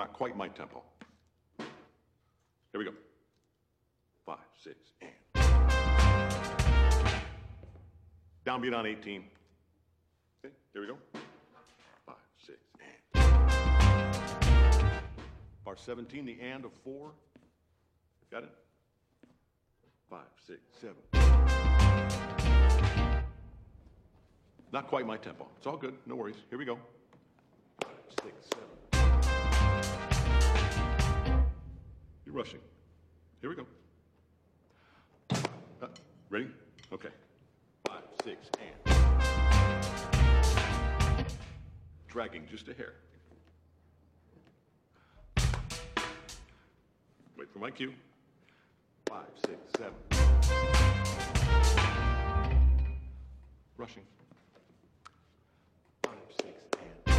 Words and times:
Not, 0.00 0.14
quite 0.14 0.34
my 0.34 0.48
tempo. 0.48 0.82
Here 1.58 1.66
we 2.78 2.86
go. 2.86 2.92
Five, 4.24 4.38
six, 4.64 4.76
and. 5.02 5.10
Downbeat 8.46 8.74
on 8.74 8.86
18. 8.86 9.24
Okay, 10.42 10.54
here 10.72 10.80
we 10.80 10.86
go. 10.88 10.96
Five, 12.06 12.14
six, 12.38 12.56
and. 12.80 13.22
Bar 15.66 15.76
17, 15.76 16.24
the 16.24 16.38
and 16.40 16.64
of 16.64 16.72
four. 16.82 17.10
Got 18.30 18.44
it? 18.44 18.52
Five, 20.08 20.20
six, 20.46 20.60
seven. 20.80 20.96
Not 24.72 24.86
quite 24.86 25.06
my 25.06 25.18
tempo. 25.18 25.46
It's 25.58 25.66
all 25.66 25.76
good. 25.76 25.98
No 26.06 26.14
worries. 26.14 26.36
Here 26.48 26.58
we 26.58 26.64
go. 26.64 26.78
Five, 27.82 27.92
six, 28.22 28.32
seven. 28.54 28.79
You're 32.30 32.38
rushing. 32.38 32.60
Here 33.40 33.50
we 33.50 33.56
go. 33.56 33.66
Uh, 35.82 35.88
ready? 36.28 36.46
Okay. 36.92 37.08
Five, 37.88 38.04
six, 38.22 38.48
and. 38.86 38.94
Dragging 42.06 42.46
just 42.48 42.68
a 42.68 42.74
hair. 42.74 42.92
Wait 47.36 47.50
for 47.52 47.58
my 47.58 47.72
cue. 47.72 47.92
Five, 49.08 49.26
six, 49.44 49.58
seven. 49.76 49.94
Rushing. 53.76 54.04
Five, 56.04 56.14
six, 56.40 56.64
and. 56.78 57.16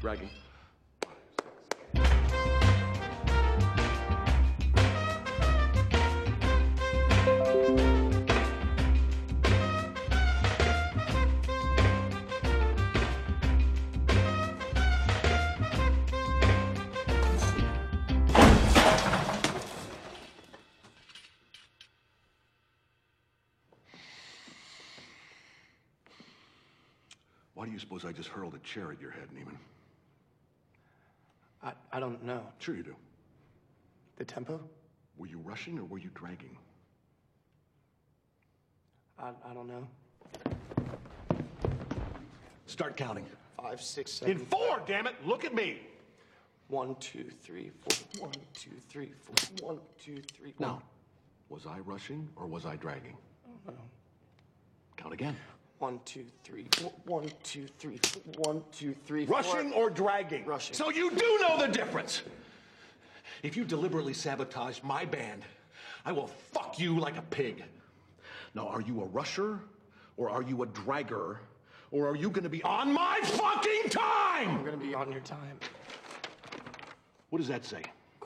Dragging. 0.00 0.30
Why 27.62 27.66
do 27.66 27.72
you 27.72 27.78
suppose 27.78 28.04
I 28.04 28.10
just 28.10 28.28
hurled 28.28 28.54
a 28.54 28.58
chair 28.58 28.90
at 28.90 29.00
your 29.00 29.12
head, 29.12 29.28
Neiman? 29.32 29.54
I, 31.62 31.70
I 31.96 32.00
don't 32.00 32.20
know. 32.24 32.42
Sure 32.58 32.74
you 32.74 32.82
do. 32.82 32.96
The 34.16 34.24
tempo? 34.24 34.60
Were 35.16 35.28
you 35.28 35.38
rushing 35.44 35.78
or 35.78 35.84
were 35.84 35.98
you 35.98 36.10
dragging? 36.12 36.58
I, 39.16 39.28
I 39.48 39.54
don't 39.54 39.68
know. 39.68 39.86
Start 42.66 42.96
counting. 42.96 43.26
Five, 43.56 43.80
six, 43.80 44.10
seven. 44.10 44.38
In 44.38 44.44
four, 44.46 44.82
damn 44.84 45.06
it! 45.06 45.14
Look 45.24 45.44
at 45.44 45.54
me! 45.54 45.82
One, 46.66 46.96
two, 46.96 47.30
three, 47.42 47.70
four. 47.78 48.26
One, 48.26 48.34
two, 48.54 48.72
three, 48.88 49.12
four. 49.22 49.68
One, 49.68 49.78
two, 50.04 50.20
three. 50.36 50.52
Now, 50.58 50.82
was 51.48 51.64
I 51.66 51.78
rushing 51.78 52.28
or 52.34 52.48
was 52.48 52.66
I 52.66 52.74
dragging? 52.74 53.16
Count 54.96 55.14
again. 55.14 55.36
One, 55.82 55.98
two, 56.04 56.24
three, 56.44 56.68
four. 56.76 56.92
One, 57.06 57.28
two, 57.42 57.66
three, 57.80 57.98
four. 58.04 58.22
One, 58.52 58.62
two, 58.70 58.94
three, 59.04 59.26
four. 59.26 59.38
Rushing 59.38 59.72
or 59.72 59.90
dragging? 59.90 60.46
Rushing. 60.46 60.76
So 60.76 60.90
you 60.90 61.10
do 61.10 61.38
know 61.40 61.58
the 61.58 61.66
difference. 61.66 62.22
If 63.42 63.56
you 63.56 63.64
deliberately 63.64 64.14
sabotage 64.14 64.80
my 64.84 65.04
band, 65.04 65.42
I 66.04 66.12
will 66.12 66.28
fuck 66.28 66.78
you 66.78 67.00
like 67.00 67.16
a 67.16 67.22
pig. 67.22 67.64
Now, 68.54 68.68
are 68.68 68.80
you 68.80 69.02
a 69.02 69.06
rusher 69.06 69.58
or 70.16 70.30
are 70.30 70.42
you 70.42 70.62
a 70.62 70.68
dragger? 70.68 71.38
Or 71.90 72.06
are 72.06 72.16
you 72.16 72.30
gonna 72.30 72.48
be 72.48 72.62
on 72.62 72.92
my 72.92 73.18
fucking 73.24 73.90
time? 73.90 74.50
I'm 74.50 74.64
gonna 74.64 74.76
be 74.76 74.94
on 74.94 75.10
your 75.10 75.22
time. 75.22 75.58
What 77.30 77.40
does 77.40 77.48
that 77.48 77.64
say? 77.64 77.82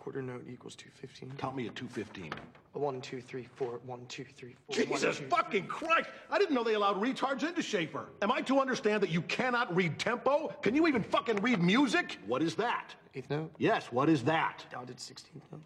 Quarter 0.07 0.23
note 0.23 0.45
equals 0.49 0.77
215. 0.77 1.33
Count 1.37 1.57
me 1.57 1.67
at 1.67 1.75
215. 1.75 2.33
One, 2.75 3.01
two, 3.01 3.21
three, 3.21 3.49
four. 3.57 3.81
One, 3.85 4.07
two, 4.07 4.23
three, 4.23 4.55
four. 4.71 4.85
One, 4.85 5.01
Jesus 5.01 5.19
two, 5.19 5.25
fucking 5.25 5.67
Christ! 5.67 6.09
I 6.31 6.39
didn't 6.39 6.55
know 6.55 6.63
they 6.63 6.75
allowed 6.75 7.03
retards 7.03 7.43
into 7.43 7.61
Schaefer. 7.61 8.07
Am 8.23 8.31
I 8.31 8.41
to 8.43 8.61
understand 8.61 9.03
that 9.03 9.11
you 9.11 9.21
cannot 9.23 9.75
read 9.75 9.99
tempo? 9.99 10.55
Can 10.63 10.77
you 10.77 10.87
even 10.87 11.03
fucking 11.03 11.39
read 11.39 11.61
music? 11.61 12.19
What 12.25 12.41
is 12.41 12.55
that? 12.55 12.95
Eighth 13.17 13.29
note. 13.31 13.51
Yes, 13.59 13.87
what 13.91 14.09
is 14.09 14.23
that? 14.23 14.65
Dotted 14.71 14.99
16th 14.99 15.41
note. 15.51 15.63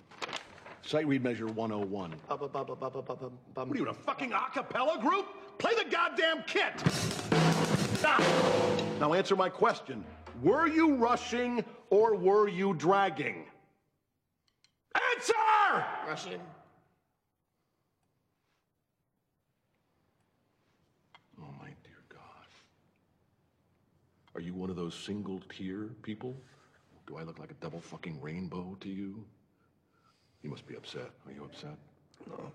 Sight 0.86 1.06
read 1.06 1.22
measure 1.22 1.46
101. 1.46 2.14
Bubba, 2.30 2.48
bubba, 2.48 2.78
bubba, 2.78 3.04
bubba, 3.04 3.30
bum. 3.52 3.68
What 3.68 3.76
are 3.76 3.76
you, 3.76 3.82
in 3.82 3.90
a 3.90 3.92
fucking 3.92 4.32
a 4.32 4.50
cappella 4.54 4.98
group? 5.02 5.26
Play 5.58 5.72
the 5.74 5.90
goddamn 5.90 6.44
kit! 6.46 6.80
Stop! 7.98 8.22
Now 9.00 9.12
answer 9.12 9.36
my 9.36 9.50
question. 9.50 10.02
Were 10.42 10.66
you 10.66 10.94
rushing 10.94 11.62
or 11.90 12.14
were 12.16 12.48
you 12.48 12.72
dragging? 12.72 13.44
Answer! 14.94 15.84
Russian. 16.06 16.40
Oh, 21.40 21.52
my 21.58 21.68
dear 21.84 22.02
God. 22.08 22.20
Are 24.34 24.40
you 24.40 24.54
one 24.54 24.70
of 24.70 24.76
those 24.76 24.94
single 24.94 25.40
tier 25.48 25.90
people? 26.02 26.36
Do 27.06 27.16
I 27.16 27.22
look 27.22 27.38
like 27.38 27.50
a 27.50 27.54
double 27.54 27.80
fucking 27.80 28.20
rainbow 28.20 28.76
to 28.80 28.88
you? 28.88 29.24
You 30.42 30.50
must 30.50 30.66
be 30.66 30.76
upset. 30.76 31.10
Are 31.26 31.32
you 31.32 31.44
upset? 31.44 31.76
No, 32.28 32.52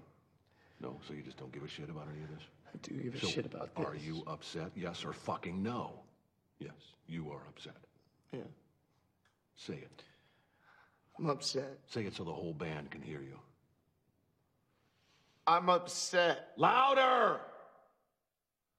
No, 0.82 1.00
so 1.08 1.14
you 1.14 1.22
just 1.22 1.38
don't 1.38 1.52
give 1.52 1.64
a 1.64 1.68
shit 1.68 1.90
about 1.90 2.08
any 2.14 2.24
of 2.24 2.30
this? 2.30 2.44
I 2.74 2.78
do 2.82 2.96
give 3.02 3.16
a 3.16 3.20
So 3.20 3.28
shit 3.28 3.46
about 3.46 3.76
this. 3.76 3.86
Are 3.86 3.96
you 3.96 4.24
upset? 4.28 4.72
Yes 4.76 5.04
or 5.06 5.14
fucking 5.14 5.62
no? 5.62 5.92
Yes, 6.60 6.72
you 7.08 7.30
are 7.32 7.42
upset. 7.50 7.78
Yeah. 8.32 8.40
Say 9.56 9.76
it. 9.76 10.04
I'm 11.18 11.30
upset. 11.30 11.80
Say 11.88 12.02
it 12.02 12.16
so 12.16 12.24
the 12.24 12.34
whole 12.34 12.54
band 12.54 12.92
can 12.92 13.02
hear 13.02 13.22
you. 13.22 13.40
I'm 15.48 15.70
upset. 15.70 16.50
Louder! 16.58 17.40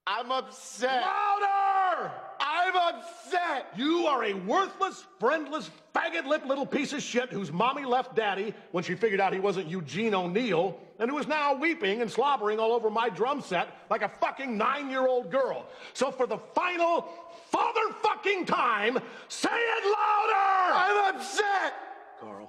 I'm 0.06 0.30
upset. 0.30 1.02
Louder! 1.02 2.12
I'm 2.38 2.76
upset. 2.76 3.66
You 3.76 4.06
are 4.06 4.24
a 4.24 4.34
worthless, 4.34 5.04
friendless, 5.18 5.70
faggot 5.94 6.26
lipped 6.26 6.46
little 6.46 6.66
piece 6.66 6.92
of 6.92 7.02
shit 7.02 7.30
whose 7.30 7.52
mommy 7.52 7.84
left 7.84 8.14
daddy 8.14 8.52
when 8.72 8.84
she 8.84 8.94
figured 8.94 9.20
out 9.20 9.32
he 9.32 9.40
wasn't 9.40 9.68
Eugene 9.68 10.14
O'Neill, 10.14 10.78
and 10.98 11.10
who 11.10 11.18
is 11.18 11.26
now 11.26 11.54
weeping 11.54 12.02
and 12.02 12.10
slobbering 12.10 12.58
all 12.58 12.72
over 12.72 12.90
my 12.90 13.08
drum 13.08 13.40
set 13.40 13.68
like 13.90 14.02
a 14.02 14.08
fucking 14.08 14.56
nine 14.56 14.90
year 14.90 15.06
old 15.06 15.30
girl. 15.30 15.66
So 15.92 16.10
for 16.10 16.26
the 16.26 16.38
final 16.54 17.08
father 17.50 17.92
fucking 18.02 18.46
time, 18.46 18.98
say 19.28 19.48
it 19.52 19.84
louder! 19.84 20.74
I'm 20.74 21.14
upset. 21.16 21.74
Carl. 22.20 22.48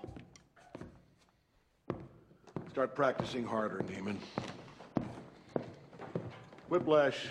Start 2.72 2.96
practicing 2.96 3.46
harder, 3.46 3.84
Neiman. 3.90 4.18
Whiplash, 6.70 7.28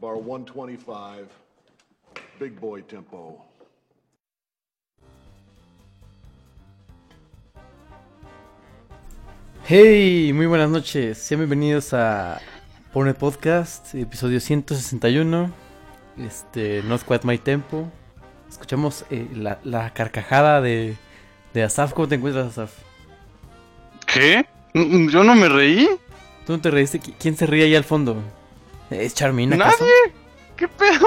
bar 0.00 0.16
125, 0.16 1.28
big 2.38 2.58
boy 2.60 2.82
tempo. 2.82 3.42
Hey, 9.64 10.32
muy 10.32 10.46
buenas 10.46 10.70
noches. 10.70 11.26
Sean 11.26 11.40
bienvenidos 11.40 11.92
a 11.92 12.40
Pone 12.92 13.14
Podcast, 13.14 13.94
episodio 13.94 14.40
161. 14.40 15.50
Este, 16.18 16.82
Not 16.82 17.02
Quite 17.04 17.26
My 17.26 17.38
Tempo. 17.38 17.90
Escuchamos 18.48 19.04
eh, 19.10 19.28
la, 19.34 19.58
la 19.64 19.92
carcajada 19.92 20.60
de, 20.60 20.96
de 21.56 21.62
Asaf. 21.64 21.92
¿Cómo 21.94 22.06
te 22.06 22.16
encuentras, 22.16 22.48
Asaf? 22.48 22.70
¿Qué? 24.06 24.46
¿Yo 24.74 25.24
no 25.24 25.34
me 25.34 25.48
reí? 25.48 25.88
¿Tú 26.46 26.52
no 26.52 26.60
te 26.60 26.70
reíste? 26.70 27.00
¿Qui- 27.00 27.14
¿Quién 27.18 27.34
se 27.36 27.46
ríe 27.46 27.64
ahí 27.64 27.74
al 27.74 27.82
fondo? 27.84 28.16
¿Es 28.90 29.14
Charmin 29.14 29.54
acaso? 29.54 29.78
¿Nadie? 29.80 30.14
¿Qué 30.54 30.68
pedo? 30.68 31.06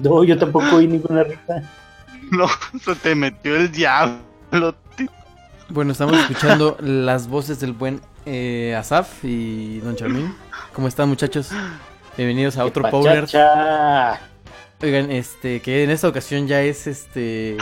No, 0.00 0.22
yo 0.24 0.38
tampoco 0.38 0.76
oí 0.76 0.86
ninguna 0.86 1.24
risa. 1.24 1.70
No, 2.30 2.46
se 2.82 2.94
te 2.96 3.14
metió 3.14 3.54
el 3.54 3.70
diablo. 3.70 4.74
tío. 4.96 5.08
Bueno, 5.68 5.92
estamos 5.92 6.16
escuchando 6.18 6.76
las 6.80 7.28
voces 7.28 7.60
del 7.60 7.72
buen 7.74 8.00
eh, 8.24 8.74
Asaf 8.78 9.22
y 9.24 9.78
Don 9.80 9.94
Charmin. 9.94 10.34
¿Cómo 10.72 10.88
están, 10.88 11.08
muchachos? 11.10 11.50
Bienvenidos 12.16 12.56
a 12.56 12.64
otro. 12.64 12.82
Pachacha. 12.82 14.20
Oigan, 14.82 15.10
este, 15.12 15.60
que 15.60 15.84
en 15.84 15.90
esta 15.90 16.08
ocasión 16.08 16.46
ya 16.48 16.62
es 16.62 16.86
este. 16.86 17.58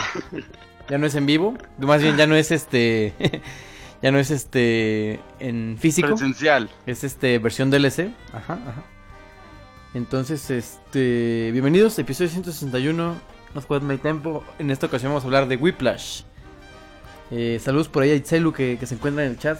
Ya 0.89 0.97
no 0.97 1.05
es 1.05 1.15
en 1.15 1.25
vivo. 1.25 1.57
Más 1.77 2.01
bien 2.01 2.17
ya 2.17 2.27
no 2.27 2.35
es 2.35 2.51
este. 2.51 3.13
ya 4.01 4.11
no 4.11 4.19
es 4.19 4.31
este. 4.31 5.19
En 5.39 5.77
físico. 5.79 6.09
Presencial. 6.09 6.69
Es 6.85 7.03
este 7.03 7.39
versión 7.39 7.71
DLC. 7.71 8.09
Ajá, 8.33 8.53
ajá. 8.53 8.83
Entonces, 9.93 10.49
este. 10.49 11.51
Bienvenidos, 11.53 11.97
episodio 11.99 12.29
161. 12.29 13.15
Nos 13.55 13.65
Quad 13.65 13.81
My 13.81 13.97
Tempo. 13.97 14.43
En 14.59 14.71
esta 14.71 14.87
ocasión 14.87 15.11
vamos 15.11 15.23
a 15.23 15.27
hablar 15.27 15.47
de 15.47 15.55
Whiplash. 15.55 16.23
Eh, 17.31 17.59
saludos 17.63 17.87
por 17.87 18.03
ahí 18.03 18.11
a 18.11 18.15
Itzelu 18.15 18.51
que, 18.51 18.77
que 18.77 18.85
se 18.85 18.95
encuentra 18.95 19.23
en 19.23 19.31
el 19.31 19.39
chat. 19.39 19.59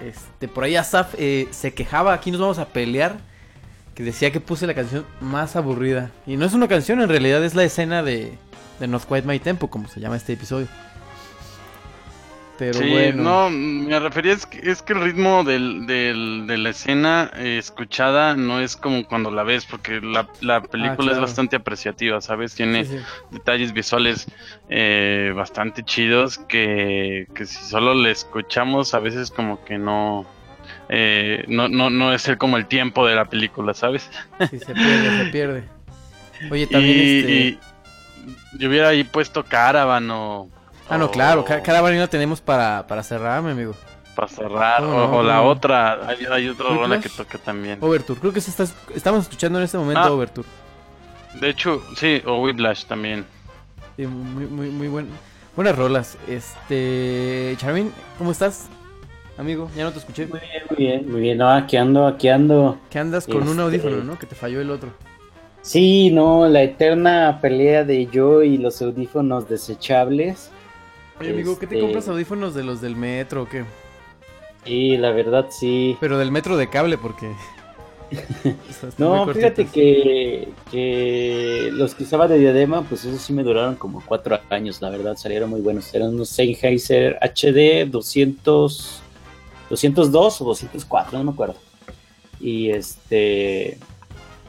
Este, 0.00 0.48
por 0.48 0.64
ahí 0.64 0.76
Asaf 0.76 1.14
eh, 1.18 1.46
se 1.50 1.74
quejaba. 1.74 2.14
Aquí 2.14 2.30
nos 2.30 2.40
vamos 2.40 2.58
a 2.58 2.68
pelear. 2.68 3.18
Que 3.94 4.02
decía 4.02 4.32
que 4.32 4.40
puse 4.40 4.66
la 4.66 4.74
canción 4.74 5.04
más 5.20 5.56
aburrida. 5.56 6.10
Y 6.26 6.36
no 6.36 6.46
es 6.46 6.54
una 6.54 6.66
canción, 6.66 7.00
en 7.00 7.08
realidad 7.08 7.44
es 7.44 7.54
la 7.54 7.62
escena 7.62 8.02
de, 8.02 8.36
de 8.80 8.86
Not 8.88 9.04
Quite 9.06 9.22
My 9.26 9.38
Tempo, 9.38 9.68
como 9.68 9.88
se 9.88 10.00
llama 10.00 10.16
este 10.16 10.32
episodio. 10.34 10.68
Pero 12.56 12.74
sí, 12.78 12.88
bueno. 12.88 13.22
no, 13.24 13.50
me 13.50 13.98
refería 13.98 14.32
es 14.32 14.46
que, 14.46 14.70
es 14.70 14.80
que 14.80 14.92
el 14.92 15.00
ritmo 15.02 15.42
del, 15.42 15.86
del- 15.88 16.44
de 16.46 16.56
la 16.56 16.70
escena 16.70 17.28
eh, 17.34 17.58
escuchada 17.58 18.36
no 18.36 18.60
es 18.60 18.76
como 18.76 19.04
cuando 19.08 19.32
la 19.32 19.42
ves, 19.42 19.64
porque 19.64 20.00
la, 20.00 20.28
la 20.40 20.60
película 20.62 20.92
Ah, 20.92 20.96
claro. 20.96 21.12
es 21.14 21.20
bastante 21.20 21.56
apreciativa, 21.56 22.20
¿sabes? 22.20 22.54
Tiene 22.54 22.84
Sí, 22.84 22.92
sí. 22.98 23.04
detalles 23.32 23.72
visuales 23.72 24.26
eh, 24.68 25.32
bastante 25.34 25.82
chidos 25.82 26.38
que, 26.38 27.26
que 27.34 27.44
si 27.44 27.64
solo 27.64 27.92
le 27.92 28.12
escuchamos 28.12 28.94
a 28.94 29.00
veces 29.00 29.32
como 29.32 29.64
que 29.64 29.76
no... 29.76 30.24
eh, 30.88 31.44
no, 31.48 31.68
no, 31.68 31.90
no 31.90 32.12
es 32.12 32.28
el, 32.28 32.38
como 32.38 32.56
el 32.56 32.66
tiempo 32.66 33.04
de 33.04 33.16
la 33.16 33.24
película, 33.24 33.74
¿sabes? 33.74 34.08
Sí, 34.48 34.60
se 34.60 34.74
pierde, 34.76 35.10
se 35.24 35.24
pierde. 35.32 35.64
Oye, 36.52 36.68
también 36.68 36.98
y, 37.00 37.18
este. 37.18 37.32
y 37.32 37.58
yo 38.58 38.68
hubiera 38.68 38.88
ahí 38.88 39.04
puesto 39.04 39.44
Caravan 39.44 40.10
o... 40.10 40.48
Ah, 40.88 40.98
no, 40.98 41.06
o- 41.06 41.10
claro, 41.10 41.44
ca- 41.44 41.62
cada 41.62 41.80
varino 41.80 42.08
tenemos 42.08 42.40
para, 42.40 42.86
para 42.86 43.02
cerrar, 43.02 43.42
mi 43.42 43.50
amigo. 43.52 43.74
Para 44.14 44.28
cerrar, 44.28 44.80
¿Cómo 44.80 44.94
o, 44.96 45.06
no? 45.08 45.16
o 45.18 45.22
la 45.22 45.36
¿Cómo 45.38 45.44
no? 45.46 45.50
otra, 45.50 46.06
hay, 46.08 46.24
hay 46.30 46.48
otra 46.48 46.68
rola 46.68 47.00
que 47.00 47.08
toca 47.08 47.38
también. 47.38 47.78
Overture, 47.80 48.20
creo 48.20 48.32
que 48.32 48.40
se 48.40 48.50
está, 48.50 48.64
estamos 48.94 49.22
escuchando 49.22 49.58
en 49.58 49.64
este 49.64 49.76
momento 49.78 50.00
Ah. 50.02 50.12
Overture. 50.12 50.46
De 51.40 51.48
hecho, 51.48 51.82
sí, 51.96 52.22
o 52.26 52.40
Whiplash 52.42 52.84
también. 52.84 53.24
Sí, 53.96 54.06
muy, 54.06 54.46
muy, 54.46 54.68
muy 54.70 54.86
buen, 54.88 55.08
buenas 55.56 55.76
rolas. 55.76 56.16
Este. 56.28 57.54
Charmin, 57.58 57.92
¿cómo 58.18 58.30
estás? 58.30 58.68
Amigo, 59.36 59.68
ya 59.76 59.82
no 59.84 59.90
te 59.90 59.98
escuché. 59.98 60.26
Muy 60.26 60.38
bien, 60.40 60.62
muy 60.70 60.76
bien, 60.76 61.10
muy 61.10 61.20
bien. 61.20 61.38
No, 61.38 61.50
aquí 61.50 61.76
ando, 61.76 62.06
aquí 62.06 62.28
ando. 62.28 62.78
Que 62.90 63.00
andas 63.00 63.26
con 63.26 63.42
un 63.42 63.48
Este- 63.48 63.62
audífono, 63.62 64.04
¿no? 64.04 64.16
Que 64.18 64.26
te 64.26 64.36
falló 64.36 64.60
el 64.60 64.70
otro. 64.70 64.90
Sí, 65.64 66.10
no, 66.10 66.46
la 66.46 66.62
eterna 66.62 67.38
pelea 67.40 67.84
de 67.84 68.06
yo 68.06 68.42
y 68.42 68.58
los 68.58 68.82
audífonos 68.82 69.48
desechables. 69.48 70.50
Oye, 71.18 71.30
amigo, 71.30 71.58
¿qué 71.58 71.66
te 71.66 71.76
Este- 71.76 71.80
compras 71.86 72.06
audífonos 72.06 72.54
de 72.54 72.64
los 72.64 72.82
del 72.82 72.96
metro 72.96 73.44
o 73.44 73.48
qué? 73.48 73.64
Y 74.66 74.98
la 74.98 75.10
verdad 75.12 75.46
sí. 75.48 75.96
Pero 76.00 76.18
del 76.18 76.30
metro 76.30 76.58
de 76.58 76.68
cable, 76.68 76.98
porque. 76.98 77.32
No, 78.98 79.26
fíjate 79.26 79.66
que, 79.66 80.48
que 80.70 81.70
los 81.72 81.94
que 81.94 82.04
usaba 82.04 82.28
de 82.28 82.38
diadema, 82.38 82.82
pues 82.82 83.04
esos 83.06 83.22
sí 83.22 83.32
me 83.32 83.42
duraron 83.42 83.76
como 83.76 84.02
cuatro 84.04 84.38
años, 84.50 84.82
la 84.82 84.90
verdad, 84.90 85.16
salieron 85.16 85.48
muy 85.48 85.62
buenos. 85.62 85.92
Eran 85.94 86.10
unos 86.14 86.28
Sennheiser 86.28 87.18
HD 87.22 87.86
200, 87.90 89.00
202 89.70 90.40
o 90.40 90.44
204, 90.44 91.18
no 91.18 91.24
me 91.24 91.30
acuerdo. 91.32 91.56
Y 92.38 92.68
este, 92.70 93.78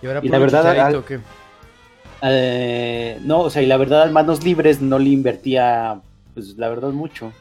¿Y 0.05 0.07
ahora 0.07 0.19
y 0.19 0.27
puro 0.27 0.31
la 0.33 0.39
verdad, 0.39 0.61
chicharito 0.61 0.85
al- 0.85 0.95
o 0.95 1.05
qué? 1.05 1.19
eh, 2.21 3.19
no, 3.23 3.39
o 3.41 3.49
sea, 3.49 3.61
y 3.61 3.65
la 3.65 3.77
verdad, 3.77 4.03
al 4.03 4.11
manos 4.11 4.43
libres 4.43 4.81
no 4.81 4.99
le 4.99 5.09
invertía, 5.09 5.99
pues 6.33 6.55
la 6.57 6.69
verdad, 6.69 6.89
mucho. 6.89 7.31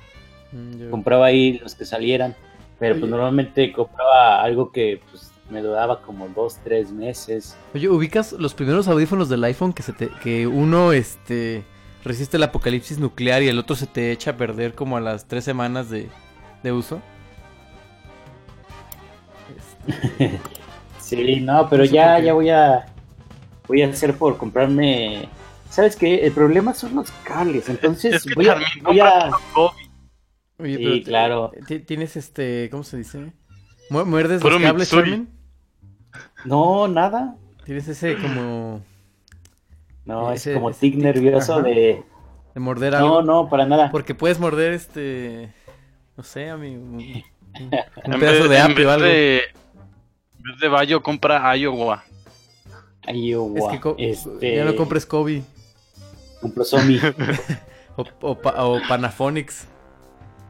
Mm, 0.53 0.79
yo- 0.79 0.91
Compraba 0.91 1.27
ahí 1.27 1.59
los 1.59 1.75
que 1.75 1.85
salieran, 1.85 2.35
pero 2.79 2.99
pues 2.99 3.11
normalmente 3.11 3.73
compraba 3.73 4.43
algo 4.43 4.73
que 4.73 5.01
pues 5.11 5.31
me 5.51 5.61
duraba 5.63 6.01
como 6.03 6.29
dos, 6.29 6.57
tres 6.65 6.91
meses. 6.91 7.55
Oye, 7.75 7.89
¿ubicas 7.89 8.33
los 8.33 8.55
primeros 8.55 8.89
audífonos 8.89 9.29
del 9.29 9.45
iPhone 9.45 9.73
que 9.73 9.83
se 9.83 9.93
te, 9.93 10.09
que 10.23 10.47
uno 10.47 10.93
este 10.93 11.63
resiste 12.03 12.37
el 12.39 12.43
apocalipsis 12.43 12.99
nuclear 12.99 13.43
y 13.43 13.49
el 13.49 13.59
otro 13.59 13.77
se 13.77 13.87
te 13.87 14.11
echa 14.13 14.33
a 14.33 14.37
perder 14.37 14.75
como 14.75 14.97
a 14.97 15.01
las 15.01 15.27
tres 15.27 15.45
semanas 15.45 15.89
de, 15.91 16.09
de 16.63 16.73
uso? 16.73 17.01
Este, 19.89 20.41
Sí, 21.05 21.41
no, 21.41 21.69
pero 21.69 21.83
No 21.83 21.89
sé 21.89 21.95
ya, 21.95 22.19
ya 22.19 22.33
voy 22.33 22.51
a 22.51 22.87
voy 23.69 23.83
a 23.83 23.89
hacer 23.89 24.15
por 24.15 24.37
comprarme. 24.37 25.29
¿Sabes 25.69 25.97
qué? 25.97 26.25
El 26.27 26.33
problema 26.33 26.73
son 26.73 26.95
los 26.95 27.11
cables, 27.25 27.69
entonces 27.69 28.15
Es 28.15 28.23
que 28.25 28.35
voy 28.35 28.49
a, 28.49 28.57
voy 28.83 29.01
a 29.01 29.31
Oye, 30.59 30.77
Sí, 30.77 30.85
pero 30.85 31.05
claro. 31.05 31.53
ti- 31.67 31.81
tienes 31.81 32.17
este, 32.17 32.69
¿cómo 32.71 32.85
se 32.85 32.97
dice? 32.99 33.33
Mu- 33.91 34.05
¿Muerdes 34.07 34.41
Puro 34.41 34.59
los 34.59 34.63
cables, 34.63 34.93
no 36.45 36.89
nada. 36.89 37.37
Tienes 37.65 37.89
ese 37.89 38.17
como 38.17 38.81
No, 40.05 40.31
es 40.33 40.43
Ese- 40.47 40.55
como 40.55 40.71
ese 40.71 40.81
tic 40.81 40.95
tic, 40.95 41.03
nervioso 41.03 41.55
ajá. 41.55 41.63
de 41.63 42.03
de 42.55 42.61
morder 42.61 42.93
No, 42.93 42.99
algo. 43.19 43.23
no, 43.23 43.49
para 43.49 43.67
nada. 43.67 43.91
Porque 43.91 44.15
puedes 44.15 44.39
morder 44.39 44.75
este, 44.75 45.53
no 46.17 46.23
sé, 46.23 46.51
amigo, 46.51 46.83
un, 46.83 47.25
un 47.59 47.71
pedazo 48.21 48.49
de 48.49 48.57
en 48.59 48.63
apio 48.63 48.77
vez 48.77 48.87
o 48.87 48.91
algo. 48.93 49.07
de, 49.07 49.41
vez 50.45 50.61
de 50.61 50.69
Bayo, 50.69 51.03
compra 51.03 51.57
Iowa. 51.57 52.05
Iowa, 53.07 53.59
Es 53.59 53.67
que 53.69 53.81
co- 53.81 53.95
este, 53.99 54.57
ya 54.57 54.65
no 54.65 54.75
compres 54.77 55.05
Kobe 55.05 55.43
compro 56.41 56.65
Somi 56.65 56.99
o, 57.97 58.05
o, 58.21 58.35
pa- 58.39 58.65
o 58.65 58.81
Panaphonics. 58.89 59.67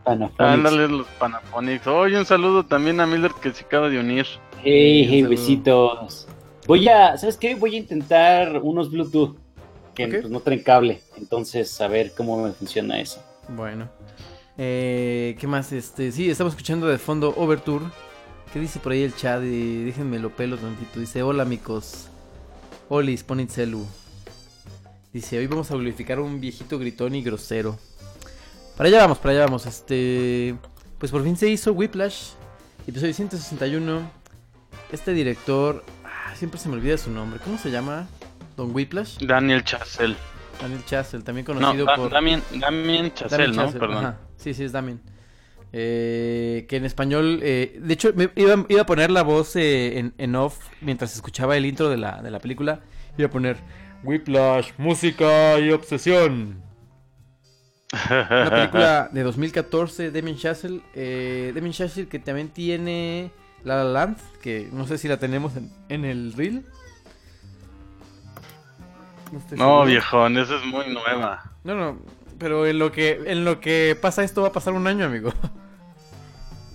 Panaphonics. 0.04 0.40
Ándale 0.40 0.88
los 0.88 1.06
Panasonics. 1.18 1.86
Oye, 1.86 2.18
un 2.18 2.26
saludo 2.26 2.64
también 2.66 3.00
a 3.00 3.06
Miller 3.06 3.30
que 3.40 3.52
se 3.52 3.64
acaba 3.64 3.88
de 3.88 3.98
unir. 3.98 4.26
Hey, 4.62 5.06
hey, 5.08 5.22
saludo. 5.22 5.30
besitos. 5.30 6.28
Voy 6.66 6.88
a, 6.88 7.16
¿sabes 7.16 7.36
qué? 7.36 7.54
Voy 7.54 7.74
a 7.74 7.78
intentar 7.78 8.60
unos 8.62 8.90
Bluetooth 8.90 9.36
que 9.94 10.08
pues, 10.08 10.28
no 10.30 10.40
traen 10.40 10.62
cable. 10.62 11.00
Entonces, 11.16 11.80
a 11.80 11.88
ver 11.88 12.12
cómo 12.16 12.42
me 12.42 12.52
funciona 12.52 13.00
eso. 13.00 13.22
Bueno. 13.48 13.88
Eh, 14.58 15.36
¿Qué 15.38 15.46
más? 15.46 15.72
Este, 15.72 16.12
sí, 16.12 16.30
estamos 16.30 16.52
escuchando 16.52 16.86
de 16.86 16.98
fondo 16.98 17.34
Overture. 17.36 17.84
¿Qué 18.54 18.60
dice 18.60 18.78
por 18.78 18.92
ahí 18.92 19.02
el 19.02 19.12
chat? 19.16 19.42
Y 19.42 19.82
déjenme 19.82 20.20
lo 20.20 20.30
pelo 20.30 20.56
tantito. 20.56 21.00
Dice, 21.00 21.24
hola 21.24 21.42
amigos. 21.42 22.06
Olis, 22.88 23.24
ponen 23.24 23.48
celu. 23.48 23.84
Dice, 25.12 25.38
hoy 25.38 25.48
vamos 25.48 25.72
a 25.72 25.74
glorificar 25.74 26.18
a 26.18 26.22
un 26.22 26.40
viejito 26.40 26.78
gritón 26.78 27.16
y 27.16 27.22
grosero. 27.24 27.76
Para 28.76 28.88
allá 28.90 28.98
vamos, 29.00 29.18
para 29.18 29.32
allá 29.32 29.40
vamos. 29.46 29.66
Este, 29.66 30.54
pues 31.00 31.10
por 31.10 31.24
fin 31.24 31.36
se 31.36 31.48
hizo 31.48 31.72
Whiplash. 31.72 32.34
Episodio 32.86 33.12
161. 33.12 34.08
Este 34.92 35.12
director, 35.14 35.84
ah, 36.04 36.32
siempre 36.36 36.60
se 36.60 36.68
me 36.68 36.76
olvida 36.76 36.96
su 36.96 37.10
nombre. 37.10 37.40
¿Cómo 37.42 37.58
se 37.58 37.72
llama? 37.72 38.06
Don 38.56 38.72
Whiplash. 38.72 39.18
Daniel 39.18 39.64
Chazelle. 39.64 40.14
Daniel 40.60 40.84
Chazelle, 40.84 41.24
también 41.24 41.44
No, 41.48 41.54
conocido 41.54 41.86
Da- 41.86 41.96
por... 41.96 42.12
Damien, 42.12 42.40
Damien 42.60 43.12
Chazelle, 43.12 43.48
Damien 43.48 43.74
¿no? 43.74 43.80
Perdón. 43.80 43.96
ajá. 43.96 44.18
Sí, 44.36 44.54
sí, 44.54 44.62
es 44.62 44.70
Damien. 44.70 45.00
Eh, 45.76 46.66
que 46.68 46.76
en 46.76 46.84
español, 46.84 47.40
eh, 47.42 47.80
de 47.82 47.94
hecho, 47.94 48.12
me 48.14 48.30
iba, 48.36 48.64
iba 48.68 48.82
a 48.82 48.86
poner 48.86 49.10
la 49.10 49.22
voz 49.22 49.56
eh, 49.56 49.98
en, 49.98 50.14
en 50.18 50.36
off 50.36 50.56
mientras 50.80 51.12
escuchaba 51.16 51.56
el 51.56 51.66
intro 51.66 51.88
de 51.88 51.96
la, 51.96 52.22
de 52.22 52.30
la 52.30 52.38
película. 52.38 52.78
Iba 53.18 53.26
a 53.26 53.30
poner 53.30 53.56
Whiplash, 54.04 54.70
música 54.78 55.58
y 55.58 55.72
obsesión. 55.72 56.62
Una 58.08 58.50
película 58.50 59.08
de 59.10 59.24
2014, 59.24 60.12
Damien 60.12 60.36
Chazelle. 60.36 60.80
Eh, 60.94 61.50
Damien 61.52 61.72
Chazelle 61.72 62.06
que 62.08 62.20
también 62.20 62.50
tiene 62.50 63.32
La 63.64 63.82
La 63.82 63.84
Land, 63.84 64.18
que 64.40 64.68
no 64.72 64.86
sé 64.86 64.96
si 64.96 65.08
la 65.08 65.16
tenemos 65.16 65.56
en, 65.56 65.72
en 65.88 66.04
el 66.04 66.34
reel. 66.34 66.64
No, 69.56 69.56
No, 69.56 69.84
viejón, 69.84 70.38
esa 70.38 70.54
es 70.56 70.64
muy 70.64 70.86
nueva. 70.86 71.50
No, 71.64 71.74
no, 71.74 71.98
pero 72.38 72.64
en 72.64 72.78
lo 72.78 72.92
que 72.92 73.20
en 73.26 73.44
lo 73.44 73.60
que 73.60 73.98
pasa 74.00 74.22
esto 74.22 74.42
va 74.42 74.48
a 74.48 74.52
pasar 74.52 74.74
un 74.74 74.86
año, 74.86 75.04
amigo. 75.06 75.32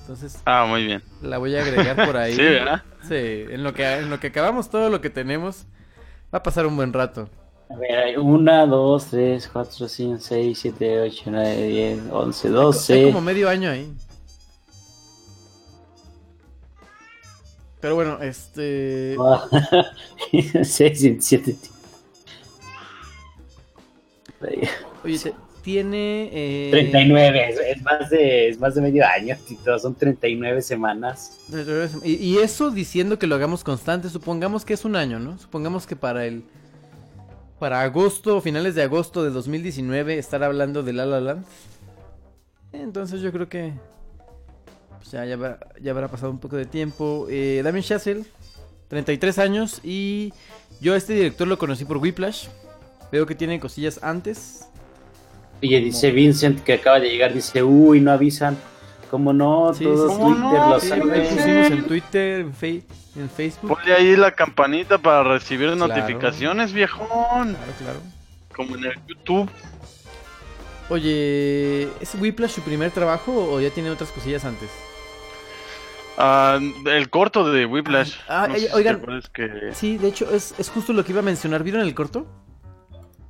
Entonces, 0.09 0.41
Ah, 0.43 0.65
muy 0.67 0.85
bien. 0.85 1.03
la 1.21 1.37
voy 1.37 1.55
a 1.55 1.61
agregar 1.61 1.95
por 2.03 2.17
ahí. 2.17 2.33
Sí, 2.35 2.41
¿verdad? 2.41 2.81
Sí, 3.07 3.13
en 3.13 3.63
lo 3.63 3.75
que 3.75 3.85
en 3.93 4.09
lo 4.09 4.19
que 4.19 4.27
acabamos 4.27 4.67
todo 4.71 4.89
lo 4.89 5.01
que 5.01 5.11
tenemos 5.11 5.67
va 6.33 6.39
a 6.39 6.43
pasar 6.43 6.65
un 6.65 6.75
buen 6.75 6.91
rato. 6.93 7.29
A 7.69 7.75
ver, 7.75 7.95
hay 7.99 8.15
1, 8.17 8.65
2, 8.65 9.05
3, 9.05 9.47
4, 9.53 9.87
5, 9.87 10.17
6, 10.19 10.57
7, 10.59 11.01
8, 11.01 11.23
9, 11.27 11.63
10, 11.67 11.99
11, 12.09 12.47
Hay 12.47 12.53
12. 12.55 13.03
como 13.03 13.21
medio 13.21 13.47
año 13.49 13.69
ahí. 13.69 13.93
Pero 17.79 17.93
bueno, 17.93 18.17
este 18.19 19.15
6, 20.63 21.17
7. 21.19 21.55
oye, 25.03 25.19
te- 25.19 25.33
tiene 25.63 26.29
eh, 26.31 26.69
39, 26.71 27.49
es, 27.49 27.59
es 27.77 27.83
más 27.83 28.09
de, 28.09 28.49
es 28.49 28.59
más 28.59 28.75
de 28.75 28.81
medio 28.81 29.05
año, 29.05 29.35
Tito, 29.47 29.77
son 29.79 29.95
39 29.95 30.61
semanas. 30.61 31.37
Y, 32.03 32.13
y 32.15 32.37
eso 32.37 32.71
diciendo 32.71 33.19
que 33.19 33.27
lo 33.27 33.35
hagamos 33.35 33.63
constante, 33.63 34.09
supongamos 34.09 34.65
que 34.65 34.73
es 34.73 34.85
un 34.85 34.95
año, 34.95 35.19
¿no? 35.19 35.37
Supongamos 35.37 35.85
que 35.87 35.95
para 35.95 36.25
el 36.25 36.43
para 37.59 37.81
agosto, 37.81 38.39
finales 38.39 38.73
de 38.73 38.83
agosto 38.83 39.23
de 39.23 39.31
2019 39.31 40.17
estar 40.17 40.43
hablando 40.43 40.81
de 40.81 40.93
La 40.93 41.05
La 41.05 41.19
Land. 41.19 41.45
Entonces 42.71 43.21
yo 43.21 43.31
creo 43.31 43.49
que 43.49 43.73
pues 44.97 45.11
ya, 45.11 45.25
ya, 45.25 45.33
habrá, 45.33 45.59
ya 45.81 45.91
habrá 45.91 46.07
pasado 46.07 46.31
un 46.31 46.39
poco 46.39 46.55
de 46.55 46.65
tiempo. 46.65 47.27
Eh, 47.29 47.61
Damien 47.63 47.83
Chazelle, 47.83 48.23
33 48.87 49.39
años 49.39 49.81
y 49.83 50.33
yo 50.79 50.93
a 50.93 50.97
este 50.97 51.13
director 51.13 51.47
lo 51.47 51.57
conocí 51.57 51.85
por 51.85 51.97
Whiplash. 51.97 52.47
Veo 53.11 53.25
que 53.25 53.35
tiene 53.35 53.59
cosillas 53.59 53.99
antes. 54.03 54.65
Oye, 55.61 55.79
dice 55.81 56.11
Vincent 56.11 56.63
que 56.63 56.73
acaba 56.73 56.99
de 56.99 57.09
llegar, 57.09 57.33
dice, 57.33 57.61
uy, 57.63 57.99
no 57.99 58.11
avisan. 58.11 58.57
¿Cómo 59.11 59.33
no? 59.33 59.73
Sí, 59.73 59.83
Todos 59.85 60.13
sí. 60.13 60.19
Twitter 60.19 60.39
no? 60.39 60.69
lo 60.69 60.79
Sí, 60.79 60.89
pusimos 60.91 61.71
en 61.71 61.83
Twitter, 61.87 62.39
en, 62.41 62.53
Fe- 62.53 62.83
en 63.15 63.29
Facebook. 63.29 63.69
Ponle 63.75 63.93
ahí 63.95 64.15
la 64.15 64.31
campanita 64.31 64.97
para 64.99 65.23
recibir 65.23 65.71
Claro. 65.73 65.87
notificaciones, 65.87 66.71
viejón. 66.73 67.07
Claro, 67.55 67.73
claro. 67.79 67.99
Como 68.55 68.75
en 68.77 68.85
el 68.85 68.93
YouTube. 69.07 69.49
Oye, 70.89 71.83
¿es 72.01 72.15
Whiplash 72.19 72.51
su 72.51 72.61
primer 72.61 72.91
trabajo 72.91 73.31
o 73.51 73.59
ya 73.59 73.69
tiene 73.69 73.89
otras 73.91 74.11
cosillas 74.11 74.45
antes? 74.45 74.69
Ah, 76.17 76.59
el 76.85 77.09
corto 77.09 77.49
de 77.51 77.65
Whiplash. 77.65 78.13
Ah, 78.27 78.47
No 78.49 78.55
eh, 78.55 78.59
si 78.59 78.67
oigan. 78.73 79.01
que... 79.33 79.71
Sí, 79.73 79.97
de 79.97 80.07
hecho, 80.09 80.29
es, 80.33 80.53
es 80.57 80.69
justo 80.69 80.91
lo 80.93 81.05
que 81.05 81.11
iba 81.11 81.19
a 81.21 81.23
mencionar. 81.23 81.63
¿Vieron 81.63 81.81
el 81.81 81.93
corto? 81.93 82.25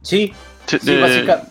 Sí, 0.01 0.33
Sí, 0.67 0.77
sí, 0.79 0.85
de- 0.95 1.01
básica- 1.01 1.43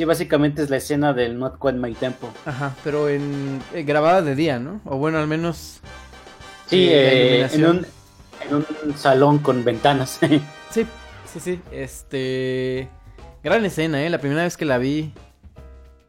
sí, 0.00 0.04
básicamente 0.06 0.62
es 0.62 0.70
la 0.70 0.76
escena 0.78 1.12
del 1.12 1.38
Not 1.38 1.58
Quite 1.60 1.78
My 1.78 1.94
Tempo. 1.94 2.38
Ajá, 2.44 2.76
pero 2.82 3.08
en 3.08 3.64
eh, 3.74 3.82
grabada 3.82 4.22
de 4.22 4.34
día, 4.34 4.58
¿no? 4.58 4.80
O 4.84 4.96
bueno, 4.98 5.18
al 5.18 5.26
menos. 5.26 5.80
Sí, 6.66 6.88
eh, 6.90 7.42
eh, 7.42 7.48
en, 7.52 7.64
un, 7.66 7.86
en 8.40 8.54
un 8.54 8.96
salón 8.96 9.38
con 9.38 9.64
ventanas. 9.64 10.18
Sí, 10.70 10.86
sí, 11.24 11.40
sí. 11.40 11.60
Este. 11.72 12.88
Gran 13.42 13.64
escena, 13.64 14.04
¿eh? 14.04 14.10
La 14.10 14.18
primera 14.20 14.44
vez 14.44 14.56
que 14.56 14.64
la 14.64 14.78
vi. 14.78 15.12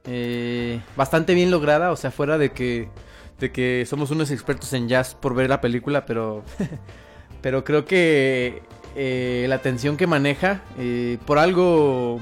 eh, 0.06 0.82
bastante 0.96 1.34
bien 1.34 1.52
lograda, 1.52 1.92
o 1.92 1.96
sea, 1.96 2.12
fuera 2.12 2.38
de 2.38 2.52
que. 2.54 2.90
De 3.40 3.52
que 3.52 3.86
somos 3.88 4.12
unos 4.12 4.30
expertos 4.32 4.72
en 4.74 4.88
jazz 4.88 5.16
por 5.16 5.34
ver 5.36 5.50
la 5.50 5.62
película, 5.62 6.06
pero. 6.06 6.44
pero 7.42 7.64
creo 7.64 7.86
que. 7.86 8.64
eh, 8.96 9.46
la 9.50 9.62
tensión 9.62 9.98
que 9.98 10.08
maneja. 10.08 10.62
eh, 10.78 11.18
por 11.26 11.40
algo. 11.40 12.22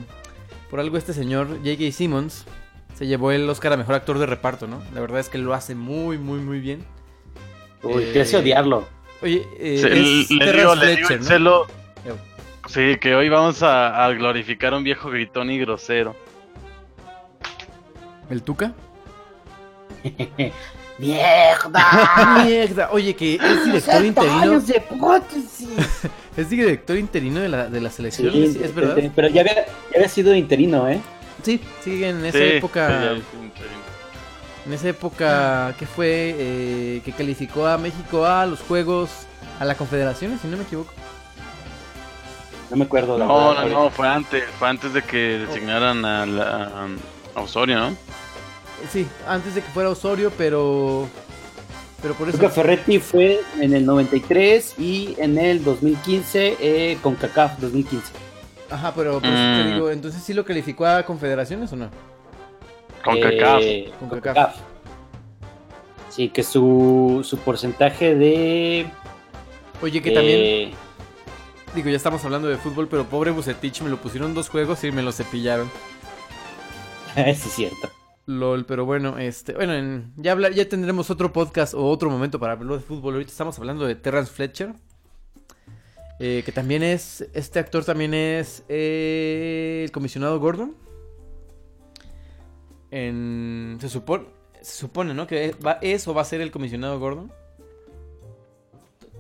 Por 0.70 0.80
algo 0.80 0.98
este 0.98 1.14
señor, 1.14 1.48
J.K. 1.64 1.92
Simmons. 1.92 2.46
Se 2.96 3.08
llevó 3.08 3.32
el 3.32 3.50
Oscar 3.50 3.74
a 3.74 3.78
mejor 3.78 3.96
actor 3.96 4.20
de 4.20 4.26
reparto, 4.26 4.68
¿no? 4.68 4.82
La 4.94 5.00
verdad 5.02 5.20
es 5.20 5.30
que 5.30 5.38
lo 5.38 5.54
hace 5.54 5.74
muy, 5.74 6.18
muy, 6.18 6.40
muy 6.40 6.60
bien. 6.60 6.84
Uy, 7.82 8.04
Eh, 8.04 8.10
te 8.14 8.22
hace 8.22 8.38
odiarlo. 8.38 8.88
Oye, 9.22 9.48
eh, 9.58 10.26
Sí, 10.28 10.38
es 10.40 10.46
le 10.46 10.54
digo, 10.54 10.76
le 10.76 10.96
digo 10.96 11.10
¿no? 11.10 11.24
celo-. 11.24 11.68
Sí, 12.68 12.98
que 13.02 13.16
hoy 13.16 13.30
vamos 13.30 13.64
a, 13.64 14.06
a 14.06 14.10
glorificar 14.14 14.74
a 14.74 14.78
un 14.78 14.84
viejo 14.84 15.10
gritón 15.10 15.50
y 15.50 15.58
grosero. 15.60 16.16
¿El 18.30 18.44
Tuca? 18.44 18.74
¡Mierda! 21.00 22.44
Mierda, 22.46 22.90
oye, 22.92 23.16
que 23.16 23.36
es 23.36 23.66
director 23.66 24.06
interino. 24.06 24.42
¡Años 24.42 24.68
de 24.68 24.82
prótesis! 24.82 25.70
Es 26.40 26.50
director 26.50 26.98
interino 26.98 27.42
de 27.42 27.50
la, 27.50 27.70
de 27.70 27.82
la 27.82 27.90
selección, 27.90 28.32
Sí, 28.32 28.44
¿es, 28.46 28.56
es 28.56 28.74
verdad? 28.74 28.98
Pero 29.16 29.28
ya 29.28 29.42
había, 29.42 29.66
ya 29.66 29.96
había 29.96 30.08
sido 30.10 30.34
interino, 30.34 30.88
¿eh? 30.88 31.02
Sí, 31.44 31.60
sigue 31.84 32.10
en 32.10 32.24
esa 32.26 32.38
Sí, 32.38 32.44
época. 32.46 32.88
sí, 32.88 33.06
ya, 33.06 33.16
sí, 33.18 33.52
En 34.66 34.74
esa 34.74 34.90
época 34.90 35.76
que 35.78 35.86
fue 35.86 36.36
eh, 36.38 37.02
que 37.04 37.12
calificó 37.12 37.66
a 37.68 37.78
México 37.78 38.26
a 38.26 38.46
los 38.46 38.60
Juegos, 38.62 39.10
a 39.60 39.66
la 39.66 39.76
Confederación, 39.76 40.40
si 40.42 40.48
no 40.48 40.56
me 40.58 40.64
equivoco. 40.64 40.94
No 42.70 42.78
me 42.78 42.86
acuerdo. 42.86 43.18
la 43.18 43.26
No, 43.26 43.50
verdad, 43.50 43.66
no, 43.68 43.84
no, 43.86 43.90
fue 43.90 44.08
antes, 44.08 44.44
fue 44.60 44.70
antes 44.70 44.94
de 44.94 45.02
que 45.02 45.40
designaran 45.46 46.06
a, 46.06 46.26
la- 46.26 46.88
a 47.36 47.42
Osorio, 47.42 47.80
¿no? 47.80 47.96
Sí, 48.92 49.08
antes 49.28 49.56
de 49.56 49.62
que 49.62 49.68
fuera 49.72 49.90
Osorio, 49.90 50.32
pero. 50.38 51.10
Pero 52.02 52.14
por 52.14 52.30
eso. 52.30 52.38
Creo 52.38 52.50
que 52.50 52.56
Ferretti 52.56 53.00
fue 53.00 53.42
en 53.60 53.74
el 53.74 53.86
93 53.86 54.76
y 54.80 55.16
en 55.18 55.38
el 55.38 55.64
2015 55.64 56.58
eh, 56.60 56.98
con 57.02 57.16
CACAF 57.16 57.60
2015. 57.60 58.14
Ajá, 58.70 58.94
pero 58.96 59.14
por 59.20 59.26
eso 59.26 59.34
te 59.34 59.64
Mm. 59.64 59.74
digo, 59.74 59.92
entonces 59.92 60.22
sí 60.24 60.34
lo 60.34 60.46
calificó 60.46 60.86
a 60.86 61.04
Confederaciones 61.04 61.74
o 61.74 61.76
no? 61.76 61.90
Con 63.04 63.18
Eh, 63.18 63.22
CACAF. 63.22 64.00
Con 64.00 64.10
CACAF. 64.10 64.36
CACAF. 64.36 64.56
Sí, 66.10 66.30
que 66.30 66.44
su, 66.44 67.22
su 67.24 67.38
porcentaje 67.40 68.16
de... 68.16 68.88
Oye, 69.82 70.02
que 70.02 70.12
también. 70.12 70.40
eh, 70.42 70.72
Digo, 71.76 71.90
ya 71.90 71.98
estamos 71.98 72.24
hablando 72.26 72.48
de 72.48 72.58
fútbol, 72.58 72.88
pero 72.88 73.06
pobre 73.06 73.30
Bucetich 73.32 73.82
me 73.82 73.90
lo 73.90 73.98
pusieron 73.98 74.34
dos 74.34 74.50
juegos 74.50 74.84
y 74.84 74.92
me 74.92 75.02
lo 75.04 75.12
cepillaron. 75.12 75.70
sí, 77.16 77.22
es 77.26 77.38
cierto. 77.40 77.90
LOL, 78.30 78.66
pero 78.66 78.86
bueno, 78.86 79.18
este, 79.18 79.54
bueno, 79.54 79.74
en- 79.74 80.14
ya 80.18 80.34
habla- 80.34 80.50
ya 80.52 80.68
tendremos 80.70 81.10
otro 81.10 81.34
podcast 81.34 81.74
o 81.74 81.86
otro 81.88 82.10
momento 82.12 82.40
para 82.40 82.54
hablar 82.54 82.76
de 82.78 82.84
fútbol. 82.84 83.14
Ahorita 83.16 83.32
estamos 83.32 83.58
hablando 83.58 83.86
de 83.86 83.96
Terrence 83.96 84.32
Fletcher. 84.32 84.74
eh, 86.22 86.44
que 86.46 86.52
también 86.52 86.84
es, 86.84 87.28
este 87.34 87.60
actor 87.60 87.86
también 87.86 88.14
es 88.14 88.66
eh, 88.68 89.84
el 89.86 89.92
comisionado 89.94 90.38
Gordon. 90.40 90.76
En, 92.92 93.78
se 93.80 93.88
supone, 93.90 94.26
se 94.62 94.78
supone, 94.78 95.14
¿no? 95.14 95.28
Que 95.28 95.56
va, 95.66 95.80
es 95.82 96.08
o 96.08 96.14
va 96.14 96.22
a 96.24 96.26
ser 96.26 96.42
el 96.42 96.52
comisionado 96.52 97.00
Gordon. 97.00 97.32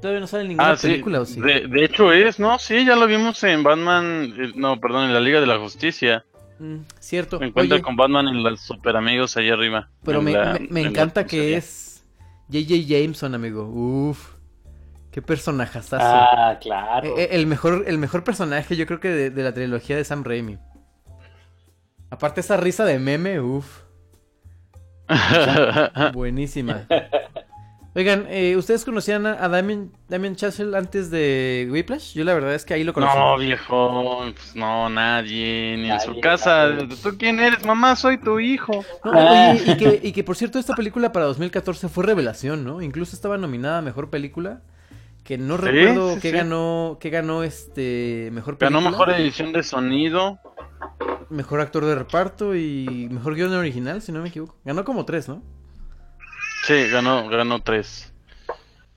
Todavía 0.01 0.19
no 0.21 0.27
sale 0.27 0.43
en 0.43 0.49
ninguna 0.49 0.71
Ah, 0.71 0.77
sí. 0.77 0.87
película, 0.87 1.21
¿o 1.21 1.25
sí? 1.25 1.39
De, 1.39 1.67
de 1.67 1.83
hecho 1.85 2.11
es, 2.11 2.39
¿no? 2.39 2.57
Sí, 2.59 2.85
ya 2.85 2.95
lo 2.95 3.05
vimos 3.07 3.41
en 3.43 3.63
Batman, 3.63 4.33
no, 4.55 4.79
perdón, 4.79 5.05
en 5.05 5.13
la 5.13 5.19
Liga 5.19 5.39
de 5.39 5.47
la 5.47 5.57
Justicia. 5.59 6.25
Mm, 6.59 6.79
cierto. 6.99 7.39
Me 7.39 7.47
encuentro 7.47 7.75
Oye, 7.75 7.81
con 7.83 7.95
Batman 7.95 8.27
en 8.27 8.43
los 8.43 8.59
super 8.59 8.95
amigos 8.97 9.35
allá 9.37 9.53
arriba. 9.53 9.89
Pero 10.03 10.19
en 10.19 10.25
me, 10.25 10.31
la- 10.33 10.53
me- 10.53 10.59
me 10.69 10.79
en 10.81 10.83
la 10.85 10.89
encanta 10.91 11.25
que 11.25 11.55
es 11.55 12.03
J.J. 12.51 12.75
Jameson, 12.87 13.33
amigo. 13.35 13.63
Uf. 13.65 14.35
Qué 15.11 15.21
personajazazo. 15.21 16.05
Ah, 16.05 16.57
claro. 16.61 17.07
Eh, 17.17 17.23
eh, 17.23 17.27
el, 17.31 17.47
mejor, 17.47 17.85
el 17.87 17.97
mejor 17.97 18.23
personaje, 18.23 18.75
yo 18.75 18.85
creo 18.85 18.99
que 18.99 19.07
de, 19.09 19.29
de 19.31 19.43
la 19.43 19.53
trilogía 19.53 19.95
de 19.97 20.03
Sam 20.03 20.23
Raimi. 20.23 20.57
Aparte, 22.11 22.41
esa 22.41 22.57
risa 22.57 22.85
de 22.85 22.99
meme, 22.99 23.39
uff. 23.39 23.83
Buenísima. 26.13 26.85
Oigan, 27.99 28.27
eh, 28.29 28.55
¿ustedes 28.55 28.85
conocían 28.85 29.25
a, 29.25 29.49
Damien, 29.49 29.91
Damien 30.07 30.35
Chazelle 30.37 30.77
antes 30.77 31.11
de 31.11 31.67
Whiplash? 31.69 32.13
Yo 32.13 32.23
la 32.23 32.33
verdad 32.33 32.53
es 32.55 32.63
que 32.63 32.73
ahí 32.73 32.85
lo 32.85 32.93
conocí. 32.93 33.17
No, 33.17 33.37
viejo, 33.37 34.21
pues 34.33 34.55
no, 34.55 34.89
nadie, 34.89 35.75
ni 35.77 35.91
en 35.91 35.99
su 35.99 36.17
casa. 36.21 36.69
nadie. 36.69 36.95
¿Tú 37.03 37.17
quién 37.17 37.41
eres? 37.41 37.65
Mamá, 37.65 37.97
soy 37.97 38.17
tu 38.17 38.39
hijo. 38.39 38.85
No, 39.03 39.11
Ah. 39.13 39.51
oye, 39.53 39.63
y 39.73 39.75
que, 39.77 39.99
y 40.01 40.11
que 40.13 40.23
por 40.23 40.37
cierto 40.37 40.59
esta 40.59 40.75
película 40.75 41.11
para 41.11 41.25
2014 41.25 41.89
fue 41.89 42.05
revelación, 42.05 42.63
¿no? 42.63 42.81
Incluso 42.81 43.15
estaba 43.17 43.37
nominada 43.37 43.79
a 43.79 43.81
Mejor 43.81 44.09
Película, 44.09 44.61
que 45.25 45.37
no 45.37 45.57
Sí, 45.57 45.63
recuerdo 45.63 46.13
sí, 46.15 46.19
qué 46.21 46.29
sí. 46.31 46.37
ganó, 46.37 46.97
qué 47.01 47.09
ganó 47.09 47.43
este 47.43 48.29
mejor 48.31 48.57
Ganó 48.57 48.79
película, 48.79 48.91
mejor 49.07 49.19
edición 49.21 49.51
de 49.51 49.61
sonido. 49.61 50.39
mejor 51.29 51.59
actor 51.59 51.83
de 51.83 51.95
reparto 51.95 52.55
y 52.55 53.09
mejor 53.11 53.35
guion 53.35 53.51
original, 53.53 54.01
si 54.01 54.13
no 54.13 54.21
me 54.21 54.29
equivoco. 54.29 54.55
Ganó 54.63 54.85
como 54.85 55.03
tres, 55.03 55.27
¿no? 55.27 55.43
Sí, 56.69 56.87
ganó, 56.87 57.27
ganó 57.29 57.63
tres. 57.63 58.13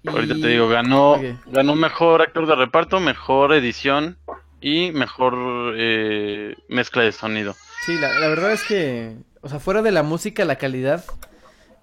Ahorita 0.07 0.35
te 0.35 0.49
digo, 0.49 0.69
ganó, 0.69 1.19
ganó 1.47 1.75
mejor 1.75 2.21
actor 2.21 2.47
de 2.47 2.55
reparto, 2.55 3.01
mejor 3.01 3.55
edición 3.55 4.19
y 4.61 4.91
mejor 4.93 5.73
eh, 5.79 6.55
mezcla 6.69 7.03
de 7.03 7.13
sonido. 7.13 7.57
Sí, 7.87 7.97
la, 7.99 8.19
la 8.19 8.29
verdad 8.29 8.53
es 8.53 8.63
que, 8.65 9.15
o 9.41 9.49
sea, 9.49 9.59
fuera 9.59 9.81
de 9.81 9.91
la 9.91 10.03
música, 10.03 10.45
la 10.45 10.57
calidad, 10.57 11.03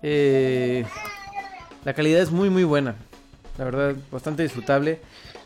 eh, 0.04 0.86
la 1.84 1.96
calidad 1.96 2.22
es 2.22 2.30
muy, 2.30 2.52
muy 2.52 2.66
buena. 2.66 2.94
La 3.58 3.66
verdad, 3.66 3.96
bastante 4.12 4.44
disfrutable. 4.44 5.02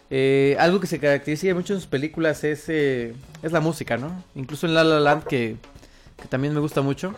Eh, 0.09 0.57
algo 0.59 0.81
que 0.81 0.88
se 0.88 1.00
caracteriza 1.00 1.53
mucho 1.53 1.73
en 1.73 1.79
sus 1.79 1.88
películas 1.88 2.43
es, 2.43 2.65
eh, 2.67 3.13
es 3.41 3.53
la 3.53 3.62
música, 3.62 3.95
¿no? 3.95 4.25
Incluso 4.35 4.67
en 4.67 4.73
La 4.73 4.83
La 4.83 5.00
Land, 5.00 5.23
que, 5.23 5.55
que 6.21 6.27
también 6.27 6.53
me 6.53 6.59
gusta 6.59 6.81
mucho. 6.81 7.15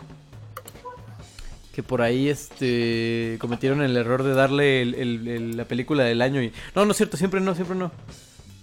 Que 1.76 1.82
por 1.82 2.00
ahí 2.00 2.30
este 2.30 3.36
cometieron 3.38 3.82
el 3.82 3.94
error 3.98 4.22
de 4.22 4.32
darle 4.32 4.80
el- 4.80 4.94
el- 4.94 5.28
el- 5.28 5.56
la 5.58 5.66
película 5.66 6.04
del 6.04 6.22
año 6.22 6.42
y... 6.42 6.50
No, 6.74 6.86
no 6.86 6.92
es 6.92 6.96
cierto, 6.96 7.18
siempre 7.18 7.38
no, 7.42 7.54
siempre 7.54 7.76
no. 7.76 7.92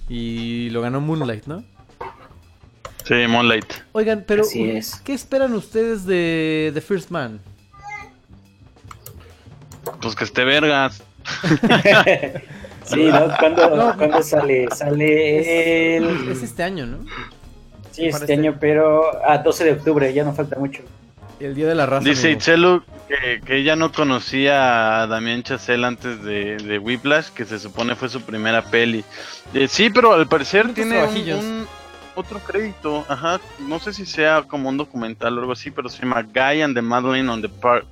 Y 0.10 0.72
lo 0.72 0.82
ganó 0.82 1.00
Moonlight, 1.00 1.46
¿no? 1.46 1.64
Sí, 3.06 3.14
Moonlight. 3.30 3.72
Oigan, 3.92 4.24
pero 4.26 4.42
Así 4.42 4.64
es. 4.68 4.96
¿qué 5.02 5.14
esperan 5.14 5.54
ustedes 5.54 6.06
de 6.08 6.72
The 6.74 6.82
First 6.82 7.12
Man? 7.12 7.40
Pues 10.02 10.16
que 10.16 10.24
esté 10.24 10.44
vergas. 10.44 11.04
Sí, 12.86 13.06
¿no? 13.06 13.28
¿Cuándo, 13.40 13.76
No. 13.78 13.96
cuándo 13.98 14.22
sale? 14.24 14.68
Sale 14.76 15.96
el... 15.98 16.30
Es 16.32 16.44
este 16.44 16.64
año, 16.64 16.86
¿no? 16.86 16.98
Sí, 17.92 18.08
este 18.08 18.34
año, 18.34 18.58
pero 18.60 19.26
a 19.26 19.38
12 19.38 19.64
de 19.64 19.72
octubre, 19.74 20.14
ya 20.14 20.26
no 20.26 20.34
falta 20.34 20.58
mucho. 20.60 20.82
El 21.46 21.56
Día 21.56 21.68
de 21.68 21.76
la 21.76 21.86
Raza. 21.86 22.08
Dice. 22.08 22.32
Itzelu 22.32 22.84
que, 23.08 23.42
que 23.46 23.58
ella 23.58 23.76
no 23.76 23.92
conocía 23.92 25.02
a 25.04 25.08
Damián 25.08 25.44
Chazelle 25.44 25.86
antes 25.86 26.24
de, 26.24 26.58
de 26.58 26.80
Whiplash, 26.80 27.30
que 27.30 27.46
se 27.46 27.60
supone 27.60 27.96
fue 27.96 28.10
su 28.10 28.22
primera 28.22 28.62
peli. 28.64 29.04
Eh, 29.54 29.68
sí, 29.68 29.90
pero 29.90 30.14
al 30.14 30.28
parecer 30.28 30.74
tiene 30.74 30.92
un, 30.98 31.02
trabajillos. 31.04 31.40
un- 31.44 31.68
otro 32.16 32.40
crédito. 32.40 33.04
Ajá, 33.08 33.40
no 33.60 33.80
sé 33.80 33.92
si 33.92 34.06
sea 34.06 34.44
como 34.48 34.70
un 34.70 34.78
documental 34.78 35.36
o 35.38 35.42
algo 35.42 35.54
así, 35.54 35.72
pero 35.72 35.90
se 35.90 36.00
llama 36.02 36.22
Guy 36.22 36.62
and 36.62 36.76
the 36.76 36.82
Madeline 36.82 37.28
on 37.30 37.42
the 37.42 37.50
Park. 37.50 37.88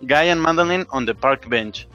Guy 0.00 0.28
and 0.30 0.40
Madeline 0.40 0.86
on 0.90 1.04
the 1.04 1.14
Park 1.14 1.46
Bench. 1.48 1.88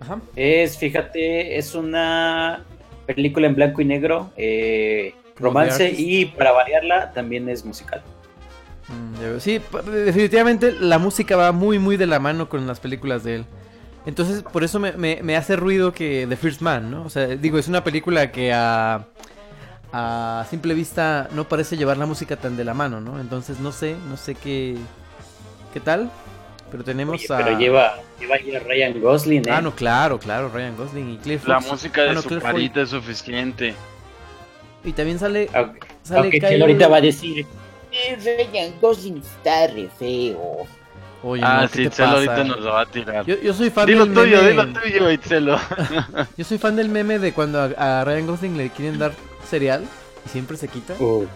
Ajá. 0.00 0.18
Es, 0.34 0.78
fíjate, 0.78 1.58
es 1.58 1.74
una 1.74 2.62
película 3.06 3.46
en 3.46 3.54
blanco 3.54 3.82
y 3.82 3.84
negro, 3.84 4.32
eh, 4.36 5.14
romance 5.36 5.90
y 5.96 6.24
para 6.24 6.52
variarla 6.52 7.12
también 7.12 7.48
es 7.50 7.64
musical. 7.66 8.02
Mm, 8.88 9.14
ya 9.20 9.28
veo. 9.28 9.40
Sí, 9.40 9.60
definitivamente 9.86 10.72
la 10.72 10.98
música 10.98 11.36
va 11.36 11.52
muy, 11.52 11.78
muy 11.78 11.96
de 11.96 12.06
la 12.06 12.18
mano 12.18 12.48
con 12.48 12.66
las 12.66 12.80
películas 12.80 13.24
de 13.24 13.36
él. 13.36 13.44
Entonces, 14.06 14.42
por 14.42 14.64
eso 14.64 14.78
me, 14.78 14.92
me- 14.92 15.20
me 15.22 15.36
hace 15.36 15.56
ruido 15.56 15.92
que 15.92 16.26
The 16.28 16.36
First 16.36 16.60
Man, 16.60 16.90
¿no? 16.90 17.04
O 17.04 17.10
sea, 17.10 17.26
digo, 17.28 17.58
es 17.58 17.68
una 17.68 17.82
película 17.82 18.30
que 18.30 18.52
a, 18.52 19.06
a 19.92 20.46
simple 20.50 20.74
vista 20.74 21.28
no 21.32 21.44
parece 21.48 21.76
llevar 21.78 21.96
la 21.96 22.04
música 22.06 22.36
tan 22.36 22.56
de 22.56 22.64
la 22.64 22.74
mano, 22.74 23.00
¿no? 23.00 23.18
Entonces, 23.20 23.60
no 23.60 23.72
sé, 23.72 23.96
no 24.10 24.16
sé 24.18 24.34
qué, 24.34 24.76
qué 25.72 25.80
tal. 25.80 26.10
Pero 26.70 26.82
tenemos 26.84 27.14
Oye, 27.14 27.32
a... 27.32 27.36
Pero 27.38 27.58
lleva, 27.58 27.94
lleva 28.18 28.34
ahí 28.34 28.54
a 28.54 28.58
Ryan 28.60 29.00
Gosling, 29.00 29.48
¿eh? 29.48 29.52
Ah, 29.52 29.62
no, 29.62 29.74
claro, 29.74 30.18
claro, 30.18 30.50
Ryan 30.52 30.76
Gosling 30.76 31.10
y 31.12 31.16
Claire 31.18 31.42
La 31.46 31.60
Fox. 31.60 31.70
música 31.72 32.02
de 32.02 32.10
Ah, 32.10 32.14
no, 32.14 32.22
su 32.22 32.38
carita 32.40 32.82
es 32.82 32.90
suficiente. 32.90 33.74
Y 34.84 34.92
también 34.92 35.18
sale... 35.18 35.48
Aunque, 35.54 35.80
sale 36.02 36.20
aunque 36.20 36.38
Kyle- 36.40 36.48
Chelo 36.50 36.64
ahorita 36.64 36.88
va 36.88 36.96
a 36.96 37.00
decir, 37.00 37.40
"Eh, 37.40 37.46
Ryan 38.24 38.72
Gosling 38.80 39.18
está 39.18 39.66
re 39.68 39.88
feo. 39.98 40.66
Oye, 41.22 41.42
ah, 41.44 41.62
no, 41.62 41.68
¿qué 41.68 41.84
sí, 41.84 41.88
pasa? 41.88 42.10
ahorita 42.10 42.44
nos 42.44 42.60
lo 42.60 42.72
va 42.72 42.82
a 42.82 42.86
tirar. 42.86 43.24
Yo, 43.24 43.40
yo 43.40 43.54
soy 43.54 43.70
fan 43.70 43.86
Dilo 43.86 44.04
del 44.04 44.14
tuyo, 44.14 44.42
meme... 44.42 44.50
dilo 44.50 44.80
tuyo, 44.80 45.10
Itzelu. 45.10 45.56
Yo 46.36 46.44
soy 46.44 46.58
fan 46.58 46.76
del 46.76 46.90
meme 46.90 47.18
de 47.18 47.32
cuando 47.32 47.60
a, 47.60 48.00
a 48.00 48.04
Ryan 48.04 48.26
Gosling 48.26 48.56
le 48.58 48.68
quieren 48.68 48.98
dar 48.98 49.12
cereal 49.48 49.84
y 50.26 50.28
siempre 50.28 50.58
se 50.58 50.68
quita. 50.68 50.94
Uh, 50.98 51.26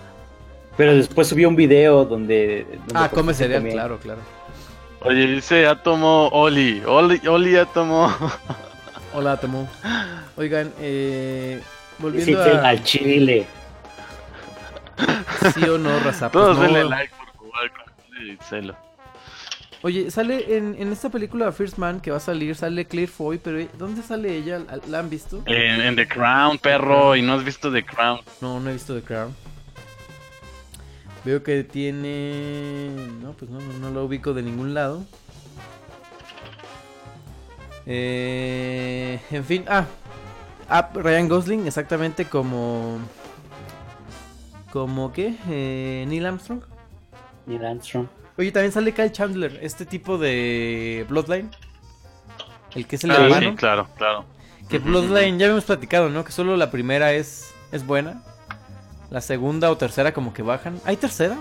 Pero 0.77 0.95
después 0.95 1.27
subió 1.27 1.49
un 1.49 1.57
video 1.57 2.05
donde... 2.05 2.67
donde 2.87 2.95
ah, 2.95 3.09
come 3.09 3.33
cereal, 3.33 3.67
claro, 3.67 3.99
claro. 3.99 4.21
Oye, 5.01 5.27
dice 5.27 5.63
ya 5.63 5.77
tomó 5.83 6.29
Oli. 6.29 6.83
Oli, 6.85 7.27
Oli 7.27 7.53
ya 7.53 7.65
tomó. 7.65 8.15
Hola, 9.15 9.39
Tomo. 9.39 9.69
Oigan, 10.37 10.73
eh, 10.81 11.61
volviendo 11.99 12.43
a 12.43 12.69
al 12.69 12.83
chile. 12.85 13.47
Sí 15.55 15.63
o 15.69 15.79
no, 15.79 15.99
raza. 16.01 16.31
pues 16.31 16.43
Todos 16.45 16.57
no. 16.57 16.63
denle 16.65 16.85
like 16.85 17.15
por 17.17 17.27
jugar 17.37 17.71
con 17.73 18.27
Itzelu. 18.27 18.75
Oye, 19.83 20.11
sale 20.11 20.57
en, 20.57 20.75
en 20.77 20.91
esta 20.93 21.09
película 21.09 21.53
First 21.53 21.79
Man 21.79 22.01
que 22.01 22.11
va 22.11 22.17
a 22.17 22.21
salir, 22.21 22.57
sale 22.57 22.85
Claire 22.87 23.11
Foy, 23.11 23.39
pero 23.39 23.61
eh, 23.61 23.69
¿dónde 23.79 24.03
sale 24.03 24.35
ella? 24.37 24.59
¿La- 24.59 24.81
¿La 24.89 24.99
han 24.99 25.09
visto? 25.09 25.41
En, 25.47 25.81
en 25.81 25.95
The 25.95 26.09
Crown, 26.09 26.59
perro, 26.59 27.15
y 27.15 27.23
no 27.23 27.35
has 27.35 27.45
visto 27.45 27.71
The 27.73 27.85
Crown. 27.85 28.21
No, 28.41 28.59
no 28.59 28.71
he 28.71 28.73
visto 28.73 28.93
The 28.95 29.03
Crown. 29.03 29.35
Veo 31.25 31.43
que 31.45 31.63
tiene... 31.63 32.91
No, 33.23 33.33
pues 33.35 33.51
no, 33.51 33.61
no, 33.61 33.73
no 33.79 33.91
lo 33.91 34.05
ubico 34.05 34.35
de 34.35 34.43
ningún 34.43 34.75
lado. 34.75 35.05
Eh, 37.87 39.21
en 39.31 39.45
fin, 39.45 39.65
ah, 39.69 39.85
ah, 40.69 40.91
Ryan 40.95 41.29
Gosling, 41.29 41.67
exactamente 41.67 42.25
como... 42.25 42.99
¿Como 44.73 45.13
qué? 45.13 45.35
Eh, 45.49 46.05
Neil 46.09 46.27
Armstrong. 46.27 46.63
Neil 47.47 47.65
Armstrong. 47.65 48.07
Oye, 48.37 48.53
también 48.53 48.73
sale 48.73 48.93
Kyle 48.93 49.11
Chandler, 49.11 49.59
este 49.63 49.85
tipo 49.87 50.19
de 50.19 51.05
Bloodline. 51.09 51.51
El 52.75 52.87
que 52.87 52.97
es 52.97 53.05
el 53.05 53.11
Ah, 53.11 53.17
hermano. 53.25 53.51
sí, 53.51 53.57
claro, 53.57 53.89
claro. 53.97 54.25
Que 54.69 54.79
Bloodline, 54.79 55.39
ya 55.39 55.47
habíamos 55.47 55.65
platicado, 55.65 56.11
¿no? 56.11 56.25
Que 56.25 56.33
solo 56.33 56.57
la 56.57 56.71
primera 56.71 57.13
es, 57.13 57.53
es 57.73 57.87
buena. 57.87 58.23
La 59.11 59.23
segunda 59.23 59.71
o 59.71 59.77
tercera 59.79 60.13
como 60.13 60.35
que 60.35 60.43
bajan. 60.43 60.79
¿Hay 60.85 60.97
tercera? 60.99 61.37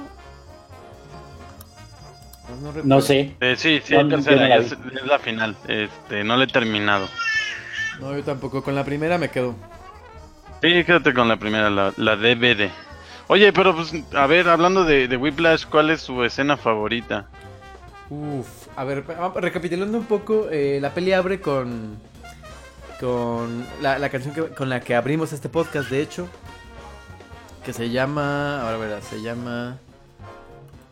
No, 2.62 2.68
recuerdo. 2.68 2.88
No 2.88 3.02
sé. 3.02 3.36
Eh, 3.42 3.56
sí, 3.58 3.82
sí, 3.84 3.94
No, 3.94 4.00
hay 4.00 4.10
tercera, 4.10 4.42
no 4.44 4.48
la 4.48 4.56
es, 4.56 4.72
es 4.72 5.06
la 5.06 5.20
final. 5.20 5.56
Este, 5.68 6.24
no 6.24 6.38
la 6.38 6.46
he 6.46 6.48
terminado. 6.48 7.08
No, 8.00 8.16
yo 8.16 8.24
tampoco. 8.24 8.64
Con 8.64 8.74
la 8.74 8.86
primera 8.86 9.18
me 9.18 9.30
quedo. 9.30 9.54
Sí, 10.62 10.84
quédate 10.86 11.14
con 11.14 11.28
la 11.28 11.38
primera, 11.38 11.70
la, 11.70 11.94
la 11.98 12.16
DVD. 12.16 12.70
Oye, 13.30 13.52
pero 13.52 13.76
pues, 13.76 13.92
a 14.14 14.26
ver, 14.28 14.48
hablando 14.48 14.86
de, 14.86 15.08
de 15.08 15.18
Whiplash, 15.18 15.66
¿cuál 15.66 15.90
es 15.90 16.02
su 16.02 16.24
escena 16.24 16.56
favorita? 16.56 17.28
Uf, 18.10 18.48
a 18.78 18.84
ver, 18.86 19.04
recapitulando 19.36 19.98
un 19.98 20.06
poco, 20.06 20.48
eh, 20.50 20.80
la 20.82 20.94
peli 20.94 21.12
abre 21.12 21.42
con 21.42 21.98
con 23.00 23.64
la, 23.82 24.10
canción 24.10 24.34
que- 24.34 24.48
con 24.56 24.70
la 24.70 24.80
que 24.80 24.96
abrimos 24.96 25.32
este 25.34 25.50
podcast, 25.50 25.90
de 25.92 26.02
hecho, 26.02 26.28
que 27.64 27.72
se 27.74 27.92
llama, 27.92 28.62
ahora 28.64 28.78
verás, 28.78 29.04
se 29.04 29.22
llama 29.22 29.78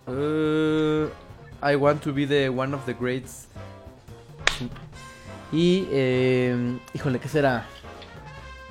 eh, 0.07 1.07
I 1.63 1.75
Want 1.75 2.03
to 2.03 2.13
Be 2.13 2.27
the 2.27 2.49
One 2.49 2.75
of 2.75 2.85
the 2.85 2.93
Greats. 2.93 3.47
Y, 5.51 5.87
eh, 5.89 6.77
híjole, 6.93 7.17
¿qué 7.19 7.27
será? 7.29 7.65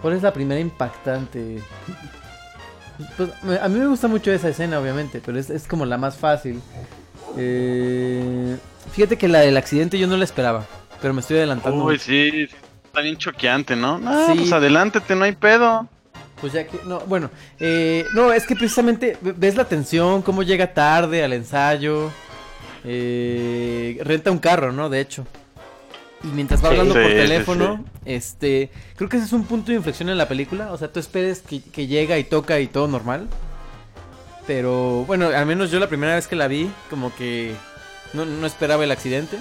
¿Cuál 0.00 0.14
es 0.14 0.22
la 0.22 0.32
primera 0.32 0.60
impactante? 0.60 1.60
Pues, 3.16 3.30
a 3.60 3.68
mí 3.68 3.78
me 3.78 3.86
gusta 3.86 4.06
mucho 4.08 4.30
esa 4.32 4.48
escena, 4.48 4.78
obviamente, 4.78 5.20
pero 5.24 5.38
es, 5.38 5.50
es 5.50 5.66
como 5.66 5.84
la 5.84 5.98
más 5.98 6.16
fácil. 6.16 6.60
Eh, 7.36 8.56
fíjate 8.92 9.16
que 9.18 9.28
la 9.28 9.40
del 9.40 9.56
accidente 9.56 9.98
yo 9.98 10.06
no 10.06 10.16
la 10.16 10.24
esperaba, 10.24 10.64
pero 11.02 11.12
me 11.14 11.20
estoy 11.20 11.38
adelantando. 11.38 11.84
Uy, 11.84 11.98
sí, 11.98 12.48
está 12.84 13.00
bien 13.00 13.16
choqueante, 13.16 13.74
¿no? 13.76 13.98
No, 13.98 14.26
Sí. 14.26 14.34
pues 14.38 14.52
adelántate, 14.52 15.14
no 15.16 15.24
hay 15.24 15.32
pedo. 15.32 15.88
Pues 16.40 16.52
ya 16.52 16.66
que, 16.66 16.78
no, 16.86 17.00
bueno, 17.00 17.30
eh, 17.58 18.04
no, 18.14 18.32
es 18.32 18.44
que 18.46 18.54
precisamente 18.54 19.16
ve- 19.20 19.34
ves 19.36 19.56
la 19.56 19.64
tensión, 19.64 20.20
cómo 20.22 20.42
llega 20.42 20.72
tarde 20.74 21.24
al 21.24 21.32
ensayo, 21.32 22.10
eh, 22.84 23.98
renta 24.04 24.30
un 24.30 24.38
carro, 24.38 24.72
¿no? 24.72 24.88
De 24.90 25.00
hecho. 25.00 25.26
Y 26.24 26.28
mientras 26.28 26.60
va 26.64 26.68
Sí. 26.70 26.72
hablando 26.72 26.94
por 26.94 27.02
Sí, 27.04 27.10
sí, 27.10 27.14
teléfono, 27.16 27.84
este, 28.06 28.70
creo 28.96 29.08
que 29.10 29.18
ese 29.18 29.26
es 29.26 29.32
un 29.32 29.44
punto 29.44 29.70
de 29.72 29.76
inflexión 29.76 30.08
en 30.08 30.16
la 30.18 30.26
película, 30.26 30.72
o 30.72 30.78
sea, 30.78 30.90
tú 30.90 30.98
esperes 30.98 31.40
que, 31.40 31.62
que 31.62 31.86
llega 31.86 32.16
y 32.18 32.24
toca 32.24 32.58
y 32.60 32.66
todo 32.66 32.88
normal. 32.88 33.28
Pero 34.46 35.04
bueno, 35.06 35.28
al 35.28 35.46
menos 35.46 35.70
yo 35.70 35.78
la 35.78 35.88
primera 35.88 36.14
vez 36.14 36.26
que 36.26 36.36
la 36.36 36.48
vi, 36.48 36.70
como 36.90 37.14
que 37.14 37.54
no, 38.12 38.24
no 38.24 38.46
esperaba 38.46 38.84
el 38.84 38.90
accidente. 38.90 39.38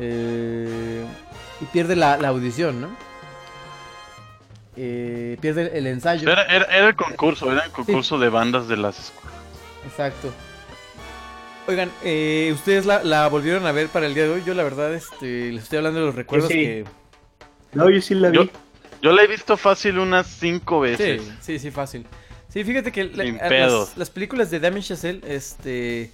Eh, 0.00 1.04
y 1.60 1.64
pierde 1.66 1.96
la, 1.96 2.16
la 2.16 2.28
audición, 2.28 2.80
¿no? 2.80 2.88
Eh, 4.76 5.36
pierde 5.40 5.76
el 5.76 5.86
ensayo. 5.88 6.30
Era, 6.30 6.42
era, 6.44 6.64
era 6.66 6.88
el 6.88 6.94
concurso, 6.96 7.50
era 7.50 7.64
el 7.64 7.70
concurso 7.72 8.18
de 8.18 8.28
bandas 8.28 8.68
de 8.68 8.76
las 8.76 8.98
escuelas. 8.98 9.40
Exacto. 9.84 10.32
Oigan, 11.68 11.90
eh, 12.02 12.50
ustedes 12.54 12.86
la, 12.86 13.04
la 13.04 13.28
volvieron 13.28 13.66
a 13.66 13.72
ver 13.72 13.88
para 13.88 14.06
el 14.06 14.14
día 14.14 14.24
de 14.24 14.30
hoy. 14.30 14.42
Yo 14.46 14.54
la 14.54 14.62
verdad, 14.64 14.94
este, 14.94 15.52
les 15.52 15.64
estoy 15.64 15.76
hablando 15.78 16.00
de 16.00 16.06
los 16.06 16.14
recuerdos 16.14 16.48
sí. 16.48 16.54
que, 16.54 16.84
No, 17.74 17.90
yo 17.90 18.00
sí 18.00 18.14
la 18.14 18.30
vi. 18.30 18.50
Yo 19.02 19.12
la 19.12 19.22
he 19.22 19.26
visto 19.26 19.56
fácil 19.56 19.98
unas 19.98 20.26
cinco 20.26 20.80
veces. 20.80 21.22
sí, 21.40 21.58
sí, 21.58 21.70
fácil. 21.70 22.06
Sí, 22.48 22.64
fíjate 22.64 22.90
que 22.90 23.04
la- 23.04 23.48
pedos. 23.48 23.90
las, 23.90 23.98
las 23.98 24.10
películas 24.10 24.50
de 24.50 24.58
Damien 24.60 24.82
Chazelle, 24.82 25.20
este, 25.26 26.10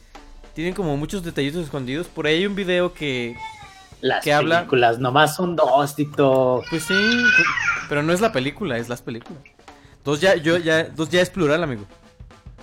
tienen 0.55 0.75
como 0.75 0.97
muchos 0.97 1.23
detallitos 1.23 1.63
escondidos. 1.63 2.09
Por 2.09 2.27
ahí 2.27 2.39
hay 2.39 2.47
un 2.47 2.57
video 2.57 2.93
que, 2.93 3.37
Las 4.01 4.25
¿Qué 4.25 4.33
habla? 4.33 4.59
películas 4.59 4.99
nomás 4.99 5.37
son 5.37 5.55
dos, 5.55 5.95
Tito. 5.95 6.63
pues 6.69 6.83
sí, 6.83 6.95
pues, 6.95 7.47
pero 7.89 8.03
no 8.03 8.13
es 8.13 8.21
la 8.21 8.33
película, 8.33 8.77
es 8.77 8.89
las 8.89 9.01
películas. 9.03 9.41
Dos 10.05 10.21
ya, 10.21 10.35
yo 10.35 10.59
ya, 10.59 10.83
dos 10.85 11.09
ya 11.11 11.23
es 11.23 11.31
plural, 11.31 11.63
amigo. 11.63 11.87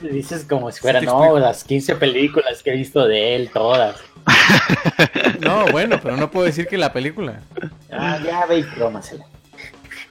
Dices 0.02 0.46
como 0.50 0.72
si 0.72 0.80
fueran, 0.82 1.02
te 1.02 1.06
no, 1.06 1.38
las 1.40 1.64
15 1.64 1.96
películas 1.96 2.64
que 2.64 2.72
he 2.72 2.76
visto 2.78 3.06
de 3.08 3.36
él, 3.36 3.50
todas. 3.54 3.98
No, 5.40 5.66
bueno, 5.72 6.00
pero 6.02 6.16
no 6.18 6.30
puedo 6.30 6.46
decir 6.46 6.68
que 6.68 6.78
la 6.78 6.94
película. 6.94 7.42
Ah, 7.92 8.20
ya 8.24 8.46
ve 8.46 8.60
y 8.60 8.64
crómasela. 8.64 9.26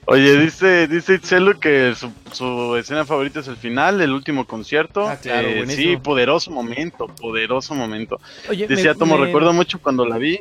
Oye, 0.07 0.37
dice, 0.39 0.89
dice 0.89 1.15
Itzelu 1.15 1.61
que 1.61 1.95
su, 1.95 2.11
su 2.33 2.75
escena 2.77 3.05
favorita 3.05 3.41
es 3.41 3.49
el 3.49 3.57
final, 3.57 4.01
el 4.01 4.13
último 4.13 4.47
concierto. 4.47 5.07
Ah, 5.09 5.17
claro, 5.17 5.47
Eh, 5.49 5.65
sí, 5.69 5.97
poderoso 5.97 6.51
momento, 6.51 7.07
poderoso 7.07 7.75
momento. 7.75 8.19
Oye, 8.49 8.67
Decía 8.67 8.93
me- 8.95 8.99
Tomo, 8.99 9.17
me- 9.19 9.27
recuerdo 9.27 9.53
mucho 9.53 9.79
cuando 9.81 10.05
la 10.05 10.19
vi. 10.19 10.41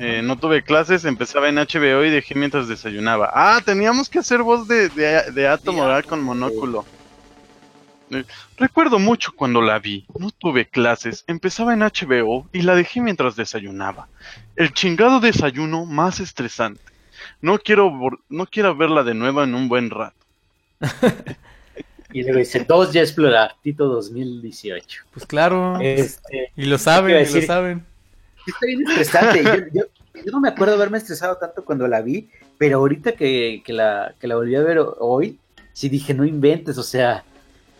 eh, 0.00 0.20
no 0.22 0.36
tuve 0.36 0.62
clases, 0.62 1.04
empezaba 1.04 1.48
en 1.48 1.56
HBO 1.58 2.04
y 2.04 2.10
dejé 2.10 2.34
mientras 2.34 2.66
desayunaba. 2.68 3.30
Ah, 3.32 3.60
teníamos 3.64 4.08
que 4.08 4.18
hacer 4.20 4.42
voz 4.42 4.66
de, 4.66 4.88
de, 4.88 5.30
de 5.32 5.48
Átomo, 5.48 5.84
¿verdad? 5.86 6.04
Con 6.04 6.22
monóculo. 6.22 6.84
Eh, 6.88 6.97
Recuerdo 8.56 8.98
mucho 8.98 9.32
cuando 9.34 9.60
la 9.62 9.78
vi. 9.78 10.06
No 10.18 10.30
tuve 10.30 10.66
clases, 10.66 11.24
empezaba 11.26 11.74
en 11.74 11.80
HBO 11.80 12.46
y 12.52 12.62
la 12.62 12.74
dejé 12.74 13.00
mientras 13.00 13.36
desayunaba. 13.36 14.08
El 14.56 14.72
chingado 14.72 15.20
desayuno 15.20 15.84
más 15.84 16.20
estresante. 16.20 16.80
No 17.40 17.58
quiero, 17.58 17.92
no 18.28 18.46
quiero 18.46 18.74
verla 18.76 19.02
de 19.02 19.14
nuevo 19.14 19.42
en 19.42 19.54
un 19.54 19.68
buen 19.68 19.90
rato. 19.90 20.16
Y 22.10 22.22
luego 22.22 22.38
dice, 22.38 22.64
dos 22.66 22.90
ya 22.94 23.02
explorar, 23.02 23.56
Tito 23.62 23.84
2018. 23.86 25.02
Pues 25.12 25.26
claro. 25.26 25.78
Este, 25.78 26.52
Y 26.56 26.64
lo 26.64 26.76
¿qué 26.76 26.82
saben, 26.82 27.34
lo 27.34 27.42
saben. 27.42 27.84
Está 28.46 28.64
bien 28.66 28.88
estresante. 28.88 29.44
Yo, 29.44 29.52
yo- 29.80 30.22
yo 30.24 30.32
no 30.32 30.40
me 30.40 30.48
acuerdo 30.48 30.74
haberme 30.74 30.96
estresado 30.98 31.36
tanto 31.36 31.64
cuando 31.66 31.86
la 31.86 32.00
vi, 32.00 32.28
pero 32.56 32.78
ahorita 32.78 33.12
que, 33.12 33.62
que 33.62 33.72
la, 33.74 34.14
que 34.18 34.26
la 34.26 34.36
volví 34.36 34.56
a 34.56 34.62
ver 34.62 34.78
hoy, 34.98 35.38
sí 35.74 35.88
dije, 35.90 36.14
no 36.14 36.24
inventes, 36.24 36.76
o 36.78 36.82
sea, 36.82 37.24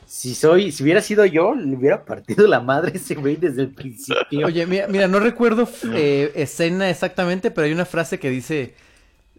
si 0.09 0.35
soy, 0.35 0.73
si 0.73 0.83
hubiera 0.83 1.03
sido 1.03 1.27
yo, 1.27 1.55
le 1.55 1.77
hubiera 1.77 2.03
partido 2.07 2.47
la 2.47 2.61
madre 2.61 2.92
ese 2.94 3.14
güey 3.14 3.37
desde 3.37 3.62
el 3.62 3.68
principio. 3.68 4.47
Oye, 4.47 4.64
mira, 4.66 4.88
mira, 4.88 5.07
no 5.07 5.21
recuerdo 5.21 5.68
eh, 5.94 6.33
escena 6.35 6.88
exactamente, 6.88 7.51
pero 7.51 7.66
hay 7.66 7.73
una 7.73 7.85
frase 7.85 8.18
que 8.18 8.31
dice, 8.31 8.75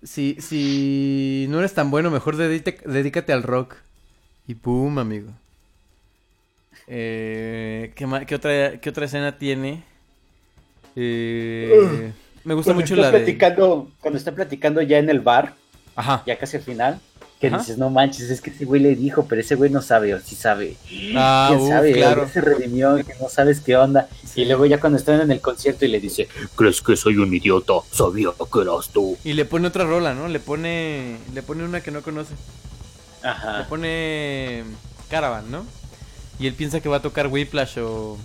si, 0.03 0.37
si 0.39 1.47
no 1.49 1.57
eres 1.57 1.73
tan 1.73 1.89
bueno, 1.89 2.11
mejor 2.11 2.37
dedíte- 2.37 2.83
dedícate 2.85 3.33
al 3.33 3.41
rock. 3.41 3.77
Y 4.47 4.53
pum, 4.55 4.99
amigo. 4.99 5.31
Eh, 6.87 7.91
¿qué, 7.95 8.07
qué 8.27 8.35
otra, 8.35 8.79
¿Qué 8.79 8.89
otra 8.89 9.05
escena 9.05 9.37
tiene? 9.39 9.83
Eh, 10.95 12.11
me 12.43 12.53
gusta 12.53 12.73
cuando 12.73 12.81
mucho 12.81 12.95
la 12.95 13.11
de... 13.11 13.37
cuando 13.99 14.17
está 14.17 14.33
platicando 14.33 14.81
ya 14.83 14.99
en 14.99 15.09
el 15.09 15.19
bar, 15.19 15.55
Ajá. 15.95 16.23
ya 16.27 16.37
casi 16.37 16.57
al 16.57 16.63
final, 16.63 16.99
que 17.39 17.47
Ajá. 17.47 17.57
dices, 17.59 17.77
no 17.77 17.89
manches, 17.89 18.29
es 18.29 18.41
que 18.41 18.49
ese 18.49 18.65
güey 18.65 18.81
le 18.81 18.95
dijo, 18.95 19.25
pero 19.27 19.39
ese 19.39 19.55
güey 19.55 19.69
no 19.69 19.81
sabe, 19.81 20.13
o 20.13 20.19
sí 20.19 20.35
sabe. 20.35 20.75
Ah, 21.15 21.45
¿Quién 21.49 21.61
uf, 21.61 21.69
sabe? 21.69 21.93
claro. 21.93 22.27
Se 22.27 22.41
redimió, 22.41 22.97
que 22.97 23.13
no 23.21 23.29
sabes 23.29 23.61
qué 23.61 23.77
onda. 23.77 24.09
Y 24.35 24.43
luego 24.45 24.65
ya 24.65 24.79
cuando 24.81 24.97
están 24.99 25.21
en 25.21 25.31
el 25.31 25.39
concierto 25.39 25.85
y 25.85 25.87
le 25.87 26.01
dice, 26.01 26.27
¿crees 26.55 26.81
que 26.81 26.97
soy 26.97 27.15
un 27.17 27.33
idiota? 27.33 27.73
Sabía 27.91 28.29
que 28.37 28.59
eras 28.61 28.89
tú. 28.89 29.17
Y 29.23 29.33
le 29.33 29.45
pone 29.45 29.67
otra 29.69 29.85
rola, 29.85 30.13
¿no? 30.13 30.27
Le 30.27 30.39
pone, 30.41 31.17
le 31.33 31.41
pone 31.41 31.63
una 31.63 31.79
que 31.81 31.91
no 31.91 32.01
conoce. 32.01 32.33
Le 33.23 33.29
Ajá. 33.29 33.65
pone 33.69 34.63
Caravan, 35.09 35.49
¿no? 35.49 35.65
Y 36.39 36.47
él 36.47 36.53
piensa 36.55 36.81
que 36.81 36.89
va 36.89 36.97
a 36.97 37.01
tocar 37.01 37.27
Whiplash 37.27 37.79
o... 37.79 38.17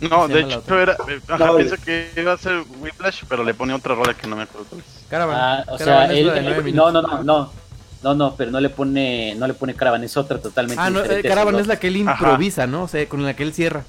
No, 0.00 0.28
de 0.28 0.40
hecho 0.40 0.78
era. 0.78 0.92
eh, 1.08 1.20
Ajá, 1.28 1.46
No, 1.46 1.56
pienso 1.56 1.76
que 1.82 2.10
iba 2.16 2.32
a 2.32 2.36
ser 2.38 2.64
Whiplash, 2.80 3.22
pero 3.28 3.44
le 3.44 3.54
ponía 3.54 3.76
otra 3.76 3.94
rola 3.94 4.12
que 4.14 4.26
no 4.26 4.36
me 4.36 4.42
acuerdo 4.42 4.66
cuál 4.68 4.80
es. 4.82 4.86
Caravan. 5.08 5.36
Ah, 5.38 5.64
o 5.68 5.78
Caravan 5.78 6.08
sea, 6.08 6.18
él, 6.18 6.28
él- 6.28 6.74
no, 6.74 6.90
no, 6.92 7.00
no, 7.00 7.22
no. 7.22 7.65
No, 8.06 8.14
no, 8.14 8.36
pero 8.36 8.52
no 8.52 8.60
le 8.60 8.68
pone, 8.68 9.34
no 9.36 9.48
le 9.48 9.54
pone 9.54 9.74
Caravan, 9.74 10.04
es 10.04 10.16
otra 10.16 10.38
totalmente 10.38 10.80
Ah, 10.80 10.90
no, 10.90 11.00
eh, 11.00 11.02
diferente. 11.02 11.28
Caravan 11.28 11.56
es 11.58 11.66
la 11.66 11.76
que 11.80 11.88
él 11.88 12.02
Ajá. 12.06 12.12
improvisa, 12.12 12.68
¿no? 12.68 12.84
O 12.84 12.88
sea, 12.88 13.08
con 13.08 13.24
la 13.24 13.34
que 13.34 13.42
él 13.42 13.52
cierra. 13.52 13.82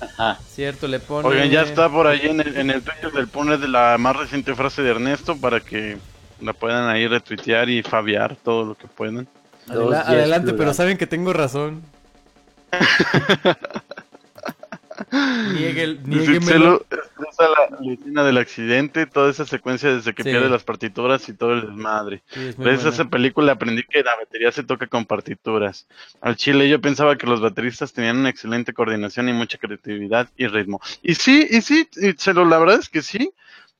Ajá. 0.00 0.38
Cierto, 0.48 0.88
le 0.88 0.98
pone... 0.98 1.28
Oigan, 1.28 1.50
ya 1.50 1.60
está 1.60 1.90
por 1.90 2.06
ahí 2.06 2.20
en 2.22 2.40
el, 2.40 2.56
en 2.56 2.70
el 2.70 2.80
Twitter 2.80 3.12
del 3.12 3.28
Pone 3.28 3.58
de 3.58 3.68
la 3.68 3.98
más 3.98 4.16
reciente 4.16 4.54
frase 4.54 4.80
de 4.80 4.92
Ernesto 4.92 5.36
para 5.36 5.60
que 5.60 5.98
la 6.40 6.54
puedan 6.54 6.88
ahí 6.88 7.06
retuitear 7.06 7.68
y 7.68 7.82
fabiar 7.82 8.34
todo 8.36 8.64
lo 8.64 8.74
que 8.76 8.86
puedan. 8.86 9.28
Adela- 9.68 10.00
adelante, 10.06 10.54
pero 10.54 10.72
saben 10.72 10.96
que 10.96 11.06
tengo 11.06 11.34
razón. 11.34 11.82
Niegue 15.12 15.82
expresa 16.36 16.58
la, 16.58 17.78
la 17.80 17.92
escena 17.92 18.24
del 18.24 18.38
accidente, 18.38 19.06
toda 19.06 19.30
esa 19.30 19.44
secuencia 19.46 19.94
desde 19.94 20.14
que 20.14 20.22
Sí. 20.22 20.30
pierde 20.30 20.48
las 20.48 20.64
partituras 20.64 21.28
y 21.28 21.34
todo 21.34 21.54
el 21.54 21.62
desmadre. 21.62 22.22
Sí, 22.28 22.40
es 22.48 22.58
muy 22.58 22.66
Gracias 22.66 22.86
a 22.86 22.88
buena. 22.90 23.02
esa 23.02 23.10
película 23.10 23.52
aprendí 23.52 23.82
que 23.84 24.02
la 24.02 24.16
batería 24.16 24.52
se 24.52 24.62
toca 24.64 24.86
con 24.86 25.04
partituras. 25.06 25.86
Al 26.20 26.36
chile 26.36 26.68
yo 26.68 26.80
pensaba 26.80 27.16
que 27.16 27.26
los 27.26 27.40
bateristas 27.40 27.92
tenían 27.92 28.18
una 28.18 28.28
excelente 28.28 28.72
coordinación 28.72 29.28
y 29.28 29.32
mucha 29.32 29.58
creatividad 29.58 30.28
y 30.36 30.46
ritmo. 30.46 30.80
Y 31.02 31.14
sí, 31.14 31.46
y 31.50 31.60
sí, 31.62 31.88
y 31.96 32.12
Celo, 32.12 32.44
la 32.44 32.58
verdad 32.58 32.78
es 32.78 32.88
que 32.88 33.02
sí, 33.02 33.32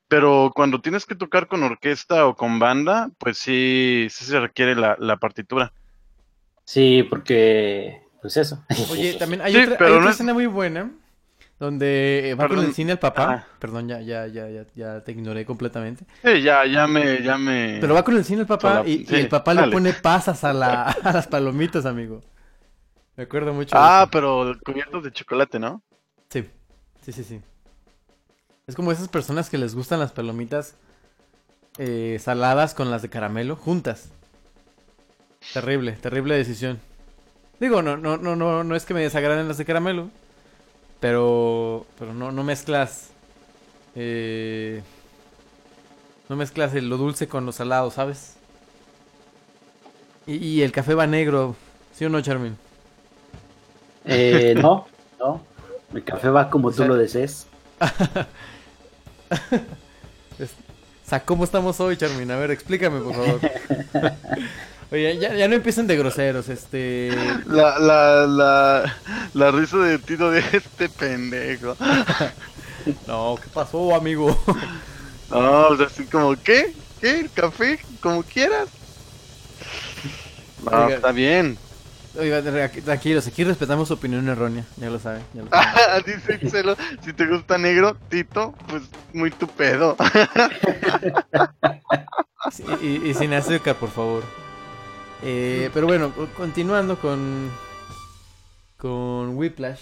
pero 0.07 0.51
cuando 0.55 0.81
tienes 0.81 1.05
que 1.05 1.15
tocar 1.15 1.47
con 1.47 1.63
orquesta 1.63 2.25
o 2.27 2.35
con 2.35 2.59
banda, 2.59 3.09
pues 3.17 3.37
sí, 3.37 4.07
sí 4.09 4.25
se 4.25 4.39
requiere 4.39 4.75
la, 4.75 4.95
la 4.99 5.17
partitura. 5.17 5.71
Sí, 6.65 7.03
porque, 7.09 8.01
pues 8.21 8.37
eso. 8.37 8.63
Oye, 8.91 9.13
también 9.19 9.41
hay 9.41 9.53
Sí, 9.53 9.59
otra, 9.63 9.77
pero 9.77 9.85
hay 9.87 9.93
otra 9.93 10.03
no 10.03 10.09
es- 10.09 10.15
escena 10.15 10.33
muy 10.33 10.45
buena 10.45 10.91
donde 11.63 12.29
eh, 12.29 12.35
va 12.35 12.49
con 12.49 12.59
el 12.59 12.73
cine 12.73 12.91
al 12.91 12.99
papá. 12.99 13.31
Ah. 13.31 13.47
Perdón, 13.57 13.87
ya, 13.87 14.01
ya, 14.01 14.27
ya, 14.27 14.49
ya, 14.49 14.65
ya 14.75 15.01
te 15.01 15.13
ignoré 15.13 15.45
completamente. 15.45 16.05
Sí, 16.21 16.41
ya, 16.41 16.65
ya 16.65 16.87
me, 16.87 17.23
ya 17.23 17.37
me... 17.37 17.77
Pero 17.79 17.93
va 17.93 18.03
con 18.03 18.17
el 18.17 18.25
cine 18.25 18.41
al 18.41 18.47
papá 18.47 18.83
y, 18.85 19.05
el 19.09 19.29
papá 19.29 19.53
le 19.53 19.71
pone 19.71 19.93
pasas 19.93 20.43
a, 20.43 20.51
la, 20.51 20.83
a 21.03 21.13
las 21.13 21.27
palomitas, 21.27 21.85
amigo. 21.85 22.21
Me 23.15 23.23
acuerdo 23.23 23.53
mucho. 23.53 23.75
de 23.75 23.81
Ah, 23.81 24.09
pero 24.11 24.53
cubiertos 24.65 25.05
de 25.05 25.11
chocolate, 25.13 25.57
¿no? 25.57 25.81
Sí, 26.29 26.43
sí, 27.01 27.13
sí, 27.13 27.23
sí. 27.23 27.41
Es 28.67 28.75
como 28.75 28.91
esas 28.91 29.07
personas 29.07 29.49
que 29.49 29.57
les 29.57 29.73
gustan 29.73 30.01
las 30.01 30.11
palomitas 30.11 30.75
eh, 31.77 32.19
saladas 32.21 32.73
con 32.73 32.91
las 32.91 33.01
de 33.01 33.09
caramelo 33.09 33.55
juntas. 33.55 34.11
Terrible, 35.53 35.93
terrible 35.93 36.35
decisión. 36.35 36.79
Digo, 37.61 37.81
no, 37.81 37.95
no, 37.95 38.17
no, 38.17 38.35
no, 38.35 38.65
no 38.65 38.75
es 38.75 38.83
que 38.83 38.93
me 38.93 39.01
desagraden 39.01 39.47
las 39.47 39.57
de 39.57 39.63
caramelo, 39.63 40.09
pero, 41.03 41.85
pero 41.99 42.13
no, 42.13 42.31
no 42.31 42.45
mezclas, 42.45 43.09
eh, 43.93 44.81
no 46.29 46.37
mezclas 46.37 46.73
lo 46.75 46.95
dulce 46.95 47.27
con 47.27 47.45
lo 47.45 47.51
salado, 47.51 47.91
¿sabes? 47.91 48.37
Y, 50.25 50.37
y 50.37 50.61
el 50.61 50.71
café 50.71 50.93
va 50.93 51.05
negro, 51.05 51.57
¿sí 51.93 52.05
o 52.05 52.09
no, 52.09 52.21
Charmin? 52.21 52.55
Eh, 54.05 54.53
no, 54.55 54.87
no. 55.19 55.41
El 55.93 56.05
café 56.05 56.29
va 56.29 56.49
como 56.49 56.69
O 56.69 56.71
tú 56.71 56.85
lo 56.85 56.95
desees. 56.95 57.47
Es- 60.39 60.55
O 61.05 61.09
sea, 61.09 61.25
¿cómo 61.25 61.43
estamos 61.43 61.81
hoy, 61.81 61.97
Charmin? 61.97 62.31
A 62.31 62.37
ver, 62.37 62.51
explícame, 62.51 63.01
por 63.01 63.13
favor. 63.13 63.41
Oye, 64.93 65.17
ya, 65.17 65.33
ya 65.33 65.47
no 65.47 65.55
empiecen 65.55 65.87
de 65.87 65.97
groseros, 65.97 66.47
este... 66.49 67.09
La, 67.47 67.79
la, 67.79 68.27
la, 68.27 68.95
la 69.33 69.51
risa 69.51 69.77
de 69.77 69.97
Tito 69.97 70.29
de 70.31 70.43
este 70.53 70.87
pendejo. 70.89 71.75
No, 73.07 73.37
¿qué 73.41 73.47
pasó, 73.53 73.95
amigo? 73.95 74.37
No, 75.31 75.67
o 75.69 75.77
sea, 75.77 75.85
así 75.87 76.03
como, 76.03 76.35
¿qué? 76.35 76.73
¿Qué? 76.99 77.21
¿El 77.21 77.31
café? 77.31 77.79
Como 78.01 78.23
quieras. 78.23 78.67
No, 80.69 80.83
Oiga. 80.85 80.95
está 80.97 81.13
bien. 81.13 81.57
Oiga, 82.19 82.41
tra- 82.41 82.83
tranquilos, 82.83 83.25
aquí 83.25 83.45
respetamos 83.45 83.87
su 83.87 83.93
opinión 83.93 84.27
errónea, 84.27 84.65
ya 84.75 84.89
lo 84.89 84.99
saben. 84.99 85.23
Ya 85.33 85.43
lo 85.43 85.49
saben. 85.49 86.03
Dice 86.05 86.33
Excelo, 86.33 86.75
si 87.05 87.13
te 87.13 87.25
gusta 87.25 87.57
negro, 87.57 87.95
Tito, 88.09 88.53
pues 88.67 88.83
muy 89.13 89.31
tu 89.31 89.47
pedo. 89.47 89.95
Y, 92.81 93.09
y 93.09 93.13
sin 93.13 93.33
azúcar, 93.33 93.75
por 93.77 93.89
favor. 93.91 94.23
Eh, 95.25 95.69
pero 95.73 95.87
bueno, 95.87 96.11
co- 96.13 96.27
continuando 96.35 96.97
con... 96.97 97.49
Con 98.77 99.37
Whiplash. 99.37 99.79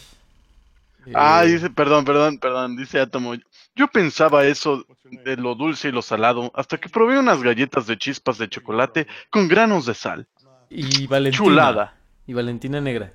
Eh, 1.07 1.13
Ah, 1.15 1.41
dice, 1.43 1.69
perdón, 1.71 2.05
perdón, 2.05 2.37
perdón, 2.37 2.75
dice 2.77 2.99
Atomo. 2.99 3.33
Yo 3.75 3.87
pensaba 3.87 4.45
eso 4.45 4.85
de 5.03 5.35
lo 5.37 5.55
dulce 5.55 5.87
y 5.89 5.91
lo 5.91 6.03
salado 6.03 6.51
hasta 6.53 6.77
que 6.77 6.89
probé 6.89 7.17
unas 7.17 7.41
galletas 7.41 7.87
de 7.87 7.97
chispas 7.97 8.37
de 8.37 8.49
chocolate 8.49 9.07
con 9.31 9.47
granos 9.47 9.87
de 9.87 9.95
sal. 9.95 10.27
Y 10.69 11.07
Valentina. 11.07 11.43
Chulada. 11.43 11.95
Y 12.27 12.33
Valentina 12.33 12.79
Negra. 12.79 13.13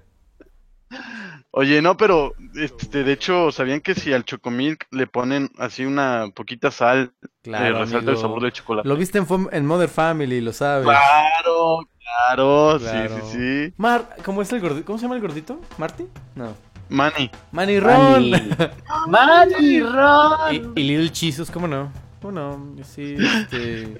Oye, 1.52 1.80
no, 1.80 1.96
pero 1.96 2.34
este, 2.54 3.02
de 3.02 3.12
hecho, 3.12 3.50
¿sabían 3.50 3.80
que 3.80 3.94
si 3.94 4.12
al 4.12 4.24
chocomilk 4.24 4.86
le 4.90 5.06
ponen 5.06 5.50
así 5.56 5.84
una 5.86 6.28
poquita 6.34 6.70
sal, 6.70 7.12
Claro, 7.42 7.78
le 7.78 7.84
resalta 7.84 8.10
el 8.10 8.18
sabor 8.18 8.42
del 8.42 8.52
chocolate? 8.52 8.86
Lo 8.88 8.96
viste 8.96 9.18
en, 9.18 9.26
en 9.52 9.64
Mother 9.64 9.88
Family, 9.88 10.40
lo 10.42 10.52
sabes. 10.52 10.84
Claro, 10.84 11.88
claro, 12.26 12.78
Claro. 12.78 13.16
sí, 13.16 13.22
sí, 13.32 13.38
sí. 13.68 13.74
Mar, 13.76 14.16
¿cómo 14.24 14.42
es 14.42 14.52
el 14.52 14.60
gordito? 14.60 14.84
¿Cómo 14.86 14.98
se 14.98 15.02
llama 15.02 15.16
el 15.16 15.20
gordito? 15.22 15.60
¿Marty? 15.78 16.06
No. 16.34 16.54
Manny. 16.88 17.30
Manny 17.52 17.80
Ron. 17.80 18.30
Manny. 18.30 18.48
Manny 19.08 19.80
Ron. 19.80 20.54
y, 20.76 20.80
y 20.80 20.84
Little 20.84 21.10
Jesus, 21.12 21.50
¿cómo 21.50 21.66
no? 21.66 21.92
¿Cómo 22.22 22.32
no? 22.32 22.76
Sí, 22.84 23.16
este. 23.18 23.96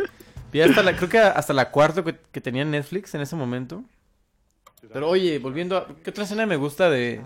vi 0.53 0.61
hasta 0.61 0.83
la, 0.83 0.97
creo 0.97 1.09
que 1.09 1.19
hasta 1.19 1.53
la 1.53 1.71
cuarta 1.71 2.05
que, 2.05 2.17
que 2.31 2.41
tenía 2.41 2.65
Netflix 2.65 3.15
en 3.15 3.21
ese 3.23 3.35
momento. 3.37 3.83
Pero 4.93 5.09
oye, 5.09 5.39
volviendo 5.41 5.77
a. 5.77 5.87
¿Qué 6.05 6.11
otra 6.11 6.23
escena 6.25 6.47
me 6.47 6.55
gusta 6.57 6.89
de. 6.89 7.23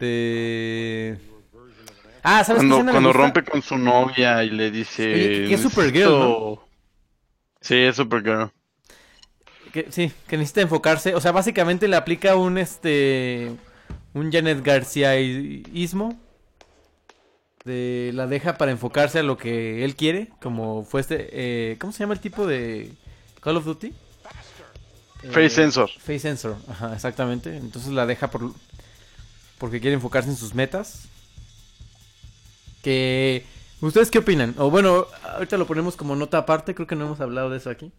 De. 0.00 1.18
Ah, 2.22 2.44
¿sabes 2.44 2.62
qué 2.62 2.68
Cuando, 2.68 2.84
me 2.84 2.90
cuando 2.90 3.08
gusta? 3.10 3.22
rompe 3.22 3.44
con 3.44 3.62
su 3.62 3.78
novia 3.78 4.44
y 4.44 4.50
le 4.50 4.70
dice... 4.70 5.14
Oye, 5.14 5.48
que 5.48 5.54
es 5.54 5.60
Supergirl, 5.62 6.10
"Necesito-" 6.10 6.60
Sí, 7.62 7.76
es 7.76 7.96
Supergirl. 7.96 8.50
Que, 9.72 9.86
sí, 9.90 10.12
que 10.26 10.36
necesita 10.36 10.60
enfocarse. 10.62 11.14
O 11.14 11.20
sea, 11.20 11.32
básicamente 11.32 11.86
le 11.88 11.96
aplica 11.96 12.36
un 12.36 12.58
este. 12.58 13.52
Un 14.14 14.32
Janet 14.32 14.62
García 14.64 15.18
i- 15.20 15.62
ismo. 15.72 16.18
De, 17.64 18.10
la 18.14 18.26
deja 18.26 18.56
para 18.56 18.70
enfocarse 18.72 19.18
a 19.18 19.22
lo 19.22 19.36
que 19.36 19.84
él 19.84 19.94
quiere. 19.94 20.28
Como 20.42 20.82
fue 20.84 21.00
este. 21.02 21.28
eh, 21.32 21.76
¿Cómo 21.78 21.92
se 21.92 22.00
llama 22.00 22.14
el 22.14 22.20
tipo 22.20 22.46
de 22.46 22.92
Call 23.40 23.56
of 23.58 23.64
Duty? 23.64 23.92
Face 25.30 25.44
Eh, 25.46 25.50
Sensor. 25.50 25.90
Face 25.98 26.18
Sensor, 26.20 26.56
ajá, 26.68 26.94
exactamente. 26.94 27.54
Entonces 27.56 27.92
la 27.92 28.06
deja 28.06 28.30
por 28.30 28.52
porque 29.58 29.80
quiere 29.80 29.94
enfocarse 29.94 30.30
en 30.30 30.36
sus 30.36 30.54
metas. 30.54 31.04
Que. 32.82 33.44
¿Ustedes 33.82 34.10
qué 34.10 34.18
opinan? 34.18 34.54
O 34.58 34.70
bueno, 34.70 35.06
ahorita 35.34 35.56
lo 35.56 35.66
ponemos 35.66 35.96
como 35.96 36.14
nota 36.16 36.38
aparte. 36.38 36.74
Creo 36.74 36.86
que 36.86 36.96
no 36.96 37.06
hemos 37.06 37.20
hablado 37.20 37.50
de 37.50 37.58
eso 37.58 37.70
aquí. 37.70 37.92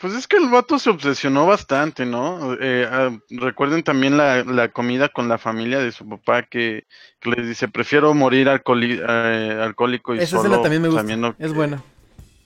Pues 0.00 0.14
es 0.14 0.26
que 0.26 0.38
el 0.38 0.48
vato 0.48 0.78
se 0.78 0.88
obsesionó 0.88 1.46
bastante, 1.46 2.06
¿no? 2.06 2.54
Eh, 2.58 2.86
ah, 2.90 3.10
recuerden 3.28 3.82
también 3.82 4.16
la, 4.16 4.42
la 4.44 4.68
comida 4.68 5.10
con 5.10 5.28
la 5.28 5.36
familia 5.36 5.78
de 5.78 5.92
su 5.92 6.08
papá 6.08 6.44
que, 6.44 6.84
que 7.20 7.30
les 7.30 7.46
dice, 7.46 7.68
prefiero 7.68 8.14
morir 8.14 8.48
eh, 8.48 9.58
alcohólico 9.60 10.14
y 10.14 10.18
Esa 10.18 10.38
solo 10.38 10.44
escena 10.44 10.62
también 10.62 10.82
me 10.82 10.88
gusta. 10.88 11.02
sabiendo 11.02 11.34
Es 11.38 11.52
buena. 11.52 11.82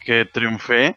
que 0.05 0.25
triunfé 0.25 0.97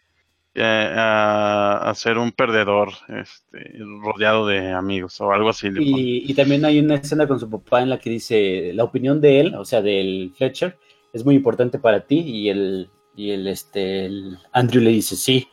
eh, 0.54 0.94
a, 0.96 1.88
a 1.88 1.94
ser 1.94 2.18
un 2.18 2.32
perdedor 2.32 2.88
este, 3.08 3.74
rodeado 4.02 4.46
de 4.48 4.72
amigos 4.72 5.20
o 5.20 5.30
algo 5.30 5.50
así. 5.50 5.68
Y, 5.78 6.28
y 6.28 6.34
también 6.34 6.64
hay 6.64 6.80
una 6.80 6.96
escena 6.96 7.28
con 7.28 7.38
su 7.38 7.48
papá 7.48 7.82
en 7.82 7.90
la 7.90 7.98
que 8.00 8.10
dice 8.10 8.72
la 8.74 8.82
opinión 8.82 9.20
de 9.20 9.40
él, 9.40 9.54
o 9.54 9.64
sea, 9.64 9.80
del 9.80 10.32
Fletcher, 10.36 10.76
es 11.12 11.24
muy 11.24 11.36
importante 11.36 11.78
para 11.78 12.00
ti 12.00 12.18
y 12.18 12.48
el, 12.48 12.90
y 13.14 13.30
el, 13.30 13.46
este, 13.46 14.06
el 14.06 14.38
Andrew 14.52 14.82
le 14.82 14.90
dice 14.90 15.14
sí. 15.14 15.46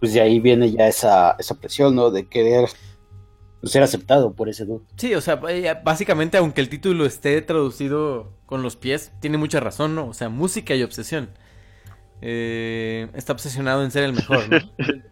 Pues 0.00 0.12
de 0.12 0.20
ahí 0.20 0.40
viene 0.40 0.70
ya 0.70 0.86
esa, 0.88 1.36
esa 1.38 1.54
presión, 1.54 1.94
¿no? 1.94 2.10
De 2.10 2.26
querer 2.28 2.68
pues, 3.60 3.72
ser 3.72 3.82
aceptado 3.82 4.32
por 4.34 4.48
ese 4.48 4.64
dude. 4.64 4.84
Sí, 4.96 5.14
o 5.14 5.20
sea, 5.20 5.40
eh, 5.48 5.74
básicamente, 5.84 6.38
aunque 6.38 6.60
el 6.60 6.68
título 6.68 7.04
esté 7.06 7.40
traducido 7.42 8.32
con 8.46 8.62
los 8.62 8.76
pies, 8.76 9.12
tiene 9.20 9.38
mucha 9.38 9.60
razón, 9.60 9.94
¿no? 9.94 10.08
O 10.08 10.14
sea, 10.14 10.28
música 10.28 10.74
y 10.74 10.82
obsesión. 10.82 11.30
Eh, 12.20 13.08
está 13.14 13.32
obsesionado 13.32 13.84
en 13.84 13.90
ser 13.90 14.04
el 14.04 14.12
mejor, 14.12 14.48
¿no? 14.48 14.58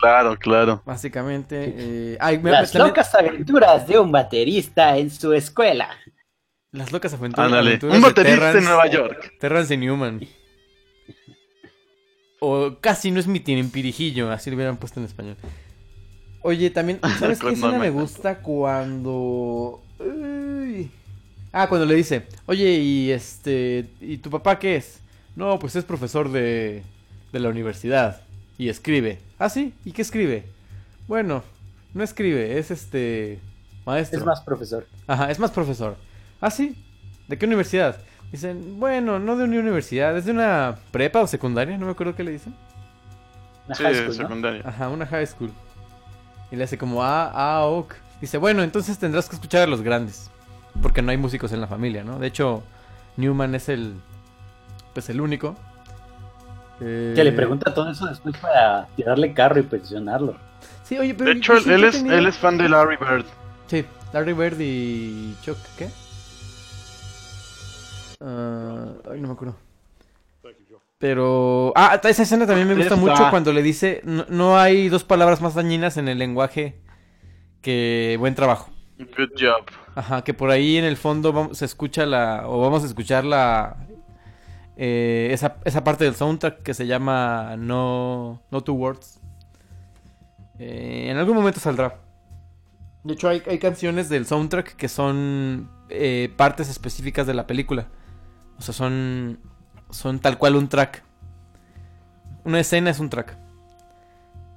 Claro, 0.00 0.36
claro. 0.36 0.82
Básicamente. 0.84 1.72
eh, 1.78 2.18
ay, 2.20 2.38
me- 2.38 2.50
Las 2.50 2.72
también- 2.72 2.88
locas 2.88 3.14
aventuras 3.14 3.86
de 3.86 3.98
un 3.98 4.12
baterista 4.12 4.98
en 4.98 5.08
su 5.10 5.32
escuela. 5.32 5.88
Las 6.72 6.92
locas 6.92 7.14
aventuras. 7.14 7.46
Ándale. 7.46 7.70
aventuras 7.70 7.96
Un 7.96 8.02
de 8.02 8.08
baterista 8.08 8.50
en 8.58 8.64
Nueva 8.64 8.86
York. 8.88 9.32
Terrance 9.40 9.72
y 9.72 9.76
Newman. 9.78 10.20
O 12.46 12.78
casi 12.80 13.10
no 13.10 13.20
es 13.20 13.26
mi 13.26 13.40
tirimpirijillo, 13.40 14.30
así 14.30 14.50
lo 14.50 14.56
hubieran 14.56 14.76
puesto 14.76 15.00
en 15.00 15.06
español. 15.06 15.36
Oye, 16.42 16.70
también, 16.70 17.00
¿sabes 17.18 17.38
qué 17.40 17.50
escena 17.50 17.78
me 17.78 17.78
me- 17.78 17.90
gusta 17.90 18.38
cuando... 18.40 19.80
Uy. 19.98 20.90
Ah, 21.52 21.68
cuando 21.68 21.86
le 21.86 21.94
dice, 21.94 22.26
oye, 22.46 22.72
y 22.78 23.10
este, 23.12 23.86
¿y 24.00 24.18
tu 24.18 24.28
papá 24.30 24.58
qué 24.58 24.76
es? 24.76 25.00
No, 25.36 25.58
pues 25.58 25.76
es 25.76 25.84
profesor 25.84 26.30
de, 26.30 26.82
de 27.32 27.38
la 27.40 27.48
universidad 27.48 28.22
y 28.58 28.68
escribe. 28.68 29.20
Ah, 29.38 29.48
sí, 29.48 29.72
¿y 29.84 29.92
qué 29.92 30.02
escribe? 30.02 30.44
Bueno, 31.06 31.44
no 31.94 32.02
escribe, 32.02 32.58
es 32.58 32.70
este, 32.72 33.38
maestro. 33.86 34.18
Es 34.18 34.26
más 34.26 34.40
profesor. 34.42 34.86
Ajá, 35.06 35.30
es 35.30 35.38
más 35.38 35.52
profesor. 35.52 35.96
Ah, 36.40 36.50
sí. 36.50 36.74
¿De 37.28 37.38
qué 37.38 37.46
universidad? 37.46 38.00
Dicen, 38.34 38.80
bueno, 38.80 39.20
no 39.20 39.36
de 39.36 39.44
una 39.44 39.60
universidad, 39.60 40.16
es 40.16 40.24
de 40.24 40.32
una 40.32 40.74
prepa 40.90 41.20
o 41.20 41.26
secundaria, 41.28 41.78
no 41.78 41.86
me 41.86 41.92
acuerdo 41.92 42.16
qué 42.16 42.24
le 42.24 42.32
dicen. 42.32 42.52
Una 43.66 43.76
Sí, 43.76 43.84
high 43.84 43.94
school, 43.94 44.08
¿no? 44.08 44.12
secundaria. 44.14 44.62
Ajá, 44.64 44.88
una 44.88 45.06
high 45.06 45.24
school. 45.24 45.52
Y 46.50 46.56
le 46.56 46.64
hace 46.64 46.76
como, 46.76 47.04
ah, 47.04 47.30
ah, 47.32 47.64
ok. 47.66 47.94
Dice, 48.20 48.38
bueno, 48.38 48.64
entonces 48.64 48.98
tendrás 48.98 49.28
que 49.28 49.36
escuchar 49.36 49.62
a 49.62 49.66
los 49.68 49.82
grandes. 49.82 50.32
Porque 50.82 51.00
no 51.00 51.12
hay 51.12 51.16
músicos 51.16 51.52
en 51.52 51.60
la 51.60 51.68
familia, 51.68 52.02
¿no? 52.02 52.18
De 52.18 52.26
hecho, 52.26 52.64
Newman 53.16 53.54
es 53.54 53.68
el, 53.68 53.94
pues 54.94 55.08
el 55.10 55.20
único. 55.20 55.54
Eh, 56.80 57.12
Que 57.14 57.22
le 57.22 57.30
pregunta 57.30 57.72
todo 57.72 57.88
eso 57.88 58.04
después 58.06 58.36
para 58.38 58.88
tirarle 58.96 59.32
carro 59.32 59.60
y 59.60 59.62
pensionarlo. 59.62 60.34
Sí, 60.82 60.98
oye, 60.98 61.14
pero 61.14 61.30
De 61.30 61.36
hecho, 61.36 61.60
sí, 61.60 61.70
él 61.70 61.82
yo 61.82 61.86
es, 61.86 61.94
tenía- 61.98 62.18
él 62.18 62.26
es 62.26 62.36
fan 62.36 62.58
de 62.58 62.68
Larry 62.68 62.96
Bird. 62.96 63.26
Sí, 63.68 63.84
Larry 64.12 64.32
Bird 64.32 64.56
y 64.58 65.36
Chuck, 65.42 65.58
¿qué? 65.78 65.88
Ah, 68.20 68.92
ay, 69.10 69.20
no 69.20 69.28
me 69.28 69.34
acuerdo. 69.34 69.56
Pero... 70.98 71.72
Ah, 71.76 72.00
esa 72.02 72.22
escena 72.22 72.46
también 72.46 72.66
me 72.66 72.74
gusta 72.74 72.96
mucho 72.96 73.28
cuando 73.28 73.52
le 73.52 73.62
dice... 73.62 74.00
No, 74.04 74.24
no 74.28 74.56
hay 74.56 74.88
dos 74.88 75.04
palabras 75.04 75.42
más 75.42 75.54
dañinas 75.54 75.96
en 75.98 76.08
el 76.08 76.18
lenguaje 76.18 76.80
que 77.60 78.16
buen 78.18 78.34
trabajo. 78.34 78.70
Good 78.98 79.32
job. 79.38 79.66
Ajá, 79.96 80.22
que 80.22 80.32
por 80.32 80.50
ahí 80.50 80.76
en 80.78 80.84
el 80.84 80.96
fondo 80.96 81.32
vamos, 81.32 81.58
se 81.58 81.66
escucha 81.66 82.06
la... 82.06 82.44
O 82.46 82.60
vamos 82.60 82.84
a 82.84 82.86
escuchar 82.86 83.24
la... 83.24 83.86
eh, 84.76 85.28
esa, 85.32 85.56
esa 85.64 85.84
parte 85.84 86.04
del 86.04 86.14
soundtrack 86.14 86.62
que 86.62 86.72
se 86.72 86.86
llama 86.86 87.56
No, 87.58 88.42
no 88.50 88.62
Two 88.62 88.74
Words. 88.74 89.20
Eh, 90.58 91.08
en 91.10 91.16
algún 91.18 91.36
momento 91.36 91.60
saldrá. 91.60 92.00
De 93.02 93.12
hecho, 93.12 93.28
hay, 93.28 93.42
hay 93.46 93.58
canciones 93.58 94.08
del 94.08 94.24
soundtrack 94.24 94.76
que 94.76 94.88
son 94.88 95.68
eh, 95.90 96.32
partes 96.36 96.70
específicas 96.70 97.26
de 97.26 97.34
la 97.34 97.46
película. 97.46 97.88
O 98.64 98.66
sea, 98.66 98.72
son, 98.72 99.38
son 99.90 100.20
tal 100.20 100.38
cual 100.38 100.56
un 100.56 100.70
track. 100.70 101.02
Una 102.44 102.60
escena 102.60 102.88
es 102.88 102.98
un 102.98 103.10
track. 103.10 103.36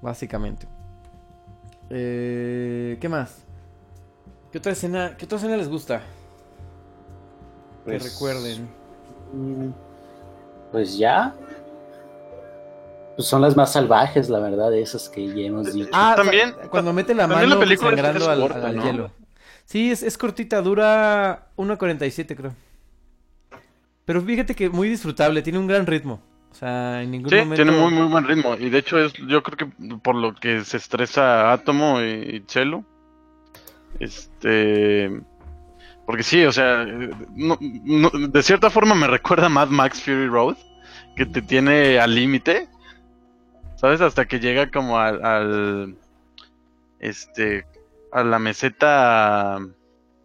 Básicamente. 0.01 0.65
Eh, 1.89 2.97
¿Qué 3.01 3.09
más? 3.09 3.43
¿Qué 4.49 4.59
otra 4.59 4.71
escena, 4.71 5.17
qué 5.17 5.25
otra 5.25 5.37
escena 5.39 5.57
les 5.57 5.67
gusta? 5.67 6.01
Pues- 7.83 8.01
que 8.01 8.09
recuerden. 8.09 8.69
Mm, 9.33 9.71
Pues 10.71 10.97
ya. 10.97 11.35
Pues 13.17 13.27
son 13.27 13.41
las 13.41 13.57
más 13.57 13.73
salvajes, 13.73 14.29
la 14.29 14.39
verdad, 14.39 14.71
de 14.71 14.81
esas 14.81 15.09
que 15.09 15.27
ya 15.27 15.47
hemos 15.47 15.73
dicho. 15.73 15.89
Ah, 15.91 16.13
También- 16.15 16.53
cu- 16.53 16.69
cuando 16.69 16.93
mete 16.93 17.13
la 17.13 17.27
mano 17.27 17.45
la 17.45 17.59
película 17.59 17.89
es- 17.89 17.95
sangrando 17.97 18.21
es 18.23 18.27
al, 18.29 18.39
corta, 18.39 18.67
al 18.69 18.75
¿no? 18.77 18.83
hielo. 18.85 19.11
Sí, 19.65 19.91
es, 19.91 20.01
es 20.01 20.17
cortita, 20.17 20.61
dura 20.61 21.47
1.47 21.57 22.37
creo. 22.37 22.53
Pero 24.07 24.21
fíjate 24.21 24.55
que 24.55 24.69
muy 24.69 24.87
disfrutable, 24.89 25.41
tiene 25.43 25.59
un 25.59 25.67
gran 25.67 25.85
ritmo. 25.85 26.21
O 26.49 26.55
sea, 26.55 27.03
en 27.03 27.11
ningún 27.11 27.29
Sí, 27.29 27.35
momento... 27.35 27.55
tiene 27.63 27.71
muy, 27.77 27.91
muy 27.93 28.07
buen 28.07 28.25
ritmo. 28.25 28.55
Y 28.55 28.69
de 28.69 28.77
hecho, 28.79 28.97
es 28.97 29.11
yo 29.27 29.43
creo 29.43 29.57
que 29.57 29.97
por 29.97 30.15
lo 30.15 30.33
que 30.33 30.63
se 30.63 30.77
estresa 30.77 31.51
Atomo 31.51 32.01
y, 32.01 32.41
Chelo. 32.47 32.85
Este. 33.99 35.21
Porque 36.05 36.23
sí, 36.23 36.45
o 36.45 36.51
sea, 36.53 36.85
no- 37.35 37.57
no- 37.61 38.09
de 38.09 38.43
cierta 38.43 38.69
forma 38.69 38.95
me 38.95 39.07
recuerda 39.07 39.47
a 39.47 39.49
Mad 39.49 39.67
Max 39.67 40.01
Fury 40.01 40.27
Road, 40.27 40.55
que 41.17 41.25
te 41.25 41.41
tiene 41.41 41.99
al 41.99 42.15
límite, 42.15 42.69
¿sabes? 43.75 43.99
Hasta 43.99 44.25
que 44.25 44.39
llega 44.39 44.71
como 44.71 44.97
al, 44.99 45.23
al- 45.25 45.95
este, 46.99 47.65
a 48.13 48.23
la 48.23 48.39
meseta 48.39 49.57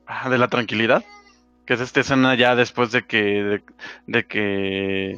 ah, 0.07 0.31
de 0.31 0.39
la 0.39 0.47
tranquilidad, 0.49 1.05
que 1.67 1.75
es 1.75 1.81
esta 1.81 2.01
escena 2.01 2.35
ya 2.35 2.55
después 2.55 2.91
de 2.93 3.07
que, 3.07 3.23
de, 3.23 3.63
de 4.07 4.27
que, 4.27 5.17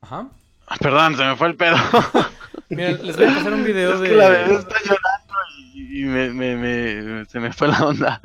Ajá. 0.00 0.28
ah, 0.66 0.76
perdón, 0.80 1.16
se 1.16 1.24
me 1.24 1.36
fue 1.36 1.48
el 1.48 1.56
pedo. 1.56 1.76
Mira, 2.68 2.90
les 2.92 3.16
voy 3.16 3.26
a 3.26 3.34
pasar 3.34 3.52
un 3.54 3.64
video 3.64 3.94
Es 3.94 4.00
de... 4.00 4.08
que 4.08 4.14
la 4.16 4.28
bebé 4.28 4.54
está 4.54 4.76
llorando 4.80 5.34
y, 5.74 6.02
y 6.02 6.04
me, 6.04 6.30
me, 6.30 6.56
me- 6.56 7.24
se 7.26 7.40
me 7.40 7.52
fue 7.52 7.68
la 7.68 7.84
onda. 7.84 8.20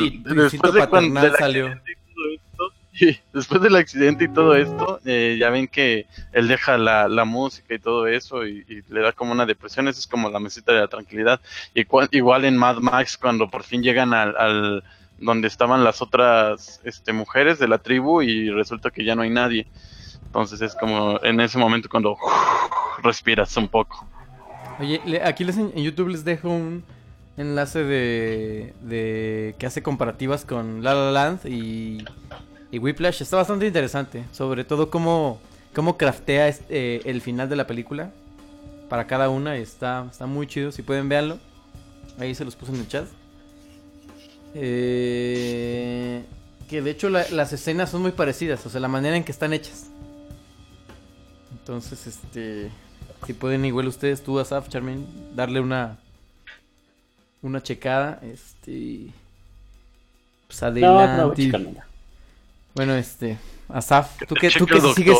Y 0.00 0.18
Después 0.22 0.72
de 0.74 0.86
cuando 0.88 1.20
de 1.20 1.30
la 1.30 1.36
salió. 1.36 1.80
después 3.32 3.60
del 3.60 3.76
accidente 3.76 4.24
y 4.24 4.28
todo 4.28 4.54
esto, 4.54 5.00
eh, 5.04 5.36
ya 5.38 5.50
ven 5.50 5.68
que 5.68 6.06
él 6.32 6.48
deja 6.48 6.78
la, 6.78 7.08
la 7.08 7.24
música 7.24 7.74
y 7.74 7.78
todo 7.78 8.06
eso 8.06 8.46
y, 8.46 8.64
le 8.88 9.00
da 9.00 9.12
como 9.12 9.32
una 9.32 9.46
depresión. 9.46 9.88
Esa 9.88 10.00
es 10.00 10.06
como 10.06 10.30
la 10.30 10.40
mesita 10.40 10.72
de 10.72 10.80
la 10.80 10.88
tranquilidad. 10.88 11.40
Y 11.74 11.86
igual 12.12 12.44
en 12.44 12.56
Mad 12.56 12.78
Max, 12.78 13.16
cuando 13.16 13.48
por 13.48 13.62
fin 13.62 13.82
llegan 13.82 14.14
al, 14.14 14.36
al- 14.36 14.84
donde 15.18 15.48
estaban 15.48 15.82
las 15.84 16.00
otras 16.00 16.80
este, 16.84 17.12
mujeres 17.12 17.58
de 17.58 17.68
la 17.68 17.78
tribu 17.78 18.22
y 18.22 18.50
resulta 18.50 18.90
que 18.90 19.04
ya 19.04 19.14
no 19.14 19.22
hay 19.22 19.30
nadie. 19.30 19.66
Entonces 20.26 20.60
es 20.60 20.74
como 20.74 21.18
en 21.22 21.40
ese 21.40 21.58
momento 21.58 21.88
cuando 21.88 22.16
respiras 23.02 23.56
un 23.56 23.68
poco. 23.68 24.06
Oye, 24.78 25.00
aquí 25.24 25.44
les 25.44 25.56
en 25.56 25.72
YouTube 25.72 26.08
les 26.08 26.24
dejo 26.24 26.48
un 26.50 26.84
enlace 27.36 27.82
de, 27.84 28.74
de 28.82 29.54
que 29.58 29.66
hace 29.66 29.82
comparativas 29.82 30.44
con 30.44 30.82
La 30.84 30.94
La 30.94 31.10
Land 31.10 31.46
y, 31.46 32.04
y 32.70 32.78
Whiplash. 32.78 33.22
Está 33.22 33.36
bastante 33.36 33.66
interesante, 33.66 34.24
sobre 34.32 34.64
todo 34.64 34.90
cómo, 34.90 35.40
cómo 35.74 35.96
craftea 35.96 36.48
este, 36.48 36.96
eh, 36.96 37.02
el 37.04 37.20
final 37.20 37.48
de 37.48 37.56
la 37.56 37.66
película 37.66 38.10
para 38.88 39.06
cada 39.06 39.28
una. 39.28 39.56
Está, 39.56 40.06
está 40.10 40.26
muy 40.26 40.46
chido, 40.46 40.72
si 40.72 40.82
pueden 40.82 41.08
verlo. 41.08 41.38
Ahí 42.18 42.34
se 42.34 42.44
los 42.44 42.56
puse 42.56 42.72
en 42.72 42.80
el 42.80 42.88
chat. 42.88 43.06
Eh, 44.54 46.24
que 46.68 46.82
de 46.82 46.90
hecho 46.90 47.08
la- 47.10 47.28
las 47.30 47.52
escenas 47.52 47.90
son 47.90 48.02
muy 48.02 48.12
parecidas, 48.12 48.64
o 48.66 48.70
sea, 48.70 48.80
la 48.80 48.88
manera 48.88 49.16
en 49.16 49.24
que 49.24 49.32
están 49.32 49.52
hechas. 49.52 49.86
Entonces, 51.52 52.06
este... 52.06 52.70
Si 53.26 53.32
pueden 53.32 53.64
igual 53.64 53.88
ustedes, 53.88 54.22
tú, 54.22 54.38
Asaf, 54.38 54.68
Charmaine, 54.68 55.04
darle 55.34 55.60
una 55.60 55.98
una 57.42 57.62
checada, 57.62 58.20
este 58.22 59.08
pues 60.46 60.62
No, 60.62 61.16
no, 61.16 61.34
bueno, 62.78 62.94
este, 62.94 63.36
Asaf, 63.68 64.16
tú 64.28 64.36
que, 64.36 64.50
tú 64.50 64.66
que 64.66 64.80
sí 64.80 64.94
sigues, 64.94 65.18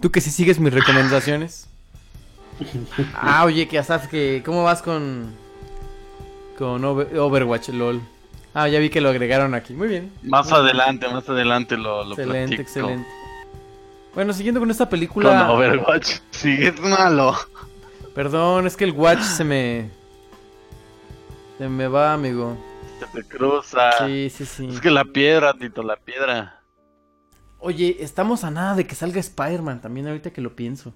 tú 0.00 0.10
que 0.12 0.20
sí 0.20 0.30
sigues 0.30 0.60
mis 0.60 0.72
recomendaciones. 0.72 1.68
ah, 3.14 3.44
oye, 3.44 3.66
que 3.66 3.78
Asaf, 3.78 4.06
que 4.06 4.42
¿cómo 4.44 4.62
vas 4.62 4.80
con 4.80 5.34
con 6.56 6.84
Over- 6.84 7.18
Overwatch, 7.18 7.70
lol? 7.70 8.00
Ah, 8.54 8.68
ya 8.68 8.78
vi 8.78 8.90
que 8.90 9.00
lo 9.00 9.08
agregaron 9.08 9.54
aquí. 9.54 9.72
Muy 9.74 9.88
bien. 9.88 10.12
Más 10.22 10.52
adelante, 10.52 11.08
más 11.08 11.28
adelante 11.28 11.76
lo, 11.76 12.04
lo 12.04 12.10
excelente, 12.10 12.56
platico. 12.56 12.62
excelente. 12.62 13.08
Bueno, 14.14 14.32
siguiendo 14.32 14.60
con 14.60 14.70
esta 14.70 14.84
Con 14.84 14.90
película. 14.90 15.50
Overwatch. 15.50 16.18
Sí, 16.30 16.56
es 16.58 16.80
malo. 16.80 17.36
Perdón, 18.14 18.66
es 18.66 18.76
que 18.76 18.84
el 18.84 18.92
Watch 18.92 19.20
se 19.20 19.44
me 19.44 19.90
se 21.58 21.68
me 21.68 21.88
va, 21.88 22.14
amigo. 22.14 22.56
Se 23.00 23.06
te 23.06 23.28
cruza. 23.28 24.06
Sí, 24.06 24.30
sí, 24.30 24.46
sí. 24.46 24.68
Es 24.68 24.80
que 24.80 24.90
la 24.90 25.04
piedra, 25.04 25.52
Tito, 25.54 25.82
la 25.82 25.96
piedra. 25.96 26.59
Oye, 27.60 27.96
estamos 28.00 28.44
a 28.44 28.50
nada 28.50 28.74
de 28.74 28.86
que 28.86 28.94
salga 28.94 29.20
Spider-Man 29.20 29.80
también 29.80 30.06
ahorita 30.08 30.30
que 30.32 30.40
lo 30.40 30.56
pienso. 30.56 30.94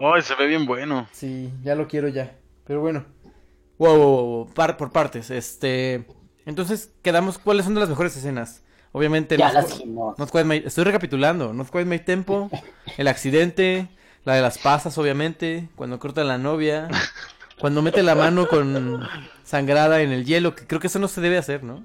Ay, 0.00 0.22
se 0.22 0.34
ve 0.34 0.46
bien 0.46 0.66
bueno. 0.66 1.06
Sí, 1.12 1.52
ya 1.62 1.74
lo 1.74 1.86
quiero 1.86 2.08
ya. 2.08 2.36
Pero 2.66 2.80
bueno. 2.80 3.04
Wow, 3.78 3.96
wow, 3.96 4.46
par- 4.54 4.76
por 4.76 4.90
partes. 4.90 5.30
Este. 5.30 6.04
Entonces, 6.46 6.90
quedamos. 7.02 7.38
¿Cuáles 7.38 7.64
son 7.64 7.74
de 7.74 7.80
las 7.80 7.88
mejores 7.88 8.16
escenas? 8.16 8.62
Obviamente, 8.92 9.36
Ya 9.36 9.46
Not 9.46 9.54
las 9.54 9.68
dijimos. 9.68 10.16
My- 10.44 10.62
Estoy 10.64 10.84
recapitulando. 10.84 11.52
Not 11.52 11.70
Quite 11.70 11.84
My 11.84 11.98
Tempo. 12.00 12.50
El 12.96 13.06
accidente. 13.08 13.88
La 14.24 14.34
de 14.34 14.42
las 14.42 14.58
pasas, 14.58 14.96
obviamente. 14.98 15.68
Cuando 15.76 15.98
corta 15.98 16.22
a 16.22 16.24
la 16.24 16.38
novia. 16.38 16.88
Cuando 17.60 17.82
mete 17.82 18.02
la 18.02 18.14
mano 18.16 18.48
con 18.48 19.00
sangrada 19.44 20.02
en 20.02 20.10
el 20.10 20.24
hielo. 20.24 20.54
Que 20.56 20.66
creo 20.66 20.80
que 20.80 20.88
eso 20.88 20.98
no 20.98 21.06
se 21.08 21.20
debe 21.20 21.38
hacer, 21.38 21.62
¿no? 21.62 21.84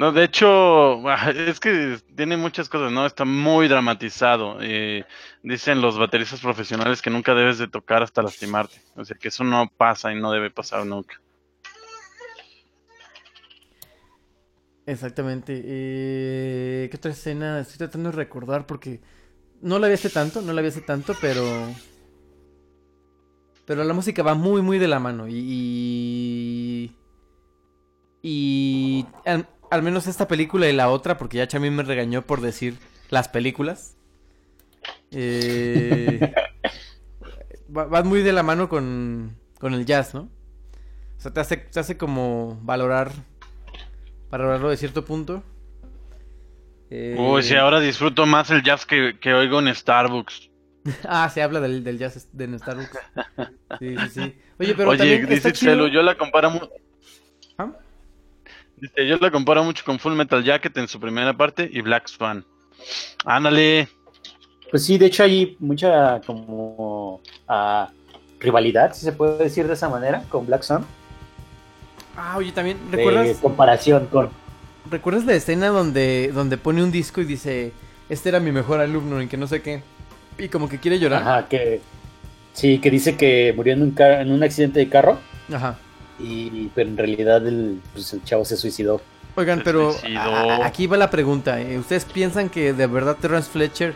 No, 0.00 0.12
de 0.12 0.24
hecho, 0.24 1.02
es 1.28 1.60
que 1.60 1.98
tiene 2.16 2.38
muchas 2.38 2.70
cosas, 2.70 2.90
¿no? 2.90 3.04
Está 3.04 3.26
muy 3.26 3.68
dramatizado. 3.68 4.56
Eh, 4.62 5.04
dicen 5.42 5.82
los 5.82 5.98
bateristas 5.98 6.40
profesionales 6.40 7.02
que 7.02 7.10
nunca 7.10 7.34
debes 7.34 7.58
de 7.58 7.68
tocar 7.68 8.02
hasta 8.02 8.22
lastimarte. 8.22 8.80
O 8.96 9.04
sea, 9.04 9.18
que 9.18 9.28
eso 9.28 9.44
no 9.44 9.70
pasa 9.76 10.10
y 10.10 10.18
no 10.18 10.32
debe 10.32 10.50
pasar 10.50 10.86
nunca. 10.86 11.20
Exactamente. 14.86 15.60
Eh, 15.62 16.88
¿Qué 16.90 16.96
otra 16.96 17.10
escena? 17.10 17.60
Estoy 17.60 17.76
tratando 17.76 18.10
de 18.10 18.16
recordar 18.16 18.66
porque 18.66 19.02
no 19.60 19.78
la 19.78 19.88
vi 19.88 19.92
hace 19.92 20.08
tanto, 20.08 20.40
no 20.40 20.54
la 20.54 20.62
vi 20.62 20.68
hace 20.68 20.80
tanto, 20.80 21.14
pero... 21.20 21.44
Pero 23.66 23.84
la 23.84 23.92
música 23.92 24.22
va 24.22 24.34
muy, 24.34 24.62
muy 24.62 24.78
de 24.78 24.88
la 24.88 24.98
mano. 24.98 25.26
Y, 25.28 26.96
y 28.22 29.04
al, 29.70 29.82
menos 29.82 30.06
esta 30.06 30.28
película 30.28 30.68
y 30.68 30.72
la 30.72 30.90
otra, 30.90 31.18
porque 31.18 31.38
ya 31.38 31.48
Chami 31.48 31.70
me 31.70 31.82
regañó 31.82 32.22
por 32.22 32.40
decir 32.40 32.76
las 33.10 33.28
películas. 33.28 33.96
Eh, 35.10 36.32
va- 37.76 38.02
muy 38.02 38.22
de 38.22 38.32
la 38.32 38.42
mano 38.42 38.68
con, 38.68 39.36
con 39.58 39.74
el 39.74 39.84
jazz, 39.86 40.14
¿no? 40.14 40.22
O 41.18 41.22
sea, 41.22 41.32
te 41.32 41.40
hace, 41.40 41.56
te 41.58 41.80
hace 41.80 41.96
como 41.96 42.58
valorar 42.62 43.12
valorarlo 44.30 44.70
de 44.70 44.76
cierto 44.76 45.04
punto. 45.04 45.42
Eh, 46.90 47.16
Uy, 47.18 47.42
sí, 47.42 47.54
ahora 47.54 47.80
disfruto 47.80 48.26
más 48.26 48.50
el 48.50 48.62
jazz 48.62 48.86
que, 48.86 49.18
que 49.20 49.34
oigo 49.34 49.58
en 49.60 49.74
Starbucks. 49.74 50.48
Ah, 51.04 51.28
se 51.28 51.42
habla 51.42 51.60
del, 51.60 51.84
del 51.84 51.98
jazz 51.98 52.28
de 52.32 52.44
en 52.44 52.58
Starbucks. 52.58 52.98
Sí, 53.78 53.96
sí, 53.98 54.08
sí. 54.08 54.34
Oye, 54.58 54.74
pero 54.74 54.88
Oye, 54.90 54.98
también 54.98 55.20
dice 55.26 55.34
está 55.34 55.52
chido. 55.52 55.72
Chelo, 55.72 55.88
yo 55.88 56.02
la 56.02 56.16
comparo 56.16 56.70
¿Ah? 57.58 57.70
Dice, 58.80 59.06
yo 59.06 59.16
la 59.18 59.30
comparo 59.30 59.62
mucho 59.62 59.84
con 59.84 59.98
Full 59.98 60.14
Metal 60.14 60.42
Jacket 60.42 60.76
en 60.78 60.88
su 60.88 60.98
primera 60.98 61.36
parte 61.36 61.68
y 61.70 61.80
Black 61.82 62.08
Swan. 62.08 62.44
Ándale. 63.24 63.88
Pues 64.70 64.84
sí, 64.84 64.96
de 64.98 65.06
hecho 65.06 65.24
hay 65.24 65.56
mucha 65.58 66.20
como 66.24 67.20
ah, 67.48 67.90
rivalidad, 68.38 68.94
si 68.94 69.04
se 69.04 69.12
puede 69.12 69.36
decir 69.38 69.66
de 69.66 69.74
esa 69.74 69.88
manera, 69.88 70.22
con 70.28 70.46
Black 70.46 70.62
Sun. 70.62 70.84
Ah, 72.16 72.36
oye, 72.38 72.52
también, 72.52 72.78
De 72.90 72.96
¿recuerdas, 72.96 73.38
comparación 73.38 74.06
con... 74.06 74.30
¿recuerdas 74.90 75.24
la 75.24 75.34
escena 75.34 75.68
donde, 75.68 76.30
donde 76.32 76.56
pone 76.56 76.82
un 76.82 76.90
disco 76.90 77.20
y 77.20 77.24
dice, 77.24 77.72
este 78.08 78.28
era 78.28 78.40
mi 78.40 78.52
mejor 78.52 78.80
alumno 78.80 79.20
y 79.20 79.28
que 79.28 79.36
no 79.36 79.46
sé 79.46 79.62
qué? 79.62 79.82
Y 80.38 80.48
como 80.48 80.68
que 80.68 80.78
quiere 80.78 80.98
llorar. 80.98 81.22
Ajá, 81.22 81.48
que... 81.48 81.80
Sí, 82.52 82.78
que 82.78 82.90
dice 82.90 83.16
que 83.16 83.52
murió 83.54 83.74
en 83.74 83.82
un, 83.82 83.94
en 83.98 84.32
un 84.32 84.42
accidente 84.42 84.80
de 84.80 84.88
carro, 84.88 85.18
Ajá. 85.52 85.76
Y, 86.22 86.70
pero 86.74 86.88
en 86.90 86.96
realidad 86.96 87.46
el, 87.46 87.80
pues, 87.92 88.12
el 88.12 88.22
chavo 88.24 88.44
se 88.44 88.56
suicidó. 88.56 89.00
Oigan, 89.36 89.58
Se 89.58 89.64
pero 89.64 89.94
a- 90.16 90.66
aquí 90.66 90.86
va 90.86 90.96
la 90.96 91.08
pregunta. 91.10 91.60
eh, 91.60 91.78
¿Ustedes 91.78 92.04
piensan 92.04 92.48
que 92.48 92.72
de 92.72 92.86
verdad 92.86 93.16
Terrence 93.20 93.48
Fletcher 93.50 93.94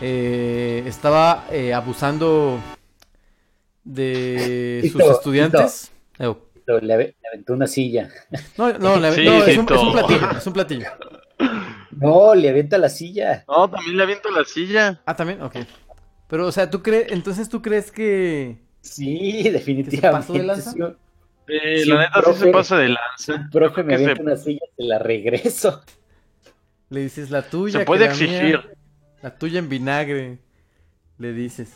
eh, 0.00 0.82
estaba 0.86 1.46
eh, 1.50 1.72
abusando 1.72 2.58
de 3.84 4.88
sus 4.92 5.02
estudiantes? 5.02 5.90
Eh, 6.18 6.32
Lo- 6.66 6.80
Le, 6.80 6.94
ave- 6.94 7.14
le 7.20 7.28
aventó 7.28 7.52
una 7.52 7.66
silla. 7.66 8.08
No, 8.56 8.72
no, 8.78 8.96
la- 8.96 9.12
Sí, 9.12 9.24
no, 9.24 9.42
es, 9.44 9.56
un, 9.58 9.66
es 9.70 9.80
un 9.82 9.92
platillo, 9.92 10.30
es 10.38 10.46
un 10.46 10.52
platillo. 10.52 10.86
No, 11.90 12.34
le 12.34 12.48
avienta 12.48 12.78
la 12.78 12.88
silla. 12.88 13.44
No, 13.48 13.68
también 13.70 13.96
le 13.96 14.02
aviento 14.02 14.30
la 14.30 14.44
silla. 14.44 15.00
Ah, 15.06 15.14
también, 15.14 15.42
ok. 15.42 15.56
Pero, 16.28 16.46
o 16.46 16.52
sea, 16.52 16.68
¿tú 16.70 16.82
crees, 16.82 17.12
entonces 17.12 17.48
tú 17.48 17.60
crees 17.62 17.90
que... 17.92 18.58
Sí, 18.80 19.40
pasó 19.44 19.52
definitivamente. 19.52 20.32
de 20.32 20.42
lanza? 20.42 20.74
Eh, 21.46 21.80
Sí, 21.82 21.88
la 21.90 21.98
neta 22.00 22.12
sí 22.14 22.20
se 22.20 22.22
profe. 22.22 22.50
pasa 22.52 22.78
de 22.78 22.88
lanza. 22.88 23.34
un 23.34 23.50
profe 23.50 23.82
me 23.82 23.92
que 23.92 23.98
se- 23.98 24.04
avienta 24.04 24.22
una 24.22 24.36
silla, 24.36 24.60
se 24.76 24.82
la 24.84 24.98
regreso. 24.98 25.82
Le 26.90 27.00
dices 27.00 27.30
la 27.30 27.42
tuya. 27.42 27.72
Se 27.72 27.78
que 27.80 27.84
puede 27.84 28.06
la 28.08 28.14
mía, 28.14 28.24
exigir. 28.24 28.76
la 29.22 29.36
tuya 29.36 29.58
en 29.58 29.68
vinagre. 29.68 30.38
Le 31.18 31.32
dices. 31.32 31.72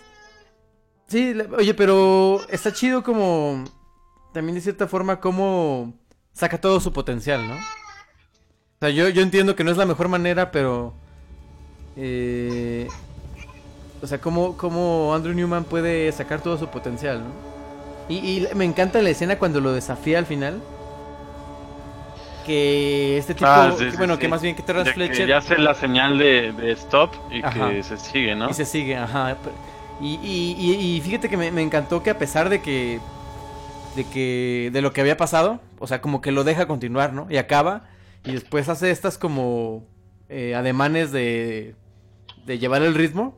Sí, 1.06 1.34
oye, 1.56 1.74
pero 1.74 2.40
está 2.50 2.72
chido 2.72 3.02
como... 3.02 3.64
También 4.34 4.54
de 4.56 4.60
cierta 4.60 4.86
forma 4.86 5.20
como... 5.20 5.94
Saca 6.32 6.60
todo 6.60 6.78
su 6.80 6.92
potencial, 6.92 7.46
¿no? 7.48 7.54
O 7.56 8.78
sea, 8.80 8.90
yo, 8.90 9.08
yo 9.08 9.22
entiendo 9.22 9.56
que 9.56 9.64
no 9.64 9.70
es 9.70 9.76
la 9.76 9.86
mejor 9.86 10.08
manera, 10.08 10.50
pero... 10.52 10.94
eh, 11.96 12.86
o 14.02 14.06
sea, 14.06 14.20
como, 14.20 14.56
como 14.56 15.12
Andrew 15.14 15.34
Newman 15.34 15.64
puede 15.64 16.12
sacar 16.12 16.40
todo 16.42 16.56
su 16.58 16.68
potencial, 16.68 17.20
¿no? 17.24 17.57
Y, 18.08 18.14
y 18.16 18.48
me 18.54 18.64
encanta 18.64 19.02
la 19.02 19.10
escena 19.10 19.38
cuando 19.38 19.60
lo 19.60 19.72
desafía 19.72 20.18
al 20.18 20.26
final. 20.26 20.60
Que 22.46 23.18
este 23.18 23.34
tipo, 23.34 23.46
Ah, 23.46 23.72
sí, 23.76 23.84
que, 23.84 23.90
sí, 23.90 23.96
bueno, 23.98 24.14
sí. 24.14 24.20
que 24.20 24.28
más 24.28 24.40
bien 24.40 24.56
que 24.56 24.62
Terrence 24.62 24.90
que 24.90 24.94
Fletcher 24.94 25.28
ya 25.28 25.36
hace 25.38 25.58
la 25.58 25.74
señal 25.74 26.16
de, 26.16 26.52
de 26.52 26.72
stop 26.72 27.10
y 27.30 27.42
Ajá. 27.42 27.68
que 27.68 27.82
se 27.82 27.98
sigue, 27.98 28.34
¿no? 28.34 28.48
y 28.48 28.54
se 28.54 28.64
sigue, 28.64 28.96
ajá. 28.96 29.36
Y, 30.00 30.14
y, 30.22 30.56
y- 30.58 30.96
y 30.96 31.00
fíjate 31.02 31.28
que 31.28 31.36
me, 31.36 31.50
me 31.50 31.60
encantó 31.60 32.02
que 32.02 32.08
a 32.10 32.18
pesar 32.18 32.48
de 32.48 32.62
que, 32.62 33.00
de 33.96 34.04
que, 34.04 34.70
de 34.72 34.80
lo 34.80 34.92
que 34.94 35.02
había 35.02 35.18
pasado, 35.18 35.60
o 35.78 35.86
sea, 35.86 36.00
como 36.00 36.22
que 36.22 36.32
lo 36.32 36.42
deja 36.44 36.66
continuar, 36.66 37.12
¿no? 37.12 37.26
Y 37.28 37.36
acaba, 37.36 37.82
y 38.24 38.32
después 38.32 38.68
hace 38.70 38.90
estas 38.92 39.18
como 39.18 39.84
eh, 40.30 40.54
ademanes 40.54 41.12
de, 41.12 41.74
de 42.46 42.58
llevar 42.58 42.80
el 42.82 42.94
ritmo. 42.94 43.36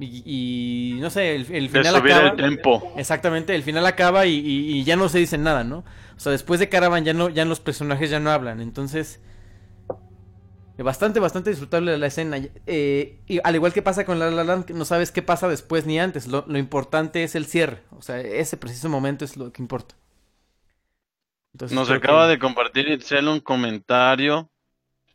Y, 0.00 0.94
y 0.96 1.00
no 1.00 1.10
sé, 1.10 1.34
el, 1.34 1.52
el 1.52 1.68
De 1.72 1.82
final 1.82 1.84
subir 1.84 2.12
acaba. 2.12 2.28
el 2.30 2.36
tempo. 2.36 2.92
Exactamente, 2.96 3.54
el 3.54 3.62
final 3.64 3.84
acaba 3.86 4.26
y, 4.26 4.34
y- 4.38 4.78
y 4.78 4.84
ya 4.84 4.96
no 4.96 5.08
se 5.08 5.18
dicen 5.18 5.42
nada, 5.42 5.64
¿no? 5.64 5.78
O 6.16 6.20
sea, 6.20 6.32
después 6.32 6.60
de 6.60 6.68
Caravan 6.68 7.04
ya 7.04 7.14
no, 7.14 7.28
ya 7.28 7.44
los 7.44 7.60
personajes 7.60 8.10
ya 8.10 8.20
no 8.20 8.30
hablan, 8.30 8.60
entonces 8.60 9.20
Bastante, 10.76 11.18
bastante 11.18 11.50
disfrutable 11.50 11.98
la 11.98 12.06
escena. 12.06 12.38
Eh, 12.66 13.18
y 13.26 13.40
al 13.42 13.56
igual 13.56 13.72
que 13.72 13.82
pasa 13.82 14.04
con 14.04 14.20
La 14.20 14.30
La 14.30 14.44
Land, 14.44 14.70
no 14.70 14.84
sabes 14.84 15.10
qué 15.10 15.22
pasa 15.22 15.48
después 15.48 15.86
ni 15.86 15.98
antes. 15.98 16.28
Lo, 16.28 16.44
lo 16.46 16.56
importante 16.56 17.24
es 17.24 17.34
el 17.34 17.46
cierre. 17.46 17.82
O 17.90 18.00
sea, 18.02 18.20
ese 18.20 18.56
preciso 18.56 18.88
momento 18.88 19.24
es 19.24 19.36
lo 19.36 19.52
que 19.52 19.60
importa. 19.60 19.96
Entonces, 21.52 21.76
Nos 21.76 21.90
acaba 21.90 22.26
que- 22.26 22.32
de 22.32 22.38
compartir 22.38 22.88
Itzel 22.88 23.26
un 23.28 23.40
comentario. 23.40 24.50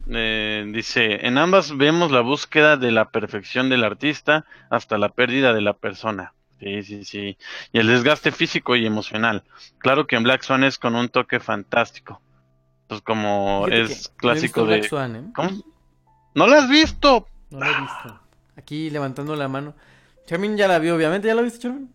Eh, 0.08 0.66
dice, 0.74 1.26
en 1.26 1.38
ambas 1.38 1.76
vemos 1.78 2.12
la 2.12 2.22
búsqueda 2.22 2.78
de 2.78 2.92
la 2.92 3.10
perfección 3.10 3.70
del 3.70 3.84
artista 3.84 4.46
hasta 4.70 4.98
la 4.98 5.10
pérdida 5.10 5.54
de 5.54 5.62
la 5.62 5.74
persona. 5.74 6.34
Sí, 6.60 6.84
sí, 6.84 7.06
sí. 7.06 7.38
Y 7.72 7.80
el 7.80 7.88
desgaste 7.88 8.32
físico 8.32 8.76
y 8.76 8.86
emocional. 8.86 9.44
Claro 9.80 10.08
que 10.08 10.16
en 10.16 10.24
Black 10.24 10.44
Swan 10.44 10.64
es 10.64 10.78
con 10.78 10.96
un 10.96 11.10
toque 11.10 11.40
fantástico. 11.40 12.22
Pues 12.88 13.02
como 13.02 13.64
Fíjate 13.66 13.82
es 13.82 13.90
que 13.90 13.96
no 13.96 14.32
he 14.32 14.34
clásico 14.34 14.42
visto 14.62 14.66
Black 14.66 14.82
de... 14.82 14.90
Swan, 14.90 15.16
¿eh? 15.16 15.24
¿Cómo? 15.34 15.50
¿No 16.36 16.48
la 16.48 16.58
has 16.58 16.70
visto? 16.70 17.28
No 17.50 17.60
la 17.60 17.66
he 17.70 17.82
visto. 17.82 18.20
Aquí 18.56 18.90
levantando 18.90 19.36
la 19.36 19.48
mano. 19.48 19.74
Charmin 20.26 20.58
ya 20.58 20.68
la 20.68 20.80
vio, 20.80 20.96
obviamente. 20.96 21.28
¿Ya 21.28 21.36
la 21.36 21.42
viste, 21.42 21.60
Charmin? 21.60 21.90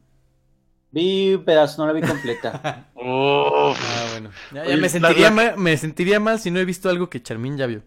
Vi 0.90 1.34
un 1.34 1.44
pedazo, 1.44 1.84
no 1.84 1.92
la 1.92 1.98
vi 1.98 2.06
completa. 2.06 2.86
Uf. 2.94 3.78
Ah, 3.78 4.06
bueno. 4.12 4.30
Ya, 4.50 4.76
me, 4.76 4.88
sentiría 4.88 5.24
la- 5.24 5.30
mal, 5.30 5.56
me 5.58 5.76
sentiría 5.76 6.20
mal 6.20 6.38
si 6.40 6.50
no 6.50 6.58
he 6.58 6.64
visto 6.64 6.88
algo 6.88 7.10
que 7.10 7.22
Charmin 7.22 7.56
ya 7.56 7.66
vio. 7.66 7.82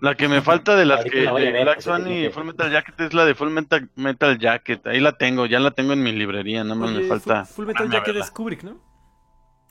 La 0.00 0.14
que 0.14 0.28
me 0.28 0.42
falta 0.42 0.76
de 0.76 0.84
las 0.84 1.04
que 1.04 1.20
de 1.22 1.32
ver, 1.32 1.62
Black 1.64 1.80
Swan 1.80 2.02
y 2.10 2.22
que- 2.24 2.30
Full 2.30 2.44
Metal 2.44 2.70
Jacket 2.70 3.00
es 3.00 3.14
la 3.14 3.24
de 3.24 3.34
Full 3.34 3.50
Metal, 3.50 3.88
Metal 3.96 4.38
Jacket. 4.38 4.86
Ahí 4.86 5.00
la 5.00 5.16
tengo, 5.16 5.46
ya 5.46 5.58
la 5.58 5.70
tengo 5.70 5.92
en 5.94 6.02
mi 6.02 6.12
librería, 6.12 6.62
nada 6.64 6.74
más 6.76 6.90
me 6.92 7.04
falta. 7.04 7.44
Full, 7.46 7.54
Full 7.54 7.66
Metal 7.66 7.90
Jacket 7.90 8.06
verla. 8.08 8.24
es 8.24 8.30
Kubrick, 8.30 8.62
¿no? 8.62 8.76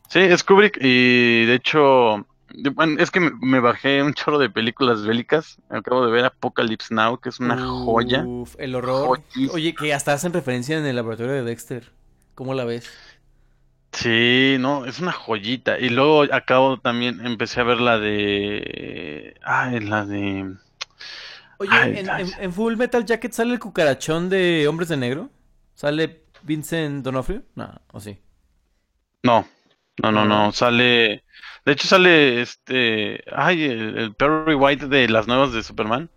Sí, 0.10 0.20
es 0.20 0.44
Kubrick 0.44 0.78
y 0.82 1.46
de 1.46 1.54
hecho, 1.56 2.26
bueno, 2.74 2.96
es 3.00 3.12
que 3.12 3.20
me, 3.20 3.32
me 3.42 3.60
bajé 3.60 4.02
un 4.04 4.14
chorro 4.14 4.38
de 4.40 4.50
películas 4.50 5.06
bélicas. 5.06 5.60
Acabo 5.70 6.06
de 6.06 6.12
ver 6.12 6.26
Apocalypse 6.26 6.94
Now, 6.94 7.20
que 7.20 7.30
es 7.30 7.40
una 7.40 7.58
joya. 7.58 8.24
Uf, 8.26 8.56
el 8.60 8.76
horror. 8.76 9.20
Oye, 9.52 9.74
que 9.76 9.94
hasta 9.94 10.14
hacen 10.14 10.34
referencia 10.34 10.78
en 10.78 10.86
el 10.86 10.96
laboratorio 10.96 11.34
de 11.34 11.44
Dexter. 11.44 11.92
¿Cómo 12.34 12.54
la 12.54 12.66
ves? 12.66 12.92
Sí, 13.96 14.58
no, 14.60 14.86
es 14.86 15.00
una 15.00 15.12
joyita. 15.14 15.80
Y 15.80 15.90
luego 15.90 16.24
acabo 16.34 16.78
también, 16.80 17.26
empecé 17.26 17.62
a 17.62 17.64
ver 17.64 17.80
la 17.80 17.98
de... 17.98 19.36
Ay, 19.44 19.80
la 19.80 20.06
de... 20.06 20.54
Oye, 21.60 21.70
Ay, 21.72 22.00
en, 22.00 22.10
ay. 22.10 22.24
en- 22.38 22.44
en 22.44 22.54
Full 22.54 22.76
Metal 22.76 23.06
Jacket 23.06 23.32
sale 23.32 23.54
el 23.54 23.60
cucarachón 23.60 24.30
de 24.30 24.68
Hombres 24.68 24.90
de 24.90 24.98
Negro. 24.98 25.30
¿Sale 25.76 26.24
Vincent 26.44 27.04
Donofrio? 27.06 27.44
No, 27.56 27.72
o 27.94 28.00
sí. 28.02 28.20
No, 29.24 29.48
no, 30.04 30.12
no, 30.12 30.22
Ah. 30.22 30.26
no, 30.26 30.52
sale... 30.52 31.24
De 31.66 31.72
hecho 31.72 31.88
sale 31.88 32.42
este... 32.42 33.24
Ay, 33.34 33.64
el, 33.64 33.98
el 33.98 34.14
Perry 34.14 34.56
White 34.56 34.88
de 34.88 35.08
las 35.08 35.26
nuevas 35.28 35.54
de 35.54 35.64
Superman. 35.64 36.12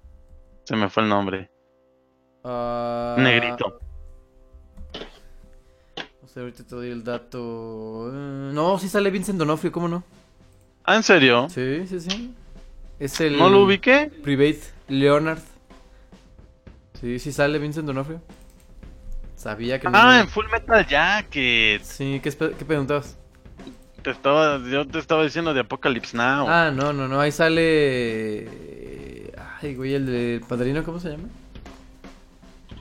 Se 0.65 0.75
me 0.77 0.89
fue 0.91 1.05
el 1.05 1.09
nombre. 1.09 1.51
Ah, 2.45 3.15
Negrito. 3.19 3.81
Sé, 6.39 6.43
ahorita 6.43 6.63
te 6.63 6.77
doy 6.77 6.91
el 6.91 7.03
dato. 7.03 8.13
Eh, 8.15 8.51
no, 8.55 8.79
sí 8.79 8.89
sale 8.89 9.11
Vincent 9.11 9.41
Donofrio, 9.41 9.73
¿cómo 9.73 9.89
no? 9.89 10.05
Ah, 10.85 10.95
¿en 10.95 11.03
serio? 11.03 11.49
Sí, 11.51 11.85
sí, 11.89 11.99
sí. 11.99 12.33
Es 13.01 13.21
el. 13.21 13.37
¿No 13.37 13.51
lo 13.51 13.65
ubiqué? 13.65 14.13
Private 14.23 14.61
Leonard. 14.87 15.41
Sí, 17.01 17.19
sí 17.19 17.33
sale 17.33 17.59
Vincent 17.59 17.89
Donofrio. 17.89 18.23
Sabía 19.35 19.81
que 19.81 19.89
no. 19.89 19.99
Ah, 19.99 20.21
en 20.21 20.29
Full 20.29 20.47
Metal 20.47 20.87
Jacket. 20.87 21.83
Sí, 21.83 22.21
¿qué, 22.23 22.31
qué 22.31 22.65
preguntabas? 22.65 23.19
Te 24.03 24.11
estaba, 24.11 24.59
yo 24.59 24.87
te 24.87 25.01
estaba 25.01 25.25
diciendo 25.25 25.53
de 25.53 25.59
Apocalypse 25.63 26.17
Now. 26.17 26.47
Ah, 26.49 26.71
no, 26.73 26.93
no, 26.93 27.09
no. 27.09 27.21
Ahí 27.21 27.33
sale. 27.33 28.49
Ay, 29.61 29.75
güey, 29.75 29.95
el 29.95 30.07
del 30.07 30.41
padrino, 30.43 30.85
¿cómo 30.85 31.01
se 31.01 31.11
llama? 31.11 31.25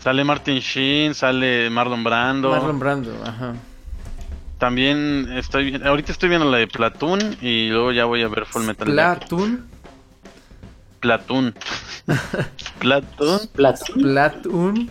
Sale 0.08 0.24
Martin 0.24 0.60
Sheen, 0.60 1.14
sale 1.14 1.70
Marlon 1.70 2.02
Brando. 2.02 2.52
Marlon 2.52 2.80
Brando, 2.80 3.12
ajá. 3.26 3.56
También 4.58 5.28
estoy, 5.34 5.82
ahorita 5.84 6.14
estoy 6.14 6.30
viendo 6.30 6.50
la 6.50 6.60
de 6.60 6.68
Platoon 6.68 7.36
y 7.42 7.68
luego 7.68 7.92
ya 7.92 8.06
voy 8.06 8.22
a 8.22 8.30
ver 8.30 8.46
Full 8.46 8.64
Metal. 8.64 8.88
Platoon. 8.94 9.68
Platoon. 11.02 11.54
Platoon. 12.80 13.48
Platón. 13.54 14.02
Platoon. 14.02 14.90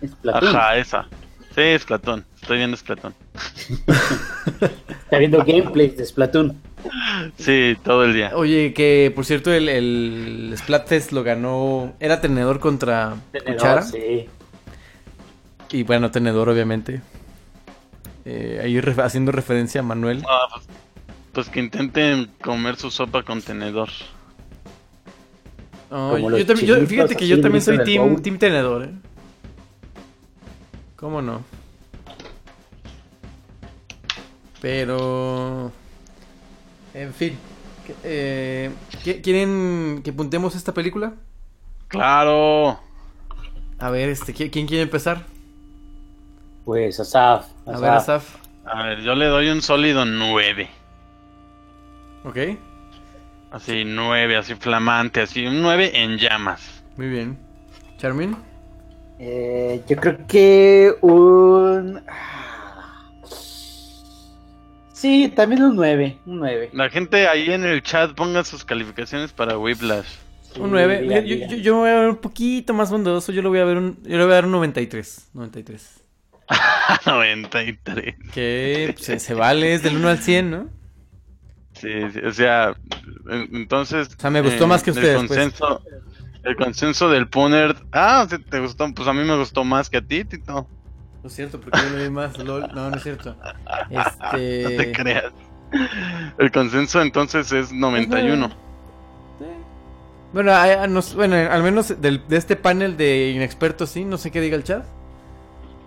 Es 0.00 0.14
Platón. 0.14 0.56
Ajá, 0.56 0.76
esa. 0.78 1.06
Sí, 1.54 1.60
es 1.60 1.84
Platón. 1.84 2.24
Estoy 2.40 2.56
viendo 2.56 2.74
es 2.74 2.82
Platón. 2.82 3.14
Está 5.04 5.18
viendo 5.18 5.44
gameplays 5.44 5.98
de 5.98 6.06
Splatoon. 6.06 6.58
Sí, 7.38 7.76
todo 7.84 8.04
el 8.04 8.14
día. 8.14 8.32
Oye, 8.34 8.72
que 8.74 9.12
por 9.14 9.24
cierto, 9.24 9.52
el, 9.52 9.68
el 9.68 10.54
Splatfest 10.56 11.12
lo 11.12 11.22
ganó. 11.22 11.92
Era 12.00 12.20
tenedor 12.20 12.58
contra 12.60 13.16
Tenedor, 13.32 13.54
cuchara. 13.54 13.82
sí. 13.82 14.26
Y 15.70 15.82
bueno, 15.84 16.10
tenedor, 16.10 16.48
obviamente. 16.48 17.00
Eh, 18.24 18.60
ahí 18.62 18.78
ref- 18.80 19.02
haciendo 19.04 19.32
referencia 19.32 19.80
a 19.80 19.84
Manuel. 19.84 20.22
Ah, 20.28 20.46
pues, 20.52 20.66
pues 21.32 21.48
que 21.48 21.60
intenten 21.60 22.30
comer 22.42 22.76
su 22.76 22.90
sopa 22.90 23.22
con 23.22 23.40
tenedor. 23.42 23.88
Oh, 25.90 26.16
yo 26.18 26.46
también- 26.46 26.66
yo- 26.66 26.86
fíjate 26.86 27.16
que 27.16 27.26
yo 27.28 27.40
también 27.40 27.62
soy 27.62 27.82
team, 27.84 28.20
team 28.22 28.38
tenedor, 28.38 28.84
¿eh? 28.84 28.90
¿Cómo 30.96 31.20
no? 31.20 31.42
Pero... 34.60 35.72
En 36.94 37.12
fin. 37.14 37.38
¿Qué- 37.86 37.94
eh, 38.04 38.70
¿qué- 39.04 39.20
¿Quieren 39.20 40.02
que 40.04 40.10
apuntemos 40.10 40.54
esta 40.54 40.72
película? 40.72 41.14
Claro. 41.88 42.78
A 43.78 43.90
ver, 43.90 44.08
este, 44.08 44.32
¿qui- 44.34 44.50
¿quién 44.50 44.66
quiere 44.66 44.82
empezar? 44.84 45.24
Pues 46.64 47.00
Asaf. 47.00 47.46
A 47.66 47.78
ver, 47.78 47.90
Asaf. 47.90 48.36
A 48.64 48.84
ver, 48.86 49.00
yo 49.02 49.14
le 49.16 49.26
doy 49.26 49.48
un 49.48 49.60
sólido 49.62 50.04
9. 50.04 50.68
Ok, 52.24 52.38
Así, 53.50 53.82
9, 53.84 54.36
así 54.36 54.54
flamante, 54.54 55.20
así, 55.20 55.44
un 55.44 55.60
9 55.60 55.90
en 56.02 56.16
llamas. 56.18 56.82
muy 56.96 57.08
bien. 57.08 57.36
Charmin. 57.98 58.34
Eh, 59.18 59.82
yo 59.88 59.96
creo 59.96 60.18
que 60.26 60.94
un... 61.02 62.00
Sí, 65.02 65.32
también 65.34 65.64
un 65.64 65.74
9. 65.74 66.18
Un 66.26 66.38
9. 66.38 66.70
La 66.74 66.88
gente 66.88 67.26
ahí 67.26 67.50
en 67.50 67.64
el 67.64 67.82
chat 67.82 68.12
ponga 68.14 68.44
sus 68.44 68.64
calificaciones 68.64 69.32
para 69.32 69.58
Whiplash. 69.58 70.06
Un 70.60 70.70
9. 70.70 71.04
Yo, 71.08 71.20
yo- 71.22 71.46
yo- 71.48 71.56
yo 71.56 71.76
voy 71.78 71.90
a 71.90 71.94
ver 71.98 72.08
un 72.10 72.18
poquito 72.18 72.72
más 72.72 72.88
bondadoso. 72.88 73.32
Yo 73.32 73.42
le 73.42 73.48
voy 73.48 73.58
a 73.58 73.64
ver 73.64 73.78
un, 73.78 73.98
yo 74.04 74.16
le 74.16 74.22
voy 74.22 74.30
a 74.32 74.36
dar 74.36 74.44
un 74.46 74.52
93. 74.52 75.30
93. 75.34 76.04
93. 77.06 78.14
Que 78.32 78.94
se, 78.96 79.18
se 79.18 79.34
vale, 79.34 79.74
es 79.74 79.82
del 79.82 79.96
1 79.96 80.08
al 80.08 80.18
100, 80.18 80.50
¿no? 80.52 80.68
Sí, 81.72 81.88
sí, 82.12 82.20
o 82.20 82.32
sea, 82.32 82.76
en- 83.28 83.56
entonces. 83.56 84.08
O 84.16 84.20
sea, 84.20 84.30
me 84.30 84.40
gustó 84.40 84.68
más 84.68 84.84
que 84.84 84.92
ustedes, 84.92 85.20
El 85.20 85.26
pues. 85.26 85.40
consenso, 85.40 85.82
el 86.44 86.54
consenso 86.56 87.08
del 87.08 87.28
Puner. 87.28 87.74
Ah, 87.90 88.24
¿sí 88.30 88.38
¿te 88.38 88.60
gustó? 88.60 88.92
Pues 88.94 89.08
a 89.08 89.12
mí 89.12 89.24
me 89.24 89.36
gustó 89.36 89.64
más 89.64 89.90
que 89.90 89.96
a 89.96 90.02
ti, 90.02 90.24
Tito. 90.24 90.68
No 91.22 91.28
es 91.28 91.34
cierto, 91.34 91.60
porque 91.60 91.78
yo 91.78 91.96
le 91.96 92.04
di 92.04 92.10
más 92.10 92.36
LOL. 92.38 92.68
No, 92.74 92.90
no 92.90 92.96
es 92.96 93.02
cierto. 93.02 93.36
No 93.90 94.02
te 94.32 94.64
Este. 94.64 94.92
creas. 94.92 95.32
El 96.38 96.50
consenso 96.52 97.00
entonces 97.00 97.50
es 97.52 97.72
91. 97.72 98.50
Bueno, 100.32 100.54
hay- 100.54 100.88
nos- 100.88 101.14
bueno, 101.14 101.36
al 101.36 101.62
menos 101.62 102.00
del- 102.00 102.26
de 102.26 102.36
este 102.38 102.56
panel 102.56 102.96
de 102.96 103.30
inexpertos, 103.30 103.90
sí. 103.90 104.04
No 104.04 104.16
sé 104.18 104.30
qué 104.30 104.40
diga 104.40 104.56
el 104.56 104.64
chat. 104.64 104.84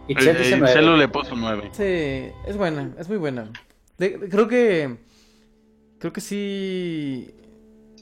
Dice 0.07 0.31
el 0.53 0.59
nueve. 0.59 0.73
Celo 0.73 0.97
le 0.97 1.07
puso 1.07 1.35
9. 1.35 1.69
Sí, 1.73 2.31
es 2.47 2.55
buena, 2.55 2.91
es 2.99 3.09
muy 3.09 3.17
buena. 3.17 3.49
De- 3.97 4.17
de- 4.17 4.29
creo 4.29 4.47
que. 4.47 4.97
Creo 5.99 6.13
que 6.13 6.21
sí. 6.21 7.33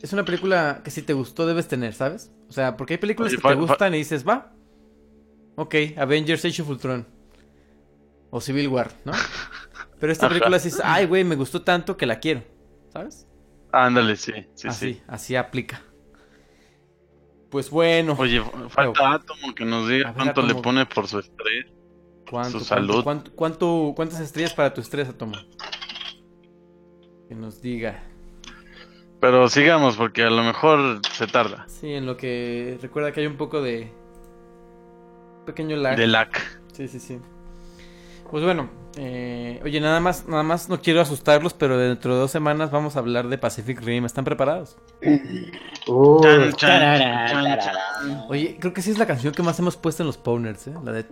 Es 0.02 0.12
una 0.12 0.26
película 0.26 0.82
que 0.84 0.92
si 0.92 1.02
te 1.02 1.14
gustó 1.14 1.46
debes 1.48 1.70
tener, 1.70 1.94
¿sabes? 1.94 2.30
O 2.50 2.52
sea, 2.52 2.76
porque 2.76 2.96
hay 2.96 2.98
películas 2.98 3.32
Oye, 3.32 3.42
que 3.42 3.48
te 3.48 3.56
gustan 3.56 3.96
y 3.96 4.00
dices, 4.00 4.28
va. 4.28 4.52
Ok, 5.56 5.76
Avengers 5.98 6.44
Age 6.44 6.62
of 6.62 6.70
Ultron. 6.70 7.08
O 8.36 8.42
Civil 8.42 8.68
War, 8.68 8.92
¿no? 9.06 9.12
Pero 10.00 10.12
esta 10.12 10.26
Ajá. 10.26 10.34
película 10.34 10.58
sí 10.58 10.70
es, 10.70 10.82
ay, 10.84 11.06
güey, 11.06 11.24
me 11.24 11.36
gustó 11.36 11.62
tanto 11.62 11.96
que 11.96 12.08
la 12.08 12.20
quiero. 12.20 12.42
¿Sabes? 12.92 13.28
Ándale, 13.72 14.16
sí, 14.16 14.34
sí, 14.56 14.68
así, 14.68 14.94
sí. 14.96 15.02
así 15.08 15.36
aplica. 15.36 15.82
Pues 17.52 17.70
bueno. 17.70 18.16
Oye, 18.18 18.42
falta 18.70 19.14
Átomo 19.14 19.54
que 19.54 19.66
nos 19.66 19.88
diga 19.88 20.08
ver, 20.08 20.16
cuánto 20.16 20.42
le 20.42 20.48
Átomo. 20.48 20.62
pone 20.64 20.86
por 20.88 21.08
su 21.08 21.20
estrés. 21.20 21.68
¿Cuánto, 22.28 22.58
su 22.60 22.66
salud. 22.66 23.04
cuánto- 23.36 23.94
¿Cuántas 23.96 24.20
estrellas 24.20 24.54
para 24.56 24.74
tu 24.74 24.82
estrés, 24.82 25.08
Atomo? 25.10 25.34
Que 27.30 27.36
nos 27.36 27.62
diga. 27.62 28.04
Pero 29.22 29.48
sigamos 29.48 29.96
porque 29.96 30.24
a 30.24 30.30
lo 30.32 30.42
mejor 30.44 31.02
se 31.12 31.28
tarda. 31.28 31.66
Sí, 31.68 31.94
en 31.94 32.08
lo 32.08 32.18
que 32.18 32.80
recuerda 32.82 33.12
que 33.12 33.22
hay 33.22 33.28
un 33.28 33.38
poco 33.38 33.62
de 33.62 33.92
pequeño 35.46 35.78
lag. 35.78 35.96
De 35.98 36.08
lag. 36.08 36.30
Sí, 36.74 36.88
sí, 36.88 37.00
sí. 37.00 37.20
Pues 38.34 38.44
bueno, 38.44 38.68
eh, 38.98 39.62
oye, 39.64 39.80
nada 39.80 40.00
más, 40.00 40.28
nada 40.28 40.42
más 40.42 40.68
no 40.68 40.82
quiero 40.82 41.00
asustarlos, 41.02 41.54
pero 41.54 41.78
dentro 41.78 42.16
de 42.16 42.22
dos 42.22 42.32
semanas 42.32 42.72
vamos 42.72 42.96
a 42.96 43.00
hablar 43.00 43.28
de 43.28 43.38
Pacific 43.38 43.80
Rim. 43.80 44.06
¿Están 44.06 44.26
preparados? 44.26 44.76
Uh, 45.86 46.20
Chan, 46.24 46.52
chan. 46.54 48.26
Oye, 48.30 48.58
creo 48.60 48.74
que 48.74 48.82
sí 48.82 48.90
es 48.90 48.98
la 48.98 49.06
canción 49.06 49.36
que 49.36 49.44
más 49.44 49.60
hemos 49.60 49.78
puesto 49.78 50.02
en 50.02 50.08
los 50.08 50.18
Powners, 50.18 50.66
¿eh? 50.66 50.74
La 50.84 50.94
de... 50.94 51.04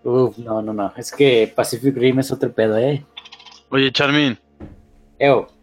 Uf, 0.02 0.38
no, 0.38 0.62
no, 0.62 0.72
no. 0.72 0.94
Es 0.96 1.12
que 1.12 1.52
Pacific 1.54 1.94
Rim 1.98 2.20
es 2.20 2.32
otro 2.32 2.50
pedo, 2.50 2.78
eh. 2.78 3.04
Oye, 3.68 3.92
Charmin. 3.92 4.38
Eo. 5.18 5.55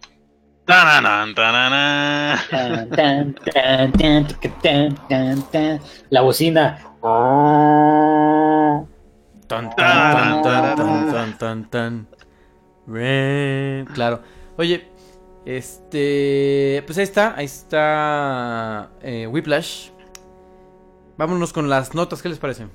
La 6.09 6.21
bocina. 6.21 6.79
Claro. 13.93 14.21
Oye, 14.57 14.87
este. 15.45 16.81
Pues 16.85 16.97
ahí 16.97 17.03
está. 17.03 17.35
Ahí 17.35 17.45
está. 17.45 18.89
eh, 19.01 19.27
Whiplash. 19.27 19.89
Vámonos 21.17 21.51
con 21.53 21.69
las 21.69 21.93
notas. 21.93 22.21
¿Qué 22.21 22.29
les 22.29 22.39
parece? 22.39 22.67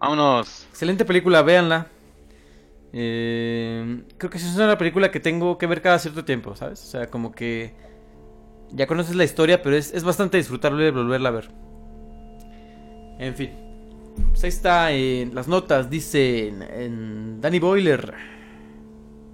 Vámonos. 0.00 0.66
Excelente 0.70 1.04
película, 1.04 1.42
véanla. 1.42 1.86
Eh, 2.92 4.02
creo 4.18 4.30
que 4.30 4.38
sí 4.38 4.46
es 4.46 4.56
una 4.56 4.76
película 4.78 5.10
que 5.10 5.20
tengo 5.20 5.56
que 5.58 5.66
ver 5.66 5.82
cada 5.82 5.98
cierto 5.98 6.24
tiempo, 6.24 6.54
¿sabes? 6.56 6.82
O 6.82 6.86
sea, 6.86 7.06
como 7.08 7.32
que 7.32 7.74
ya 8.70 8.86
conoces 8.86 9.16
la 9.16 9.24
historia, 9.24 9.62
pero 9.62 9.76
es, 9.76 9.92
es 9.94 10.04
bastante 10.04 10.36
disfrutable 10.38 10.90
volverla 10.90 11.28
a 11.30 11.32
ver. 11.32 11.50
En 13.18 13.34
fin. 13.34 13.50
Pues 14.30 14.44
ahí 14.44 14.48
está, 14.48 14.92
en 14.92 15.34
las 15.34 15.48
notas 15.48 15.88
dicen 15.88 16.62
en 16.62 17.40
Danny 17.40 17.58
Boiler. 17.58 18.14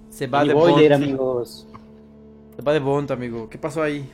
Se 0.09 0.27
va 0.27 0.39
Danny 0.39 0.49
de 0.49 0.53
Boyle, 0.53 0.89
Bond. 0.89 0.93
amigos. 0.93 1.67
Se 2.55 2.61
va 2.61 2.73
de 2.73 2.79
Bond, 2.79 3.11
amigo. 3.11 3.49
¿Qué 3.49 3.57
pasó 3.57 3.81
ahí? 3.83 4.09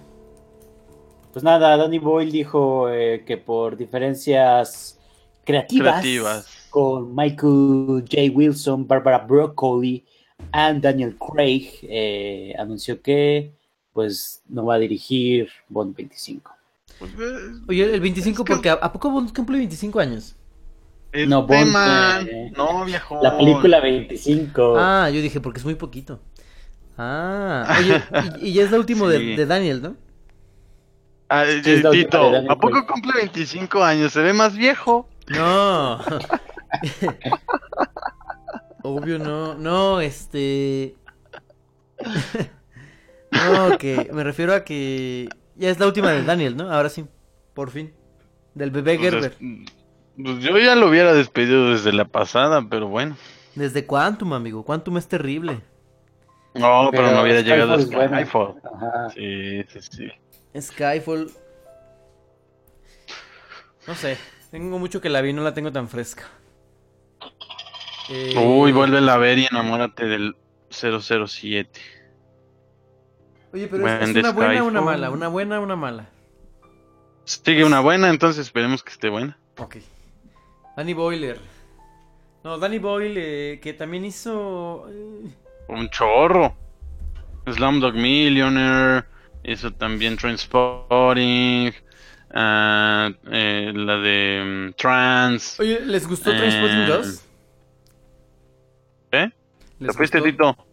Pues 1.32 1.44
nada, 1.44 1.76
Danny 1.78 2.00
Boyle 2.00 2.32
dijo 2.32 2.90
eh, 2.90 3.24
que 3.26 3.38
por 3.38 3.76
diferencias 3.78 5.00
creativas, 5.44 6.02
Creativas. 6.02 6.65
Con 6.76 7.16
Michael 7.16 8.04
J. 8.12 8.30
Wilson, 8.34 8.86
Barbara 8.86 9.20
Broccoli 9.20 10.04
y 10.38 10.80
Daniel 10.82 11.16
Craig, 11.18 11.70
eh, 11.84 12.54
anunció 12.60 13.02
que 13.02 13.54
pues 13.94 14.42
no 14.50 14.66
va 14.66 14.76
a 14.76 14.78
dirigir 14.80 15.48
Bond 15.70 15.96
25. 15.96 16.52
Pues, 17.00 17.12
eh, 17.14 17.62
Oye, 17.70 17.94
el 17.96 18.02
25, 18.02 18.42
Es 18.44 18.46
que- 18.46 18.54
porque 18.54 18.70
¿a, 18.70 18.74
a 18.74 18.92
poco 18.92 19.10
Bond 19.10 19.34
cumple 19.34 19.58
25 19.58 20.02
años? 20.02 20.36
este 21.14 21.28
No, 21.28 21.48
Bond, 21.48 21.72
man. 21.72 22.28
eh, 22.30 22.52
No, 22.58 22.84
viejo. 22.84 23.22
La 23.24 23.38
película 23.38 23.80
25. 23.80 24.76
Ah, 24.78 25.10
yo 25.10 25.22
dije, 25.22 25.40
porque 25.40 25.60
es 25.60 25.66
muy 25.66 25.76
poquito. 25.76 26.20
Ah, 26.98 27.74
oye, 27.80 28.02
y, 28.42 28.50
y 28.50 28.54
ya 28.54 28.64
es 28.64 28.72
la 28.72 28.80
última 28.80 29.08
de, 29.08 29.20
Sí. 29.20 29.36
de 29.38 29.46
Daniel, 29.46 29.82
¿no? 29.82 29.96
Ah, 31.30 31.46
Sí, 31.46 31.62
Tito, 31.64 31.90
de 31.92 32.32
Daniel 32.34 32.52
¿a 32.52 32.58
poco 32.58 32.86
cumple 32.86 33.14
25 33.16 33.82
años? 33.82 34.12
¿Se 34.12 34.20
ve 34.22 34.34
más 34.34 34.58
viejo? 34.58 35.08
No. 35.30 36.00
Obvio 38.84 39.20
no. 39.20 39.56
No, 39.56 40.02
este. 40.02 40.96
no, 43.32 43.78
que 43.78 44.10
me 44.14 44.24
refiero 44.24 44.54
a 44.54 44.64
que 44.64 45.30
ya 45.56 45.70
es 45.70 45.80
la 45.80 45.88
última 45.88 46.12
de 46.12 46.24
Daniel, 46.24 46.56
¿no? 46.58 46.72
Ahora 46.72 46.90
sí, 46.90 47.06
por 47.54 47.72
fin. 47.72 47.94
Del 48.54 48.72
bebé 48.72 48.98
Pues, 48.98 49.12
Gerber. 49.12 49.36
es- 49.40 49.72
pues 50.18 50.40
yo 50.44 50.58
ya 50.58 50.76
lo 50.76 50.88
hubiera 50.90 51.14
despedido 51.14 51.72
desde 51.72 51.92
la 51.92 52.06
pasada, 52.06 52.66
pero 52.70 52.88
bueno. 52.88 53.18
Desde 53.56 53.86
Quantum, 53.86 54.34
amigo. 54.34 54.64
Quantum 54.64 54.98
es 54.98 55.08
terrible. 55.08 55.62
No, 56.54 56.88
pero, 56.92 57.12
no 57.12 57.22
hubiera 57.22 57.42
Skyfall 57.42 57.60
llegado 57.60 57.76
es 57.76 57.92
buena. 57.92 58.18
Skyfall. 58.22 58.56
Ajá. 58.76 59.10
Sí, 59.10 59.64
sí, 59.68 59.80
sí. 59.82 60.62
Skyfall. 60.62 61.30
No 63.88 63.96
sé. 63.96 64.18
Tengo 64.52 64.80
mucho 64.80 65.02
que 65.02 65.10
la 65.10 65.20
vi, 65.20 65.34
no 65.34 65.42
la 65.44 65.54
tengo 65.54 65.70
tan 65.74 65.90
fresca. 65.90 66.24
Eh, 68.10 68.34
Uy, 68.38 68.72
vuelve 68.72 69.10
a 69.10 69.18
ver 69.18 69.40
y 69.40 69.46
enamórate 69.46 70.06
del 70.06 70.36
007. 70.70 71.70
Oye, 73.54 73.68
pero 73.68 73.88
es, 73.88 74.16
una 74.16 74.32
buena 74.32 74.64
o 74.64 74.68
una 74.68 74.82
mala. 74.82 75.10
Una 75.10 75.28
buena 75.28 75.60
o 75.60 75.64
una 75.64 75.76
mala. 75.76 76.10
Sigue 77.24 77.64
una 77.64 77.80
buena, 77.80 78.10
entonces 78.10 78.46
esperemos 78.46 78.84
que 78.84 78.92
esté 78.92 79.10
buena. 79.10 79.38
Ok. 79.58 79.78
Danny 80.78 80.94
Boiler. 80.94 81.40
No, 82.44 82.60
Danny 82.60 82.78
Boyle, 82.78 83.54
eh, 83.54 83.60
que 83.60 83.74
también 83.74 84.06
hizo. 84.06 84.88
eh, 84.92 85.28
Un 85.70 85.90
chorro. 85.90 86.56
Slumdog 87.52 87.96
Millionaire. 87.96 89.06
Hizo 89.44 89.72
también 89.74 90.18
Transporting. 90.18 91.72
ah, 92.34 93.10
eh, 93.32 93.72
la 93.74 93.98
de 93.98 94.44
mm, 94.70 94.74
Trans. 94.78 95.60
Oye, 95.60 95.80
¿les 95.86 96.08
gustó 96.08 96.32
Eh, 96.32 96.38
Transporting 96.38 96.88
2? 96.88 97.25
¿Les 99.80 99.92
¿Te 99.92 99.98
fuiste, 99.98 100.20
gustó? 100.20 100.32
Tito? 100.54 100.66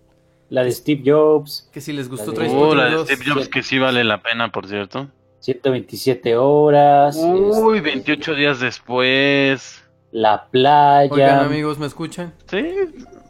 La 0.50 0.64
de 0.64 0.70
Steve 0.72 1.02
Jobs, 1.04 1.68
Que 1.72 1.80
si 1.80 1.92
les 1.92 2.08
gustó 2.08 2.32
La 2.32 2.38
de- 2.38 2.44
Uh, 2.48 2.50
Transporting 2.50 2.76
la 2.78 2.84
de 2.84 2.90
2. 2.96 3.08
Steve 3.08 3.24
Jobs 3.30 3.48
que 3.48 3.62
sí 3.62 3.78
vale 3.78 4.04
la 4.04 4.22
pena, 4.22 4.52
por 4.52 4.66
cierto. 4.68 5.08
127 5.40 6.36
horas, 6.36 7.16
Uy, 7.18 7.78
este, 7.78 7.80
28 7.90 8.34
días 8.34 8.60
después. 8.60 9.82
La 10.12 10.46
playa. 10.50 11.12
Oigan, 11.12 11.44
amigos, 11.46 11.78
¿me 11.78 11.86
escuchan? 11.86 12.34
Sí, 12.46 12.64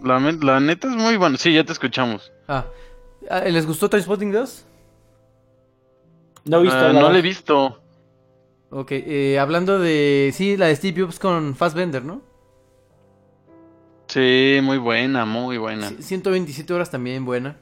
la, 0.03 0.61
neta 0.61 0.89
es 0.89 0.97
muy 0.97 1.17
buena. 1.17 1.39
Sí, 1.39 1.55
ya 1.55 1.65
te 1.65 1.73
escuchamos. 1.73 2.33
Ah, 2.49 2.67
ah, 3.31 3.41
¿les 3.41 3.67
gustó 3.67 3.89
Transporting 3.89 4.33
2? 4.33 4.67
No 6.45 6.59
he 6.59 6.63
visto 6.65 6.77
la- 6.77 6.93
no 7.01 7.09
la 7.11 7.19
he 7.19 7.23
visto. 7.23 7.79
Ok, 8.71 8.89
eh, 8.93 9.39
hablando 9.39 9.79
de. 9.79 10.33
Sí, 10.35 10.57
la 10.57 10.67
de 10.67 10.77
Steve 10.77 11.03
Jobs 11.03 11.19
con 11.21 11.55
Fassbender, 11.55 12.05
¿no? 12.05 12.21
Sí, 14.13 14.59
muy 14.63 14.77
buena, 14.79 15.25
muy 15.25 15.57
buena. 15.57 15.89
Sí, 15.89 16.03
127 16.03 16.73
horas 16.75 16.91
también 16.91 17.25
buena. 17.25 17.57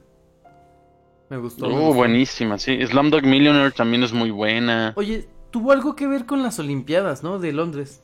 Me 1.29 1.37
gustó. 1.37 1.69
me 1.69 1.75
Uh, 1.75 1.79
gustó. 1.79 1.95
buenísima, 1.95 2.59
sí. 2.59 2.85
Slumdog 2.87 3.23
Millionaire 3.25 3.71
también 3.71 4.03
es 4.03 4.13
muy 4.13 4.31
buena. 4.33 4.93
Oye, 4.97 5.29
tuvo 5.53 5.71
algo 5.71 5.95
que 5.95 6.09
ver 6.09 6.27
con 6.27 6.43
las 6.43 6.59
Olimpiadas, 6.59 7.23
¿no? 7.23 7.39
De 7.39 7.53
Londres. 7.53 8.03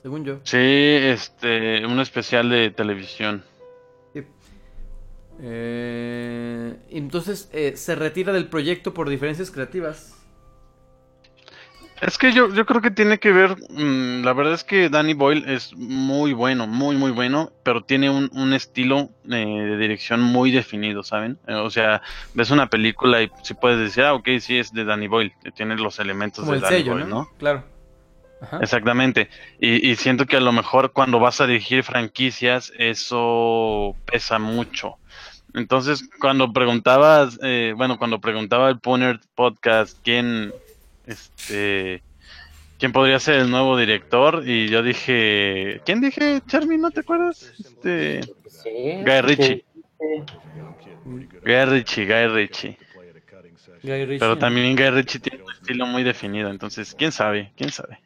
Según 0.00 0.24
yo. 0.24 0.38
Sí, 0.44 0.56
este, 0.56 1.84
un 1.84 2.00
especial 2.00 2.48
de 2.48 2.70
televisión. 2.70 3.44
Sí. 4.14 4.22
Eh, 5.42 6.74
entonces 6.88 7.50
eh, 7.52 7.74
se 7.76 7.94
retira 7.96 8.32
del 8.32 8.46
proyecto 8.48 8.94
por 8.94 9.10
diferencias 9.10 9.50
creativas. 9.50 10.14
Es 12.00 12.18
que 12.18 12.32
yo, 12.32 12.52
yo 12.52 12.64
creo 12.64 12.80
que 12.80 12.90
tiene 12.90 13.18
que 13.18 13.32
ver, 13.32 13.56
mm, 13.70 14.22
la 14.22 14.32
verdad 14.32 14.54
es 14.54 14.64
que 14.64 14.88
Danny 14.88 15.14
Boyle 15.14 15.44
es 15.48 15.74
muy 15.76 16.32
bueno, 16.32 16.66
muy 16.66 16.96
muy 16.96 17.10
bueno, 17.10 17.52
pero 17.64 17.82
tiene 17.82 18.08
un, 18.10 18.30
un 18.34 18.52
estilo 18.52 19.10
eh, 19.28 19.44
de 19.44 19.76
dirección 19.76 20.20
muy 20.20 20.50
definido, 20.50 21.02
¿saben? 21.02 21.38
Eh, 21.46 21.54
o 21.54 21.70
sea, 21.70 22.02
ves 22.34 22.50
una 22.50 22.68
película 22.68 23.22
y 23.22 23.30
sí 23.42 23.54
puedes 23.54 23.78
decir, 23.78 24.04
ah, 24.04 24.14
ok, 24.14 24.28
sí 24.40 24.58
es 24.58 24.72
de 24.72 24.84
Danny 24.84 25.08
Boyle, 25.08 25.32
tiene 25.54 25.76
los 25.76 25.98
elementos 25.98 26.44
Como 26.44 26.52
de 26.52 26.58
el 26.58 26.62
Danny 26.62 26.76
sello, 26.76 26.92
Boyle, 26.92 27.08
¿no? 27.08 27.16
¿no? 27.16 27.30
Claro. 27.38 27.64
Ajá. 28.40 28.60
Exactamente. 28.62 29.28
Y, 29.60 29.90
y 29.90 29.96
siento 29.96 30.26
que 30.26 30.36
a 30.36 30.40
lo 30.40 30.52
mejor 30.52 30.92
cuando 30.92 31.18
vas 31.18 31.40
a 31.40 31.46
dirigir 31.48 31.82
franquicias, 31.82 32.72
eso 32.78 33.96
pesa 34.06 34.38
mucho. 34.38 34.98
Entonces, 35.54 36.08
cuando 36.20 36.52
preguntabas, 36.52 37.38
eh, 37.42 37.72
bueno, 37.76 37.98
cuando 37.98 38.20
preguntaba 38.20 38.68
el 38.68 38.78
Poner 38.80 39.20
Podcast 39.34 39.98
quién, 40.04 40.52
este, 41.08 42.02
quién 42.78 42.92
podría 42.92 43.18
ser 43.18 43.40
el 43.40 43.50
nuevo 43.50 43.76
director, 43.76 44.42
y 44.46 44.68
yo 44.68 44.82
dije, 44.82 45.80
¿quién 45.84 46.00
dije, 46.00 46.40
Charmy? 46.46 46.78
¿No 46.78 46.90
te 46.90 47.00
acuerdas? 47.00 47.52
Este, 47.58 48.20
Sí, 48.48 49.02
Guy 49.04 49.20
Ritchie. 49.22 49.64
Guy 51.44 51.64
Ritchie, 51.64 52.06
Guy 52.06 52.26
Ritchie. 52.26 52.78
Guy 53.82 54.04
Ritchie. 54.04 54.18
Pero 54.18 54.38
también 54.38 54.76
Guy 54.76 54.90
Ritchie 54.90 55.20
tiene 55.20 55.44
un 55.44 55.52
estilo 55.52 55.86
muy 55.86 56.02
definido, 56.02 56.50
entonces, 56.50 56.94
¿quién 56.94 57.12
sabe? 57.12 57.52
¿Quién 57.56 57.70
sabe? 57.70 58.00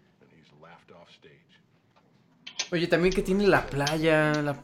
Oye, 2.71 2.87
también 2.87 3.15
que 3.15 3.23
tiene 3.23 3.47
la 3.47 3.67
playa. 3.67 4.33
La, 4.43 4.57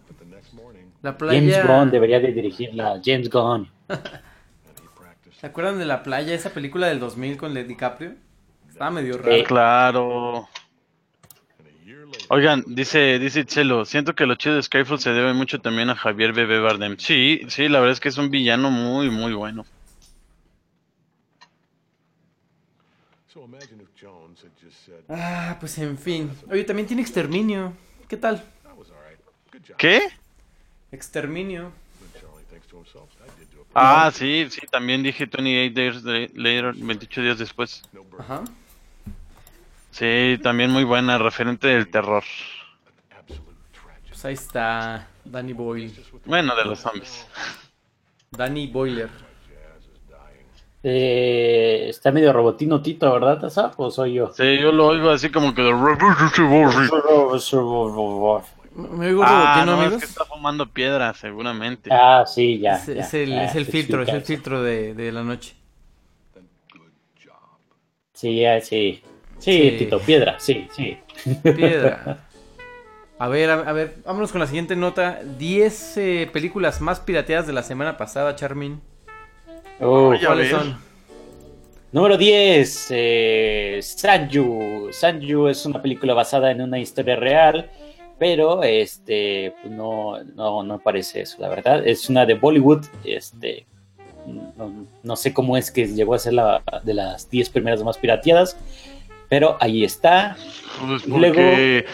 la 1.02 1.18
playa. 1.18 1.40
James 1.40 1.66
Gunn 1.66 1.90
debería 1.90 2.20
de 2.20 2.32
dirigirla. 2.32 3.00
James 3.04 3.28
Gunn. 3.28 3.68
¿Se 5.40 5.46
acuerdan 5.46 5.78
de 5.78 5.84
la 5.84 6.02
playa? 6.02 6.34
Esa 6.34 6.50
película 6.50 6.88
del 6.88 7.00
2000 7.00 7.36
con 7.36 7.54
Led 7.54 7.66
DiCaprio. 7.66 8.14
Estaba 8.78 8.90
medio 8.92 9.14
Sí. 9.14 9.20
raro. 9.22 9.44
Claro. 9.44 10.48
Oigan, 12.30 12.62
dice, 12.68 13.18
dice 13.18 13.44
Chelo, 13.44 13.84
siento 13.84 14.14
que 14.14 14.24
lo 14.24 14.36
chido 14.36 14.54
de 14.54 14.62
Skyfall 14.62 15.00
se 15.00 15.10
debe 15.10 15.32
mucho 15.34 15.60
también 15.60 15.90
a 15.90 15.96
Javier 15.96 16.32
Bebé 16.32 16.60
Bardem. 16.60 16.96
Sí, 16.96 17.40
sí, 17.48 17.68
la 17.68 17.80
verdad 17.80 17.94
es 17.94 18.00
que 18.00 18.08
es 18.08 18.18
un 18.18 18.30
villano 18.30 18.70
muy, 18.70 19.10
muy 19.10 19.32
bueno. 19.34 19.64
Ah, 25.08 25.56
pues 25.60 25.78
en 25.78 25.98
fin. 25.98 26.30
Oye, 26.50 26.64
también 26.64 26.86
tiene 26.86 27.02
exterminio. 27.02 27.72
¿Qué 28.08 28.16
tal? 28.16 28.44
¿Qué? 29.76 30.02
Exterminio. 30.92 31.72
Ah, 33.74 34.10
sí, 34.12 34.46
sí, 34.50 34.60
también 34.70 35.02
dije 35.02 35.26
28 35.26 35.72
days 35.74 36.02
la- 36.02 36.28
later, 36.42 36.74
28 36.74 37.22
días 37.22 37.38
después. 37.38 37.82
Ajá. 38.18 38.44
Sí, 39.98 40.38
también 40.42 40.70
muy 40.70 40.84
buena, 40.84 41.18
referente 41.18 41.68
del 41.68 41.90
terror. 41.90 42.22
Pues 44.08 44.24
ahí 44.24 44.34
está 44.34 45.08
Danny 45.24 45.52
Boyle. 45.52 45.92
Bueno, 46.24 46.54
de 46.54 46.64
los 46.64 46.78
zombies. 46.80 47.26
Danny 48.30 48.68
Boiler. 48.68 49.08
Eh, 50.84 51.86
está 51.88 52.12
medio 52.12 52.32
robotino 52.32 52.80
Tito, 52.80 53.12
¿verdad, 53.12 53.40
Taza? 53.40 53.72
¿O 53.76 53.90
soy 53.90 54.14
yo? 54.14 54.32
Sí, 54.32 54.60
yo 54.60 54.70
lo 54.70 54.86
oigo 54.86 55.10
así 55.10 55.28
como 55.30 55.52
que 55.52 55.62
de... 55.62 55.74
Me 55.74 55.90
oigo 59.08 59.24
Ah, 59.24 59.64
robotino, 59.64 59.66
no, 59.66 59.72
es 59.72 59.78
amigos. 59.86 59.98
que 60.00 60.06
está 60.06 60.24
fumando 60.24 60.72
piedra, 60.72 61.12
seguramente. 61.14 61.90
Ah, 61.92 62.22
sí, 62.24 62.60
ya. 62.60 62.76
Es, 62.76 62.86
ya, 62.86 62.92
es 62.94 63.14
el, 63.14 63.30
ya, 63.30 63.44
es 63.46 63.54
el 63.56 63.66
filtro, 63.66 64.02
es 64.02 64.08
el 64.10 64.22
filtro 64.22 64.62
de, 64.62 64.94
de 64.94 65.10
la 65.10 65.24
noche. 65.24 65.56
Sí, 68.12 68.40
ya, 68.40 68.60
sí. 68.60 69.02
Sí, 69.38 69.70
Sí. 69.70 69.76
Tito, 69.78 70.00
piedra, 70.00 70.38
sí, 70.38 70.68
sí. 70.74 70.98
Piedra. 71.42 72.24
A 73.20 73.26
ver, 73.26 73.50
a, 73.50 73.54
a 73.54 73.72
ver, 73.72 73.96
vámonos 74.04 74.30
con 74.30 74.40
la 74.40 74.46
siguiente 74.46 74.76
nota. 74.76 75.20
10 75.38 75.96
eh, 75.96 76.30
películas 76.32 76.80
más 76.80 77.00
pirateadas 77.00 77.48
de 77.48 77.52
la 77.52 77.64
semana 77.64 77.96
pasada, 77.96 78.36
Charmin. 78.36 78.80
A 79.80 79.84
¿Cuáles 80.24 80.50
son? 80.50 80.78
Número 81.90 82.16
10, 82.16 82.88
eh, 82.90 83.80
Sanju. 83.82 84.90
Sanju 84.92 85.48
es 85.48 85.64
una 85.64 85.80
película 85.80 86.12
basada 86.14 86.50
en 86.50 86.60
una 86.60 86.78
historia 86.78 87.16
real, 87.16 87.70
pero 88.18 88.62
este 88.62 89.54
pues 89.62 89.72
no, 89.72 90.22
no, 90.36 90.62
no 90.62 90.78
parece 90.78 91.22
eso, 91.22 91.38
la 91.40 91.48
verdad. 91.48 91.86
Es 91.86 92.10
una 92.10 92.26
de 92.26 92.34
Bollywood, 92.34 92.84
este 93.04 93.66
no, 94.26 94.86
no 95.02 95.16
sé 95.16 95.32
cómo 95.32 95.56
es 95.56 95.70
que 95.70 95.86
llegó 95.86 96.14
a 96.14 96.18
ser 96.18 96.34
la 96.34 96.62
de 96.84 96.92
las 96.92 97.30
10 97.30 97.48
primeras 97.48 97.82
más 97.82 97.96
pirateadas, 97.96 98.56
pero 99.28 99.56
ahí 99.60 99.84
está. 99.84 100.36
Pues 100.86 101.06
Y 101.06 101.10
luego- 101.10 101.34
porque, 101.34 101.86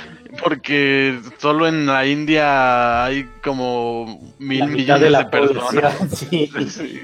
porque 0.43 1.19
solo 1.39 1.67
en 1.69 1.87
la 1.87 2.07
India 2.07 3.05
hay 3.05 3.27
como 3.43 4.21
mil 4.39 4.67
millones 4.67 5.11
de 5.13 5.19
de, 5.19 5.25
personas. 5.27 5.95
sí. 6.15 6.51
Sí. 6.69 7.01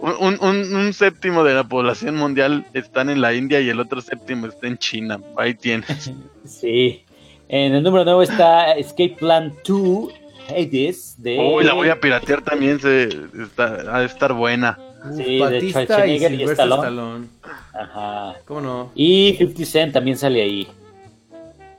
Un, 0.00 0.38
un- 0.40 0.74
un 0.74 0.92
séptimo 0.92 1.44
de 1.44 1.54
la 1.54 1.64
población 1.64 2.16
mundial 2.16 2.64
están 2.74 3.10
en 3.10 3.20
la 3.20 3.34
India 3.34 3.60
y 3.60 3.68
el 3.68 3.78
otro 3.80 4.00
séptimo 4.00 4.46
está 4.46 4.66
en 4.66 4.78
China. 4.78 5.18
Ahí 5.36 5.54
tienes. 5.54 6.10
Sí. 6.44 7.04
En 7.48 7.74
el 7.74 7.82
número 7.84 8.04
9 8.04 8.24
está 8.24 8.72
Escape 8.72 9.14
Plan 9.18 9.52
2 9.64 10.12
Hades 10.48 11.14
de 11.22 11.38
Uy, 11.38 11.62
la 11.64 11.72
voy 11.74 11.88
a 11.88 12.00
piratear 12.00 12.42
también. 12.42 12.80
Se, 12.80 13.04
está, 13.40 13.76
ha 13.94 14.00
de 14.00 14.06
estar 14.06 14.32
buena. 14.32 14.76
Sí, 15.16 15.36
de 15.36 15.40
Batista 15.40 15.82
y 15.82 15.84
Schwarzenegger 15.86 16.32
y 16.32 16.36
Sylvester 16.38 16.66
Stallone. 16.66 16.82
Stallone. 16.88 17.26
Ajá. 17.72 18.34
¿Cómo 18.46 18.60
no? 18.60 18.90
Y 18.94 19.34
50 19.38 19.64
Cent 19.64 19.92
también 19.92 20.16
sale 20.16 20.42
ahí. 20.42 20.68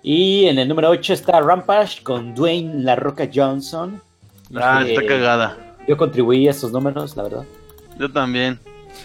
Y 0.02 0.46
en 0.48 0.60
el 0.60 0.68
número 0.68 0.90
8 0.90 1.14
está 1.14 1.40
Rampage 1.40 2.04
con 2.04 2.36
Dwayne 2.36 2.84
La 2.84 2.96
Roca 2.96 3.30
Johnson. 3.34 4.02
Ah, 4.56 4.84
Eh, 4.86 4.94
está 4.94 5.06
cagada. 5.06 5.58
Yo 5.88 5.96
contribuí 5.98 6.48
a 6.48 6.52
esos 6.52 6.72
números, 6.72 7.16
la 7.16 7.24
verdad. 7.24 7.46
Yo 7.98 8.12
también. 8.12 8.60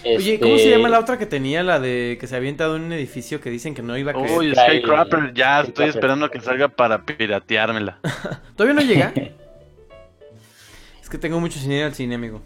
Oye, 0.05 0.39
¿cómo 0.39 0.53
Este, 0.55 0.65
se 0.65 0.69
llama 0.71 0.89
la 0.89 0.99
otra 0.99 1.17
que 1.17 1.25
tenía? 1.25 1.63
La 1.63 1.79
de 1.79 2.17
que 2.19 2.27
se 2.27 2.35
avienta 2.35 2.67
de 2.69 2.75
un 2.75 2.91
edificio 2.93 3.41
que 3.41 3.49
dicen 3.49 3.73
que 3.73 3.81
no 3.81 3.97
iba 3.97 4.11
a 4.11 4.13
caer. 4.13 4.37
Uy, 4.37 4.53
Skycrapper, 4.53 5.33
ya 5.33 5.61
estoy 5.61 5.89
esperando 5.89 6.25
a 6.25 6.31
que 6.31 6.39
salga 6.41 6.67
para 6.67 7.01
pirateármela. 7.03 7.97
¿Todavía 8.55 8.79
no 8.81 8.87
llega? 8.87 9.13
es 11.01 11.09
que 11.09 11.17
tengo 11.17 11.39
mucho 11.39 11.59
sin 11.59 11.71
ir 11.71 11.83
al 11.83 11.93
cine, 11.95 12.15
amigo. 12.15 12.41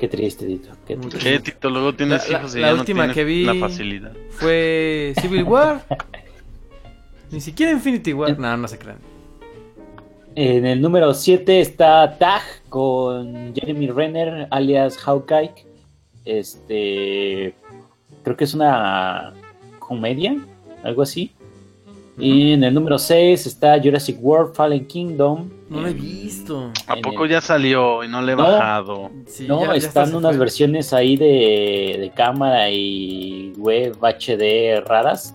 Qué 0.00 0.08
triste, 0.08 0.44
Dito. 0.46 0.68
Qué 0.86 0.96
Mucho. 0.96 1.10
triste. 1.18 1.30
¿Qué, 1.30 1.40
Tito? 1.40 1.70
Luego 1.70 1.94
tienes 1.94 2.28
La- 2.30 2.38
hijos 2.38 2.54
y 2.56 2.60
la 2.60 2.68
ya 2.68 2.74
última 2.80 3.06
no 3.06 3.14
que 3.14 3.24
vi- 3.24 3.44
tienes 3.44 3.60
la 3.60 3.68
facilidad. 3.68 4.12
Fue 4.30 5.14
Civil 5.20 5.44
War. 5.44 5.84
Ni 7.30 7.40
siquiera 7.40 7.72
Infinity 7.72 8.12
War. 8.12 8.38
No, 8.38 8.56
no 8.56 8.68
se 8.68 8.78
crean. 8.78 8.98
En 10.34 10.66
el 10.66 10.82
número 10.82 11.14
7 11.14 11.60
está 11.60 12.18
Tag 12.18 12.42
con 12.68 13.54
Jeremy 13.54 13.88
Renner, 13.90 14.46
alias 14.50 14.98
Hawkeye. 14.98 15.50
Este. 16.24 17.54
Creo 18.22 18.36
que 18.36 18.44
es 18.44 18.52
una 18.54 19.32
comedia, 19.78 20.36
algo 20.82 21.02
así. 21.02 21.32
Y 22.18 22.52
en 22.52 22.64
el 22.64 22.74
número 22.74 22.98
6 22.98 23.46
está 23.46 23.80
Jurassic 23.82 24.18
World 24.20 24.54
Fallen 24.54 24.86
Kingdom. 24.86 25.48
No 25.68 25.80
lo 25.80 25.88
he 25.88 25.92
visto. 25.94 26.72
¿A 26.86 26.96
poco 26.96 27.24
el- 27.24 27.30
ya 27.30 27.40
salió 27.40 28.04
y 28.04 28.08
no 28.08 28.22
le 28.22 28.32
he 28.32 28.36
No. 28.36 28.42
bajado? 28.44 29.10
Sí, 29.26 29.46
No, 29.48 29.62
ya- 29.62 29.68
ya 29.72 29.74
están 29.88 30.14
unas 30.14 30.32
fue. 30.32 30.38
versiones 30.38 30.92
ahí 30.92 31.16
de, 31.16 31.96
de 32.00 32.12
cámara 32.14 32.70
y 32.70 33.52
web 33.56 33.96
HD 34.00 34.80
raras. 34.86 35.34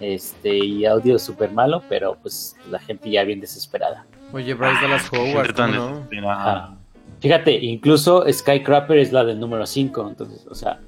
Este, 0.00 0.56
y 0.56 0.84
audio 0.86 1.18
súper 1.18 1.50
malo, 1.50 1.82
pero 1.88 2.16
pues 2.22 2.54
la 2.70 2.78
gente 2.78 3.10
ya 3.10 3.24
bien 3.24 3.40
desesperada. 3.40 4.06
Oye, 4.32 4.54
Bryce 4.54 4.80
Dallas 4.80 5.10
Howard, 5.12 5.54
tan 5.54 5.74
¿cómo 5.74 6.06
no? 6.20 6.30
Ajá. 6.30 6.76
Fíjate, 7.20 7.52
incluso 7.64 8.24
Skycrapper 8.32 8.98
es 8.98 9.10
la 9.12 9.24
del 9.24 9.40
número 9.40 9.66
5, 9.66 10.06
entonces, 10.08 10.46
o 10.48 10.54
sea, 10.54 10.78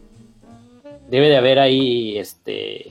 debe 1.09 1.29
de 1.29 1.37
haber 1.39 1.59
ahí 1.59 2.17
este 2.19 2.91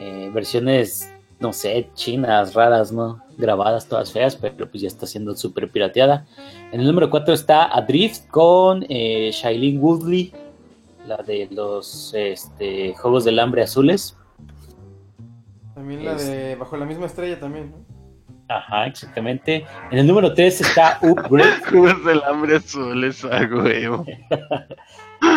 eh, 0.00 0.30
versiones, 0.34 1.08
no 1.44 1.52
sé, 1.52 1.90
chinas, 1.92 2.54
raras, 2.54 2.90
¿no? 2.90 3.22
Grabadas 3.36 3.86
todas 3.86 4.10
feas, 4.10 4.34
pero 4.34 4.66
pues 4.70 4.80
ya 4.80 4.88
está 4.88 5.06
siendo 5.06 5.36
súper 5.36 5.70
pirateada. 5.70 6.24
En 6.72 6.80
el 6.80 6.86
número 6.86 7.10
4 7.10 7.34
está 7.34 7.66
Adrift 7.66 8.28
con 8.28 8.86
eh, 8.88 9.30
Shailene 9.30 9.78
Woodley, 9.78 10.32
la 11.06 11.18
de 11.18 11.46
los 11.50 12.14
este, 12.14 12.94
Juegos 12.94 13.26
del 13.26 13.38
Hambre 13.38 13.62
Azules. 13.62 14.16
También 15.74 16.06
la 16.06 16.14
de 16.14 16.56
Bajo 16.56 16.78
la 16.78 16.86
misma 16.86 17.04
estrella 17.04 17.38
también, 17.38 17.72
¿no? 17.72 17.93
Ajá, 18.48 18.86
exactamente. 18.86 19.64
En 19.90 19.98
el 19.98 20.06
número 20.06 20.34
3 20.34 20.60
está 20.60 20.98
Upgrade. 21.02 21.60
Juegos 21.70 22.04
del 22.04 22.22
hambre 22.24 22.56
azul, 22.56 23.02
es 23.04 23.24
a 23.24 23.40
huevo. 23.50 24.04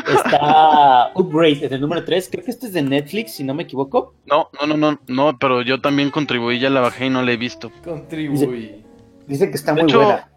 Está 0.05 1.11
Upgrade 1.15 1.65
en 1.67 1.73
el 1.73 1.81
número 1.81 2.03
3. 2.03 2.27
Creo 2.29 2.43
que 2.43 2.51
este 2.51 2.67
es 2.67 2.73
de 2.73 2.81
Netflix, 2.81 3.35
si 3.35 3.43
no 3.45 3.53
me 3.53 3.63
equivoco. 3.63 4.13
No, 4.25 4.49
no, 4.59 4.67
no, 4.67 4.75
no, 4.75 4.99
no, 5.07 5.37
pero 5.39 5.61
yo 5.61 5.79
también 5.79 6.11
contribuí, 6.11 6.59
ya 6.59 6.69
la 6.69 6.81
bajé 6.81 7.05
y 7.05 7.09
no 7.09 7.21
la 7.21 7.31
he 7.31 7.37
visto. 7.37 7.71
Contribuí. 7.85 8.83
Dice 9.27 9.49
que 9.49 9.55
está 9.55 9.73
De 9.73 9.83
muy 9.83 9.89
hecho, 9.91 9.99
buena. 10.03 10.29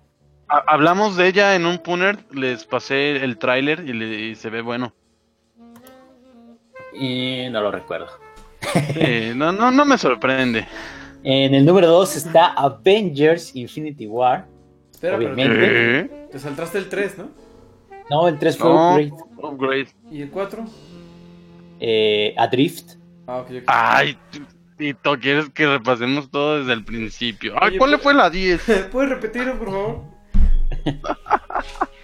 Ha- 0.48 0.64
hablamos 0.68 1.16
de 1.16 1.26
ella 1.26 1.56
en 1.56 1.66
un 1.66 1.78
punner, 1.78 2.18
les 2.32 2.64
pasé 2.64 3.16
el 3.24 3.38
tráiler 3.38 3.82
y, 3.88 3.92
le- 3.92 4.20
y 4.30 4.34
se 4.36 4.50
ve 4.50 4.62
bueno. 4.62 4.92
Y 6.94 7.48
no 7.50 7.60
lo 7.60 7.70
recuerdo. 7.72 8.06
No, 9.34 9.50
no, 9.52 9.70
no 9.72 9.84
me 9.84 9.98
sorprende. 9.98 10.66
En 11.22 11.54
el 11.54 11.64
número 11.66 11.86
2 11.88 12.16
está 12.16 12.46
Avengers 12.48 13.54
Infinity 13.54 14.06
War. 14.06 14.46
Espera, 14.90 15.16
Obviamente. 15.16 15.54
pero 15.54 15.66
¿Eh? 15.66 16.28
te 16.32 16.38
saltaste 16.38 16.78
el 16.78 16.88
3, 16.88 17.18
¿no? 17.18 17.28
No, 18.10 18.28
el 18.28 18.38
3 18.38 18.56
fue 18.58 18.68
No, 18.70 18.88
Upgrade. 18.90 19.12
upgrade. 19.42 19.88
¿Y 20.10 20.22
el 20.22 20.30
4? 20.30 20.64
Eh, 21.80 22.34
Adrift. 22.36 22.92
Ah, 23.26 23.38
ok, 23.38 23.50
ok. 23.50 23.62
Ay, 23.66 24.18
Tito, 24.76 25.18
¿quieres 25.20 25.50
que 25.50 25.66
repasemos 25.66 26.30
todo 26.30 26.58
desde 26.58 26.72
el 26.72 26.84
principio? 26.84 27.54
Ay, 27.60 27.68
Oye, 27.70 27.78
¿cuál 27.78 27.90
le 27.92 27.98
fue 27.98 28.14
la 28.14 28.30
10? 28.30 28.88
¿Puedes 28.92 29.10
repetirlo, 29.10 29.58
por 29.58 29.70
favor? 29.70 30.00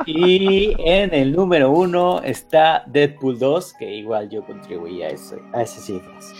Y 0.05 0.75
en 0.79 1.13
el 1.15 1.33
número 1.33 1.71
1 1.71 2.23
está 2.23 2.85
Deadpool 2.87 3.39
2, 3.39 3.75
que 3.79 3.93
igual 3.97 4.29
yo 4.31 4.45
contribuí 4.45 5.03
a, 5.03 5.09
ese, 5.09 5.37
a 5.53 5.63
esas 5.63 5.85
cifras. 5.85 6.33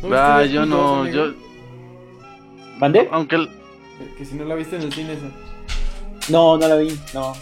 ¿No 0.00 0.08
viste 0.08 0.16
Ah, 0.16 0.44
yo 0.46 0.60
2, 0.60 0.68
no, 0.68 1.00
amigo? 1.02 1.14
yo, 1.26 1.34
¿Mande? 2.82 3.08
aunque 3.12 3.36
el- 3.36 3.48
Que- 3.48 4.14
Que 4.18 4.24
si 4.24 4.34
no 4.34 4.44
la 4.44 4.54
viste 4.56 4.76
en 4.76 4.82
el 4.82 4.92
cine 4.92 5.12
esa. 5.14 5.26
No, 6.30 6.56
no 6.58 6.68
la 6.68 6.76
vi. 6.76 6.98
No. 7.14 7.32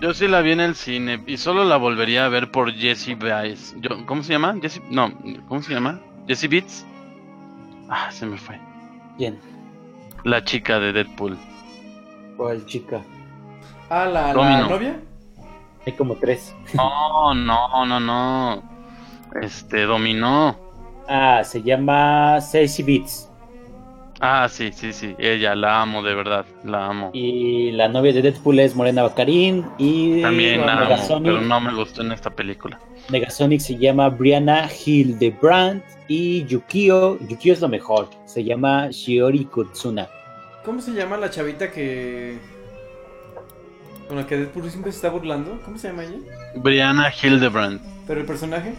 yo 0.00 0.14
sí 0.14 0.28
la 0.28 0.40
vi 0.42 0.52
en 0.52 0.60
el 0.60 0.74
cine 0.76 1.22
y 1.26 1.38
solo 1.38 1.64
la 1.64 1.76
volvería 1.76 2.24
a 2.26 2.28
ver 2.28 2.50
por 2.52 2.72
Jessie 2.72 3.14
Baez. 3.16 3.74
Yo, 3.80 4.04
¿Cómo 4.06 4.22
se 4.22 4.32
llama? 4.34 4.54
Jessie, 4.62 4.82
no, 4.90 5.12
¿cómo 5.48 5.60
se 5.62 5.72
llama? 5.74 5.98
Jessie 6.28 6.48
Beats. 6.48 6.86
Ah, 7.88 8.10
se 8.12 8.26
me 8.26 8.36
fue. 8.38 8.58
Bien. 9.18 9.38
La 10.24 10.44
chica 10.44 10.78
de 10.78 10.92
Deadpool. 10.92 11.36
¿Cuál 12.36 12.64
chica? 12.66 13.00
Ah, 13.90 14.04
la, 14.04 14.32
la 14.34 14.68
novia. 14.68 15.00
Hay 15.86 15.92
como 15.94 16.14
tres. 16.16 16.54
No, 16.74 17.34
no, 17.34 17.86
no, 17.86 17.98
no. 18.00 18.62
Este, 19.40 19.82
dominó. 19.84 20.56
Ah, 21.08 21.42
se 21.44 21.62
llama 21.62 22.40
Sassy 22.42 22.82
Beats. 22.82 23.27
Ah, 24.20 24.48
sí, 24.50 24.70
sí, 24.72 24.92
sí. 24.92 25.14
Ella, 25.18 25.54
la 25.54 25.82
amo, 25.82 26.02
de 26.02 26.14
verdad. 26.14 26.44
La 26.64 26.86
amo. 26.86 27.10
Y 27.12 27.70
la 27.72 27.88
novia 27.88 28.12
de 28.12 28.22
Deadpool 28.22 28.58
es 28.58 28.74
Morena 28.74 29.02
Baccarin. 29.02 29.64
Y 29.78 30.22
También 30.22 30.66
la 30.66 30.96
amo, 30.96 31.22
pero 31.22 31.40
no 31.40 31.60
me 31.60 31.72
gustó 31.74 32.02
en 32.02 32.12
esta 32.12 32.30
película. 32.30 32.80
Negasonic 33.10 33.60
se 33.60 33.76
llama 33.76 34.08
Brianna 34.08 34.68
Hildebrandt. 34.68 35.84
Y 36.08 36.44
Yukio, 36.46 37.18
Yukio 37.28 37.52
es 37.52 37.60
lo 37.60 37.68
mejor. 37.68 38.08
Se 38.24 38.42
llama 38.42 38.88
Shiori 38.90 39.44
Kutsuna. 39.44 40.08
¿Cómo 40.64 40.80
se 40.80 40.92
llama 40.92 41.16
la 41.16 41.30
chavita 41.30 41.70
que. 41.70 42.38
con 44.08 44.16
la 44.16 44.26
que 44.26 44.36
Deadpool 44.36 44.70
siempre 44.70 44.90
se 44.90 44.96
está 44.96 45.10
burlando? 45.10 45.60
¿Cómo 45.64 45.78
se 45.78 45.88
llama 45.88 46.04
ella? 46.04 46.16
Brianna 46.56 47.12
Hildebrand. 47.12 47.80
¿Pero 48.06 48.20
el 48.20 48.26
personaje? 48.26 48.74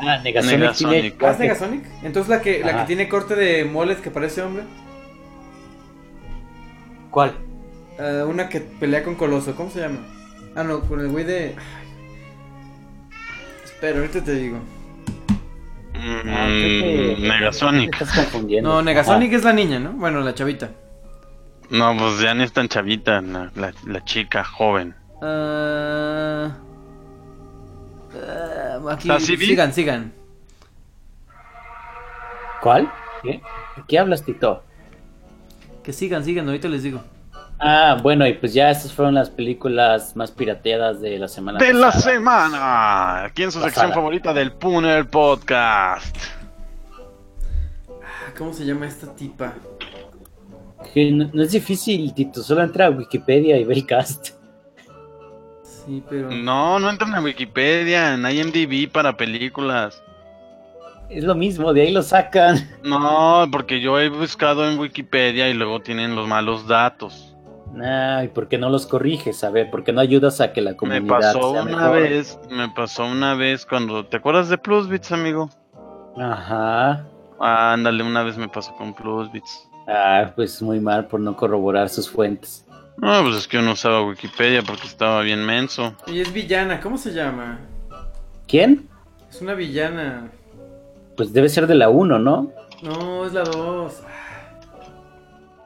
Ah, 0.00 0.18
Negasonic, 0.24 0.58
Negasonic. 0.58 1.00
tiene. 1.18 1.28
¿Ah, 1.28 1.30
es 1.32 1.38
Negasonic? 1.38 1.84
Entonces 2.02 2.28
la 2.30 2.40
que, 2.42 2.60
la 2.64 2.80
que 2.80 2.84
tiene 2.86 3.08
corte 3.08 3.34
de 3.36 3.64
moles 3.64 3.98
que 3.98 4.10
parece 4.10 4.42
hombre. 4.42 4.64
¿Cuál? 7.10 7.34
Ah, 7.98 8.24
una 8.26 8.48
que 8.48 8.60
pelea 8.60 9.02
con 9.02 9.14
Coloso, 9.16 9.54
¿cómo 9.54 9.70
se 9.70 9.80
llama? 9.80 9.98
Ah, 10.56 10.62
no, 10.64 10.80
con 10.80 11.00
el 11.00 11.08
güey 11.08 11.24
de. 11.24 11.54
Espera, 13.64 13.98
ahorita 13.98 14.22
te 14.24 14.34
digo. 14.34 14.58
Mm, 15.94 16.28
Ah, 16.28 16.46
que- 16.48 17.16
Negasonic. 17.20 17.96
Te 17.98 18.04
estás 18.04 18.16
confundiendo. 18.24 18.68
No, 18.70 18.82
Negasonic 18.82 19.32
es 19.32 19.44
la 19.44 19.52
niña, 19.52 19.78
¿no? 19.78 19.92
Bueno, 19.92 20.20
la 20.20 20.34
chavita. 20.34 20.70
No, 21.68 21.96
pues 21.96 22.20
ya 22.20 22.34
ni 22.34 22.42
es 22.44 22.52
tan 22.52 22.68
chavita, 22.68 23.20
la, 23.20 23.50
la- 23.54 23.74
la 23.86 24.04
chica 24.04 24.42
joven. 24.44 24.94
Ah, 25.22 26.56
ah, 28.26 28.80
aquí, 28.92 29.08
¿Está 29.08 29.20
Civi? 29.20 29.46
sigan, 29.46 29.72
sigan. 29.72 30.12
¿Cuál? 32.62 32.90
¿Qué? 33.22 33.40
¿De 33.76 33.82
qué 33.88 33.98
hablas, 33.98 34.22
Tito? 34.24 34.62
Que 35.82 35.92
sigan, 35.92 36.24
sigan, 36.24 36.46
ahorita 36.46 36.68
les 36.68 36.82
digo. 36.82 37.02
Ah, 37.58 37.98
bueno, 38.02 38.26
y 38.26 38.34
pues 38.34 38.54
ya 38.54 38.70
estas 38.70 38.92
fueron 38.92 39.14
las 39.14 39.28
películas 39.28 40.16
más 40.16 40.30
pirateadas 40.30 41.00
de 41.02 41.18
la 41.18 41.28
semana 41.28 41.58
De 41.58 41.74
la 41.74 41.92
semana. 41.92 43.24
Aquí 43.24 43.42
en 43.42 43.52
su 43.52 43.58
Pasada. 43.58 43.72
sección 43.74 43.92
favorita 43.92 44.32
del 44.32 44.52
Puner 44.52 45.06
Podcast. 45.08 46.16
Ah, 48.02 48.32
¿Cómo 48.36 48.52
se 48.54 48.64
llama 48.64 48.86
esta 48.86 49.14
tipa? 49.14 49.52
Que 50.94 51.10
no, 51.12 51.28
no 51.34 51.42
es 51.42 51.52
difícil, 51.52 52.12
Tito, 52.14 52.42
solo 52.42 52.62
entra 52.62 52.86
a 52.86 52.90
Wikipedia 52.90 53.58
y 53.58 53.64
ve 53.64 53.74
el 53.74 53.86
cast. 53.86 54.30
Sí, 55.84 56.02
pero. 56.08 56.30
No, 56.30 56.78
no 56.78 56.90
entran 56.90 57.14
a 57.14 57.20
Wikipedia, 57.20 58.14
en 58.14 58.24
IMDb 58.28 58.90
para 58.90 59.16
películas. 59.16 60.02
Es 61.08 61.24
lo 61.24 61.34
mismo, 61.34 61.72
de 61.72 61.82
ahí 61.82 61.92
lo 61.92 62.02
sacan. 62.02 62.56
No, 62.84 63.46
porque 63.50 63.80
yo 63.80 63.98
he 63.98 64.08
buscado 64.08 64.70
en 64.70 64.78
Wikipedia 64.78 65.48
y 65.48 65.54
luego 65.54 65.80
tienen 65.80 66.14
los 66.14 66.28
malos 66.28 66.66
datos. 66.68 67.34
Ay, 67.82 68.28
¿por 68.28 68.48
qué 68.48 68.58
no 68.58 68.68
los 68.68 68.86
corriges? 68.86 69.42
A 69.44 69.50
ver, 69.50 69.70
¿por 69.70 69.84
qué 69.84 69.92
no 69.92 70.00
ayudas 70.00 70.40
a 70.40 70.52
que 70.52 70.60
la 70.60 70.72
Me 70.72 70.76
comunidad 70.76 71.06
pasó 71.08 71.52
sea 71.52 71.62
una 71.62 71.76
mejor? 71.76 72.00
vez, 72.00 72.38
me 72.50 72.68
pasó 72.68 73.06
una 73.06 73.34
vez 73.34 73.64
cuando, 73.66 74.06
¿te 74.06 74.16
acuerdas 74.18 74.48
de 74.48 74.58
Plusbits, 74.58 75.12
amigo? 75.12 75.50
Ajá. 76.16 77.06
Ándale, 77.38 78.02
una 78.02 78.22
vez 78.22 78.36
me 78.36 78.48
pasó 78.48 78.74
con 78.74 78.92
Plusbits. 78.92 79.68
Ah, 79.88 80.32
pues 80.36 80.60
muy 80.62 80.78
mal 80.80 81.06
por 81.06 81.20
no 81.20 81.36
corroborar 81.36 81.88
sus 81.88 82.08
fuentes. 82.10 82.64
No, 83.00 83.22
pues 83.22 83.36
es 83.36 83.48
que 83.48 83.56
yo 83.56 83.62
no 83.62 83.72
usaba 83.72 84.02
Wikipedia 84.02 84.62
porque 84.62 84.86
estaba 84.86 85.22
bien 85.22 85.44
menso. 85.44 85.94
Y 86.06 86.20
es 86.20 86.32
villana, 86.32 86.80
¿cómo 86.80 86.98
se 86.98 87.12
llama? 87.12 87.58
¿Quién? 88.46 88.88
Es 89.30 89.40
una 89.40 89.54
villana. 89.54 90.30
Pues 91.16 91.32
debe 91.32 91.48
ser 91.48 91.66
de 91.66 91.76
la 91.76 91.88
1, 91.88 92.18
¿no? 92.18 92.52
No, 92.82 93.24
es 93.24 93.32
la 93.32 93.44
2. 93.44 94.02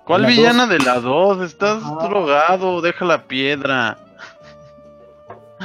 ¿Cuál 0.05 0.23
La 0.23 0.29
villana 0.29 0.67
de 0.67 0.79
la 0.79 1.01
2? 1.01 1.41
Estás 1.41 1.83
Ajá. 1.83 2.09
drogado, 2.09 2.81
deja 2.81 3.05
la 3.05 3.27
piedra. 3.27 3.99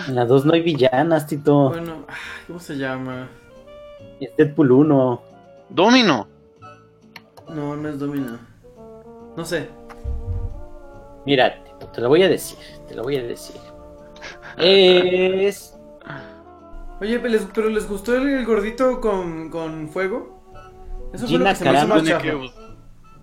En 0.08 0.16
la 0.16 0.26
2 0.26 0.46
no 0.46 0.54
hay 0.54 0.62
villanas, 0.62 1.28
Tito. 1.28 1.70
Bueno, 1.70 2.06
ah, 2.08 2.14
¿cómo 2.48 2.60
se 2.60 2.78
llama? 2.78 3.28
Es 4.20 4.36
Deadpool 4.38 4.72
1. 4.72 5.22
Domino. 5.70 6.28
No, 7.54 7.76
no 7.76 7.90
es 7.90 8.00
Domina. 8.00 8.40
No 9.36 9.46
sé. 9.46 9.70
Mira, 11.30 11.54
te 11.94 12.02
lo 12.02 12.10
voy 12.10 12.24
a 12.24 12.28
decir. 12.28 12.58
Te 12.88 12.96
lo 12.96 13.04
voy 13.04 13.18
a 13.18 13.22
decir. 13.22 13.56
Es. 14.58 15.78
Oye, 17.00 17.20
¿les- 17.30 17.48
¿pero 17.54 17.70
les 17.70 17.88
gustó 17.88 18.16
el, 18.16 18.28
el 18.30 18.46
gordito 18.48 19.00
con, 19.00 19.52
con 19.52 19.88
fuego? 19.90 20.42
Eso 21.14 21.28
fue 21.28 21.38
lo 21.38 21.46
Gina 21.46 21.50
que 21.52 21.56
se 21.58 21.64
me 21.66 21.70
hizo 21.70 21.88
Carano 21.88 21.96
más 21.96 22.04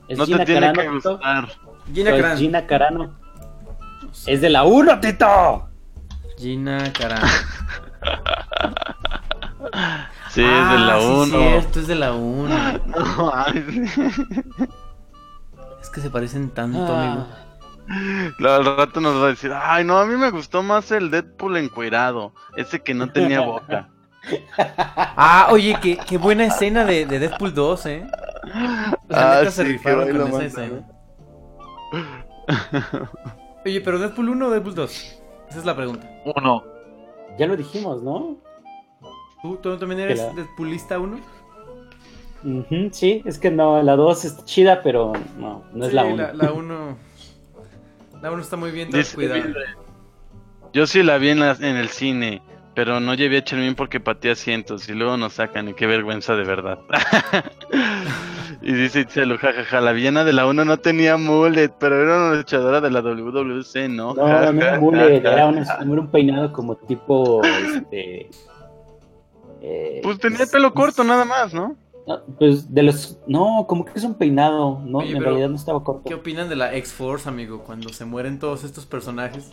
es 0.09 0.19
no 0.19 0.25
te 0.25 0.31
Gina 0.33 0.45
tiene 0.45 0.61
Carano, 0.61 0.81
que 0.83 0.89
gustar. 0.89 1.49
Gina 1.93 2.11
Es 2.11 2.17
Carano. 2.23 2.37
Gina 2.39 2.67
Carano. 2.69 3.19
Es 4.29 4.41
de 4.41 4.51
la 4.51 4.63
1, 4.63 5.01
Tito. 5.01 5.69
Gina 6.39 6.93
Carano. 6.93 7.27
Sí, 10.31 10.43
es 10.43 10.71
de 10.71 10.79
la 10.79 10.95
Ah, 10.97 11.01
sí, 11.01 11.07
1. 11.07 11.25
cierto, 11.39 11.81
es 11.81 11.87
de 11.89 11.95
la 11.97 12.13
1. 12.13 12.55
No, 12.87 13.33
Es 15.81 15.91
que 15.91 16.01
se 16.01 16.09
parecen 16.11 16.51
tanto, 16.51 16.87
Ah. 16.87 17.03
amigo. 17.13 17.27
Al 17.89 18.65
rato 18.77 19.01
nos 19.01 19.21
va 19.23 19.27
a 19.27 19.31
decir, 19.31 19.53
ay 19.55 19.85
no, 19.85 19.99
a 19.99 20.07
mí 20.07 20.17
me 20.17 20.31
gustó 20.31 20.63
más 20.63 20.91
el 20.91 21.11
Deadpool 21.11 21.57
encuerado, 21.57 22.33
ese 22.57 22.81
que 22.83 22.95
no 22.95 23.11
tenía 23.11 23.41
boca. 23.41 23.89
Ah, 24.59 25.47
oye, 25.53 25.79
qué, 25.81 25.97
qué 25.99 26.19
buena 26.19 26.47
escena 26.47 26.85
de, 26.85 27.07
de 27.07 27.21
Deadpool 27.21 27.55
2, 27.55 27.87
¿eh? 27.87 28.07
La 29.09 29.35
Ah, 29.35 29.39
neta 29.39 29.53
se 29.53 29.63
sí, 29.65 29.69
rifaron 29.69 30.05
que 30.07 30.13
con 30.19 30.27
esa 30.29 30.45
escena. 30.47 30.83
Oye, 33.65 33.81
pero 33.81 33.99
Deadpool 34.01 34.31
1 34.31 34.47
o 34.47 34.51
Deadpool 34.51 34.75
2? 34.75 34.93
Esa 35.49 35.59
es 35.61 35.65
la 35.65 35.77
pregunta. 35.77 36.09
Uno. 36.37 36.65
Ya 37.39 37.47
lo 37.47 37.57
dijimos, 37.57 38.03
¿no? 38.03 38.37
¿Tú, 39.43 39.57
tú 39.59 39.77
también 39.79 40.01
eres 40.01 40.19
la- 40.19 40.33
Deadpoolista 40.33 40.99
1? 40.99 41.21
Ujú, 42.45 42.89
sí, 42.93 43.23
es 43.25 43.39
que 43.39 43.51
no, 43.53 43.81
la 43.83 43.95
2 43.97 44.25
está 44.25 44.45
chida, 44.45 44.83
pero 44.83 45.13
no, 45.39 45.63
no 45.73 45.85
es 45.85 45.91
Sí, 45.91 45.97
la 45.97 46.05
1. 46.05 46.17
La, 46.17 46.33
la 46.35 46.53
1. 46.53 46.97
La 48.23 48.31
1 48.33 48.43
está 48.43 48.57
muy 48.57 48.71
bien 48.71 48.91
Dice, 48.91 49.15
cuidada. 49.15 49.45
Yo 50.73 50.87
sí 50.87 51.03
la 51.03 51.19
vi 51.19 51.31
en, 51.31 51.41
la- 51.41 51.53
en 51.53 51.77
el 51.77 51.89
cine, 51.89 52.43
pero 52.75 53.01
no 53.01 53.15
llevé 53.15 53.39
a 53.39 53.45
Chermín 53.45 53.75
porque 53.75 54.01
pateé 54.01 54.33
asientos 54.33 54.89
y 54.89 54.93
luego 54.95 55.17
nos 55.17 55.35
sacan 55.35 55.69
y 55.69 55.75
qué 55.75 55.87
vergüenza 55.87 56.35
de 56.35 56.45
verdad. 56.45 56.79
y 58.63 58.73
dice 58.73 59.01
Itzelo, 59.01 59.39
jajaja, 59.39 59.81
la 59.81 59.93
villana 59.93 60.25
de 60.25 60.33
la 60.33 60.47
1 60.47 60.65
no 60.65 60.77
tenía 60.79 61.17
mullet, 61.17 61.71
pero 61.79 62.03
era 62.03 62.17
una 62.29 62.35
luchadora 62.37 62.81
de 62.81 62.91
la 62.91 63.01
WWC, 63.01 63.89
¿no? 63.91 64.15
No, 64.15 64.27
no 64.27 64.39
era 64.39 64.53
mullet, 64.81 65.17
era 65.25 65.47
un, 65.47 65.59
era 65.59 65.81
un 65.83 66.11
peinado 66.11 66.53
como 66.53 66.77
tipo, 66.77 67.43
este... 67.45 68.29
eh, 69.63 70.01
Pues 70.03 70.19
tenía 70.19 70.43
el 70.45 70.49
pelo 70.51 70.73
corto 70.75 71.05
nada 71.05 71.25
más, 71.25 71.55
¿no? 71.55 71.77
No, 72.07 72.23
pues 72.39 72.73
de 72.73 72.83
los... 72.83 73.19
No, 73.27 73.67
como 73.69 73.85
que 73.85 73.93
es 73.95 74.05
un 74.05 74.15
peinado, 74.15 74.81
no, 74.85 74.99
Oye, 74.99 75.17
en 75.17 75.23
realidad 75.23 75.49
no 75.49 75.57
estaba 75.57 75.83
corto. 75.83 76.03
¿Qué 76.07 76.15
opinan 76.15 76.49
de 76.49 76.57
la 76.57 76.75
X-Force, 76.77 77.29
amigo? 77.29 77.65
Cuando 77.65 77.89
se 77.91 78.05
mueren 78.05 78.39
todos 78.39 78.65
estos 78.65 78.87
personajes. 78.87 79.53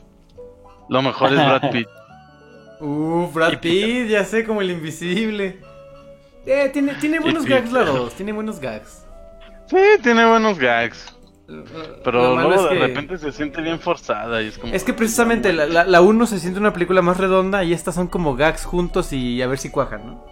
Lo 0.89 1.01
mejor 1.01 1.29
es 1.33 1.35
Brad 1.35 1.71
Pitt. 1.71 1.87
Uf, 2.79 3.33
Brad 3.33 3.59
Pitt, 3.59 4.07
ya 4.09 4.23
sé, 4.25 4.45
como 4.45 4.61
el 4.61 4.71
invisible. 4.71 5.59
Eh, 6.45 6.69
tiene, 6.73 6.93
tiene 6.95 7.19
buenos 7.19 7.45
gags 7.45 7.71
la. 7.71 7.85
2, 7.85 8.13
tiene 8.13 8.33
buenos 8.33 8.59
gags. 8.59 9.05
Sí, 9.67 9.77
tiene 10.01 10.25
buenos 10.25 10.59
gags. 10.59 11.15
Pero 12.03 12.35
luego 12.35 12.53
es 12.53 12.63
de 12.63 12.69
que- 12.69 12.87
repente 12.87 13.17
se 13.17 13.31
siente 13.31 13.61
bien 13.61 13.79
forzada 13.79 14.41
y 14.41 14.47
es 14.47 14.57
como... 14.57 14.73
Es 14.73 14.83
que 14.83 14.93
precisamente 14.93 15.51
la, 15.53 15.65
la, 15.65 15.83
la 15.85 16.01
1 16.01 16.25
se 16.25 16.39
siente 16.39 16.59
una 16.59 16.71
película 16.73 17.01
más 17.01 17.17
redonda 17.17 17.63
y 17.63 17.73
estas 17.73 17.95
son 17.95 18.07
como 18.07 18.35
gags 18.35 18.63
juntos 18.65 19.11
y 19.13 19.41
a 19.41 19.47
ver 19.47 19.57
si 19.57 19.69
cuajan, 19.69 20.05
¿no? 20.05 20.25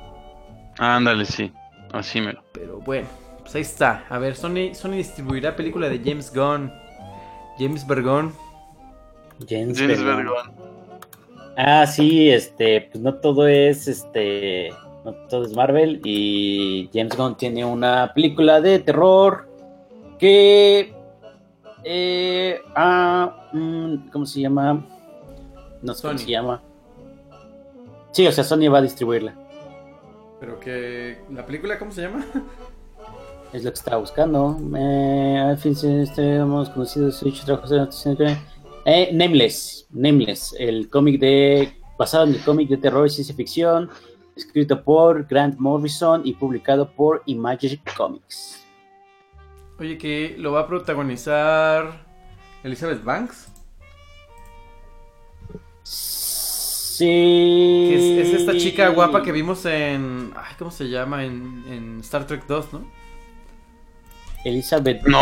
Ándale, 0.77 1.25
sí. 1.25 1.51
Así 1.93 2.21
me 2.21 2.33
lo... 2.33 2.43
Pero 2.51 2.79
bueno, 2.79 3.07
pues 3.41 3.55
ahí 3.55 3.61
está. 3.61 4.05
A 4.09 4.17
ver, 4.17 4.35
Sony, 4.35 4.73
Sony 4.73 4.91
distribuirá 4.91 5.55
película 5.55 5.89
de 5.89 5.99
James 5.99 6.33
Gunn. 6.33 6.71
James 7.57 7.85
Bergón. 7.85 8.33
James, 9.47 9.79
James. 9.79 10.03
Bergón. 10.03 10.51
Ah, 11.57 11.85
sí, 11.85 12.29
este, 12.29 12.89
pues 12.91 13.03
no 13.03 13.15
todo 13.15 13.47
es, 13.47 13.87
este, 13.87 14.69
no 15.03 15.13
todo 15.29 15.43
es 15.43 15.55
Marvel 15.55 15.99
y 16.03 16.89
James 16.93 17.15
Gunn 17.15 17.35
tiene 17.35 17.65
una 17.65 18.13
película 18.13 18.61
de 18.61 18.79
terror 18.79 19.47
que, 20.17 20.93
eh, 21.83 22.59
ah, 22.75 23.49
mm, 23.51 24.09
¿cómo 24.11 24.25
se 24.25 24.41
llama? 24.41 24.85
No 25.81 25.93
sé 25.93 26.07
cómo 26.07 26.17
se 26.17 26.31
llama. 26.31 26.61
Sí, 28.11 28.25
o 28.27 28.31
sea, 28.31 28.43
Sony 28.43 28.69
va 28.71 28.77
a 28.77 28.81
distribuirla, 28.81 29.35
Pero 30.41 30.59
que... 30.59 31.19
¿La 31.31 31.45
película 31.45 31.79
cómo 31.79 31.91
se 31.91 32.01
llama? 32.01 32.25
es 33.53 33.63
lo 33.63 33.69
que 33.69 33.77
estaba 33.77 33.97
buscando. 33.97 34.59
Eh, 34.75 35.37
al 35.37 35.57
fin, 35.57 35.73
este, 35.73 36.37
hemos 36.37 36.69
conocido 36.71 37.11
su 37.11 37.29
hecho 37.29 37.45
trabajo 37.45 37.73
eh, 38.85 39.09
Nameless, 39.13 39.87
Nameless, 39.91 40.55
el 40.57 40.89
cómic 40.89 41.19
de 41.19 41.71
basado 41.99 42.23
en 42.25 42.33
el 42.33 42.43
cómic 42.43 42.67
de 42.67 42.77
terror 42.77 43.05
y 43.05 43.11
ciencia 43.11 43.35
ficción, 43.35 43.87
escrito 44.35 44.83
por 44.83 45.27
Grant 45.27 45.59
Morrison 45.59 46.23
y 46.25 46.33
publicado 46.33 46.91
por 46.91 47.21
Image 47.27 47.79
Comics. 47.95 48.65
Oye, 49.77 49.99
que 49.99 50.35
lo 50.39 50.53
va 50.53 50.61
a 50.61 50.67
protagonizar 50.67 52.03
Elizabeth 52.63 53.03
Banks. 53.03 53.50
Sí. 57.05 57.87
Que 57.89 58.21
es, 58.21 58.27
es 58.27 58.39
esta 58.41 58.53
chica 58.57 58.89
guapa 58.89 59.21
que 59.23 59.31
vimos 59.31 59.65
en. 59.65 60.31
Ay, 60.35 60.55
¿Cómo 60.57 60.71
se 60.71 60.89
llama? 60.89 61.23
En, 61.25 61.63
en 61.69 61.99
Star 62.01 62.25
Trek 62.27 62.43
2, 62.47 62.73
¿no? 62.73 62.81
Elizabeth 64.43 65.03
No, 65.03 65.19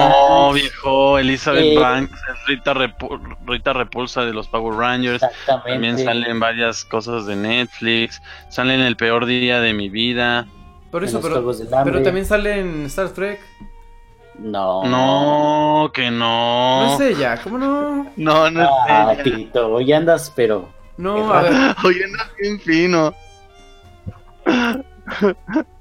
Banks. 0.50 0.62
viejo, 0.62 1.20
Elizabeth 1.20 1.64
Eh. 1.74 1.78
Banks, 1.78 2.14
es 2.14 2.48
Rita, 2.48 2.74
Repu- 2.74 3.38
Rita 3.46 3.74
Repulsa 3.74 4.24
de 4.24 4.32
los 4.34 4.48
Power 4.48 4.76
Rangers. 4.78 5.22
Exactamente. 5.22 5.72
También 5.72 5.98
salen 6.00 6.40
varias 6.40 6.86
cosas 6.86 7.26
de 7.26 7.36
Netflix. 7.36 8.22
Sale 8.50 8.76
en 8.76 8.82
el 8.82 8.96
peor 8.96 9.26
día 9.26 9.60
de 9.60 9.74
mi 9.74 9.90
vida. 9.90 10.48
Por 10.92 11.04
eso, 11.04 11.20
pero 11.22 12.02
también 12.02 12.26
sale 12.26 12.60
en 12.60 12.86
Star 12.86 13.10
Trek. 13.10 13.40
No. 14.40 14.86
No, 14.86 15.92
que 15.94 16.10
no. 16.12 16.86
No 16.86 16.94
es 17.04 17.18
ella, 17.18 17.42
¿cómo 17.44 17.58
no? 17.58 18.08
No, 18.16 18.50
no 18.50 18.64
es 18.64 18.70
Ah, 18.88 19.14
ella. 19.14 19.24
Tito, 19.24 19.68
hoy 19.68 19.92
andas, 19.92 20.32
pero. 20.34 20.70
No, 21.00 21.34
a 21.34 21.42
ver. 21.44 21.54
Oye, 21.86 22.06
no 22.12 22.18
es 22.24 22.36
bien 22.38 22.60
fino. 22.60 23.14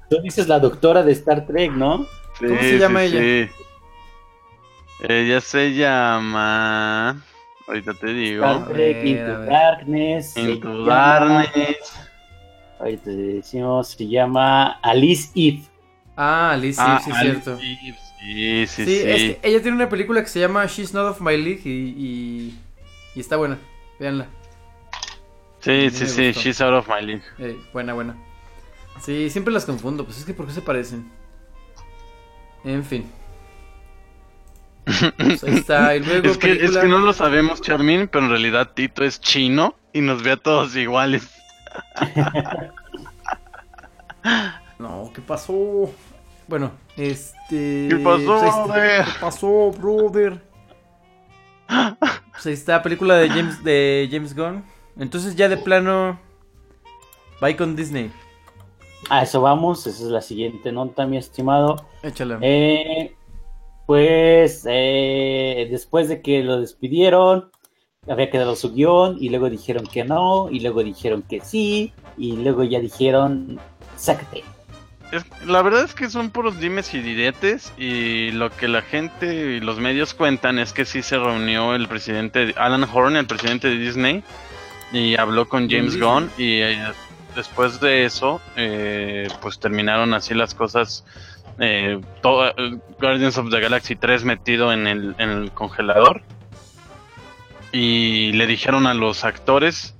Tú 0.09 0.21
dices 0.23 0.47
la 0.47 0.59
doctora 0.59 1.03
de 1.03 1.11
Star 1.11 1.45
Trek, 1.45 1.71
¿no? 1.71 2.07
¿Cómo 2.39 2.59
se 2.59 2.77
llama 2.79 3.03
ella? 3.03 3.19
sí. 3.19 3.49
Ella 5.07 5.39
se 5.41 5.73
llama. 5.73 7.21
Ahorita 7.67 7.93
te 7.93 8.07
digo. 8.07 8.43
Star 8.45 8.67
Trek, 8.69 8.95
ver, 8.97 9.07
Into. 9.07 9.39
Darkness. 9.45 10.37
Into 10.37 10.85
llama- 10.85 11.43
Darkness. 11.45 11.77
Ahorita 12.79 13.03
te 13.03 13.11
decimos, 13.11 13.89
se 13.89 14.07
llama 14.07 14.79
Alice 14.81 15.29
Eve. 15.35 15.63
Ah, 16.15 16.57
Liz, 16.59 16.75
sí, 16.77 16.81
Ah, 16.85 16.99
sí, 17.03 17.09
es 17.11 17.15
Alice 17.17 17.41
cierto. 17.41 17.61
Eve, 17.61 17.97
Sí, 18.19 18.67
sí, 18.67 18.85
Sí, 18.85 18.85
sí. 18.85 19.03
es 19.09 19.15
que 19.17 19.39
ella 19.43 19.61
tiene 19.61 19.77
una 19.77 19.87
película 19.87 20.21
que 20.21 20.27
se 20.27 20.39
llama 20.41 20.65
She's 20.65 20.93
Not 20.93 21.11
of 21.11 21.21
My 21.21 21.37
League 21.37 21.61
y, 21.63 21.69
y, 21.97 22.59
y 23.15 23.19
está 23.21 23.37
buena. 23.37 23.57
Véanla. 23.99 24.27
Sí, 25.59 25.89
sí, 25.89 26.07
sí. 26.07 26.27
gustó. 26.27 26.41
She's 26.41 26.61
out 26.61 26.73
of 26.73 26.87
my 26.87 27.05
league. 27.05 27.23
Eh, 27.37 27.59
buena, 27.73 27.93
buena. 27.93 28.15
Sí, 29.01 29.29
siempre 29.29 29.53
las 29.53 29.65
confundo. 29.65 30.05
Pues 30.05 30.17
es 30.17 30.25
que 30.25 30.33
¿por 30.33 30.47
qué 30.47 30.53
se 30.53 30.61
parecen? 30.61 31.09
En 32.63 32.83
fin. 32.83 33.09
Pues 35.17 35.43
ahí 35.43 35.55
está. 35.55 35.95
Y 35.95 35.99
luego 36.05 36.27
Es 36.27 36.37
que, 36.37 36.51
es 36.53 36.77
que 36.77 36.87
no 36.87 36.99
lo 36.99 37.13
sabemos, 37.13 37.61
Charmin, 37.61 38.07
pero 38.07 38.25
en 38.25 38.31
realidad 38.31 38.71
Tito 38.73 39.03
es 39.03 39.19
chino 39.19 39.75
y 39.93 40.01
nos 40.01 40.23
ve 40.23 40.31
a 40.31 40.37
todos 40.37 40.75
iguales. 40.75 41.29
No, 44.79 45.11
¿qué 45.13 45.21
pasó? 45.21 45.93
Bueno, 46.47 46.71
este... 46.95 47.87
¿Qué 47.89 47.97
pasó, 48.01 48.39
pues 48.39 48.55
brother? 48.55 49.05
¿Qué 49.05 49.11
pasó, 49.19 49.71
brother? 49.71 50.41
Pues 52.31 52.45
ahí 52.45 52.53
está, 52.53 52.81
película 52.81 53.15
de 53.17 53.27
James, 53.27 53.61
de 53.65 54.07
James 54.09 54.33
Gunn. 54.33 54.63
Entonces 54.99 55.35
ya 55.35 55.49
de 55.49 55.57
plano... 55.57 56.19
Bye 57.41 57.55
con 57.55 57.75
Disney. 57.75 58.11
A 59.09 59.23
eso 59.23 59.41
vamos, 59.41 59.87
esa 59.87 60.03
es 60.03 60.09
la 60.09 60.21
siguiente 60.21 60.71
nota, 60.73 61.05
mi 61.05 61.17
estimado. 61.17 61.85
Échala. 62.03 62.37
Eh, 62.41 63.15
pues 63.85 64.65
eh, 64.69 65.67
después 65.71 66.09
de 66.09 66.21
que 66.21 66.43
lo 66.43 66.59
despidieron, 66.59 67.49
había 68.09 68.29
quedado 68.29 68.57
su 68.57 68.73
guion 68.73 69.17
y 69.19 69.29
luego 69.29 69.49
dijeron 69.49 69.87
que 69.87 70.03
no, 70.03 70.49
y 70.51 70.59
luego 70.59 70.83
dijeron 70.83 71.21
que 71.21 71.39
sí, 71.39 71.93
y 72.17 72.33
luego 72.35 72.63
ya 72.65 72.79
dijeron, 72.81 73.57
sácate. 73.95 74.43
Es- 75.13 75.25
la 75.47 75.61
verdad 75.61 75.85
es 75.85 75.95
que 75.95 76.09
son 76.09 76.29
puros 76.29 76.59
dimes 76.59 76.93
y 76.93 76.99
diretes 76.99 77.73
y 77.77 78.31
lo 78.31 78.51
que 78.51 78.67
la 78.67 78.81
gente 78.81 79.55
y 79.55 79.59
los 79.61 79.79
medios 79.79 80.13
cuentan 80.13 80.59
es 80.59 80.71
que 80.73 80.83
sí 80.85 81.01
se 81.01 81.17
reunió 81.17 81.73
el 81.73 81.87
presidente 81.87 82.53
Alan 82.57 82.83
Horn, 82.83 83.15
el 83.15 83.25
presidente 83.25 83.69
de 83.69 83.77
Disney, 83.77 84.23
y 84.91 85.15
habló 85.17 85.47
con 85.47 85.69
James. 85.69 85.99
Gunn 85.99 86.29
y 86.37 86.59
eh, 86.61 86.83
después 87.35 87.79
de 87.79 88.05
eso 88.05 88.41
eh, 88.55 89.27
pues 89.41 89.59
terminaron 89.59 90.13
así 90.13 90.33
las 90.33 90.53
cosas. 90.53 91.05
eh, 91.59 91.99
todo, 92.21 92.47
eh, 92.49 92.79
Guardians 92.99 93.37
of 93.37 93.49
the 93.49 93.59
Galaxy 93.59 93.95
3 93.95 94.23
metido 94.23 94.71
en 94.73 94.87
el, 94.87 95.15
en 95.17 95.29
el 95.29 95.51
congelador 95.51 96.21
y 97.71 98.31
le 98.33 98.47
dijeron 98.47 98.87
a 98.87 98.93
los 98.93 99.23
actores 99.23 99.95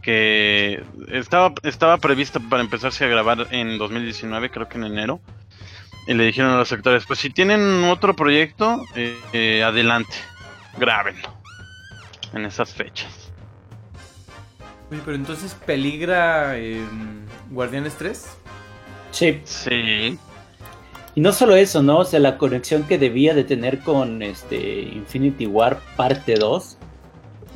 que 0.00 0.82
estaba, 1.08 1.52
estaba 1.62 1.98
prevista 1.98 2.40
para 2.40 2.62
empezarse 2.62 3.04
a 3.04 3.08
grabar 3.08 3.46
en 3.50 3.78
2019, 3.78 4.50
creo 4.50 4.68
que 4.68 4.78
en 4.78 4.84
enero. 4.84 5.20
Y 6.08 6.14
le 6.14 6.24
dijeron 6.24 6.50
a 6.52 6.56
los 6.56 6.72
actores, 6.72 7.04
pues 7.06 7.20
si 7.20 7.30
tienen 7.30 7.84
otro 7.84 8.16
proyecto, 8.16 8.82
eh, 8.96 9.16
eh, 9.32 9.62
adelante, 9.62 10.14
grábenlo. 10.76 11.28
En 12.32 12.44
esas 12.46 12.72
fechas. 12.74 13.21
Oye, 14.92 15.00
pero 15.04 15.16
entonces 15.16 15.56
peligra 15.66 16.56
en 16.58 17.24
Guardianes 17.50 17.94
3. 17.96 18.26
Sí, 19.10 19.40
Sí. 19.44 20.18
y 21.14 21.20
no 21.20 21.32
solo 21.32 21.56
eso, 21.56 21.82
¿no? 21.82 21.98
O 21.98 22.04
sea, 22.04 22.20
la 22.20 22.36
conexión 22.38 22.82
que 22.84 22.98
debía 22.98 23.34
de 23.34 23.44
tener 23.44 23.80
con 23.80 24.22
este 24.22 24.56
Infinity 24.82 25.46
War 25.46 25.78
parte 25.96 26.34
2, 26.34 26.76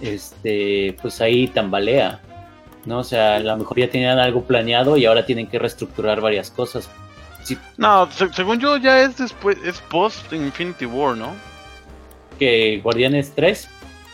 este, 0.00 0.96
pues 1.02 1.20
ahí 1.20 1.48
tambalea, 1.48 2.20
¿no? 2.84 2.98
O 3.00 3.04
sea, 3.04 3.36
a 3.36 3.40
lo 3.40 3.56
mejor 3.56 3.78
ya 3.78 3.90
tenían 3.90 4.18
algo 4.18 4.42
planeado 4.44 4.96
y 4.96 5.04
ahora 5.06 5.24
tienen 5.26 5.46
que 5.46 5.58
reestructurar 5.58 6.20
varias 6.20 6.50
cosas. 6.50 6.88
Sí, 7.42 7.56
No, 7.76 8.10
se- 8.10 8.32
según 8.32 8.58
yo 8.60 8.76
ya 8.76 9.02
es 9.02 9.16
después, 9.18 9.56
es 9.64 9.80
post 9.82 10.32
Infinity 10.32 10.86
War, 10.86 11.16
¿no? 11.16 11.32
que 12.38 12.80
Guardianes 12.84 13.32
3, 13.34 13.66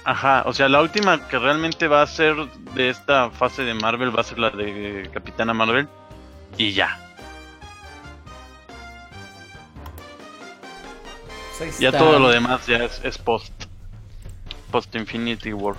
Ajá, 0.04 0.42
o 0.46 0.52
sea, 0.52 0.68
la 0.68 0.80
última 0.80 1.28
que 1.28 1.38
realmente 1.38 1.86
va 1.86 2.02
a 2.02 2.06
ser 2.06 2.34
de 2.74 2.88
esta 2.88 3.30
fase 3.30 3.62
de 3.62 3.74
Marvel 3.74 4.14
va 4.14 4.22
a 4.22 4.24
ser 4.24 4.38
la 4.38 4.50
de 4.50 5.08
Capitana 5.12 5.54
Marvel. 5.54 5.88
Y 6.58 6.72
ya. 6.72 6.98
Pues 11.58 11.78
Ya 11.78 11.92
todo 11.92 12.18
lo 12.18 12.30
demás 12.30 12.66
ya 12.66 12.78
es, 12.78 13.00
es 13.04 13.18
post. 13.18 13.52
Post 14.70 14.94
Infinity 14.96 15.52
War. 15.52 15.76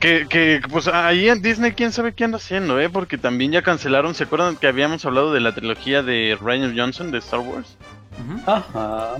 Que, 0.00 0.26
que, 0.28 0.60
pues 0.70 0.88
ahí 0.88 1.28
en 1.28 1.40
Disney, 1.40 1.72
quién 1.72 1.92
sabe 1.92 2.12
qué 2.14 2.24
anda 2.24 2.36
haciendo, 2.36 2.80
¿eh? 2.80 2.90
Porque 2.90 3.16
también 3.16 3.52
ya 3.52 3.62
cancelaron. 3.62 4.14
¿Se 4.14 4.24
acuerdan 4.24 4.56
que 4.56 4.66
habíamos 4.66 5.04
hablado 5.06 5.32
de 5.32 5.40
la 5.40 5.54
trilogía 5.54 6.02
de 6.02 6.36
Ryan 6.40 6.76
Johnson 6.76 7.10
de 7.10 7.18
Star 7.18 7.40
Wars? 7.40 7.76
Ajá, 8.46 9.14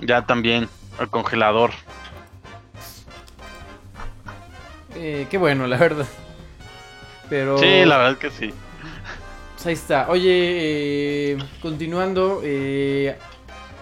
Ya 0.00 0.22
también, 0.26 0.68
el 0.98 1.08
congelador. 1.08 1.70
Eh, 4.98 5.26
qué 5.30 5.38
bueno, 5.38 5.66
la 5.66 5.76
verdad. 5.76 6.06
Pero... 7.30 7.58
Sí, 7.58 7.84
la 7.84 7.98
verdad 7.98 8.18
que 8.18 8.30
sí. 8.30 8.52
Pues 9.54 9.66
ahí 9.66 9.74
está. 9.74 10.08
Oye, 10.08 10.28
eh, 11.32 11.38
continuando, 11.60 12.40
eh, 12.44 13.16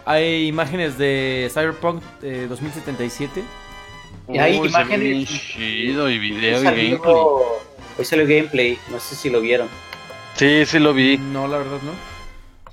hay 0.05 0.47
imágenes 0.47 0.99
de 0.99 1.51
Cyberpunk 1.53 2.03
eh, 2.23 2.47
2077. 2.49 3.43
Y 4.29 4.39
hay 4.39 4.59
Uy, 4.59 4.69
imágenes- 4.69 5.29
chido 5.29 6.11
y 6.11 6.19
video 6.19 6.57
Hoy 6.59 6.63
y 6.63 6.65
salió, 6.65 6.91
gameplay. 6.99 7.15
hoy 7.99 8.05
salió 8.05 8.25
gameplay, 8.27 8.79
no 8.91 8.99
sé 8.99 9.15
si 9.15 9.31
lo 9.31 9.41
vieron. 9.41 9.69
Sí, 10.35 10.67
sí 10.67 10.79
lo 10.79 10.93
vi. 10.93 11.17
No, 11.19 11.47
la 11.47 11.59
verdad 11.59 11.79
no. 11.83 11.93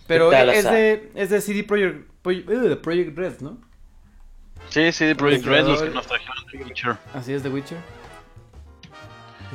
Pero 0.07 0.29
¿Qué 0.31 0.35
tal, 0.35 0.49
es 0.49 0.63
de, 0.65 1.11
es 1.15 1.29
de 1.29 1.41
CD 1.41 1.63
Projekt, 1.63 2.09
Projekt, 2.21 2.49
uh, 2.49 2.81
Projekt 2.81 3.17
Red, 3.17 3.39
¿no? 3.41 3.57
Sí, 4.69 4.91
sí, 4.91 5.05
de 5.05 5.15
Project 5.15 5.45
Red, 5.45 5.65
los 5.67 5.81
que 5.81 5.89
nos 5.91 6.07
trajeron 6.07 6.35
The 6.51 6.57
Witcher. 6.57 6.97
Así 7.13 7.33
es, 7.33 7.43
The 7.43 7.49
Witcher. 7.49 7.77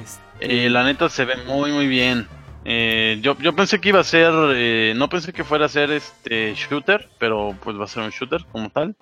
Este, 0.02 0.22
Eh, 0.40 0.70
la 0.70 0.84
neta 0.84 1.08
se 1.08 1.24
ve 1.24 1.36
muy 1.46 1.72
muy 1.72 1.86
bien. 1.88 2.28
Eh, 2.64 3.18
yo, 3.22 3.36
yo 3.38 3.54
pensé 3.56 3.80
que 3.80 3.88
iba 3.90 4.00
a 4.00 4.04
ser, 4.04 4.32
eh, 4.54 4.92
no 4.96 5.08
pensé 5.08 5.32
que 5.32 5.44
fuera 5.44 5.66
a 5.66 5.68
ser 5.68 5.90
este 5.90 6.54
shooter, 6.54 7.08
pero 7.18 7.56
pues 7.62 7.78
va 7.78 7.84
a 7.84 7.88
ser 7.88 8.02
un 8.02 8.10
shooter 8.10 8.44
como 8.52 8.70
tal. 8.70 8.94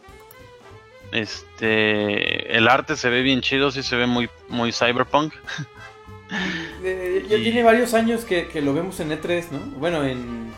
Este, 1.12 2.56
el 2.56 2.68
arte 2.68 2.96
se 2.96 3.08
ve 3.10 3.22
bien 3.22 3.40
chido, 3.40 3.70
sí 3.70 3.82
se 3.82 3.96
ve 3.96 4.06
muy 4.06 4.28
muy 4.48 4.72
cyberpunk. 4.72 5.34
ya 7.28 7.36
y- 7.36 7.42
tiene 7.42 7.62
varios 7.62 7.94
años 7.94 8.24
que, 8.24 8.48
que 8.48 8.60
lo 8.62 8.74
vemos 8.74 8.98
en 9.00 9.10
E3, 9.10 9.50
¿no? 9.52 9.58
Bueno, 9.78 10.04
en... 10.04 10.52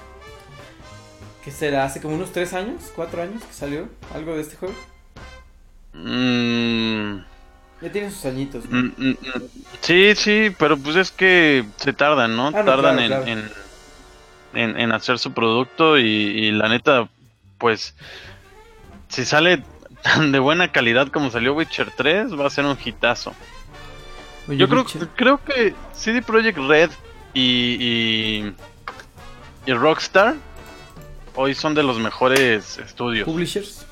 ¿Qué 1.45 1.51
será? 1.51 1.85
¿Hace 1.85 2.01
como 2.01 2.15
unos 2.17 2.33
3 2.33 2.53
años? 2.55 2.93
¿4 2.95 3.23
años 3.23 3.43
que 3.45 3.53
salió 3.53 3.89
algo 4.15 4.35
de 4.35 4.43
este 4.43 4.57
juego? 4.57 4.75
Mm, 5.95 7.21
Ya 7.81 7.93
tiene 7.93 8.11
sus 8.11 8.25
añitos. 8.25 8.65
¿no? 8.69 8.77
mm, 8.83 8.95
mm, 8.97 9.09
mm. 9.11 9.43
sí, 9.83 10.15
sí, 10.17 10.51
pero 10.59 10.77
pues 10.77 10.97
es 10.97 11.11
que 11.13 11.65
se 11.77 11.93
tardan, 11.93 12.37
¿no? 12.37 12.49
Ah, 12.49 12.51
no, 12.51 12.65
tardan 12.65 12.97
claro, 12.97 13.01
en, 13.01 13.07
claro. 13.09 13.27
En, 13.27 14.61
en- 14.71 14.81
en 14.81 14.93
hacer 14.93 15.19
su 15.19 15.33
producto 15.33 15.99
y, 15.99 16.03
y 16.05 16.51
la 16.53 16.69
neta, 16.69 17.09
pues 17.59 17.95
si 19.09 19.25
sale 19.25 19.63
tan 20.03 20.33
de 20.33 20.39
buena 20.39 20.73
calidad 20.73 21.09
como 21.09 21.31
salió 21.31 21.55
Witcher 21.55 21.93
3, 21.97 22.39
va 22.39 22.47
a 22.47 22.51
ser 22.51 22.65
un 22.65 22.77
hitazo. 22.83 23.33
Oye, 24.49 24.57
Yo 24.59 24.69
creo, 24.69 24.81
Witcher. 24.83 25.09
creo 25.15 25.45
que 25.45 25.75
CD 25.93 26.23
Projekt 26.23 26.59
Red 26.59 26.91
y, 27.35 27.77
y, 27.79 28.53
y 29.67 29.73
Rockstar 29.75 30.35
hoy 31.37 31.55
son 31.55 31.75
de 31.75 31.83
los 31.85 31.99
mejores 32.01 32.79
estudios. 32.79 33.27
Publishers, 33.27 33.87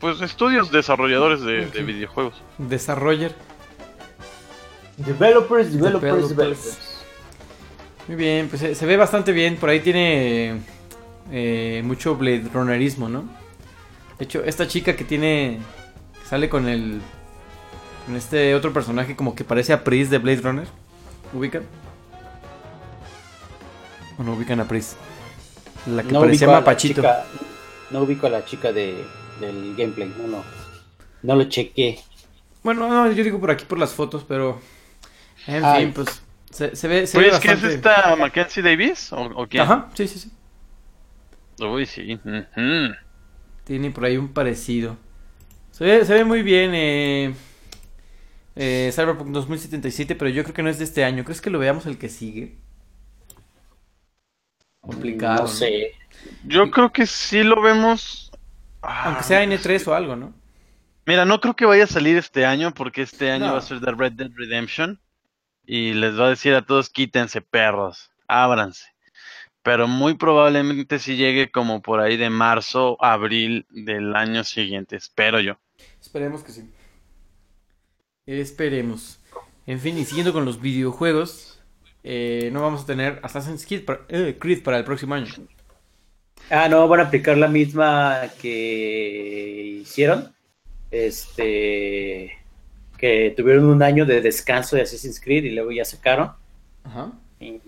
Pues 0.00 0.20
estudios 0.20 0.70
desarrolladores 0.70 1.40
de, 1.42 1.64
videojuegos. 1.82 2.34
Desarroller. 2.58 3.34
Developers, 4.98 5.72
developers, 5.72 6.02
Developers. 6.02 6.28
developers. 6.36 6.78
Muy 8.08 8.16
bien, 8.16 8.48
pues 8.48 8.60
se, 8.60 8.74
se 8.74 8.86
ve 8.86 8.96
bastante 8.96 9.32
bien. 9.32 9.56
Por 9.56 9.68
ahí 9.68 9.80
tiene 9.80 10.60
eh, 11.30 11.82
mucho 11.84 12.16
Blade 12.16 12.44
Runnerismo, 12.52 13.08
¿no? 13.08 13.24
De 14.18 14.24
hecho, 14.24 14.42
esta 14.44 14.66
chica 14.68 14.94
que 14.96 15.04
tiene. 15.04 15.58
que 16.22 16.28
sale 16.28 16.48
con 16.48 16.68
el. 16.68 17.00
con 18.06 18.16
este 18.16 18.54
otro 18.54 18.72
personaje 18.72 19.16
como 19.16 19.34
que 19.34 19.44
parece 19.44 19.72
a 19.72 19.82
Pris 19.84 20.08
de 20.10 20.18
Blade 20.18 20.40
Runner. 20.42 20.66
¿Ubican? 21.32 21.62
¿O 24.18 24.22
no 24.22 24.32
ubican 24.34 24.60
a 24.60 24.68
Pris? 24.68 24.96
La 25.86 26.02
que 26.02 26.12
No 26.12 26.20
parecía 26.20 26.46
la 26.46 26.52
Mapachito. 26.54 27.02
chica- 27.02 27.24
no 27.90 28.00
ubico 28.02 28.26
a 28.26 28.30
la 28.30 28.44
chica 28.44 28.72
de, 28.72 29.04
del 29.40 29.74
gameplay, 29.76 30.08
no, 30.18 30.26
no. 30.28 30.44
No 31.22 31.36
lo 31.36 31.44
chequé. 31.48 31.98
Bueno, 32.62 32.88
no, 32.88 33.10
yo 33.12 33.22
digo 33.24 33.40
por 33.40 33.50
aquí 33.50 33.64
por 33.64 33.78
las 33.78 33.94
fotos, 33.94 34.24
pero. 34.24 34.60
En 35.46 35.64
Ay. 35.64 35.84
fin, 35.84 35.92
pues. 35.92 36.22
Se, 36.50 36.74
se 36.76 36.88
ve, 36.88 37.06
se 37.06 37.18
ve 37.18 37.28
Pues, 37.28 37.40
¿qué 37.40 37.52
es 37.52 37.62
bastante. 37.62 37.74
esta 37.74 38.16
Mackenzie 38.16 38.62
Davis? 38.62 39.12
¿O, 39.12 39.22
o 39.42 39.46
quién? 39.48 39.62
Ajá, 39.64 39.90
sí, 39.94 40.08
sí, 40.08 40.18
sí. 40.18 40.30
Uy, 41.60 41.86
sí. 41.86 42.18
Tiene 43.64 43.90
por 43.90 44.04
ahí 44.04 44.16
un 44.16 44.32
parecido. 44.32 44.96
Se 45.70 45.84
ve, 45.84 46.04
se 46.04 46.14
ve 46.14 46.24
muy 46.24 46.42
bien 46.42 46.72
eh, 46.74 47.34
eh, 48.56 48.90
Cyberpunk 48.94 49.30
2077, 49.30 50.14
pero 50.16 50.30
yo 50.30 50.42
creo 50.42 50.54
que 50.54 50.62
no 50.62 50.70
es 50.70 50.78
de 50.78 50.84
este 50.84 51.04
año. 51.04 51.24
¿Crees 51.24 51.40
que 51.40 51.50
lo 51.50 51.58
veamos 51.58 51.86
el 51.86 51.98
que 51.98 52.08
sigue? 52.08 52.56
Complicado. 54.80 55.42
No 55.42 55.48
sé. 55.48 55.92
Yo 56.44 56.70
creo 56.70 56.92
que 56.92 57.06
sí 57.06 57.42
lo 57.42 57.60
vemos. 57.60 58.25
Ah, 58.86 59.04
Aunque 59.06 59.22
sea 59.24 59.42
N3 59.44 59.86
o 59.88 59.94
algo, 59.94 60.16
¿no? 60.16 60.34
Mira, 61.06 61.24
no 61.24 61.40
creo 61.40 61.54
que 61.54 61.64
vaya 61.66 61.84
a 61.84 61.88
salir 61.88 62.16
este 62.16 62.44
año 62.46 62.72
porque 62.74 63.02
este 63.02 63.30
año 63.30 63.46
No. 63.46 63.52
va 63.52 63.58
a 63.58 63.62
ser 63.62 63.80
de 63.80 63.92
Red 63.92 64.12
Dead 64.12 64.30
Redemption 64.34 65.00
y 65.64 65.92
les 65.94 66.18
va 66.18 66.26
a 66.26 66.30
decir 66.30 66.54
a 66.54 66.62
todos 66.64 66.90
quítense 66.90 67.40
perros, 67.40 68.10
ábranse. 68.28 68.86
Pero 69.62 69.88
muy 69.88 70.14
probablemente 70.14 70.98
sí 71.00 71.16
llegue 71.16 71.50
como 71.50 71.82
por 71.82 72.00
ahí 72.00 72.16
de 72.16 72.30
marzo, 72.30 72.96
abril 73.00 73.66
del 73.70 74.14
año 74.16 74.44
siguiente, 74.44 74.96
espero 74.96 75.40
yo. 75.40 75.58
Esperemos 76.00 76.42
que 76.44 76.52
sí. 76.52 76.70
Esperemos. 78.26 79.20
En 79.66 79.80
fin, 79.80 79.98
y 79.98 80.04
siguiendo 80.04 80.32
con 80.32 80.44
los 80.44 80.60
videojuegos, 80.60 81.60
eh, 82.04 82.50
no 82.52 82.62
vamos 82.62 82.82
a 82.82 82.86
tener 82.86 83.20
Assassin's 83.22 83.66
Creed 83.66 83.84
para, 83.84 84.00
eh, 84.08 84.36
Creed 84.38 84.62
para 84.62 84.78
el 84.78 84.84
próximo 84.84 85.14
año. 85.14 85.26
Ah, 86.50 86.68
no, 86.68 86.86
van 86.88 87.00
a 87.00 87.02
aplicar 87.04 87.36
la 87.36 87.48
misma 87.48 88.22
que 88.40 89.78
hicieron. 89.82 90.32
Este. 90.90 92.32
Que 92.98 93.34
tuvieron 93.36 93.66
un 93.66 93.82
año 93.82 94.06
de 94.06 94.20
descanso 94.22 94.76
de 94.76 94.82
Assassin's 94.82 95.20
Creed 95.20 95.44
y 95.44 95.50
luego 95.50 95.70
ya 95.72 95.84
sacaron. 95.84 96.32
Ajá. 96.84 97.12
Y, 97.40 97.60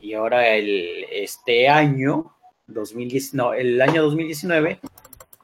y 0.00 0.14
ahora 0.14 0.48
el, 0.48 1.04
este 1.12 1.68
año, 1.68 2.32
2010, 2.66 3.34
no, 3.34 3.54
el 3.54 3.80
año 3.80 4.02
2019, 4.02 4.80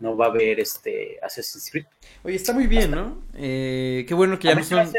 no 0.01 0.17
va 0.17 0.27
a 0.27 0.29
haber 0.31 0.59
este 0.59 1.19
Assassin's 1.23 1.71
Creed. 1.71 1.85
Oye, 2.25 2.35
está 2.37 2.53
muy 2.53 2.67
bien, 2.67 2.91
¿no? 2.91 3.23
Eh, 3.35 4.05
qué 4.09 4.15
bueno 4.15 4.39
que 4.39 4.49
ya 4.49 4.55
no 4.57 4.65
son, 4.65 4.81
hace- 4.81 4.99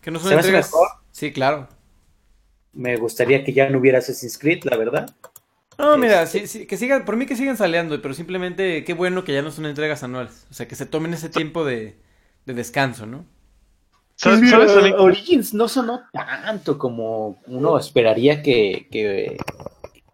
que 0.00 0.10
no 0.10 0.18
son 0.18 0.32
entregas. 0.32 0.72
Sí, 1.12 1.30
claro. 1.32 1.68
Me 2.72 2.96
gustaría 2.96 3.44
que 3.44 3.52
ya 3.52 3.68
no 3.70 3.78
hubiera 3.78 3.98
Assassin's 3.98 4.38
Creed, 4.38 4.64
la 4.64 4.76
verdad. 4.76 5.14
No, 5.78 5.96
mira, 5.98 6.26
sí, 6.26 6.46
sí, 6.46 6.66
que 6.66 6.76
sigan, 6.76 7.04
por 7.04 7.16
mí 7.16 7.26
que 7.26 7.36
sigan 7.36 7.56
saleando, 7.56 8.00
pero 8.02 8.14
simplemente 8.14 8.84
qué 8.84 8.94
bueno 8.94 9.24
que 9.24 9.32
ya 9.32 9.42
no 9.42 9.50
son 9.50 9.66
entregas 9.66 10.02
anuales. 10.02 10.46
O 10.50 10.54
sea, 10.54 10.68
que 10.68 10.76
se 10.76 10.86
tomen 10.86 11.14
ese 11.14 11.28
tiempo 11.28 11.64
de, 11.64 11.98
de 12.46 12.54
descanso, 12.54 13.06
¿no? 13.06 13.26
Origins 14.98 15.52
no 15.54 15.68
sonó 15.68 16.02
tanto 16.12 16.78
como 16.78 17.40
uno 17.46 17.78
esperaría 17.78 18.42
que, 18.42 18.88
que, 18.90 19.36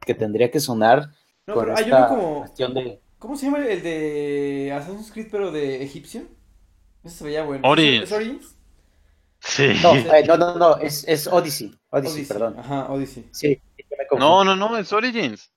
que 0.06 0.14
tendría 0.14 0.50
que 0.50 0.60
sonar 0.60 1.10
No, 1.46 1.54
con 1.54 1.64
pero 1.64 1.76
hay 1.76 1.84
esta 1.84 1.96
uno 1.98 2.08
como... 2.08 2.38
cuestión 2.40 2.74
de... 2.74 3.00
¿Cómo 3.18 3.36
se 3.36 3.46
llama 3.46 3.66
el 3.66 3.82
de 3.82 4.72
Assassin's 4.72 5.10
Creed, 5.12 5.28
pero 5.30 5.50
de 5.50 5.82
egipcio? 5.82 6.22
Ese 7.04 7.16
se 7.18 7.24
veía 7.24 7.44
bueno. 7.44 7.68
Origins. 7.68 8.04
¿Es 8.04 8.12
Origins? 8.12 8.56
Sí. 9.40 9.72
No, 9.82 9.94
eh, 9.94 10.24
no, 10.26 10.36
no, 10.36 10.56
no, 10.56 10.76
es, 10.78 11.04
es 11.08 11.26
Odyssey. 11.26 11.74
Odyssey, 11.90 12.24
perdón. 12.26 12.56
Ajá, 12.58 12.90
Odyssey. 12.92 13.28
Sí, 13.32 13.60
me. 13.98 14.18
No, 14.18 14.44
no, 14.44 14.56
no, 14.56 14.76
es 14.78 14.92
Origins. 14.92 15.52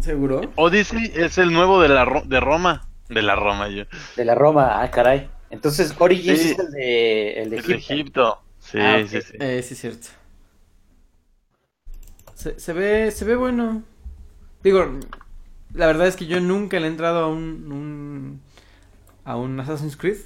¿Seguro? 0.00 0.40
Odyssey 0.56 1.10
es 1.14 1.38
el 1.38 1.52
nuevo 1.52 1.80
de 1.80 1.88
la 1.88 2.04
Ro- 2.04 2.22
de 2.26 2.38
Roma, 2.40 2.88
de 3.08 3.22
la 3.22 3.34
Roma 3.34 3.68
yo. 3.68 3.84
De 4.16 4.24
la 4.24 4.34
Roma, 4.34 4.82
ah, 4.82 4.90
caray. 4.90 5.30
Entonces, 5.50 5.94
Origins 5.98 6.38
Sí. 6.40 6.50
es 6.50 6.58
el 6.58 6.70
de, 6.72 7.32
el 7.42 7.50
de 7.50 7.56
El 7.56 7.66
de 7.66 7.74
Egipto. 7.74 8.42
Sí, 8.58 8.78
Ah, 8.80 8.98
sí, 9.08 9.20
sí. 9.22 9.32
Eh, 9.40 9.62
sí, 9.62 9.74
es 9.74 9.80
cierto. 9.80 10.08
Se, 12.34 12.58
se 12.60 12.72
ve, 12.72 13.10
se 13.10 13.24
ve 13.24 13.36
bueno. 13.36 13.82
Digo, 14.62 14.98
la 15.72 15.86
verdad 15.86 16.06
es 16.06 16.16
que 16.16 16.26
yo 16.26 16.40
nunca 16.40 16.78
le 16.80 16.86
he 16.86 16.90
entrado 16.90 17.24
a 17.24 17.28
un, 17.28 17.72
un- 17.72 18.42
a 19.24 19.36
un 19.36 19.58
Assassin's 19.60 19.96
Creed. 19.96 20.18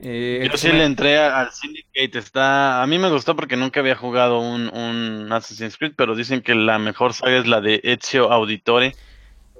Eh, 0.00 0.48
Yo 0.50 0.56
sí 0.56 0.68
me- 0.68 0.74
le 0.78 0.84
entré 0.84 1.18
al 1.18 1.50
Syndicate, 1.52 2.18
está... 2.18 2.82
A 2.82 2.86
mí 2.86 2.98
me 2.98 3.10
gustó 3.10 3.34
porque 3.34 3.56
nunca 3.56 3.80
había 3.80 3.96
jugado 3.96 4.38
un, 4.40 4.68
un 4.72 5.32
Assassin's 5.32 5.76
Creed, 5.76 5.94
pero 5.96 6.14
dicen 6.14 6.40
que 6.40 6.54
la 6.54 6.78
mejor 6.78 7.14
saga 7.14 7.36
es 7.38 7.46
la 7.48 7.60
de 7.60 7.80
Ezio 7.82 8.30
Auditore. 8.32 8.94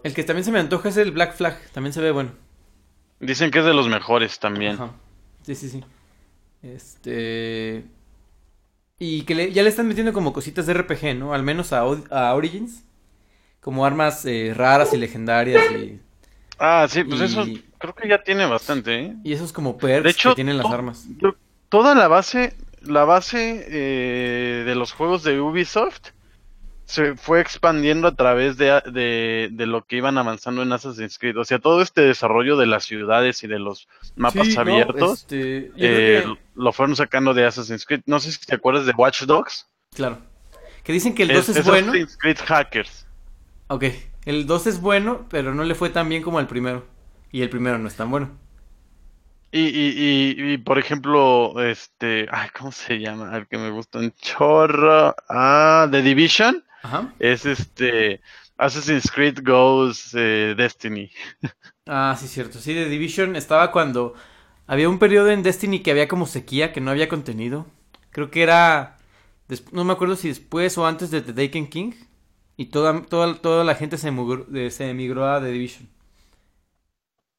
El 0.04 0.14
que 0.14 0.22
también 0.22 0.44
se 0.44 0.52
me 0.52 0.60
antoja 0.60 0.90
es 0.90 0.96
el 0.96 1.10
Black 1.10 1.34
Flag. 1.34 1.58
También 1.72 1.92
se 1.92 2.00
ve 2.00 2.12
bueno. 2.12 2.30
Dicen 3.20 3.50
que 3.50 3.58
es 3.58 3.64
de 3.64 3.74
los 3.74 3.88
mejores 3.88 4.38
también. 4.38 4.74
Ajá. 4.74 4.92
Sí, 5.42 5.56
sí, 5.56 5.68
sí. 5.68 5.82
Este. 6.62 7.84
Y 9.00 9.22
que 9.22 9.34
le- 9.34 9.52
ya 9.52 9.62
le 9.62 9.68
están 9.68 9.88
metiendo 9.88 10.12
como 10.12 10.32
cositas 10.32 10.66
de 10.66 10.74
RPG, 10.74 11.14
¿no? 11.16 11.34
Al 11.34 11.42
menos 11.42 11.72
a, 11.72 11.80
a 11.80 12.34
Origins. 12.34 12.84
Como 13.60 13.84
armas 13.84 14.24
eh, 14.24 14.52
raras 14.56 14.92
y 14.94 14.98
legendarias 14.98 15.62
y, 15.72 16.00
Ah, 16.60 16.86
sí, 16.88 17.02
pues 17.04 17.20
Y- 17.20 17.24
eso 17.24 17.44
creo 17.78 17.94
que 17.94 18.08
ya 18.08 18.22
tiene 18.22 18.46
bastante, 18.46 19.00
¿eh? 19.00 19.14
y 19.24 19.32
esos 19.32 19.52
como 19.52 19.78
perks 19.78 20.04
De 20.04 20.10
hecho, 20.10 20.28
que 20.30 20.34
tienen 20.36 20.58
las 20.58 20.66
armas. 20.70 21.06
toda 21.68 21.94
la 21.94 22.08
base, 22.08 22.54
la 22.82 23.04
base 23.04 23.64
eh, 23.68 24.64
de 24.64 24.74
los 24.74 24.92
juegos 24.92 25.22
de 25.22 25.40
Ubisoft 25.40 26.10
se 26.84 27.16
fue 27.16 27.40
expandiendo 27.42 28.08
a 28.08 28.14
través 28.14 28.56
de, 28.56 28.80
de, 28.90 29.50
de 29.52 29.66
lo 29.66 29.84
que 29.84 29.96
iban 29.96 30.16
avanzando 30.16 30.62
en 30.62 30.72
Assassin's 30.72 31.18
Creed. 31.18 31.36
O 31.38 31.44
sea, 31.44 31.58
todo 31.58 31.82
este 31.82 32.00
desarrollo 32.00 32.56
de 32.56 32.64
las 32.66 32.84
ciudades 32.84 33.42
y 33.44 33.46
de 33.46 33.58
los 33.58 33.86
mapas 34.16 34.46
Sí, 34.46 34.54
no, 34.54 34.60
abiertos 34.62 35.18
este, 35.20 35.66
eh, 35.76 36.22
que- 36.24 36.34
lo 36.54 36.72
fueron 36.72 36.96
sacando 36.96 37.34
de 37.34 37.44
Assassin's 37.44 37.84
Creed. 37.84 38.00
No 38.06 38.20
sé 38.20 38.32
si 38.32 38.38
te 38.46 38.54
acuerdas 38.54 38.86
de 38.86 38.92
Watch 38.96 39.22
Dogs. 39.24 39.66
claro. 39.94 40.18
Que 40.82 40.94
dicen 40.94 41.14
que 41.14 41.24
el 41.24 41.28
2 41.34 41.50
es, 41.50 41.56
es 41.56 41.66
bueno. 41.66 41.88
Assassin's 41.92 42.16
Creed 42.16 42.38
Hackers. 42.46 43.06
Ok. 43.66 43.84
El 44.24 44.46
2 44.46 44.66
es 44.68 44.80
bueno, 44.80 45.26
pero 45.28 45.54
no 45.54 45.64
le 45.64 45.74
fue 45.74 45.90
tan 45.90 46.08
bien 46.08 46.22
como 46.22 46.40
el 46.40 46.46
primero. 46.46 46.86
Y 47.32 47.42
el 47.42 47.50
primero 47.50 47.78
no 47.78 47.88
es 47.88 47.96
tan 47.96 48.10
bueno. 48.10 48.30
Y, 49.50 49.60
y, 49.60 50.34
y, 50.36 50.52
y, 50.52 50.58
por 50.58 50.78
ejemplo, 50.78 51.54
este, 51.62 52.26
ay, 52.30 52.50
¿cómo 52.56 52.70
se 52.70 52.98
llama? 53.00 53.34
El 53.36 53.46
que 53.48 53.56
me 53.56 53.70
gusta 53.70 53.98
un 53.98 54.12
chorro. 54.12 55.14
Ah, 55.28 55.88
The 55.90 56.02
Division. 56.02 56.64
Ajá. 56.82 57.12
Es 57.18 57.46
este 57.46 58.20
Assassin's 58.58 59.10
Creed 59.10 59.40
Goes 59.42 60.14
eh, 60.14 60.54
Destiny. 60.56 61.10
Ah, 61.86 62.16
sí, 62.20 62.28
cierto. 62.28 62.58
Sí, 62.58 62.74
The 62.74 62.88
Division 62.88 63.36
estaba 63.36 63.72
cuando 63.72 64.14
había 64.66 64.88
un 64.88 64.98
periodo 64.98 65.30
en 65.30 65.42
Destiny 65.42 65.80
que 65.80 65.90
había 65.90 66.08
como 66.08 66.26
sequía, 66.26 66.72
que 66.72 66.80
no 66.80 66.90
había 66.90 67.08
contenido. 67.08 67.66
Creo 68.10 68.30
que 68.30 68.42
era. 68.42 68.98
No 69.72 69.84
me 69.84 69.94
acuerdo 69.94 70.16
si 70.16 70.28
después 70.28 70.76
o 70.76 70.86
antes 70.86 71.10
de 71.10 71.22
The 71.22 71.32
Taken 71.32 71.68
King. 71.68 71.92
Y 72.56 72.66
toda, 72.66 73.02
toda, 73.02 73.36
toda 73.36 73.64
la 73.64 73.74
gente 73.76 73.96
se, 73.98 74.12
se 74.70 74.90
emigró 74.90 75.26
a 75.26 75.40
The 75.40 75.50
Division. 75.52 75.88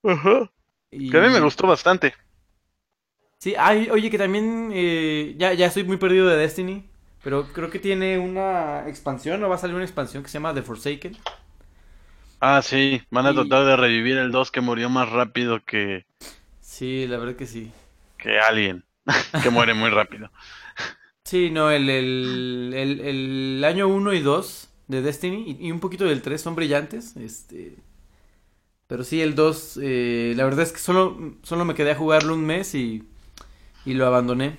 Ajá. 0.04 0.52
Y- 0.92 1.10
Que 1.10 1.18
a 1.18 1.22
mí 1.22 1.30
me 1.30 1.40
gustó 1.42 1.68
bastante. 1.68 2.14
Sí, 3.38 3.56
ay, 3.58 3.90
oye, 3.90 4.10
que 4.12 4.18
también. 4.18 4.72
eh, 4.74 5.36
ya, 5.38 5.54
ya 5.54 5.68
estoy 5.68 5.84
muy 5.84 5.98
perdido 5.98 6.28
de 6.28 6.38
Destiny. 6.38 6.90
Pero 7.24 7.52
creo 7.54 7.70
que 7.70 7.80
tiene 7.80 8.18
una 8.18 8.88
expansión, 8.88 9.44
o 9.44 9.50
va 9.50 9.56
a 9.56 9.58
salir 9.58 9.76
una 9.76 9.84
expansión 9.86 10.24
que 10.24 10.30
se 10.30 10.34
llama 10.36 10.54
The 10.54 10.62
Forsaken. 10.64 11.18
Ah, 12.42 12.62
sí, 12.62 13.02
van 13.12 13.28
a 13.28 13.32
Y- 13.32 13.34
tratar 13.34 13.66
de 13.66 13.76
revivir 13.78 14.18
el 14.18 14.32
2 14.32 14.52
que 14.52 14.60
murió 14.62 14.90
más 14.90 15.10
rápido 15.10 15.64
que, 15.66 16.06
Sí, 16.62 17.06
la 17.08 17.18
verdad 17.18 17.36
que 17.36 17.46
sí. 17.48 17.72
que 18.18 18.40
alguien. 18.40 18.84
que 19.42 19.50
muere 19.50 19.74
muy 19.74 19.90
rápido. 19.90 20.30
Sí, 21.24 21.52
no, 21.52 21.70
el, 21.70 21.90
el, 21.90 22.74
el, 22.76 23.00
el 23.02 23.64
año 23.64 23.88
1 23.88 24.14
y 24.14 24.22
2 24.22 24.70
de 24.88 25.02
Destiny 25.02 25.58
y, 25.60 25.68
y 25.68 25.72
un 25.72 25.80
poquito 25.80 26.06
del 26.06 26.22
3 26.22 26.42
son 26.42 26.56
brillantes. 26.56 27.16
Este, 27.18 27.76
pero 28.90 29.06
sí, 29.06 29.22
el 29.22 29.36
2, 29.36 29.80
eh, 29.84 30.34
la 30.38 30.46
verdad 30.46 30.62
es 30.64 30.74
que 30.74 30.80
solo, 30.80 31.36
solo 31.44 31.66
me 31.66 31.76
quedé 31.76 31.94
a 31.94 31.96
jugarlo 31.96 32.36
un 32.36 32.46
mes 32.46 32.76
y, 32.76 33.10
y 33.86 33.96
lo 33.96 34.08
abandoné. 34.08 34.58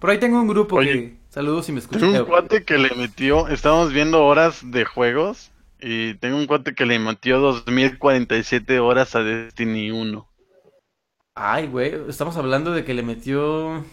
Por 0.00 0.10
ahí 0.10 0.18
tengo 0.20 0.40
un 0.40 0.48
grupo 0.48 0.78
Oye, 0.78 0.90
que... 0.90 1.18
Saludos 1.30 1.66
si 1.66 1.72
me 1.72 1.80
Tengo 1.90 2.06
escuchan. 2.08 2.12
un 2.12 2.22
cuate 2.22 2.64
que 2.64 2.78
le 2.78 2.90
metió, 2.94 3.48
estábamos 3.48 3.92
viendo 3.92 4.24
horas 4.24 4.60
de 4.70 4.84
juegos 4.84 5.52
Y 5.80 6.14
tengo 6.16 6.36
un 6.38 6.46
cuate 6.46 6.74
que 6.74 6.86
le 6.86 6.98
metió 7.00 7.40
2047 7.40 8.78
horas 8.80 9.14
a 9.16 9.22
Destiny 9.24 9.90
1. 9.90 10.28
Ay, 11.34 11.66
güey, 11.68 11.94
estamos 12.08 12.36
hablando 12.36 12.72
de 12.72 12.84
que 12.84 12.94
le 12.94 13.02
metió... 13.02 13.84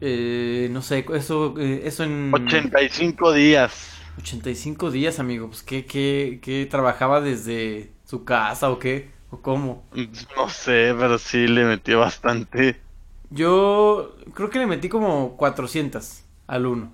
Eh, 0.00 0.68
no 0.70 0.80
sé, 0.82 1.04
eso, 1.14 1.54
eh, 1.58 1.82
eso 1.84 2.04
en... 2.04 2.32
85 2.32 3.32
días. 3.32 4.02
85 4.18 4.90
días, 4.90 5.18
amigo. 5.18 5.48
Pues, 5.48 5.62
¿qué, 5.62 5.86
qué, 5.86 6.40
qué 6.42 6.66
trabajaba 6.66 7.20
desde 7.20 7.92
su 8.10 8.24
casa 8.24 8.70
o 8.70 8.78
qué? 8.78 9.10
¿O 9.30 9.38
cómo? 9.42 9.84
No 10.36 10.48
sé, 10.48 10.92
pero 10.98 11.16
sí 11.18 11.46
le 11.46 11.64
metió 11.64 12.00
bastante. 12.00 12.82
Yo 13.30 14.16
creo 14.34 14.50
que 14.50 14.58
le 14.58 14.66
metí 14.66 14.88
como 14.88 15.36
400 15.36 16.24
al 16.46 16.66
1. 16.66 16.92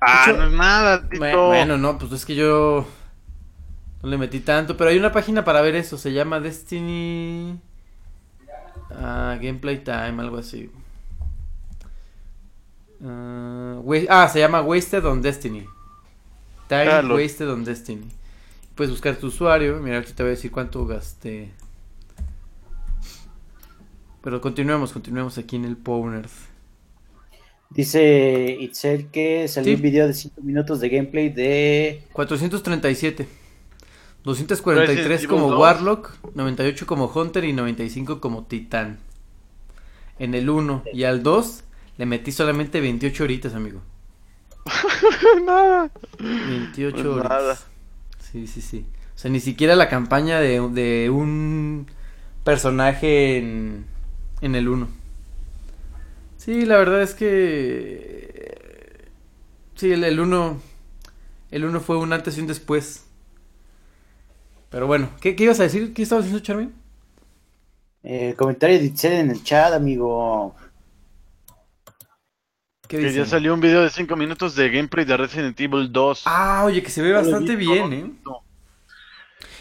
Ah, 0.00 0.32
hecho, 0.32 0.32
no 0.32 0.44
es 0.46 0.52
nada, 0.52 1.08
Tito. 1.08 1.24
Bue- 1.28 1.42
Bueno, 1.44 1.78
no, 1.78 1.98
pues 1.98 2.12
es 2.12 2.26
que 2.26 2.34
yo 2.34 2.86
no 4.02 4.08
le 4.08 4.18
metí 4.18 4.40
tanto, 4.40 4.76
pero 4.76 4.90
hay 4.90 4.98
una 4.98 5.12
página 5.12 5.44
para 5.44 5.60
ver 5.62 5.74
eso, 5.74 5.98
se 5.98 6.12
llama 6.12 6.40
Destiny 6.40 7.58
ah, 8.90 9.36
Gameplay 9.40 9.82
Time, 9.84 10.20
algo 10.22 10.38
así. 10.38 10.70
Ah, 13.04 13.80
ah, 14.08 14.28
se 14.28 14.38
llama 14.40 14.62
Wasted 14.62 15.04
on 15.06 15.22
Destiny. 15.22 15.66
Time 16.68 17.02
Wasted 17.08 17.48
on 17.50 17.64
Destiny. 17.64 18.15
Puedes 18.76 18.90
buscar 18.90 19.16
tu 19.16 19.28
usuario, 19.28 19.80
mira, 19.80 19.96
ahorita 19.96 20.14
te 20.14 20.22
voy 20.22 20.28
a 20.28 20.34
decir 20.34 20.50
cuánto 20.50 20.86
gasté. 20.86 21.50
Pero 24.22 24.40
continuemos, 24.40 24.92
continuemos 24.92 25.38
aquí 25.38 25.56
en 25.56 25.64
el 25.64 25.76
Powners. 25.76 26.32
Dice 27.70 28.56
Itzel 28.60 29.06
que 29.08 29.48
salió 29.48 29.70
Sí. 29.72 29.76
un 29.76 29.82
video 29.82 30.06
de 30.06 30.14
5 30.14 30.40
minutos 30.42 30.80
de 30.80 30.88
gameplay 30.88 31.30
de 31.30 32.04
437. 32.12 33.26
243 34.24 35.06
Resident 35.08 35.30
como 35.30 35.44
Evil 35.46 35.52
2. 35.52 35.60
Warlock, 35.60 36.12
98 36.34 36.86
como 36.86 37.06
Hunter 37.06 37.44
y 37.44 37.52
95 37.52 38.20
como 38.20 38.44
Titán. 38.44 38.98
En 40.18 40.34
el 40.34 40.50
1 40.50 40.82
y 40.92 41.04
al 41.04 41.22
2 41.22 41.62
le 41.98 42.06
metí 42.06 42.32
solamente 42.32 42.80
28 42.80 43.24
horitas, 43.24 43.54
amigo. 43.54 43.80
nada. 45.46 45.90
28 46.18 46.94
Pues 46.96 47.06
horitas. 47.06 47.28
nada. 47.30 47.58
Sí, 48.36 48.46
sí, 48.46 48.60
sí. 48.60 48.86
O 49.14 49.18
sea, 49.18 49.30
ni 49.30 49.40
siquiera 49.40 49.76
la 49.76 49.88
campaña 49.88 50.40
de, 50.40 50.60
de 50.68 51.08
un 51.10 51.86
personaje 52.44 53.38
en, 53.38 53.86
en 54.42 54.54
el 54.54 54.68
1. 54.68 54.88
Sí, 56.36 56.64
la 56.66 56.76
verdad 56.78 57.02
es 57.02 57.14
que... 57.14 59.08
Sí, 59.74 59.92
el, 59.92 60.04
el 60.04 60.20
1... 60.20 60.60
El 61.50 61.64
1 61.64 61.80
fue 61.80 61.98
un 61.98 62.12
antes 62.12 62.38
y 62.38 62.40
un 62.42 62.46
después. 62.48 63.04
Pero 64.70 64.86
bueno, 64.86 65.10
¿qué, 65.20 65.36
qué 65.36 65.44
ibas 65.44 65.60
a 65.60 65.64
decir? 65.64 65.94
¿Qué 65.94 66.02
estabas 66.02 66.24
diciendo, 66.24 66.44
Charmin? 66.44 66.74
eh, 68.02 68.34
comentario 68.36 68.78
de 68.78 68.84
Itzel 68.86 69.12
en 69.14 69.30
el 69.30 69.42
chat, 69.42 69.72
amigo. 69.72 70.54
¿Qué 72.88 72.98
Que 72.98 73.12
ya 73.12 73.26
salió 73.26 73.52
un 73.54 73.60
video 73.60 73.82
de 73.82 73.90
5 73.90 74.14
minutos 74.16 74.54
de 74.54 74.68
gameplay 74.70 75.04
de 75.04 75.16
Resident 75.16 75.58
Evil 75.60 75.90
2. 75.92 76.22
Ah, 76.26 76.62
oye, 76.64 76.82
que 76.82 76.90
se 76.90 77.02
ve 77.02 77.10
No 77.10 77.16
bastante 77.16 77.56
vi, 77.56 77.66
bien, 77.66 77.92
¿eh? 77.92 78.10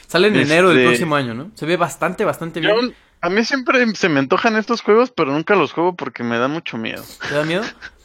Sale 0.08 0.28
en 0.28 0.36
Este- 0.36 0.54
enero 0.54 0.70
del 0.70 0.86
próximo 0.86 1.16
año, 1.16 1.34
¿no? 1.34 1.52
Se 1.56 1.66
ve 1.66 1.78
bastante, 1.78 2.24
bastante 2.26 2.62
Yo- 2.62 2.74
bien. 2.80 2.96
a 3.22 3.30
mí 3.30 3.44
siempre 3.44 3.86
se 3.96 4.08
me 4.10 4.20
antojan 4.20 4.56
estos 4.56 4.82
juegos, 4.82 5.12
pero 5.12 5.32
nunca 5.32 5.56
los 5.56 5.74
juego 5.74 5.96
porque 5.96 6.24
me 6.24 6.38
da 6.38 6.48
mucho 6.48 6.78
miedo. 6.78 7.04
¿Te 7.28 7.34
da 7.36 7.44
miedo? 7.44 7.64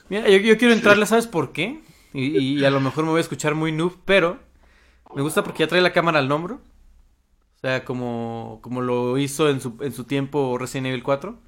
Mira, 0.08 0.28
yo, 0.28 0.38
yo 0.38 0.56
quiero 0.58 0.72
entrarle, 0.74 1.06
¿sabes 1.06 1.26
por 1.26 1.52
qué? 1.52 1.80
Y, 2.12 2.38
y 2.58 2.64
a 2.64 2.70
lo 2.70 2.80
mejor 2.80 3.04
me 3.04 3.10
voy 3.10 3.18
a 3.18 3.20
escuchar 3.20 3.54
muy 3.54 3.70
noob, 3.70 3.96
pero 4.04 4.38
me 5.14 5.22
gusta 5.22 5.44
porque 5.44 5.60
ya 5.64 5.68
trae 5.68 5.80
la 5.82 5.92
cámara 5.92 6.18
al 6.18 6.32
hombro. 6.32 6.60
O 7.56 7.60
sea, 7.60 7.84
como, 7.84 8.58
como 8.62 8.80
lo 8.80 9.18
hizo 9.18 9.50
en 9.50 9.60
su, 9.60 9.76
en 9.82 9.92
su 9.92 10.04
tiempo 10.04 10.56
Resident 10.58 10.86
Evil 10.86 11.02
4. 11.02 11.38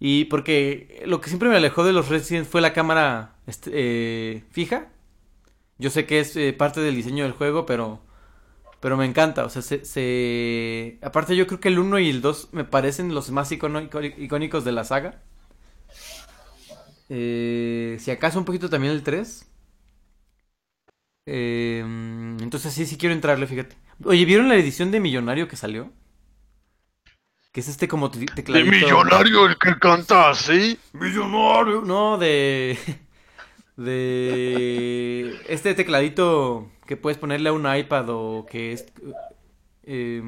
Y 0.00 0.26
porque 0.26 1.02
lo 1.06 1.20
que 1.22 1.28
siempre 1.28 1.48
me 1.50 1.56
alejó 1.56 1.84
de 1.84 1.92
los 1.92 2.08
Resident 2.08 2.48
fue 2.48 2.60
la 2.62 2.72
cámara 2.72 3.36
este, 3.46 3.70
eh, 3.74 4.44
fija. 4.50 4.88
Yo 5.78 5.90
sé 5.90 6.06
que 6.06 6.20
es 6.20 6.36
eh, 6.36 6.52
parte 6.54 6.80
del 6.80 6.96
diseño 6.96 7.24
del 7.24 7.32
juego, 7.34 7.66
pero, 7.66 8.00
pero 8.80 8.96
me 8.98 9.06
encanta. 9.06 9.44
O 9.46 9.50
sea, 9.50 9.62
se, 9.62 9.84
se- 9.84 10.98
aparte 11.02 11.36
yo 11.36 11.46
creo 11.46 11.60
que 11.60 11.68
el 11.68 11.78
1 11.80 11.98
y 12.00 12.10
el 12.10 12.22
2 12.22 12.50
me 12.52 12.64
parecen 12.64 13.14
los 13.14 13.30
más 13.30 13.52
icónicos 13.52 14.64
de 14.64 14.72
la 14.72 14.84
saga. 14.84 15.22
Eh, 17.08 17.96
si 18.00 18.10
acaso 18.10 18.38
un 18.38 18.44
poquito 18.44 18.70
también 18.70 18.92
el 18.92 19.02
3. 19.02 19.46
Eh, 21.26 21.80
entonces 22.40 22.72
sí, 22.74 22.86
sí 22.86 22.96
quiero 22.98 23.14
entrarle, 23.14 23.46
fíjate. 23.46 23.76
Oye, 24.04 24.24
¿vieron 24.24 24.48
la 24.48 24.56
edición 24.56 24.90
de 24.90 25.00
Millonario 25.00 25.48
que 25.48 25.56
salió? 25.56 25.90
Que 27.52 27.60
es 27.60 27.68
este 27.68 27.88
como 27.88 28.10
te- 28.10 28.20
De 28.20 28.26
tecladito... 28.26 28.70
millonario 28.70 29.46
el 29.46 29.58
que 29.58 29.78
canta 29.78 30.30
así. 30.30 30.78
Millonario. 30.92 31.82
No, 31.82 32.18
de... 32.18 32.78
De... 33.76 35.40
Este 35.48 35.74
tecladito 35.74 36.70
que 36.86 36.96
puedes 36.98 37.16
ponerle 37.18 37.48
a 37.48 37.52
un 37.54 37.66
iPad 37.74 38.06
o 38.10 38.44
que 38.46 38.72
es... 38.72 38.86
eh, 39.84 40.22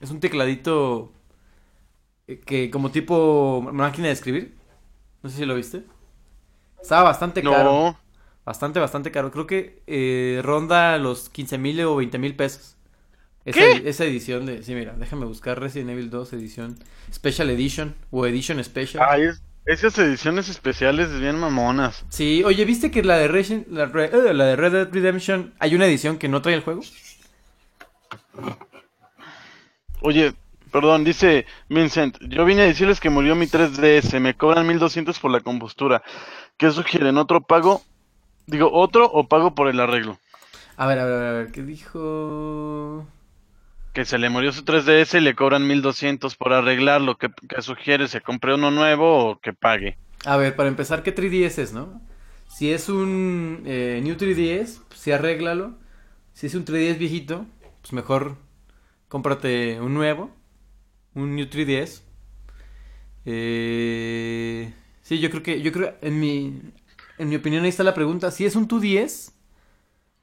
es 0.00 0.10
un 0.10 0.18
tecladito 0.20 1.12
eh, 2.26 2.40
que 2.40 2.70
como 2.70 2.90
tipo 2.90 3.66
máquina 3.72 4.08
de 4.08 4.14
escribir. 4.14 4.56
No 5.22 5.30
sé 5.30 5.36
si 5.36 5.46
lo 5.46 5.54
viste. 5.54 5.84
Estaba 6.82 7.04
bastante 7.04 7.40
caro. 7.42 7.64
No. 7.64 8.00
Bastante, 8.44 8.80
bastante 8.80 9.12
caro. 9.12 9.30
Creo 9.30 9.46
que 9.46 9.82
eh, 9.86 10.40
ronda 10.42 10.98
los 10.98 11.28
15 11.28 11.56
mil 11.58 11.80
o 11.82 11.94
20 11.96 12.18
mil 12.18 12.34
pesos. 12.34 12.76
Esa, 13.48 13.60
¿Qué? 13.60 13.88
esa 13.88 14.04
edición 14.04 14.46
de... 14.46 14.62
Sí, 14.62 14.74
mira, 14.74 14.94
déjame 14.98 15.24
buscar 15.26 15.58
Resident 15.60 15.90
Evil 15.90 16.10
2 16.10 16.32
edición 16.34 16.78
Special 17.12 17.48
Edition 17.50 17.94
o 18.10 18.26
Edition 18.26 18.62
Special. 18.62 19.02
Ay, 19.08 19.22
es- 19.24 19.42
esas 19.64 19.98
ediciones 19.98 20.48
especiales 20.48 21.18
bien 21.20 21.38
mamonas. 21.38 22.04
Sí, 22.08 22.42
oye, 22.44 22.64
¿viste 22.64 22.90
que 22.90 23.02
la 23.02 23.16
de, 23.18 23.28
Resi- 23.30 23.66
la, 23.68 23.86
Re- 23.86 24.06
eh, 24.12 24.32
la 24.34 24.44
de 24.46 24.56
Red 24.56 24.72
Dead 24.72 24.88
Redemption 24.92 25.52
hay 25.58 25.74
una 25.74 25.86
edición 25.86 26.18
que 26.18 26.28
no 26.28 26.40
trae 26.42 26.54
el 26.54 26.62
juego? 26.62 26.80
Oye, 30.00 30.32
perdón, 30.72 31.04
dice 31.04 31.46
Vincent, 31.68 32.16
yo 32.20 32.44
vine 32.44 32.62
a 32.62 32.66
decirles 32.66 33.00
que 33.00 33.10
murió 33.10 33.34
mi 33.34 33.46
3DS, 33.46 34.20
me 34.20 34.34
cobran 34.34 34.66
1200 34.66 35.18
por 35.18 35.30
la 35.30 35.40
compostura. 35.40 36.02
¿Qué 36.56 36.70
sugieren? 36.70 37.18
¿Otro 37.18 37.40
pago? 37.40 37.82
Digo, 38.46 38.70
¿otro 38.72 39.04
o 39.10 39.28
pago 39.28 39.54
por 39.54 39.68
el 39.68 39.80
arreglo? 39.80 40.18
A 40.76 40.86
ver, 40.86 40.98
a 41.00 41.04
ver, 41.04 41.26
a 41.26 41.32
ver, 41.32 41.52
¿qué 41.52 41.62
dijo? 41.62 43.06
Que 43.98 44.04
se 44.04 44.16
le 44.16 44.30
murió 44.30 44.52
su 44.52 44.62
3DS 44.64 45.18
y 45.18 45.20
le 45.20 45.34
cobran 45.34 45.66
1200 45.66 46.36
por 46.36 46.52
arreglarlo. 46.52 47.18
¿Qué, 47.18 47.30
qué 47.48 47.60
sugiere? 47.62 48.06
¿Se 48.06 48.20
compre 48.20 48.54
uno 48.54 48.70
nuevo 48.70 49.30
o 49.30 49.40
que 49.40 49.52
pague? 49.52 49.98
A 50.24 50.36
ver, 50.36 50.54
para 50.54 50.68
empezar, 50.68 51.02
¿qué 51.02 51.12
3DS 51.12 51.58
es, 51.58 51.72
no? 51.72 52.00
Si 52.48 52.70
es 52.70 52.88
un 52.88 53.64
eh, 53.66 54.00
New 54.04 54.14
3DS, 54.14 54.82
pues 54.86 55.00
sí 55.00 55.10
arréglalo. 55.10 55.76
Si 56.32 56.46
es 56.46 56.54
un 56.54 56.64
3DS 56.64 56.96
viejito, 56.96 57.44
pues 57.80 57.92
mejor 57.92 58.36
cómprate 59.08 59.80
un 59.80 59.94
nuevo, 59.94 60.30
un 61.14 61.34
New 61.34 61.46
3DS. 61.46 62.02
Eh, 63.24 64.72
sí, 65.02 65.18
yo 65.18 65.28
creo 65.28 65.42
que, 65.42 65.60
yo 65.60 65.72
creo, 65.72 65.96
en 66.02 66.20
mi, 66.20 66.62
en 67.18 67.28
mi 67.28 67.34
opinión 67.34 67.64
ahí 67.64 67.70
está 67.70 67.82
la 67.82 67.94
pregunta. 67.94 68.30
Si 68.30 68.46
es 68.46 68.54
un 68.54 68.68
2DS, 68.68 69.32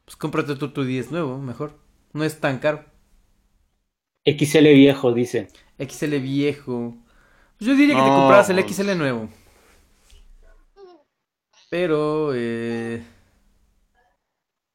pues 0.06 0.16
cómprate 0.18 0.56
tu 0.56 0.70
2DS 0.70 1.10
nuevo, 1.10 1.40
mejor. 1.40 1.78
No 2.14 2.24
es 2.24 2.40
tan 2.40 2.60
caro. 2.60 2.95
XL 4.26 4.74
viejo, 4.74 5.14
dice. 5.14 5.48
XL 5.80 6.20
viejo. 6.20 6.96
Pues 7.58 7.68
yo 7.70 7.76
diría 7.76 7.96
que 7.96 8.02
te 8.02 8.10
No, 8.10 8.16
compraras 8.16 8.50
el 8.50 8.64
pues. 8.64 8.76
XL 8.76 8.98
nuevo. 8.98 9.30
Pero, 11.70 12.32
eh... 12.34 13.04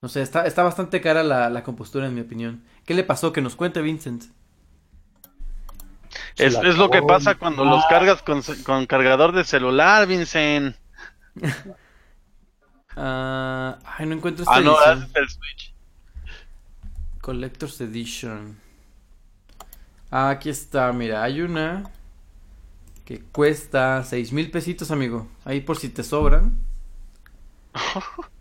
No 0.02 0.08
sé, 0.08 0.22
está, 0.22 0.46
está 0.46 0.62
bastante 0.62 1.00
cara 1.00 1.22
la, 1.22 1.50
la 1.50 1.62
compostura 1.62 2.06
en 2.06 2.14
mi 2.14 2.20
opinión. 2.22 2.64
¿Qué 2.86 2.94
le 2.94 3.04
pasó? 3.04 3.32
Que 3.32 3.42
nos 3.42 3.56
cuente 3.56 3.82
Vincent. 3.82 4.24
Es, 6.36 6.54
es 6.56 6.76
lo 6.76 6.90
que 6.90 7.02
pasa 7.02 7.36
cuando 7.36 7.64
los 7.64 7.84
cargas 7.86 8.22
con, 8.22 8.42
con 8.64 8.86
cargador 8.86 9.32
de 9.32 9.44
celular, 9.44 10.06
Vincent. 10.06 10.76
Ah, 12.96 13.78
ay, 13.84 14.06
no 14.06 14.14
encuentro 14.16 14.44
esta 14.44 14.56
Ah, 14.56 14.60
no, 14.60 14.72
edición. 14.72 15.02
haces 15.02 15.10
el 15.14 15.28
Switch. 15.28 15.74
Collector's 17.20 17.80
Edition. 17.80 18.60
Ah, 20.10 20.30
aquí 20.30 20.50
está, 20.50 20.92
mira, 20.92 21.22
hay 21.22 21.40
una 21.40 21.90
que 23.04 23.20
cuesta 23.20 24.02
seis 24.04 24.32
mil 24.32 24.50
pesitos, 24.50 24.90
amigo. 24.90 25.26
Ahí 25.44 25.60
por 25.60 25.76
si 25.76 25.88
te 25.88 26.02
sobran. 26.02 26.58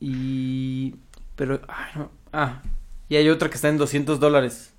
Y... 0.00 0.94
Pero... 1.36 1.60
ay, 1.68 1.92
no. 1.96 2.10
Ah, 2.32 2.62
y 3.08 3.16
hay 3.16 3.28
otra 3.28 3.48
que 3.48 3.56
está 3.56 3.68
en 3.68 3.78
200 3.78 4.20
dólares. 4.20 4.72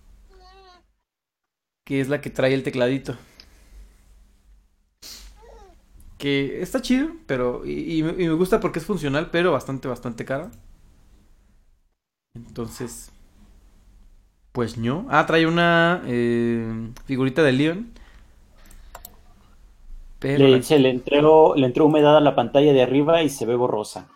Que 1.85 1.99
es 2.01 2.07
la 2.07 2.21
que 2.21 2.29
trae 2.29 2.53
el 2.53 2.61
tecladito. 2.61 3.17
Que 6.17 6.61
está 6.61 6.81
chido, 6.81 7.09
pero... 7.27 7.63
Y, 7.65 7.99
y 7.99 8.03
me 8.03 8.11
y 8.11 8.27
me 8.27 8.33
gusta 8.33 8.59
porque 8.59 8.79
es 8.79 8.85
funcional, 8.85 9.29
pero 9.31 9.51
bastante, 9.51 9.87
bastante 9.87 10.25
cara. 10.25 10.49
Entonces, 12.35 13.11
pues 14.57 14.75
no. 14.75 15.05
Ah, 15.11 15.27
trae 15.27 15.45
una 15.45 16.01
eh, 16.07 16.89
figurita 17.05 17.43
de 17.43 17.51
Leon. 17.51 17.91
Pero 20.17 20.47
Le, 20.47 20.63
se 20.63 20.79
le 20.79 20.89
entró, 20.89 21.53
le 21.55 21.67
entró 21.67 21.85
humedad 21.85 22.17
a 22.17 22.21
la 22.21 22.33
pantalla 22.33 22.73
de 22.73 22.81
arriba 22.81 23.21
y 23.21 23.29
se 23.29 23.45
ve 23.45 23.53
borrosa. 23.53 24.07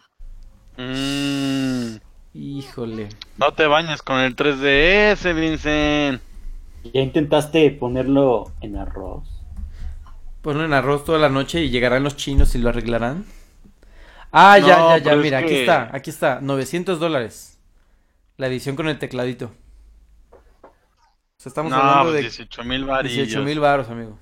Mm, 0.77 1.97
híjole. 2.34 3.09
no 3.38 3.53
te 3.53 3.68
bañes 3.68 4.01
con 4.01 4.18
el 4.18 4.35
3DS, 4.35 5.31
Vincent. 5.35 6.23
¿Ya 6.91 7.01
intentaste 7.01 7.69
ponerlo 7.69 8.51
en 8.61 8.77
arroz? 8.77 9.30
Ponlo 10.41 10.65
en 10.65 10.73
arroz 10.73 11.05
toda 11.05 11.19
la 11.19 11.30
noche 11.30 11.61
y 11.61 11.69
llegarán 11.69 12.01
los 12.01 12.15
chinos 12.15 12.55
y 12.55 12.57
lo 12.57 12.69
arreglarán. 12.69 13.26
Ah, 14.31 14.57
ya, 14.57 14.76
No, 14.80 14.97
ya, 14.97 15.03
ya, 15.03 15.15
mira, 15.18 15.38
aquí 15.38 15.49
que- 15.49 15.61
está, 15.61 15.91
aquí 15.93 16.09
está, 16.09 16.41
900 16.41 16.99
dólares. 16.99 17.59
La 18.38 18.47
edición 18.47 18.76
con 18.76 18.88
el 18.88 18.97
tecladito. 18.97 19.51
O 21.41 21.43
sea, 21.43 21.49
estamos 21.49 21.72
no, 21.72 21.76
hablando 21.76 22.03
pues 22.03 22.13
de 22.13 22.22
18 22.22 22.63
mil 22.63 22.85
varillos. 22.85 23.27
18 23.27 23.41
mil 23.41 23.59
baros, 23.59 23.89
amigo. 23.89 24.19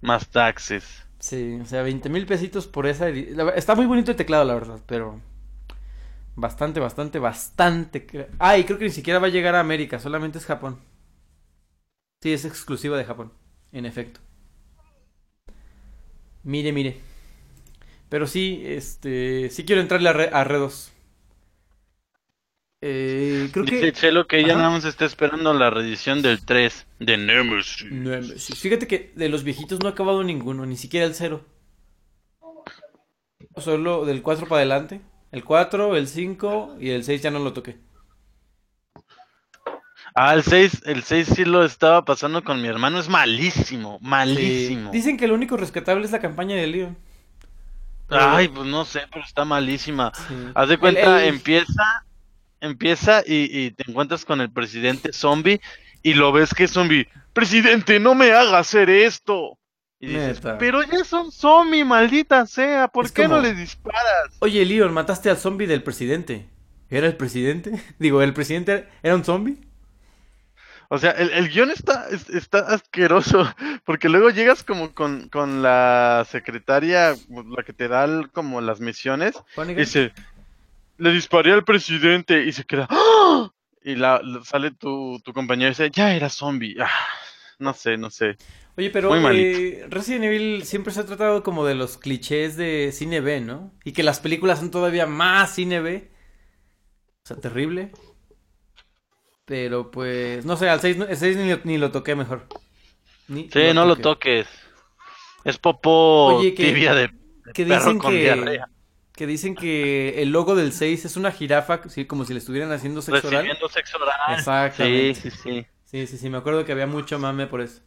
Más 0.00 0.26
taxes. 0.28 1.06
Sí, 1.18 1.58
o 1.60 1.66
sea, 1.66 1.82
20 1.82 2.08
mil 2.08 2.26
pesitos 2.26 2.66
por 2.66 2.86
esa 2.86 3.08
Está 3.08 3.74
muy 3.74 3.86
bonito 3.86 4.10
el 4.12 4.16
teclado, 4.16 4.44
la 4.44 4.54
verdad, 4.54 4.80
pero... 4.86 5.20
Bastante, 6.36 6.80
bastante, 6.80 7.18
bastante... 7.18 8.28
Ah, 8.38 8.56
y 8.56 8.64
creo 8.64 8.78
que 8.78 8.84
ni 8.86 8.90
siquiera 8.90 9.18
va 9.18 9.26
a 9.26 9.30
llegar 9.30 9.54
a 9.54 9.60
América, 9.60 9.98
solamente 9.98 10.38
es 10.38 10.46
Japón. 10.46 10.78
Sí, 12.22 12.32
es 12.32 12.44
exclusiva 12.44 12.96
de 12.96 13.04
Japón, 13.04 13.32
en 13.72 13.84
efecto. 13.84 14.20
Mire, 16.44 16.72
mire. 16.72 17.00
Pero 18.08 18.26
sí, 18.26 18.62
este... 18.64 19.50
Sí 19.50 19.64
quiero 19.64 19.82
entrarle 19.82 20.08
a, 20.08 20.12
Re- 20.12 20.30
a 20.32 20.44
Redos. 20.44 20.92
Eh, 22.80 23.48
creo 23.52 23.64
Dice 23.64 23.80
que... 23.80 23.92
Chelo 23.92 24.26
que 24.26 24.38
ella 24.38 24.52
Ajá. 24.52 24.62
nada 24.62 24.70
más 24.74 24.84
está 24.84 25.04
esperando 25.04 25.52
la 25.52 25.68
reedición 25.70 26.22
del 26.22 26.44
3 26.44 26.86
de 27.00 27.16
Nemesis. 27.16 27.90
Nemesis. 27.90 28.58
Fíjate 28.60 28.86
que 28.86 29.12
de 29.16 29.28
los 29.28 29.42
viejitos 29.42 29.80
no 29.80 29.88
ha 29.88 29.92
acabado 29.92 30.22
ninguno, 30.22 30.64
ni 30.64 30.76
siquiera 30.76 31.06
el 31.06 31.14
cero. 31.14 31.44
Solo 33.56 34.04
del 34.04 34.22
4 34.22 34.46
para 34.46 34.60
adelante. 34.60 35.00
El 35.32 35.44
4, 35.44 35.96
el 35.96 36.06
5 36.08 36.76
y 36.80 36.90
el 36.90 37.02
6 37.04 37.20
ya 37.22 37.30
no 37.30 37.40
lo 37.40 37.52
toqué. 37.52 37.78
Ah, 40.14 40.34
el 40.34 40.42
6, 40.42 40.82
el 40.86 41.02
6 41.02 41.28
sí 41.34 41.44
lo 41.44 41.64
estaba 41.64 42.04
pasando 42.04 42.42
con 42.42 42.60
mi 42.62 42.68
hermano, 42.68 42.98
es 42.98 43.08
malísimo, 43.08 43.98
malísimo. 44.00 44.90
Sí. 44.90 44.96
Dicen 44.98 45.16
que 45.16 45.28
lo 45.28 45.34
único 45.34 45.56
rescatable 45.56 46.04
es 46.04 46.12
la 46.12 46.18
campaña 46.20 46.56
de 46.56 46.66
Leon. 46.66 46.96
Ay, 48.08 48.48
pues 48.48 48.66
no 48.66 48.84
sé, 48.84 49.02
pero 49.12 49.24
está 49.24 49.44
malísima. 49.44 50.12
Sí. 50.14 50.34
Haz 50.54 50.68
de 50.68 50.74
El- 50.74 50.80
cuenta, 50.80 51.22
el- 51.22 51.28
empieza, 51.34 52.06
empieza 52.60 53.22
y, 53.26 53.44
y 53.66 53.70
te 53.72 53.84
encuentras 53.90 54.24
con 54.24 54.40
el 54.40 54.50
presidente 54.50 55.12
zombie 55.12 55.60
y 56.02 56.14
lo 56.14 56.32
ves 56.32 56.54
que 56.54 56.64
es 56.64 56.70
zombie. 56.72 57.08
Presidente, 57.32 58.00
no 58.00 58.14
me 58.14 58.32
haga 58.32 58.58
hacer 58.58 58.90
esto. 58.90 59.58
Y 60.00 60.06
dices, 60.08 60.40
pero 60.58 60.82
ya 60.84 61.02
son 61.04 61.32
zombie, 61.32 61.84
maldita 61.84 62.46
sea, 62.46 62.86
¿por 62.88 63.06
Es 63.06 63.12
qué 63.12 63.26
no 63.26 63.40
le 63.40 63.52
disparas? 63.54 64.28
Oye, 64.38 64.64
Leon, 64.64 64.92
mataste 64.94 65.28
al 65.28 65.36
zombie 65.38 65.66
del 65.66 65.82
presidente. 65.82 66.48
¿Era 66.88 67.06
el 67.08 67.16
presidente? 67.16 67.72
Digo, 67.98 68.22
¿el 68.22 68.32
presidente 68.32 68.86
era 69.02 69.14
un 69.16 69.24
zombie? 69.24 69.58
O 70.90 70.98
sea, 70.98 71.10
el, 71.10 71.30
el 71.32 71.48
guion 71.50 71.70
está, 71.70 72.06
es- 72.10 72.30
está 72.30 72.60
asqueroso, 72.60 73.46
porque 73.84 74.08
luego 74.08 74.30
llegas 74.30 74.62
como 74.62 74.94
con, 74.94 75.28
con 75.28 75.62
la 75.62 76.24
secretaria, 76.30 77.14
la 77.28 77.62
que 77.64 77.72
te 77.74 77.88
da 77.88 78.04
el- 78.04 78.30
como 78.30 78.60
las 78.60 78.80
misiones, 78.80 79.34
y 79.72 79.74
dice, 79.74 80.12
le 80.98 81.10
disparé 81.12 81.52
al 81.52 81.64
presidente, 81.64 82.44
y 82.44 82.52
se 82.52 82.64
queda, 82.64 82.86
¡Ah! 82.90 83.50
y 83.82 83.94
la, 83.96 84.20
la- 84.22 84.44
sale 84.44 84.70
tu, 84.72 85.20
tu 85.24 85.32
compañero 85.32 85.68
y 85.68 85.70
dice, 85.70 85.90
ya 85.90 86.14
era 86.14 86.28
zombie, 86.28 86.76
Ah, 86.80 86.90
no 87.58 87.72
sé, 87.74 87.96
no 87.96 88.10
sé. 88.10 88.36
Oye, 88.76 88.90
pero 88.90 89.12
eh, 89.32 89.86
Resident 89.88 90.24
Evil 90.24 90.64
siempre 90.64 90.92
se 90.92 91.00
ha 91.00 91.06
tratado 91.06 91.42
como 91.42 91.64
de 91.66 91.74
los 91.74 91.98
clichés 91.98 92.56
de 92.56 92.90
cine 92.92 93.20
B, 93.20 93.40
¿no? 93.40 93.72
Y 93.84 93.90
que 93.92 94.04
las 94.04 94.20
películas 94.20 94.60
son 94.60 94.70
todavía 94.70 95.06
más 95.06 95.54
cine 95.56 95.80
B. 95.80 96.10
O 97.24 97.26
sea, 97.26 97.36
terrible. 97.38 97.90
Pero 99.44 99.90
pues, 99.90 100.44
no 100.44 100.56
sé, 100.56 100.68
al 100.68 100.80
6, 100.80 100.96
ni, 101.36 101.50
lo- 101.50 101.60
ni 101.64 101.78
lo 101.78 101.90
toqué 101.90 102.14
mejor. 102.14 102.46
Ni 103.26 103.48
Sí, 103.50 103.72
no 103.74 103.84
lo 103.84 103.96
toques. 103.96 104.46
Es 105.44 105.58
popó 105.58 106.36
Oye, 106.36 106.54
que- 106.54 106.66
tibia 106.66 106.94
de, 106.94 107.08
de 107.08 107.52
Que 107.54 107.64
perro 107.64 107.76
dicen 107.80 107.98
con 107.98 108.12
que, 108.12 108.20
diarrea. 108.22 108.68
Que 109.18 109.26
dicen 109.26 109.56
que 109.56 110.22
el 110.22 110.30
logo 110.30 110.54
del 110.54 110.72
6 110.72 111.04
es 111.04 111.16
una 111.16 111.32
jirafa, 111.32 111.80
sí, 111.88 112.04
como 112.04 112.24
si 112.24 112.34
le 112.34 112.38
estuvieran 112.38 112.70
haciendo 112.70 113.02
sexo 113.02 113.26
oral. 113.26 113.42
Recibiendo 113.42 113.68
sexo 113.68 113.96
oral. 113.96 114.38
Exactamente. 114.38 115.20
Sí, 115.20 115.30
sí, 115.30 115.36
sí. 115.42 115.66
Sí, 115.84 116.06
sí, 116.06 116.18
sí, 116.18 116.30
me 116.30 116.38
acuerdo 116.38 116.64
que 116.64 116.70
había 116.70 116.86
mucho 116.86 117.18
mame 117.18 117.48
por 117.48 117.60
eso. 117.60 117.82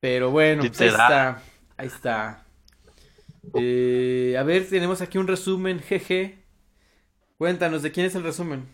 Pero 0.00 0.30
bueno, 0.30 0.62
pues 0.66 0.78
ahí 0.82 0.88
está. 0.88 1.42
Ahí 1.78 1.86
está. 1.86 2.44
Eh, 3.54 4.36
a 4.38 4.42
ver, 4.42 4.68
tenemos 4.68 5.00
aquí 5.00 5.16
un 5.16 5.26
resumen, 5.26 5.80
jeje. 5.80 6.44
Cuéntanos, 7.38 7.82
¿de 7.82 7.90
quién 7.90 8.04
es 8.04 8.14
el 8.14 8.22
resumen? 8.22 8.68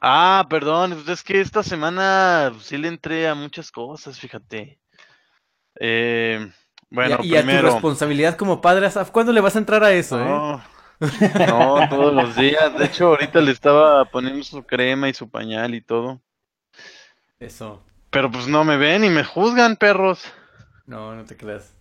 Ah, 0.00 0.46
perdón, 0.48 0.92
pues 0.92 1.08
es 1.08 1.24
que 1.24 1.40
esta 1.40 1.64
semana 1.64 2.52
sí 2.60 2.78
le 2.78 2.86
entré 2.86 3.26
a 3.26 3.34
muchas 3.34 3.72
cosas, 3.72 4.20
fíjate. 4.20 4.78
Eh, 5.80 6.52
bueno, 6.90 7.18
y, 7.22 7.34
a, 7.34 7.36
y 7.36 7.36
a 7.36 7.46
tu 7.46 7.56
primero. 7.56 7.62
responsabilidad 7.62 8.36
como 8.36 8.60
padre, 8.60 8.86
Asaf, 8.86 9.10
¿cuándo 9.10 9.32
le 9.32 9.40
vas 9.40 9.56
a 9.56 9.58
entrar 9.60 9.82
a 9.84 9.92
eso, 9.92 10.20
eh? 10.24 10.42
No, 11.46 11.88
todos 11.90 12.14
los 12.14 12.36
días. 12.36 12.78
De 12.78 12.86
hecho, 12.86 13.08
ahorita 13.08 13.40
le 13.40 13.52
estaba 13.52 14.04
poniendo 14.06 14.42
su 14.44 14.64
crema 14.64 15.08
y 15.08 15.14
su 15.14 15.28
pañal 15.30 15.74
y 15.74 15.80
todo. 15.82 16.22
Eso. 17.38 17.82
Pero 18.10 18.30
pues 18.30 18.46
no 18.48 18.64
me 18.64 18.76
ven 18.76 19.04
y 19.04 19.10
me 19.10 19.24
juzgan, 19.24 19.76
perros. 19.76 20.24
No, 20.86 21.14
no 21.14 21.24
te 21.24 21.36
creas. 21.36 21.74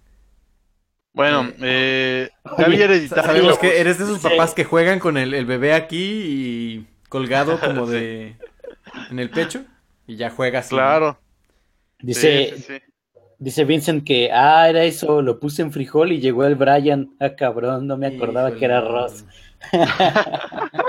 Bueno, 1.14 1.50
eh, 1.62 2.30
vi 2.68 2.78
Oye, 2.78 2.84
Hereditario. 2.84 3.24
Sabemos 3.24 3.58
que 3.58 3.80
eres 3.80 3.98
de 3.98 4.04
esos 4.04 4.22
Sí. 4.22 4.28
papás 4.30 4.54
que 4.54 4.66
juegan 4.66 5.00
con 5.00 5.18
el, 5.18 5.34
el 5.34 5.46
bebé 5.46 5.74
aquí 5.74 5.98
y 6.26 6.88
colgado 7.10 7.60
como 7.62 7.86
de... 7.88 8.38
en 9.10 9.20
el 9.20 9.30
pecho 9.30 9.64
y 10.08 10.18
ya 10.18 10.30
juegas. 10.30 10.68
Claro. 10.68 11.20
Dice, 12.00 12.52
sí, 12.56 12.58
sí, 12.58 12.64
sí. 12.64 12.82
Dice 13.40 13.66
Vincent 13.66 14.04
que, 14.06 14.32
ah, 14.32 14.70
era 14.70 14.84
eso, 14.84 15.22
lo 15.22 15.40
puse 15.40 15.62
en 15.62 15.72
frijol 15.72 16.12
y 16.12 16.20
llegó 16.20 16.46
el 16.46 16.56
Brian. 16.56 17.16
Ah, 17.20 17.36
cabrón, 17.36 17.88
no 17.88 17.98
me 17.98 18.08
acordaba 18.08 18.54
que 18.56 18.66
era 18.66 18.80
arroz. 18.80 19.26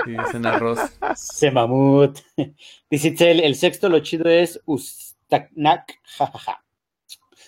Sí, 0.05 0.15
es 0.15 0.35
en 0.35 0.45
arroz. 0.45 0.79
Se 1.15 1.49
mamut. 1.49 2.19
Dice 2.91 3.07
Itzel, 3.07 3.39
el 3.39 3.55
sexto 3.55 3.89
lo 3.89 3.99
chido 3.99 4.29
es 4.29 4.61
Ustaknak, 4.65 5.99
jajaja. 6.03 6.63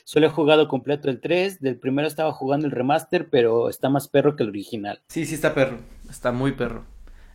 Solo 0.04 0.26
he 0.26 0.30
jugado 0.30 0.68
completo 0.68 1.10
el 1.10 1.22
3, 1.22 1.62
del 1.62 1.78
primero 1.78 2.08
estaba 2.08 2.32
jugando 2.32 2.66
el 2.66 2.72
remaster, 2.72 3.30
pero 3.30 3.70
está 3.70 3.90
más 3.90 4.08
perro 4.08 4.36
que 4.36 4.44
el 4.44 4.50
original. 4.50 5.02
Sí, 5.08 5.26
sí 5.26 5.36
está 5.36 5.54
perro. 5.54 5.78
Está 6.10 6.32
muy 6.32 6.54
perro. 6.54 6.84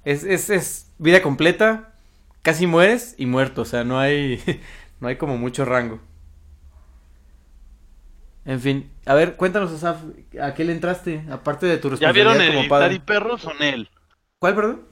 Es, 0.04 0.24
es, 0.24 0.50
es 0.50 0.90
vida 0.98 1.22
completa. 1.22 1.94
Casi 2.42 2.66
mueres 2.66 3.14
y 3.16 3.26
muerto. 3.26 3.62
O 3.62 3.64
sea, 3.64 3.84
no 3.84 3.98
hay. 4.00 4.40
No 5.00 5.08
hay 5.08 5.16
como 5.16 5.36
mucho 5.36 5.64
rango. 5.64 6.00
En 8.44 8.60
fin. 8.60 8.90
A 9.06 9.14
ver, 9.14 9.36
cuéntanos, 9.36 9.72
Asaf, 9.72 9.98
¿a 10.40 10.54
qué 10.54 10.64
le 10.64 10.72
entraste? 10.72 11.24
Aparte 11.30 11.66
de 11.66 11.78
tu 11.78 11.94
¿Ya 11.96 12.12
vieron 12.12 12.34
responsabilidad 12.34 12.68
como 12.68 12.76
Hereditary. 12.76 12.98
Perros 12.98 13.44
o 13.46 13.54
Nel? 13.54 13.88
¿Cuál, 14.38 14.54
perdón? 14.54 14.82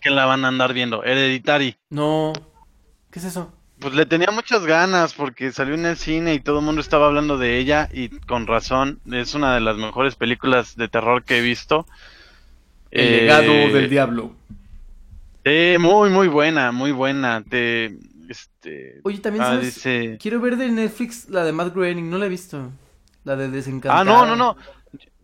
Que 0.00 0.10
la 0.10 0.26
van 0.26 0.44
a 0.44 0.48
andar 0.48 0.72
viendo. 0.74 1.02
Hereditary. 1.04 1.76
No. 1.90 2.32
¿Qué 3.10 3.18
es 3.20 3.24
eso? 3.24 3.52
Pues 3.78 3.94
le 3.94 4.06
tenía 4.06 4.30
muchas 4.32 4.66
ganas 4.66 5.14
porque 5.14 5.52
salió 5.52 5.74
en 5.74 5.86
el 5.86 5.96
cine 5.96 6.34
y 6.34 6.40
todo 6.40 6.58
el 6.58 6.64
mundo 6.64 6.80
estaba 6.80 7.06
hablando 7.06 7.38
de 7.38 7.58
ella 7.58 7.88
y 7.92 8.08
con 8.08 8.46
razón. 8.46 9.00
Es 9.10 9.34
una 9.34 9.54
de 9.54 9.60
las 9.60 9.76
mejores 9.76 10.16
películas 10.16 10.76
de 10.76 10.88
terror 10.88 11.24
que 11.24 11.38
he 11.38 11.42
visto. 11.42 11.86
El 12.90 13.06
Eh, 13.06 13.20
legado 13.22 13.52
del 13.52 13.88
diablo. 13.88 14.32
Sí, 15.44 15.76
muy, 15.78 16.10
muy 16.10 16.28
buena, 16.28 16.72
muy 16.72 16.92
buena. 16.92 17.42
Te, 17.48 17.96
este, 18.28 19.00
Oye, 19.04 19.18
también 19.18 19.42
ah, 19.42 19.48
sabes. 19.48 19.74
dice... 19.74 20.18
Quiero 20.20 20.40
ver 20.40 20.56
de 20.56 20.68
Netflix 20.68 21.28
la 21.28 21.44
de 21.44 21.52
Matt 21.52 21.74
Groening. 21.74 22.08
No 22.08 22.18
la 22.18 22.26
he 22.26 22.28
visto. 22.28 22.70
La 23.24 23.36
de 23.36 23.48
Desencantada. 23.48 24.00
Ah, 24.00 24.04
no, 24.04 24.26
no, 24.26 24.36
no. 24.36 24.56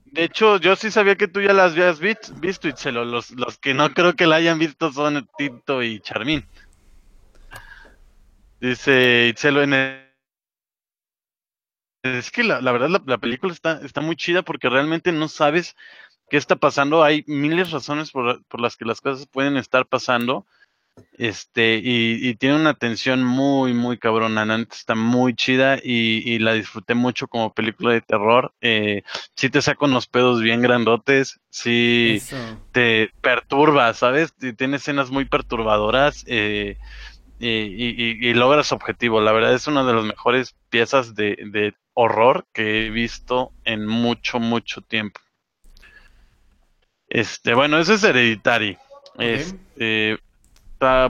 De 0.06 0.24
hecho, 0.24 0.58
yo 0.58 0.76
sí 0.76 0.90
sabía 0.90 1.16
que 1.16 1.26
tú 1.26 1.40
ya 1.40 1.52
las 1.52 1.72
habías 1.72 1.98
visto, 1.98 2.68
Itzelo. 2.68 3.04
Los, 3.04 3.30
los 3.32 3.58
que 3.58 3.74
no 3.74 3.92
creo 3.92 4.14
que 4.14 4.26
la 4.26 4.36
hayan 4.36 4.58
visto 4.58 4.92
son 4.92 5.28
Tito 5.36 5.82
y 5.82 6.00
Charmín. 6.00 6.46
Dice 8.60 9.28
Itzelo 9.28 9.62
en 9.62 9.74
el... 9.74 10.04
Es 12.02 12.30
que 12.30 12.44
la, 12.44 12.60
la 12.60 12.70
verdad 12.70 12.90
la, 12.90 13.02
la 13.06 13.18
película 13.18 13.52
está, 13.52 13.80
está 13.82 14.00
muy 14.02 14.14
chida 14.14 14.42
porque 14.42 14.68
realmente 14.68 15.10
no 15.10 15.26
sabes 15.26 15.74
qué 16.30 16.36
está 16.36 16.56
pasando. 16.56 17.02
Hay 17.02 17.24
miles 17.26 17.68
de 17.68 17.74
razones 17.74 18.10
por, 18.10 18.44
por 18.44 18.60
las 18.60 18.76
que 18.76 18.84
las 18.84 19.00
cosas 19.00 19.26
pueden 19.26 19.56
estar 19.56 19.86
pasando. 19.86 20.46
Este, 21.16 21.76
y, 21.76 22.28
y 22.28 22.34
tiene 22.36 22.56
una 22.56 22.74
tensión 22.74 23.22
muy, 23.24 23.72
muy 23.72 23.98
cabrona. 23.98 24.44
La 24.44 24.58
neta 24.58 24.74
está 24.74 24.94
muy 24.94 25.34
chida 25.34 25.76
y, 25.82 26.22
y 26.24 26.38
la 26.38 26.54
disfruté 26.54 26.94
mucho 26.94 27.28
como 27.28 27.52
película 27.52 27.92
de 27.92 28.00
terror. 28.00 28.52
Eh, 28.60 29.02
sí 29.36 29.48
te 29.50 29.62
saca 29.62 29.86
unos 29.86 30.06
pedos 30.06 30.40
bien 30.40 30.60
grandotes, 30.62 31.40
sí 31.50 32.16
Eso. 32.16 32.60
te 32.72 33.10
perturba, 33.20 33.92
¿sabes? 33.94 34.34
Y 34.40 34.52
Tiene 34.52 34.76
escenas 34.76 35.10
muy 35.10 35.24
perturbadoras 35.24 36.24
eh, 36.26 36.78
y, 37.38 37.48
y- 37.48 37.94
y- 37.96 38.28
y 38.28 38.34
logra 38.34 38.62
su 38.62 38.74
objetivo. 38.74 39.20
La 39.20 39.32
verdad 39.32 39.54
es 39.54 39.66
una 39.66 39.84
de 39.84 39.94
las 39.94 40.04
mejores 40.04 40.56
piezas 40.68 41.14
de, 41.14 41.36
de 41.50 41.74
horror 41.94 42.46
que 42.52 42.86
he 42.86 42.90
visto 42.90 43.52
en 43.64 43.86
mucho, 43.86 44.40
mucho 44.40 44.80
tiempo. 44.80 45.20
Este, 47.08 47.54
bueno, 47.54 47.78
eso 47.78 47.94
es 47.94 48.02
Hereditary. 48.02 48.76
Este, 49.18 50.18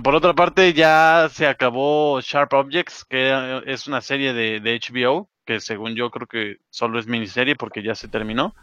por 0.02 0.14
otra 0.14 0.34
parte, 0.34 0.72
ya 0.72 1.28
se 1.32 1.46
acabó 1.46 2.20
Sharp 2.20 2.52
Objects, 2.52 3.04
que 3.04 3.30
eh, 3.30 3.62
es 3.66 3.86
una 3.86 4.00
serie 4.00 4.32
de, 4.32 4.60
HBO, 4.60 5.28
que 5.44 5.60
según 5.60 5.94
yo 5.94 6.10
creo 6.10 6.26
que 6.26 6.58
solo 6.70 6.98
es 6.98 7.06
miniserie 7.06 7.56
porque 7.56 7.82
ya 7.82 7.94
se 7.94 8.08
terminó. 8.08 8.54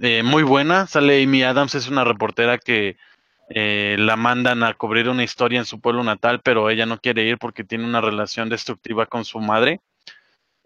Eh, 0.00 0.22
muy 0.22 0.42
buena, 0.42 0.86
sale 0.86 1.22
Amy 1.22 1.42
Adams, 1.42 1.74
es 1.74 1.88
una 1.88 2.04
reportera 2.04 2.58
que 2.58 2.96
eh, 3.50 3.96
la 3.98 4.16
mandan 4.16 4.62
a 4.62 4.74
cubrir 4.74 5.08
una 5.08 5.24
historia 5.24 5.58
en 5.58 5.64
su 5.64 5.80
pueblo 5.80 6.04
natal, 6.04 6.40
pero 6.42 6.70
ella 6.70 6.86
no 6.86 6.98
quiere 7.00 7.24
ir 7.24 7.38
porque 7.38 7.64
tiene 7.64 7.84
una 7.84 8.00
relación 8.00 8.48
destructiva 8.48 9.06
con 9.06 9.24
su 9.24 9.40
madre. 9.40 9.80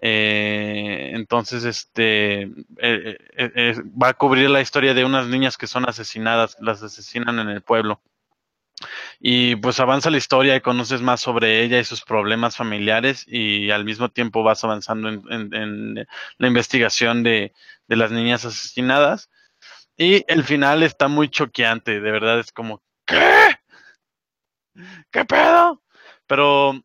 Eh, 0.04 1.12
entonces, 1.14 1.64
este, 1.64 2.50
va 2.80 4.08
a 4.08 4.14
cubrir 4.14 4.50
la 4.50 4.60
historia 4.60 4.94
de 4.94 5.04
unas 5.04 5.28
niñas 5.28 5.56
que 5.56 5.66
son 5.66 5.88
asesinadas, 5.88 6.56
las 6.60 6.82
asesinan 6.82 7.38
en 7.38 7.48
el 7.48 7.62
pueblo. 7.62 8.00
Y 9.20 9.56
pues 9.56 9.80
avanza 9.80 10.10
la 10.10 10.16
historia 10.18 10.56
y 10.56 10.60
conoces 10.60 11.00
más 11.02 11.20
sobre 11.20 11.62
ella 11.62 11.78
y 11.78 11.84
sus 11.84 12.02
problemas 12.02 12.56
familiares 12.56 13.24
y 13.28 13.70
al 13.70 13.84
mismo 13.84 14.10
tiempo 14.10 14.42
vas 14.42 14.64
avanzando 14.64 15.08
en, 15.08 16.06
la 16.38 16.46
investigación 16.46 17.22
de, 17.22 17.52
de 17.88 17.96
las 17.96 18.10
niñas 18.10 18.44
asesinadas. 18.44 19.30
Y 19.96 20.24
el 20.28 20.44
final 20.44 20.82
está 20.82 21.08
muy 21.08 21.28
choqueante, 21.28 22.00
de 22.00 22.10
verdad 22.10 22.40
es 22.40 22.52
como, 22.52 22.82
¿qué? 23.06 23.56
¿Qué 25.10 25.24
pedo? 25.24 25.82
Pero 26.26 26.82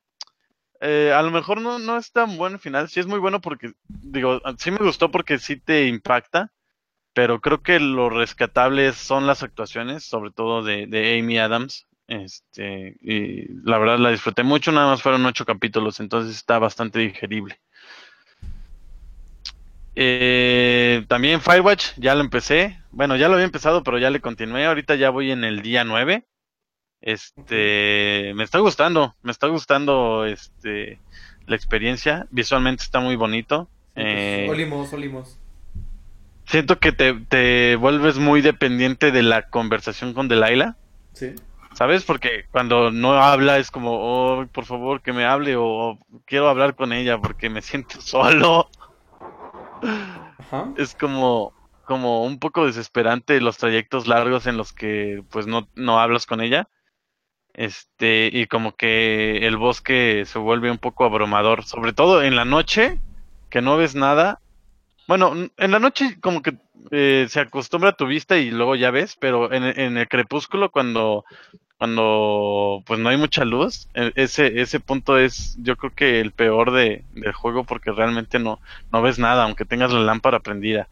eh, 0.82 1.12
a 1.14 1.22
lo 1.22 1.32
mejor 1.32 1.62
no, 1.62 1.80
no 1.80 1.98
es 1.98 2.12
tan 2.12 2.38
buen 2.38 2.60
final, 2.60 2.90
sí 2.90 3.00
es 3.00 3.08
muy 3.08 3.20
bueno 3.20 3.42
porque, 3.42 3.74
digo, 3.88 4.42
sí 4.58 4.72
me 4.72 4.78
gustó 4.78 5.10
porque 5.10 5.40
sí 5.40 5.58
te 5.58 5.88
impacta, 5.88 6.52
pero 7.14 7.42
creo 7.42 7.64
que 7.64 7.80
lo 7.80 8.10
rescatable 8.10 8.94
son 8.94 9.26
las 9.26 9.42
actuaciones, 9.42 10.04
sobre 10.04 10.32
todo 10.32 10.64
de, 10.64 10.86
de 10.88 11.20
Amy 11.20 11.40
Adams. 11.40 11.87
Este, 12.08 12.96
y 13.02 13.48
la 13.64 13.78
verdad 13.78 14.00
la 14.00 14.12
disfruté 14.12 14.44
mucho, 14.44 14.72
nada 14.72 14.88
más 14.88 15.02
fueron 15.02 15.26
ocho 15.26 15.46
capítulos, 15.46 16.00
entonces 16.00 16.36
está 16.36 16.58
bastante 16.58 17.00
digerible. 17.00 17.60
Eh, 20.00 21.04
también 21.08 21.42
Firewatch, 21.42 21.94
ya 21.98 22.14
lo 22.14 22.22
empecé. 22.22 22.80
Bueno, 22.92 23.16
ya 23.16 23.28
lo 23.28 23.34
había 23.34 23.46
empezado, 23.46 23.84
pero 23.84 23.98
ya 23.98 24.12
le 24.12 24.22
continué. 24.22 24.66
Ahorita 24.66 24.94
ya 24.94 25.10
voy 25.10 25.32
en 25.32 25.44
el 25.44 25.64
día 25.64 25.84
9. 25.84 26.24
Este, 27.02 28.32
me 28.36 28.44
está 28.44 28.60
gustando, 28.60 29.16
me 29.24 29.32
está 29.32 29.48
gustando 29.48 30.26
este 30.26 31.00
la 31.48 31.56
experiencia. 31.56 32.28
Visualmente 32.30 32.84
está 32.84 33.00
muy 33.00 33.16
bonito. 33.16 33.70
Eh, 33.96 34.46
Olimos, 34.48 34.94
olimos. 34.94 35.40
siento 36.46 36.80
que 36.80 36.92
te, 36.92 37.14
te 37.16 37.76
vuelves 37.76 38.20
muy 38.20 38.42
dependiente 38.42 39.12
de 39.12 39.24
la 39.24 39.50
conversación 39.50 40.14
con 40.14 40.28
Delilah. 40.28 40.76
Sí. 41.14 41.34
¿Sabes? 41.78 42.04
Porque 42.06 42.46
cuando 42.50 42.90
no 42.90 43.22
habla 43.22 43.60
es 43.60 43.70
como, 43.70 44.00
oh, 44.00 44.48
por 44.48 44.66
favor 44.66 45.00
que 45.04 45.14
me 45.14 45.26
hable 45.26 45.56
o 45.56 46.00
quiero 46.26 46.50
hablar 46.50 46.74
con 46.74 46.92
ella 46.92 47.20
porque 47.20 47.52
me 47.52 47.62
siento 47.62 48.02
solo. 48.02 48.68
Ajá. 50.40 50.74
Es 50.76 50.96
como, 50.96 51.54
como 51.86 52.24
un 52.24 52.40
poco 52.40 52.66
desesperante 52.66 53.40
los 53.42 53.58
trayectos 53.58 54.08
largos 54.08 54.48
en 54.48 54.58
los 54.58 54.74
que 54.74 55.24
pues 55.30 55.46
no, 55.46 55.68
no 55.76 56.00
hablas 56.00 56.26
con 56.26 56.42
ella. 56.42 56.68
Este, 57.54 58.32
y 58.34 58.48
como 58.48 58.76
que 58.76 59.46
el 59.46 59.58
bosque 59.58 60.24
se 60.26 60.40
vuelve 60.40 60.72
un 60.72 60.80
poco 60.80 61.06
abrumador, 61.06 61.64
sobre 61.64 61.94
todo 61.94 62.24
en 62.24 62.36
la 62.36 62.46
noche, 62.46 63.00
que 63.52 63.62
no 63.62 63.78
ves 63.78 63.94
nada. 63.94 64.40
Bueno, 65.08 65.34
en 65.56 65.72
la 65.72 65.78
noche 65.78 66.20
como 66.22 66.42
que 66.42 66.58
eh, 66.90 67.28
se 67.30 67.40
acostumbra 67.40 67.92
a 67.92 67.96
tu 67.96 68.08
vista 68.08 68.36
y 68.40 68.50
luego 68.50 68.76
ya 68.76 68.90
ves, 68.90 69.16
pero 69.16 69.54
en 69.54 69.98
el 69.98 70.08
crepúsculo 70.08 70.72
cuando 70.72 71.24
cuando 71.78 72.84
pues 72.86 73.00
no 73.00 73.10
hay 73.10 73.18
mucha 73.18 73.46
luz, 73.46 73.90
e- 73.94 74.12
ese 74.16 74.62
ese 74.62 74.80
punto 74.80 75.18
es 75.18 75.56
yo 75.62 75.78
creo 75.78 75.94
que 75.94 76.20
el 76.22 76.32
peor 76.34 76.72
de, 76.72 77.06
del 77.12 77.34
juego 77.34 77.66
porque 77.66 77.92
realmente 77.92 78.40
no 78.40 78.60
no 78.92 79.02
ves 79.02 79.20
nada 79.20 79.44
aunque 79.44 79.66
tengas 79.66 79.92
la 79.94 80.00
lámpara 80.02 80.40
prendida. 80.42 80.90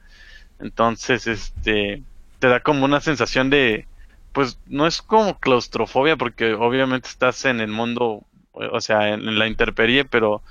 Entonces, 0.60 1.28
este 1.28 2.04
te 2.40 2.48
da 2.50 2.60
como 2.62 2.86
una 2.86 3.02
sensación 3.02 3.50
de 3.50 3.88
pues 4.32 4.60
no 4.66 4.88
es 4.88 5.02
como 5.02 5.40
claustrofobia 5.40 6.18
porque 6.18 6.54
obviamente 6.54 7.08
estás 7.10 7.46
en 7.46 7.62
el 7.62 7.70
mundo, 7.72 8.26
o 8.54 8.82
sea, 8.82 9.10
en, 9.14 9.40
la 9.40 9.48
intemperie, 9.48 10.06
pero 10.06 10.44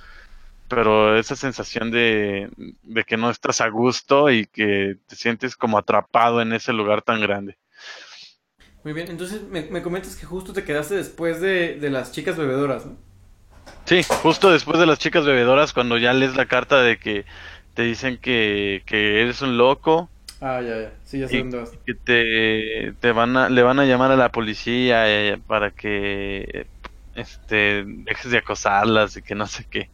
pero 0.69 1.17
esa 1.19 1.37
sensación 1.37 1.91
de, 1.91 2.51
de 2.83 3.05
que 3.05 3.17
no 3.17 3.31
estás 3.31 3.61
a 3.61 3.69
gusto 3.69 4.31
y 4.31 4.47
que 4.47 4.97
te 5.07 5.17
sientes 5.17 5.57
como 5.57 5.79
atrapado 5.79 6.41
en 6.43 6.53
ese 6.53 6.73
lugar 6.73 7.03
tan 7.03 7.21
grande. 7.21 7.59
Muy 8.85 8.93
bien, 8.93 9.11
entonces 9.11 9.43
me, 9.43 9.63
me 9.63 9.83
comentas 9.83 10.15
que 10.17 10.27
justo 10.27 10.53
te 10.53 10.63
quedaste 10.65 10.95
después 10.95 11.41
de, 11.41 11.77
de 11.81 11.91
las 11.91 12.13
chicas 12.13 12.37
bebedoras, 12.37 12.87
¿no? 12.87 12.97
Sí, 13.87 14.03
justo 14.23 14.51
después 14.51 14.79
de 14.79 14.87
las 14.87 14.99
chicas 14.99 15.25
bebedoras, 15.27 15.73
cuando 15.73 15.99
ya 15.99 16.13
lees 16.13 16.37
la 16.37 16.47
carta 16.47 16.83
de 16.83 16.99
que 16.99 17.27
te 17.75 17.83
dicen 17.83 18.19
que, 18.19 18.83
que 18.87 19.21
eres 19.23 19.43
un 19.43 19.57
loco 19.59 20.11
Ah, 20.41 20.61
ya, 20.63 20.81
ya. 20.81 21.01
Sí, 21.05 21.19
ya 21.21 21.29
sé 21.29 21.37
dónde 21.39 21.59
vas. 21.59 21.73
que 21.87 21.95
te, 21.95 22.93
te 23.01 23.13
van 23.13 23.37
a, 23.37 23.49
le 23.49 23.63
van 23.63 23.79
a 23.79 23.85
llamar 23.85 24.11
a 24.13 24.17
la 24.17 24.31
policía 24.33 25.05
eh, 25.11 25.39
para 25.47 25.71
que 25.73 26.67
este 27.15 27.85
dejes 27.87 28.31
de 28.31 28.39
acosarlas 28.39 29.17
y 29.17 29.23
que 29.23 29.35
no 29.35 29.47
sé 29.47 29.67
qué. 29.71 29.91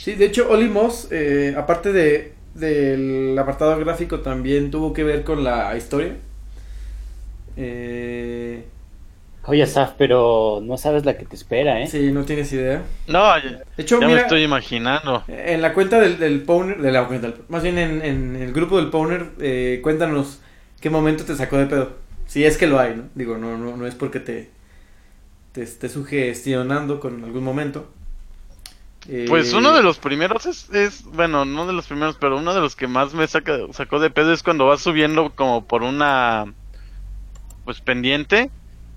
Sí, 0.00 0.14
de 0.14 0.24
hecho, 0.26 0.50
Oli 0.50 0.68
Moss, 0.68 1.08
eh, 1.10 1.54
aparte 1.56 1.92
de, 1.92 2.34
del 2.54 3.38
apartado 3.38 3.78
gráfico, 3.78 4.20
también 4.20 4.70
tuvo 4.70 4.92
que 4.92 5.04
ver 5.04 5.24
con 5.24 5.44
la 5.44 5.76
historia. 5.76 6.16
Eh, 7.58 8.64
Oye, 9.46 9.66
Saf, 9.66 9.92
pero 9.96 10.60
no 10.62 10.76
sabes 10.76 11.04
la 11.06 11.16
que 11.16 11.24
te 11.24 11.34
espera, 11.34 11.80
¿eh? 11.80 11.86
sí, 11.86 12.12
no 12.12 12.24
tienes 12.24 12.52
idea. 12.52 12.82
No, 13.06 13.38
ya, 13.38 13.62
De 13.76 13.82
hecho, 13.82 14.00
ya 14.00 14.06
me 14.06 14.16
estoy 14.20 14.42
imaginando. 14.42 15.24
en 15.26 15.62
la 15.62 15.72
cuenta 15.74 16.00
del, 16.00 16.18
del 16.18 16.42
Powner, 16.42 16.80
de 16.80 16.92
la 16.92 17.08
más 17.48 17.62
bien 17.62 17.78
en, 17.78 18.02
en 18.04 18.36
el 18.36 18.52
grupo 18.52 18.76
del 18.76 18.90
Powner, 18.90 19.30
eh, 19.40 19.80
cuéntanos 19.82 20.40
qué 20.80 20.90
momento 20.90 21.24
te 21.24 21.34
sacó 21.36 21.56
de 21.58 21.66
pedo. 21.66 21.96
Si 22.26 22.44
es 22.44 22.58
que 22.58 22.66
lo 22.66 22.78
hay, 22.78 22.94
¿no? 22.96 23.04
Digo, 23.14 23.38
no, 23.38 23.56
no, 23.56 23.76
no 23.76 23.86
es 23.86 23.94
porque 23.94 24.20
te, 24.20 24.50
te 25.52 25.62
esté 25.62 25.88
sugestionando 25.88 27.00
con 27.00 27.24
algún 27.24 27.44
momento. 27.44 27.90
Eh, 29.08 29.26
Pues 29.28 29.52
uno 29.52 29.72
de 29.74 29.82
los 29.82 29.98
primeros 29.98 30.46
es, 30.46 30.70
es, 30.70 31.04
bueno, 31.04 31.44
no 31.44 31.66
de 31.66 31.72
los 31.72 31.86
primeros, 31.86 32.16
pero 32.20 32.36
uno 32.38 32.54
de 32.54 32.60
los 32.60 32.76
que 32.76 32.86
más 32.88 33.14
me 33.14 33.26
saca, 33.26 33.56
sacó 33.72 34.00
de 34.00 34.10
pedo 34.10 34.32
es 34.32 34.42
cuando 34.42 34.66
vas 34.66 34.80
subiendo 34.82 35.30
como 35.34 35.66
por 35.66 35.82
una, 35.82 36.52
pues 37.68 37.82
pendiente 37.82 38.50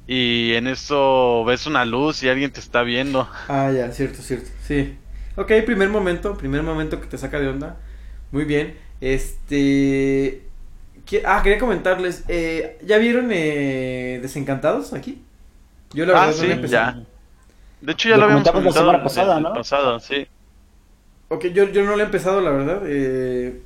y 0.08 0.54
en 0.56 0.68
eso 0.68 1.44
ves 1.46 1.66
una 1.68 1.84
luz 1.86 2.24
y 2.24 2.30
alguien 2.30 2.54
te 2.54 2.62
está 2.62 2.84
viendo. 2.84 3.30
Ah, 3.48 3.72
ya, 3.72 3.92
cierto, 3.92 4.22
cierto. 4.22 4.50
Sí. 4.64 4.98
Ok, 5.36 5.52
primer 5.66 5.90
momento, 5.90 6.38
primer 6.38 6.64
momento 6.64 7.02
que 7.02 7.08
te 7.08 7.18
saca 7.18 7.40
de 7.40 7.50
onda. 7.50 7.78
Muy 8.32 8.46
bien. 8.46 8.78
Este... 9.02 10.48
¿qué- 11.06 11.24
Ah, 11.26 11.42
quería 11.44 11.60
comentarles. 11.60 12.26
eh, 12.28 12.80
¿Ya 12.86 12.98
vieron 12.98 13.30
eh, 13.32 14.20
Desencantados 14.22 14.94
aquí? 14.94 15.24
Yo 15.94 16.06
la 16.08 16.14
Ah, 16.14 16.32
verdad 16.32 16.36
no 16.38 16.44
sí, 16.44 16.48
empecé. 16.54 16.78
ya. 16.78 17.04
De 17.82 17.94
hecho 17.94 18.10
ya 18.10 18.18
Lo 18.18 18.20
lo 18.20 18.26
habíamos 18.26 18.52
comentamos 18.52 18.64
la 18.64 18.72
comentado 18.72 18.92
semana 18.92 19.02
pasada, 19.04 19.40
¿no? 19.40 19.54
pasado, 19.54 20.00
sí. 20.00 20.28
Ok, 21.30 21.46
yo, 21.48 21.70
yo 21.70 21.84
no 21.84 21.96
la 21.96 22.04
he 22.04 22.06
empezado, 22.06 22.42
la 22.42 22.52
verdad. 22.52 22.82
eh, 22.86 23.62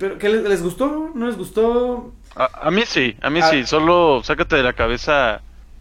¿Pero 0.00 0.18
qué 0.18 0.30
les, 0.30 0.44
les 0.44 0.62
gustó? 0.62 1.12
¿No 1.14 1.26
les 1.28 1.38
gustó? 1.38 2.14
A, 2.36 2.68
a 2.68 2.70
mí 2.70 2.82
sí, 2.86 3.16
a 3.22 3.30
mí 3.30 3.40
Ah. 3.42 3.48
sí, 3.50 3.64
solo 3.66 4.20
sácate 4.22 4.56
de 4.56 4.62
la 4.62 4.74
cabeza, 4.74 5.40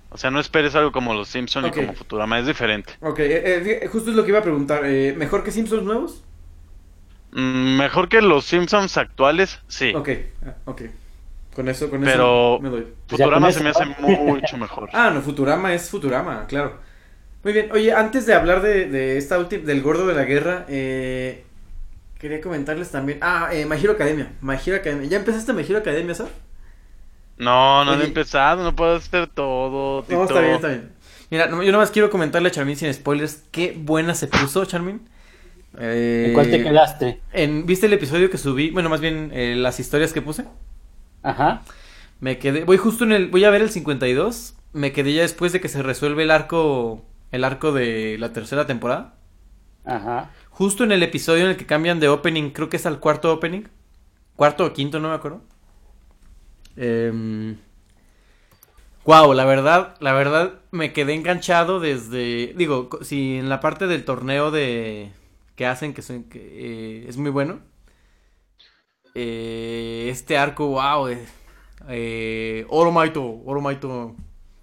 o 0.10 0.18
sea, 0.18 0.32
no 0.32 0.40
esperes 0.40 0.73
algo 0.76 0.91
como 0.91 1.14
los 1.14 1.27
Simpsons 1.27 1.68
Ok. 1.68 1.76
y 1.77 1.80
como 1.82 1.94
Futurama, 1.94 2.40
es 2.40 2.48
diferente. 2.48 2.94
Ok, 3.02 3.19
eh, 3.19 3.80
eh, 3.84 3.88
justo 3.88 4.10
es 4.10 4.15
lo 4.15 4.23
que 4.23 4.30
iba 4.30 4.40
a 4.40 4.44
preguntar. 4.44 4.82
eh, 4.86 5.14
¿Mejor 5.18 5.44
que 5.44 5.52
Simpsons 5.52 5.84
nuevos? 5.84 6.23
Mm, 7.34 7.77
mejor 7.77 8.07
que 8.07 8.22
los 8.22 8.45
Simpsons 8.45 8.98
actuales, 8.98 9.60
sí, 9.68 9.94
Ok, 9.94 10.10
ah, 10.45 10.53
ok. 10.65 10.82
Con 11.53 11.68
eso, 11.69 11.90
con 11.90 12.02
Pero- 12.02 12.56
eso 12.56 12.60
me 12.61 12.69
doy. 12.69 12.88
Futurama 13.07 13.52
se 13.52 13.64
me 13.64 13.69
hace 13.69 13.86
¿no? 13.86 13.95
mucho 14.07 14.57
mejor. 14.57 14.90
Ah, 14.94 15.10
no, 15.14 15.22
Futurama 15.22 15.73
es 15.73 15.90
Futurama, 15.90 16.45
claro. 16.48 16.77
Muy 17.44 17.53
bien, 17.53 17.72
oye, 17.72 17.94
antes 17.94 18.26
de 18.26 18.34
hablar 18.34 18.61
de, 18.61 18.90
de 18.90 19.18
esta 19.18 19.38
última, 19.38 19.64
del 19.65 19.82
gordo 19.82 20.07
de 20.07 20.15
la 20.15 20.23
guerra, 20.23 20.65
eh, 20.68 21.44
quería 22.19 22.41
comentarles 22.41 22.91
también. 22.91 23.19
Ah, 23.21 23.49
eh, 23.51 23.65
My 23.65 23.75
Hero 23.77 23.93
Academia. 23.93 24.31
My 24.41 24.55
Hero 24.63 24.77
Academia. 24.77 25.07
¿Ya 25.07 25.17
empezaste 25.17 25.53
My 25.53 25.63
Hero 25.63 25.79
Academia, 25.79 26.15
Sar? 26.15 26.27
No, 27.37 27.83
no 27.83 27.91
Oye. 27.91 28.03
he 28.03 28.05
empezado, 28.05 28.63
no 28.63 28.75
puedo 28.75 28.95
hacer 28.95 29.27
todo, 29.27 29.97
No, 30.01 30.03
Tito. 30.07 30.23
está 30.23 30.39
bien, 30.39 30.53
está 30.55 30.67
bien. 30.69 30.91
Mira, 31.29 31.47
no- 31.47 31.63
yo 31.63 31.71
nomás 31.71 31.91
quiero 31.91 32.09
comentarle 32.09 32.47
a 32.47 32.51
Charmin 32.51 32.77
sin 32.77 32.93
spoilers. 32.93 33.43
Qué 33.51 33.75
buena 33.77 34.15
se 34.15 34.27
puso, 34.27 34.63
Charmin. 34.65 35.01
Eh, 35.77 36.25
¿En 36.29 36.33
cuál 36.33 36.49
te 36.49 36.63
quedaste? 36.63 37.19
en- 37.33 37.65
¿Viste 37.65 37.87
el 37.87 37.93
episodio 37.93 38.29
que 38.29 38.37
subí? 38.37 38.69
Bueno, 38.71 38.89
más 38.89 39.01
bien 39.01 39.31
eh, 39.33 39.55
las 39.57 39.79
historias 39.81 40.13
que 40.13 40.21
puse. 40.21 40.45
Ajá. 41.23 41.63
Me 42.21 42.37
quedé, 42.37 42.63
voy 42.63 42.77
justo 42.77 43.03
en 43.03 43.11
el, 43.11 43.27
voy 43.27 43.43
a 43.43 43.49
ver 43.49 43.61
el 43.61 43.69
52. 43.69 44.55
Me 44.71 44.93
quedé 44.93 45.13
ya 45.13 45.23
después 45.23 45.51
de 45.51 45.59
que 45.59 45.67
se 45.67 45.83
resuelve 45.83 46.23
el 46.23 46.31
arco, 46.31 47.03
el 47.31 47.43
arco 47.43 47.73
de 47.73 48.15
la 48.19 48.31
tercera 48.31 48.65
temporada. 48.65 49.15
Ajá. 49.83 50.29
Justo 50.56 50.86
en 50.86 50.94
el 50.94 51.03
episodio 51.03 51.44
en 51.44 51.49
el 51.49 51.57
que 51.57 51.65
cambian 51.65 51.99
de 51.99 52.07
opening, 52.07 52.52
creo 52.52 52.69
que 52.69 52.77
es 52.77 52.86
al 52.86 53.02
cuarto 53.02 53.34
opening. 53.34 53.64
Cuarto 54.38 54.64
o 54.64 54.72
quinto, 54.72 55.02
no 55.02 55.10
me 55.10 55.15
acuerdo. 55.15 55.41
Em, 56.77 57.57
wow, 59.03 59.34
la 59.34 59.44
verdad, 59.44 59.95
la 59.99 60.14
verdad 60.14 60.61
me 60.72 60.94
quedé 60.94 61.14
enganchado 61.14 61.82
desde, 61.82 62.53
digo, 62.56 62.88
si 63.02 63.36
en 63.36 63.49
la 63.49 63.60
parte 63.60 63.88
del 63.88 64.06
torneo 64.06 64.49
de 64.49 65.11
que 65.57 65.65
hacen 65.65 65.94
que, 65.94 66.02
son, 66.02 66.26
eh, 66.34 67.03
es 67.06 67.18
muy 67.18 67.32
bueno. 67.32 67.60
Eh, 69.14 70.07
este 70.10 70.38
arco, 70.38 70.68
wow, 70.68 71.10
eh, 71.90 72.65
Oromaito, 72.69 73.41
Oromaito, 73.44 74.15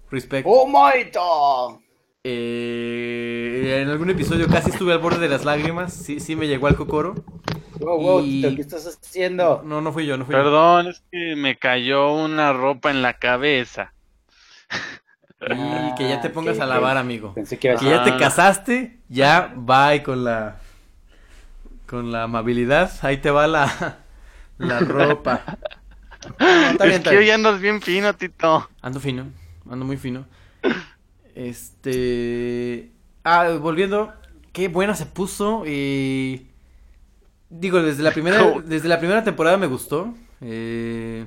respect. 0.09 0.47
¡Oh, 0.49 0.65
Moito! 0.65 1.82
Eh, 2.25 3.81
en 3.83 3.89
algún 3.89 4.09
episodio 4.09 4.47
casi 4.47 4.69
estuve 4.69 4.93
al 4.93 4.99
borde 4.99 5.19
de 5.19 5.27
las 5.29 5.43
lágrimas. 5.43 5.93
Sí, 5.93 6.19
sí 6.21 6.35
me 6.35 6.47
llegó 6.47 6.67
al 6.67 6.75
cocoro. 6.75 7.15
Wow, 7.79 8.01
wow, 8.01 8.21
Y- 8.23 8.41
Tito, 8.41 8.55
¿qué 8.55 8.61
estás 8.61 8.85
haciendo? 8.87 9.61
No, 9.65 9.81
no 9.81 9.91
fui 9.91 10.05
yo, 10.05 10.17
no 10.17 10.25
fui 10.25 10.33
yo. 10.33 10.41
Perdón, 10.41 10.87
es 10.87 11.03
que 11.11 11.35
me 11.35 11.57
cayó 11.57 12.13
una 12.13 12.53
ropa 12.53 12.91
en 12.91 13.01
la 13.01 13.15
cabeza. 13.19 13.93
Y 15.41 15.95
que 15.95 16.07
ya 16.07 16.21
te 16.21 16.29
Ah, 16.29 16.31
pongas 16.33 16.59
a 16.59 16.65
lavar, 16.65 16.95
amigo. 16.97 17.33
Pensé 17.33 17.59
que 17.59 17.71
a 17.71 17.75
ya 17.75 18.03
te 18.03 18.15
casaste, 18.17 18.99
ya 19.09 19.51
bye 19.55 20.01
con 20.01 20.23
la 20.23 20.55
con 21.85 22.11
la 22.11 22.23
amabilidad. 22.23 22.91
Ahí 23.01 23.17
te 23.17 23.29
va 23.31 23.47
la 23.47 23.97
la 24.57 24.79
ropa. 24.79 25.41
No, 26.39 26.69
está 26.71 26.85
bien, 26.85 26.93
es 26.93 26.97
está 26.99 27.09
que 27.09 27.17
bien. 27.17 27.27
hoy 27.27 27.31
andas 27.31 27.59
bien 27.59 27.81
fino, 27.81 28.13
Tito. 28.15 28.69
Ando 28.81 29.01
fino, 29.01 29.25
ando 29.69 29.83
muy 29.83 29.97
fino. 29.97 30.25
Este. 31.35 32.91
Ah, 33.23 33.49
volviendo. 33.59 34.13
Qué 34.51 34.67
buena 34.67 34.95
se 34.95 35.05
puso. 35.05 35.63
eh, 35.65 36.45
Digo, 37.49 37.81
desde 37.81 38.03
la 38.03 38.11
primera, 38.11 38.43
desde 38.65 38.87
la 38.89 38.99
primera 38.99 39.23
temporada 39.23 39.57
me 39.57 39.67
gustó. 39.67 40.13
Eh, 40.41 41.25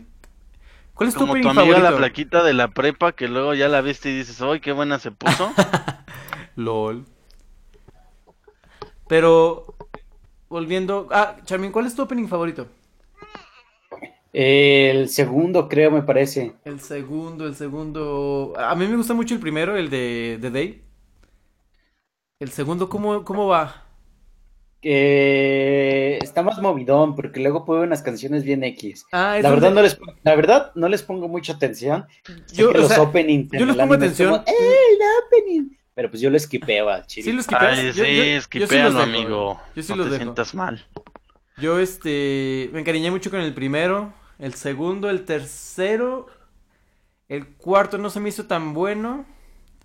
¿Cuál 0.94 1.08
es 1.08 1.14
tu 1.14 1.20
Como 1.20 1.32
tu 1.34 1.38
amiga 1.48 1.54
favorito? 1.54 1.90
la 1.90 1.96
plaquita 1.96 2.42
de 2.42 2.54
la 2.54 2.68
prepa 2.68 3.12
que 3.12 3.28
luego 3.28 3.54
ya 3.54 3.68
la 3.68 3.80
viste 3.80 4.10
y 4.10 4.16
dices, 4.18 4.40
¡ay, 4.40 4.60
qué 4.60 4.72
buena 4.72 4.98
se 4.98 5.10
puso! 5.10 5.52
LOL. 6.56 7.04
Pero. 9.08 9.74
Volviendo. 10.48 11.08
Ah, 11.10 11.36
Charmin, 11.44 11.72
¿cuál 11.72 11.86
es 11.86 11.94
tu 11.94 12.02
opening 12.02 12.28
favorito? 12.28 12.68
El 14.38 15.08
segundo, 15.08 15.66
creo, 15.66 15.90
me 15.90 16.02
parece. 16.02 16.52
El 16.66 16.78
segundo, 16.80 17.46
el 17.46 17.54
segundo. 17.54 18.52
A 18.58 18.74
mí 18.74 18.86
me 18.86 18.94
gusta 18.96 19.14
mucho 19.14 19.32
el 19.32 19.40
primero, 19.40 19.78
el 19.78 19.88
de 19.88 20.36
The 20.42 20.50
Day. 20.50 20.82
El 22.38 22.50
segundo, 22.50 22.90
¿cómo, 22.90 23.24
cómo 23.24 23.46
va? 23.46 23.86
Que 24.82 26.18
está 26.22 26.42
más 26.42 26.60
movidón, 26.60 27.14
porque 27.16 27.40
luego 27.40 27.64
pone 27.64 27.84
unas 27.84 28.02
canciones 28.02 28.44
bien 28.44 28.62
X. 28.62 29.06
Ah, 29.10 29.38
La 29.40 29.48
verdad, 29.48 29.70
no 29.70 29.80
les, 29.80 29.98
la 30.22 30.36
verdad, 30.36 30.70
no 30.74 30.90
les 30.90 31.02
pongo 31.02 31.28
mucha 31.28 31.54
atención. 31.54 32.04
Yo, 32.52 32.72
los 32.72 32.88
sea, 32.88 32.96
yo 32.98 33.64
les 33.64 33.74
pongo 33.74 33.78
como, 33.78 33.94
atención. 33.94 34.42
¡Ey, 34.46 34.54
el 34.54 35.44
opening! 35.48 35.76
Pero 35.94 36.10
pues 36.10 36.20
yo 36.20 36.28
lo 36.28 36.36
esquipeo 36.36 36.90
al 36.90 37.06
chile. 37.06 37.24
Sí 37.24 37.32
lo 37.32 37.40
esquipeas. 37.40 37.78
Ay, 37.78 37.86
Yo- 37.86 37.92
yo- 37.92 38.04
sí, 38.04 38.16
yo 38.16 38.22
sí 38.22 38.28
esquipéalo, 38.32 38.90
los 38.90 39.06
dejo, 39.06 39.18
amigo. 39.18 39.60
Yo 39.74 39.82
sí 39.82 39.92
no 39.92 39.96
los 39.96 40.06
te 40.08 40.12
dejo. 40.12 40.22
sientas 40.24 40.54
mal. 40.54 40.84
Yo, 41.56 41.78
este, 41.80 42.68
me 42.74 42.80
encariñé 42.80 43.10
mucho 43.10 43.30
con 43.30 43.40
el 43.40 43.54
primero, 43.54 44.12
el 44.38 44.54
segundo, 44.54 45.10
el 45.10 45.24
tercero, 45.24 46.26
el 47.28 47.46
cuarto 47.48 47.98
no 47.98 48.10
se 48.10 48.20
me 48.20 48.28
hizo 48.28 48.46
tan 48.46 48.74
bueno 48.74 49.26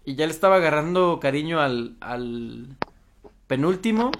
y 0.06 0.16
ya 0.16 0.26
le 0.26 0.32
estaba 0.34 0.58
agarrando 0.58 1.20
cariño 1.22 1.60
al, 1.62 1.98
al 2.02 2.78
penúltimo 3.48 4.12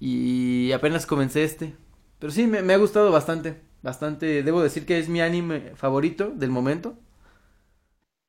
y 0.00 0.72
apenas 0.72 1.06
comencé 1.06 1.44
este. 1.44 1.74
Pero 2.18 2.32
sí, 2.32 2.46
me, 2.46 2.62
me 2.62 2.74
ha 2.74 2.78
gustado 2.78 3.10
bastante, 3.10 3.60
bastante, 3.82 4.42
debo 4.42 4.62
decir 4.62 4.86
que 4.86 4.98
es 4.98 5.08
mi 5.08 5.20
anime 5.20 5.72
favorito 5.76 6.30
del 6.34 6.50
momento. 6.50 6.96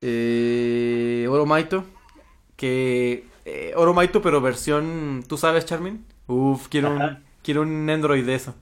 Eh, 0.01 1.27
Oromaito, 1.29 1.85
que 2.57 3.25
eh, 3.45 3.73
Oromaito 3.75 4.21
pero 4.21 4.41
versión, 4.41 5.23
¿tú 5.27 5.37
sabes, 5.37 5.65
Charmin? 5.65 6.05
Uf, 6.27 6.67
quiero 6.69 6.91
un, 6.91 7.23
quiero 7.43 7.61
un 7.63 7.89
Android 7.89 8.25
de 8.25 8.35
eso. 8.35 8.55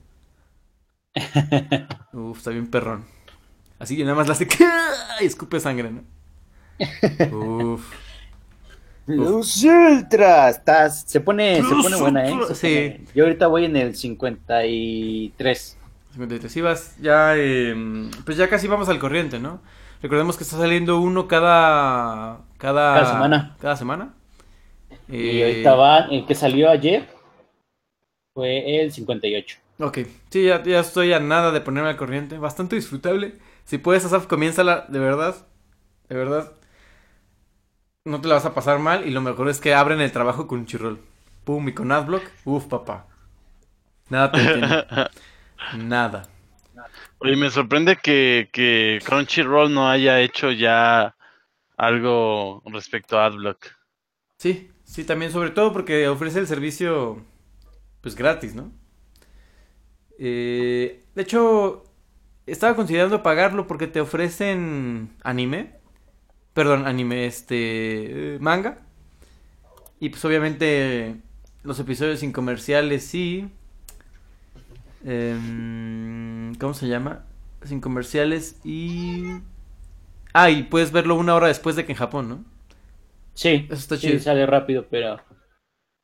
Uf, 2.12 2.38
está 2.38 2.50
bien 2.50 2.68
perrón. 2.70 3.04
Así 3.78 3.96
que 3.96 4.04
nada 4.04 4.16
más 4.16 4.26
la 4.28 4.32
hace 4.34 4.46
y 5.20 5.24
escupe 5.24 5.60
sangre, 5.60 5.90
¿no? 5.90 6.02
Uf. 7.36 7.92
Los 9.06 9.64
Ultras, 9.64 10.58
estás, 10.58 11.02
se 11.06 11.20
pone, 11.20 11.56
se 11.56 11.62
pone 11.74 11.96
buena, 11.96 12.24
¿eh? 12.28 12.34
Se 12.48 12.54
Sí. 12.54 12.90
pone- 12.98 13.06
Yo 13.14 13.24
ahorita 13.24 13.48
voy 13.48 13.64
en 13.64 13.76
el 13.76 13.96
53. 13.96 15.78
53 16.12 16.56
ibas, 16.56 16.96
ya, 17.00 17.34
eh, 17.36 17.74
pues 18.24 18.36
ya 18.36 18.48
casi 18.48 18.68
vamos 18.68 18.88
al 18.88 19.00
corriente, 19.00 19.40
¿no? 19.40 19.60
Recordemos 20.02 20.36
que 20.36 20.44
está 20.44 20.56
saliendo 20.56 21.00
uno 21.00 21.26
cada, 21.26 22.42
cada, 22.58 22.94
Cada 22.94 23.12
semana. 23.12 23.56
Cada 23.60 23.76
semana. 23.76 24.14
Y 25.08 25.40
Eh, 25.40 25.44
ahorita 25.44 25.74
va, 25.74 25.98
el 26.10 26.24
que 26.26 26.34
salió 26.36 26.70
ayer 26.70 27.08
fue 28.34 28.82
el 28.82 28.92
58. 28.92 29.58
Ok, 29.82 29.98
sí, 30.30 30.44
ya, 30.44 30.62
ya 30.62 30.78
estoy 30.78 31.12
a 31.12 31.18
nada 31.18 31.50
de 31.50 31.60
ponerme 31.60 31.90
al 31.90 31.96
corriente. 31.96 32.38
Bastante 32.38 32.76
disfrutable. 32.76 33.34
Si 33.64 33.78
puedes, 33.78 34.04
Asaf, 34.04 34.28
comiénzala, 34.28 34.86
de 34.88 35.00
verdad. 35.00 35.34
De 36.08 36.14
verdad. 36.14 36.52
No 38.04 38.20
te 38.20 38.28
la 38.28 38.34
vas 38.34 38.44
a 38.44 38.54
pasar 38.54 38.78
mal. 38.78 39.04
Y 39.08 39.10
lo 39.10 39.20
mejor 39.20 39.48
es 39.48 39.60
que 39.60 39.74
abren 39.74 40.00
el 40.00 40.12
trabajo 40.12 40.46
con 40.46 40.66
Chirrol. 40.66 41.00
Pum, 41.42 41.68
y 41.68 41.72
con 41.74 41.90
Adblock. 41.90 42.22
Uf, 42.44 42.66
papá. 42.66 43.08
Nada 44.08 44.30
te 44.30 44.40
detiene. 44.40 44.84
Nada. 45.78 46.28
Oye, 47.18 47.34
me 47.34 47.50
sorprende 47.50 47.96
que, 47.96 48.50
que 48.52 49.00
Crunchyroll 49.04 49.74
no 49.74 49.90
haya 49.90 50.20
hecho 50.20 50.52
ya 50.52 51.16
algo 51.76 52.62
respecto 52.66 53.18
a 53.18 53.26
Adblock. 53.26 53.66
Sí, 54.38 54.70
sí, 54.84 55.02
también, 55.02 55.32
sobre 55.32 55.50
todo 55.50 55.72
porque 55.72 56.06
ofrece 56.06 56.38
el 56.38 56.46
servicio, 56.46 57.24
pues 58.00 58.14
gratis, 58.14 58.54
¿no? 58.54 58.70
Eh, 60.24 61.02
de 61.16 61.22
hecho, 61.22 61.82
estaba 62.46 62.76
considerando 62.76 63.24
pagarlo 63.24 63.66
porque 63.66 63.88
te 63.88 64.00
ofrecen 64.00 65.10
anime. 65.24 65.74
Perdón, 66.54 66.86
anime, 66.86 67.26
este, 67.26 68.38
manga. 68.40 68.78
Y 70.00 70.10
pues 70.10 70.24
obviamente 70.24 71.16
los 71.62 71.78
episodios 71.80 72.20
sin 72.20 72.32
comerciales 72.32 73.04
sí. 73.04 73.50
Em, 75.04 76.54
¿Cómo 76.56 76.74
se 76.74 76.88
llama? 76.88 77.24
Sin 77.64 77.80
comerciales 77.80 78.60
y... 78.64 79.24
Ah, 80.34 80.50
y 80.50 80.64
puedes 80.64 80.92
verlo 80.92 81.16
una 81.16 81.34
hora 81.34 81.48
después 81.48 81.76
de 81.76 81.84
que 81.84 81.92
en 81.92 81.98
Japón, 81.98 82.28
¿no? 82.28 82.44
Sí, 83.34 83.68
Eso 83.68 83.80
está 83.80 83.96
sí, 83.96 84.18
chido. 84.18 84.20
sale 84.20 84.46
rápido, 84.46 84.86
pero 84.90 85.20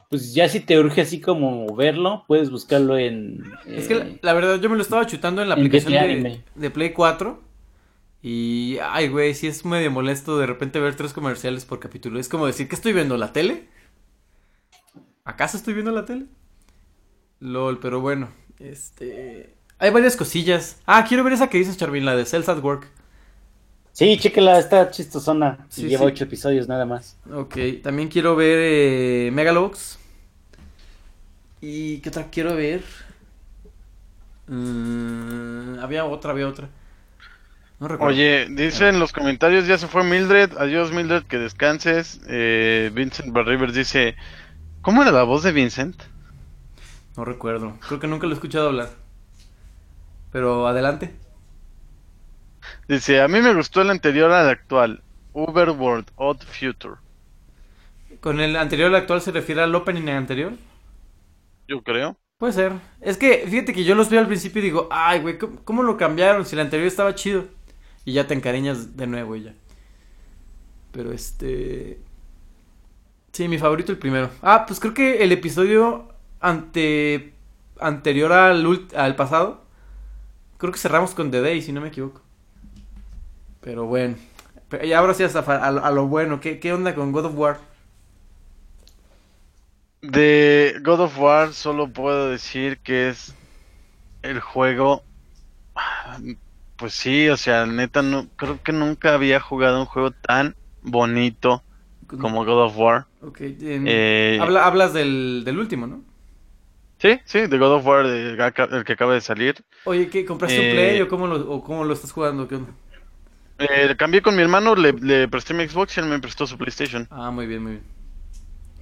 pues 0.09 0.33
ya 0.35 0.49
si 0.49 0.61
te 0.61 0.79
urge 0.79 1.03
así 1.03 1.21
como 1.21 1.75
verlo, 1.75 2.25
puedes 2.27 2.51
buscarlo 2.51 2.97
en... 2.97 3.45
Es 3.67 3.89
que 3.89 3.95
la, 3.95 4.07
eh, 4.07 4.19
la 4.23 4.33
verdad 4.33 4.61
yo 4.61 4.71
me 4.71 4.77
lo 4.77 4.83
estaba 4.83 5.07
chutando 5.07 5.43
en 5.43 5.49
la 5.49 5.55
en 5.55 5.61
aplicación 5.61 6.43
de, 6.55 6.71
Play 6.71 6.93
4 6.93 7.43
y 8.23 8.79
ay 8.83 9.09
güey, 9.09 9.35
sí 9.35 9.47
es 9.47 9.65
medio 9.65 9.91
molesto 9.91 10.39
de 10.39 10.47
repente 10.47 10.81
ver 10.81 10.97
tres 10.97 11.13
comerciales 11.13 11.65
por 11.67 11.79
capítulo. 11.79 12.19
Es 12.19 12.29
como 12.29 12.47
decir, 12.47 12.69
¿qué 12.69 12.75
estoy 12.75 12.93
viendo? 12.93 13.17
¿La 13.17 13.33
tele? 13.33 13.69
¿Acaso 15.25 15.59
estoy 15.59 15.75
viendo 15.75 15.93
la 15.93 16.07
tele? 16.07 16.25
LOL, 17.41 17.79
pero 17.79 18.01
bueno, 18.01 18.31
este... 18.59 19.55
Hay 19.79 19.91
varias 19.91 20.17
cosillas. 20.17 20.81
Ah, 20.87 21.05
quiero 21.07 21.23
ver 21.23 21.35
esa 21.35 21.49
que 21.49 21.59
dices, 21.59 21.77
Charvin, 21.77 22.05
la 22.05 22.17
de 22.17 22.25
Cells 22.25 22.49
at 22.49 22.65
Work. 22.65 22.89
Sí, 23.93 24.17
chéquela, 24.17 24.59
está 24.59 24.91
chistosona. 24.91 25.67
Sí, 25.69 25.83
lleva 25.83 26.07
sí. 26.07 26.13
ocho 26.13 26.25
episodios 26.25 26.67
nada 26.67 26.85
más. 26.87 27.17
Ok, 27.33 27.57
también 27.83 28.09
quiero 28.09 28.37
ver 28.37 28.59
eh, 28.61 29.31
Megalobox. 29.33 29.98
¿Y 31.61 32.01
qué 32.01 32.09
otra 32.09 32.31
quiero 32.31 32.55
ver? 32.57 32.83
Mm, 34.47 35.79
había 35.81 36.05
otra, 36.05 36.31
había 36.33 36.49
otra. 36.49 36.69
No 37.81 37.89
recuerdo. 37.89 38.15
Oye, 38.15 38.47
dice 38.51 38.89
en 38.89 38.99
los 38.99 39.13
comentarios, 39.13 39.67
ya 39.67 39.79
se 39.79 39.89
fue 39.89 40.05
Mildred. 40.05 40.57
Adiós, 40.59 40.93
Mildred, 40.93 41.25
que 41.25 41.39
descanses. 41.39 42.21
Eh, 42.29 42.91
Vincent 42.95 43.33
Barrivers 43.33 43.75
dice, 43.75 44.17
¿cómo 44.83 45.03
era 45.03 45.13
la 45.13 45.23
voz 45.25 45.43
de 45.43 45.53
Vincent? 45.53 45.97
No 47.17 47.25
recuerdo. 47.25 47.79
Creo 47.87 48.01
que 48.01 48.07
nunca 48.07 48.27
lo 48.27 48.33
he 48.33 48.35
escuchado 48.35 48.69
hablar. 48.69 48.91
Pero 50.33 50.67
adelante. 50.67 51.15
Dice, 52.89 53.21
a 53.21 53.29
mí 53.29 53.41
me 53.41 53.55
gustó 53.55 53.83
el 53.83 53.91
anterior 53.91 54.33
al 54.33 54.49
actual, 54.49 55.03
Uberworld 55.33 56.11
Odd 56.17 56.43
Future. 56.45 56.97
¿Con 58.21 58.41
el 58.41 58.57
anterior 58.57 58.89
al 58.89 58.97
actual 58.97 59.21
se 59.21 59.33
refiere 59.33 59.63
al 59.63 59.75
opening 59.75 60.09
anterior? 60.09 60.53
Yo 61.69 61.83
creo. 61.83 62.17
Puede 62.39 62.55
ser. 62.55 62.73
Es 63.01 63.19
que, 63.19 63.45
fíjate 63.47 63.75
que 63.75 63.85
yo 63.85 63.95
los 63.95 64.09
veo 64.09 64.21
al 64.21 64.27
principio 64.27 64.61
y 64.61 64.65
digo, 64.65 64.89
ay, 64.91 65.21
güey, 65.21 65.39
¿cómo, 65.39 65.83
lo 65.83 65.97
cambiaron? 65.97 66.47
Si 66.47 66.57
el 66.57 66.61
anterior 66.61 66.89
estaba 66.89 67.15
chido. 67.15 67.45
Y 68.05 68.15
ya 68.15 68.27
te 68.27 68.35
encariñas 68.35 68.97
de 68.97 69.07
nuevo 69.07 69.37
y 69.37 69.43
ya. 69.43 69.55
Pero 70.93 71.13
este... 71.13 72.01
Sí, 73.33 73.49
mi 73.49 73.59
favorito 73.59 73.93
el 73.93 73.99
primero. 73.99 74.31
Ah, 74.41 74.65
pues 74.67 74.81
creo 74.81 74.95
que 74.95 75.23
el 75.23 75.31
episodio 75.31 76.09
ante... 76.41 77.35
anterior 77.81 78.33
al, 78.33 78.89
al 78.97 79.17
pasado. 79.17 79.63
Creo 80.57 80.73
que 80.73 80.79
cerramos 80.79 81.15
con 81.15 81.31
The 81.31 81.43
Day, 81.43 81.61
si 81.61 81.73
no 81.73 81.81
me 81.81 81.89
equivoco. 81.89 82.23
Pero 83.61 83.85
bueno. 83.85 84.17
Y 84.83 84.93
ahora 84.93 85.13
sí 85.13 85.23
hasta 85.23 85.41
a 85.41 85.91
lo 85.91 86.07
bueno. 86.07 86.41
¿Qué, 86.41 86.61
¿Qué 86.61 86.73
onda 86.73 86.95
con 86.95 87.13
God 87.13 87.27
of 87.27 87.37
War? 87.37 87.59
De 90.03 90.81
God 90.83 91.01
of 91.01 91.19
War 91.19 91.53
solo 91.53 91.93
puedo 91.93 92.31
decir 92.31 92.81
que 92.83 93.09
es 93.09 93.35
el 94.23 94.41
juego. 94.41 95.05
Pues 96.77 96.95
sí, 96.95 97.29
o 97.29 97.37
sea, 97.37 97.67
neta, 97.67 98.03
no, 98.03 98.29
creo 98.37 98.61
que 98.63 98.73
nunca 98.73 99.15
había 99.15 99.41
jugado 99.41 99.81
un 99.81 99.87
juego 99.87 100.13
tan 100.13 100.55
bonito 100.81 101.65
como 102.07 102.45
God 102.45 102.65
of 102.67 102.77
War. 102.79 103.07
Ok, 103.21 103.41
en- 103.41 103.87
Eh, 103.89 104.39
habla- 104.41 104.65
hablas 104.65 104.93
del, 104.95 105.43
del 105.45 105.59
último, 105.59 105.87
¿no? 105.87 106.05
Sí, 107.01 107.21
sí, 107.27 107.47
de 107.47 107.59
God 107.59 107.75
of 107.75 107.87
War, 107.87 108.07
de- 108.07 108.31
el 108.33 108.85
que 108.85 108.93
acaba 108.93 109.15
de 109.15 109.21
salir. 109.21 109.57
Oye, 109.85 110.09
¿qué? 110.09 110.25
¿Compraste 110.25 110.61
un 110.61 110.67
Eh, 110.67 110.71
Play 110.71 111.01
o 111.01 111.09
cómo, 111.09 111.27
lo, 111.27 111.51
o 111.51 111.63
cómo 111.63 111.85
lo 111.85 111.95
estás 111.95 112.13
jugando? 112.13 112.47
¿Qué 112.47 112.57
onda? 112.57 112.73
Eh, 113.59 113.95
cambié 113.97 114.21
con 114.23 114.35
mi 114.37 114.43
hermano, 114.43 114.75
le, 114.75 114.93
le 114.93 115.29
presté 115.29 115.55
mi 115.55 115.67
Xbox 115.69 115.97
y 115.97 116.01
él 116.01 116.07
me 116.07 116.19
prestó 116.21 116.47
su 116.47 116.57
PlayStation. 116.57 117.09
Ah, 117.11 117.31
muy 117.31 117.47
bien, 117.47 117.63
muy 117.63 117.73
bien. 117.73 117.98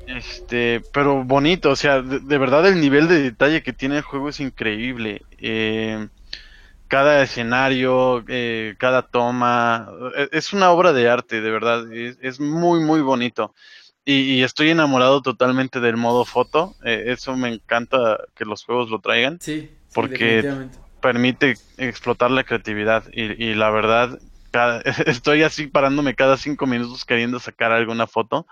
Este, 0.06 0.82
pero 0.92 1.24
bonito, 1.24 1.70
o 1.70 1.76
sea, 1.76 2.00
de, 2.00 2.20
de 2.20 2.38
verdad 2.38 2.66
el 2.66 2.80
nivel 2.80 3.08
de 3.08 3.20
detalle 3.22 3.62
que 3.62 3.72
tiene 3.72 3.96
el 3.98 4.02
juego 4.02 4.28
es 4.28 4.40
increíble. 4.40 5.22
Eh, 5.38 6.08
cada 6.88 7.22
escenario, 7.22 8.24
eh, 8.28 8.76
cada 8.78 9.02
toma, 9.02 9.88
eh, 10.16 10.28
es 10.32 10.52
una 10.52 10.70
obra 10.70 10.92
de 10.92 11.08
arte, 11.10 11.40
de 11.40 11.50
verdad, 11.50 11.92
es, 11.92 12.18
es 12.22 12.38
muy, 12.40 12.80
muy 12.80 13.00
bonito. 13.00 13.54
Y, 14.04 14.34
y 14.34 14.42
estoy 14.44 14.70
enamorado 14.70 15.20
totalmente 15.20 15.80
del 15.80 15.96
modo 15.96 16.24
foto, 16.24 16.76
eh, 16.84 17.06
eso 17.08 17.36
me 17.36 17.48
encanta 17.48 18.18
que 18.36 18.44
los 18.44 18.64
juegos 18.64 18.88
lo 18.88 19.00
traigan, 19.00 19.40
Sí, 19.40 19.62
sí, 19.62 19.76
Porque- 19.92 20.44
permite 21.00 21.56
explotar 21.76 22.30
la 22.30 22.44
creatividad 22.44 23.04
y, 23.12 23.22
y 23.44 23.54
la 23.54 23.70
verdad, 23.70 24.18
cada- 24.52 24.80
estoy 25.06 25.42
así 25.42 25.66
parándome 25.66 26.14
cada 26.14 26.36
cinco 26.36 26.66
minutos 26.66 27.04
queriendo 27.04 27.40
sacar 27.40 27.72
alguna 27.72 28.06
foto. 28.06 28.46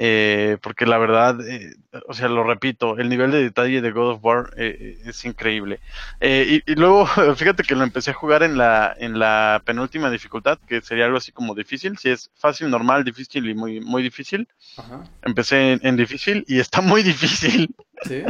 Eh, 0.00 0.58
porque 0.62 0.86
la 0.86 0.96
verdad, 0.96 1.40
eh, 1.46 1.74
o 2.06 2.14
sea, 2.14 2.28
lo 2.28 2.44
repito, 2.44 2.96
el 2.98 3.08
nivel 3.08 3.32
de 3.32 3.42
detalle 3.42 3.80
de 3.80 3.90
God 3.90 4.12
of 4.12 4.24
War 4.24 4.54
eh, 4.56 4.96
es 5.04 5.24
increíble. 5.24 5.80
Eh, 6.20 6.62
y, 6.64 6.72
y 6.72 6.74
luego, 6.76 7.04
fíjate 7.36 7.64
que 7.64 7.74
lo 7.74 7.82
empecé 7.82 8.12
a 8.12 8.14
jugar 8.14 8.44
en 8.44 8.56
la, 8.56 8.94
en 8.96 9.18
la 9.18 9.60
penúltima 9.64 10.08
dificultad, 10.08 10.60
que 10.68 10.80
sería 10.82 11.06
algo 11.06 11.18
así 11.18 11.32
como 11.32 11.56
difícil. 11.56 11.98
Si 11.98 12.10
es 12.10 12.30
fácil, 12.36 12.70
normal, 12.70 13.02
difícil 13.02 13.48
y 13.50 13.54
muy, 13.54 13.80
muy 13.80 14.04
difícil. 14.04 14.46
Ajá, 14.76 15.02
Empecé 15.22 15.72
en, 15.72 15.80
en 15.82 15.96
difícil 15.96 16.44
y 16.46 16.60
está 16.60 16.80
muy 16.80 17.02
difícil. 17.02 17.74
sí. 18.04 18.22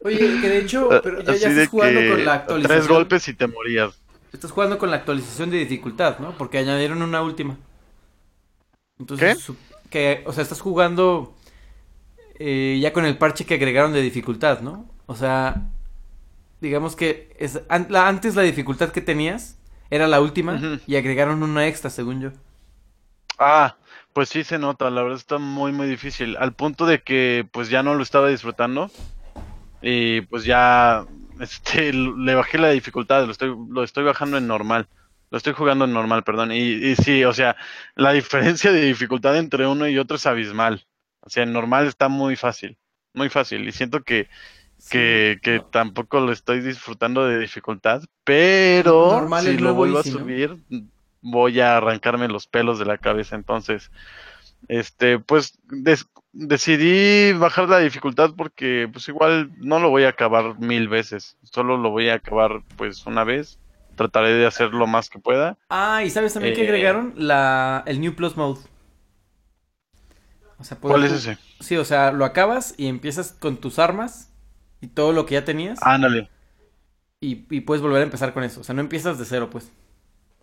Oye, 0.00 0.18
que 0.18 0.48
de 0.48 0.58
hecho, 0.58 0.88
pero 1.02 1.22
ya, 1.22 1.34
ya 1.34 1.48
estás 1.48 1.68
jugando 1.68 2.00
con 2.10 2.24
la 2.24 2.34
actualización. 2.34 2.78
tres 2.78 2.88
golpes 2.88 3.28
y 3.28 3.34
te 3.34 3.46
morías. 3.46 3.94
Estás 4.32 4.50
jugando 4.50 4.76
con 4.76 4.90
la 4.90 4.96
actualización 4.96 5.50
de 5.50 5.58
dificultad, 5.58 6.18
¿no? 6.18 6.36
Porque 6.36 6.58
añadieron 6.58 7.00
una 7.00 7.22
última. 7.22 7.56
Entonces, 8.98 9.38
¿Qué? 9.46 9.52
Que, 9.94 10.24
o 10.26 10.32
sea, 10.34 10.42
estás 10.42 10.60
jugando 10.60 11.36
eh, 12.38 12.78
ya 12.80 12.92
con 12.92 13.04
el 13.04 13.18
parche 13.18 13.46
que 13.46 13.54
agregaron 13.54 13.92
de 13.92 14.02
dificultad, 14.02 14.60
¿no? 14.60 14.86
O 15.06 15.14
sea, 15.16 15.70
digamos 16.60 16.96
que 16.96 17.34
es, 17.38 17.60
an- 17.68 17.88
la- 17.90 18.08
antes 18.08 18.36
la 18.36 18.42
dificultad 18.42 18.90
que 18.90 19.00
tenías 19.02 19.58
era 19.90 20.08
la 20.08 20.20
última 20.20 20.68
y 20.86 20.96
agregaron 20.96 21.42
una 21.42 21.66
extra, 21.68 21.90
según 21.90 22.20
yo. 22.22 22.32
Ah, 23.38 23.76
pues 24.12 24.28
sí 24.28 24.44
se 24.44 24.58
nota, 24.58 24.90
la 24.90 25.02
verdad 25.02 25.18
está 25.18 25.38
muy 25.38 25.72
muy 25.72 25.88
difícil, 25.88 26.36
al 26.36 26.54
punto 26.54 26.86
de 26.86 27.02
que 27.02 27.48
pues 27.52 27.68
ya 27.68 27.82
no 27.82 27.94
lo 27.94 28.02
estaba 28.02 28.28
disfrutando 28.28 28.90
y 29.82 30.22
pues 30.22 30.44
ya 30.44 31.06
este 31.40 31.92
le 31.94 32.34
bajé 32.36 32.58
la 32.58 32.70
dificultad, 32.70 33.26
lo 33.26 33.32
estoy 33.32 33.56
lo 33.70 33.84
estoy 33.84 34.04
bajando 34.04 34.38
en 34.38 34.46
normal. 34.48 34.88
Lo 35.30 35.38
estoy 35.38 35.52
jugando 35.52 35.84
en 35.84 35.92
normal, 35.92 36.22
perdón. 36.24 36.52
Y, 36.52 36.58
y 36.58 36.96
sí, 36.96 37.24
o 37.24 37.32
sea, 37.32 37.56
la 37.96 38.12
diferencia 38.12 38.72
de 38.72 38.82
dificultad 38.82 39.36
entre 39.36 39.66
uno 39.66 39.88
y 39.88 39.98
otro 39.98 40.16
es 40.16 40.26
abismal. 40.26 40.86
O 41.20 41.30
sea, 41.30 41.42
en 41.42 41.52
normal 41.52 41.86
está 41.86 42.08
muy 42.08 42.36
fácil, 42.36 42.78
muy 43.14 43.28
fácil. 43.30 43.66
Y 43.66 43.72
siento 43.72 44.02
que, 44.02 44.28
que, 44.88 45.38
que 45.42 45.60
tampoco 45.70 46.20
lo 46.20 46.32
estoy 46.32 46.60
disfrutando 46.60 47.26
de 47.26 47.38
dificultad, 47.38 48.02
pero 48.24 49.10
Normal 49.20 49.44
si 49.44 49.56
lo 49.58 49.74
vuelvo 49.74 49.98
easy, 49.98 50.10
a 50.10 50.12
¿no? 50.12 50.18
subir, 50.20 50.56
voy 51.22 51.60
a 51.60 51.76
arrancarme 51.78 52.28
los 52.28 52.46
pelos 52.46 52.78
de 52.78 52.84
la 52.84 52.98
cabeza. 52.98 53.34
Entonces, 53.36 53.90
este, 54.68 55.18
pues 55.18 55.58
des- 55.64 56.06
decidí 56.32 57.32
bajar 57.32 57.68
la 57.68 57.78
dificultad 57.78 58.32
porque 58.36 58.88
pues 58.92 59.08
igual 59.08 59.50
no 59.58 59.78
lo 59.78 59.90
voy 59.90 60.04
a 60.04 60.10
acabar 60.10 60.58
mil 60.58 60.88
veces, 60.88 61.36
solo 61.42 61.76
lo 61.76 61.90
voy 61.90 62.08
a 62.08 62.14
acabar 62.14 62.62
pues 62.76 63.06
una 63.06 63.24
vez. 63.24 63.58
Trataré 63.94 64.32
de 64.34 64.46
hacer 64.46 64.72
lo 64.74 64.86
más 64.86 65.10
que 65.10 65.18
pueda. 65.18 65.58
Ah, 65.68 66.02
y 66.04 66.10
¿sabes 66.10 66.32
también 66.34 66.54
que 66.54 66.62
Eh, 66.62 66.64
agregaron? 66.68 67.14
La, 67.16 67.82
el 67.86 68.00
New 68.00 68.14
Plus 68.14 68.36
Mode. 68.36 68.60
O 70.58 70.64
sea, 70.64 70.78
¿Cuál 70.86 71.04
es 71.04 71.12
ese? 71.12 71.38
Sí, 71.60 71.76
o 71.76 71.84
sea, 71.84 72.12
lo 72.12 72.24
acabas 72.24 72.74
y 72.76 72.86
empiezas 72.88 73.32
con 73.32 73.58
tus 73.58 73.78
armas 73.78 74.30
y 74.80 74.88
todo 74.88 75.12
lo 75.12 75.26
que 75.26 75.34
ya 75.34 75.44
tenías 75.44 75.80
Ándale. 75.80 76.28
y, 77.20 77.46
y 77.50 77.60
puedes 77.62 77.82
volver 77.82 78.00
a 78.00 78.04
empezar 78.04 78.32
con 78.34 78.44
eso. 78.44 78.60
O 78.60 78.64
sea, 78.64 78.74
no 78.74 78.80
empiezas 78.80 79.18
de 79.18 79.24
cero, 79.24 79.48
pues. 79.50 79.70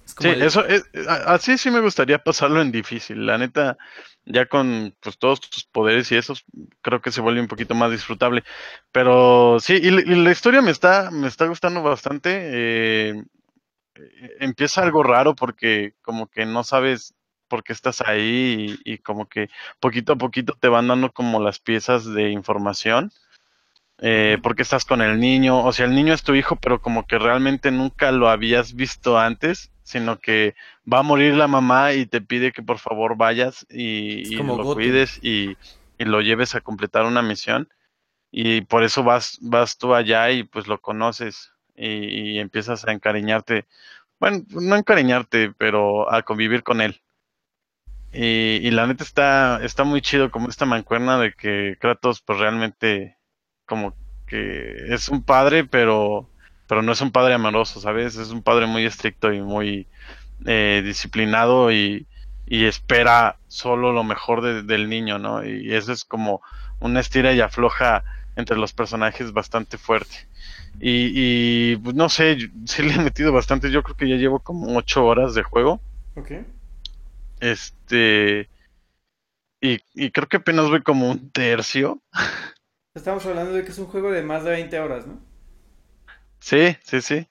Es 0.05 0.15
Sí, 0.19 0.27
como 0.27 0.33
el- 0.33 0.41
eso 0.41 0.63
es, 0.67 0.83
así 1.25 1.57
sí 1.57 1.71
me 1.71 1.79
gustaría 1.81 2.19
pasarlo 2.23 2.61
en 2.61 2.71
difícil. 2.71 3.25
La 3.25 3.39
neta, 3.39 3.77
ya 4.25 4.45
con 4.45 4.95
pues 4.99 5.17
todos 5.17 5.41
tus 5.41 5.65
poderes 5.65 6.11
y 6.11 6.15
esos, 6.15 6.45
creo 6.81 7.01
que 7.01 7.11
se 7.11 7.21
vuelve 7.21 7.41
un 7.41 7.47
poquito 7.47 7.73
más 7.73 7.89
disfrutable. 7.91 8.43
Pero 8.91 9.59
sí, 9.59 9.73
y, 9.81 9.89
la- 9.89 10.01
y 10.01 10.15
la 10.23 10.31
historia 10.31 10.61
me 10.61 10.69
está, 10.71 11.09
me 11.11 11.27
está 11.27 11.47
gustando 11.47 11.81
bastante. 11.81 12.29
eh, 12.43 13.23
empieza 14.39 14.81
algo 14.81 15.03
raro 15.03 15.35
porque 15.35 15.93
como 16.01 16.27
que 16.27 16.45
no 16.45 16.63
sabes 16.63 17.13
por 17.47 17.63
qué 17.63 17.73
estás 17.73 18.01
ahí 18.01 18.79
y, 18.85 18.93
y 18.93 18.97
como 18.99 19.27
que 19.27 19.49
poquito 19.79 20.13
a 20.13 20.17
poquito 20.17 20.53
te 20.59 20.69
van 20.69 20.87
dando 20.87 21.11
como 21.11 21.41
las 21.41 21.59
piezas 21.59 22.05
de 22.05 22.29
información. 22.31 23.11
Eh, 24.03 24.39
porque 24.41 24.63
estás 24.63 24.83
con 24.83 25.03
el 25.03 25.19
niño, 25.19 25.63
o 25.63 25.71
sea, 25.71 25.85
el 25.85 25.93
niño 25.93 26.15
es 26.15 26.23
tu 26.23 26.33
hijo, 26.33 26.55
pero 26.55 26.81
como 26.81 27.05
que 27.05 27.19
realmente 27.19 27.69
nunca 27.69 28.11
lo 28.11 28.29
habías 28.29 28.73
visto 28.73 29.19
antes, 29.19 29.71
sino 29.83 30.17
que 30.17 30.55
va 30.91 30.99
a 30.99 31.03
morir 31.03 31.35
la 31.35 31.47
mamá 31.47 31.93
y 31.93 32.07
te 32.07 32.19
pide 32.19 32.51
que 32.51 32.63
por 32.63 32.79
favor 32.79 33.15
vayas 33.15 33.63
y, 33.69 34.35
lo 34.37 34.73
cuides 34.73 35.19
y, 35.21 35.55
y 35.99 36.05
lo 36.05 36.21
lleves 36.21 36.55
a 36.55 36.61
completar 36.61 37.05
una 37.05 37.21
misión. 37.21 37.69
Y 38.31 38.61
por 38.61 38.83
eso 38.83 39.03
vas, 39.03 39.37
vas 39.39 39.77
tú 39.77 39.93
allá 39.93 40.31
y 40.31 40.43
pues 40.45 40.67
lo 40.67 40.81
conoces 40.81 41.51
y, 41.87 42.39
empiezas 42.39 42.85
a 42.87 42.91
encariñarte, 42.93 43.65
bueno, 44.19 44.43
no 44.51 44.75
encariñarte, 44.77 45.53
pero 45.57 46.11
a 46.13 46.23
convivir 46.23 46.63
con 46.63 46.81
él. 46.81 47.01
Y, 48.13 48.67
y 48.67 48.71
la 48.71 48.87
neta 48.87 49.03
está, 49.03 49.63
está 49.63 49.83
muy 49.85 50.01
chido 50.01 50.31
como 50.31 50.49
esta 50.49 50.65
mancuerna 50.65 51.17
de 51.19 51.33
que 51.33 51.77
Kratos 51.79 52.21
pues 52.21 52.39
realmente 52.39 53.17
como 53.65 53.95
que 54.27 54.93
es 54.93 55.07
un 55.09 55.23
padre, 55.23 55.63
pero, 55.65 56.29
pero 56.67 56.81
no 56.81 56.91
es 56.91 57.01
un 57.01 57.11
padre 57.11 57.33
amoroso, 57.35 57.79
¿sabes? 57.79 58.15
Es 58.17 58.29
un 58.31 58.43
padre 58.43 58.67
muy 58.67 58.85
estricto 58.85 59.31
y 59.33 59.41
muy 59.41 59.87
eh, 60.45 60.81
disciplinado 60.85 61.71
y, 61.71 62.07
y 62.45 62.65
espera 62.65 63.39
solo 63.47 63.93
lo 63.93 64.03
mejor 64.03 64.41
de- 64.41 64.63
del 64.63 64.89
niño, 64.89 65.19
¿no? 65.19 65.45
Y 65.45 65.73
eso 65.73 65.93
es 65.93 66.05
como 66.05 66.41
una 66.79 66.99
estira 67.01 67.33
y 67.33 67.41
afloja 67.41 68.03
entre 68.35 68.57
los 68.57 68.73
personajes 68.73 69.31
bastante 69.33 69.77
fuerte. 69.77 70.27
Y, 70.79 71.71
y 71.73 71.75
pues 71.77 71.95
no 71.95 72.09
sé, 72.09 72.37
sí 72.65 72.81
le 72.81 72.93
he 72.93 72.99
metido 72.99 73.31
bastante, 73.31 73.69
yo 73.69 73.83
creo 73.83 73.95
que 73.95 74.09
ya 74.09 74.15
llevo 74.15 74.39
como 74.39 74.77
ocho 74.77 75.05
horas 75.05 75.35
de 75.35 75.43
juego. 75.43 75.81
Ok. 76.15 76.31
Este. 77.39 78.49
Y, 79.59 79.79
y 79.93 80.11
creo 80.11 80.27
que 80.27 80.37
apenas 80.37 80.69
voy 80.69 80.81
como 80.81 81.09
un 81.09 81.29
tercio. 81.31 82.01
Estamos 82.95 83.25
hablando 83.25 83.53
de 83.53 83.63
que 83.63 83.71
es 83.71 83.77
un 83.77 83.87
juego 83.87 84.11
de 84.11 84.23
más 84.23 84.43
de 84.43 84.51
20 84.51 84.79
horas, 84.79 85.07
¿no? 85.07 85.19
Sí, 86.39 86.75
sí, 86.83 87.01
sí. 87.01 87.27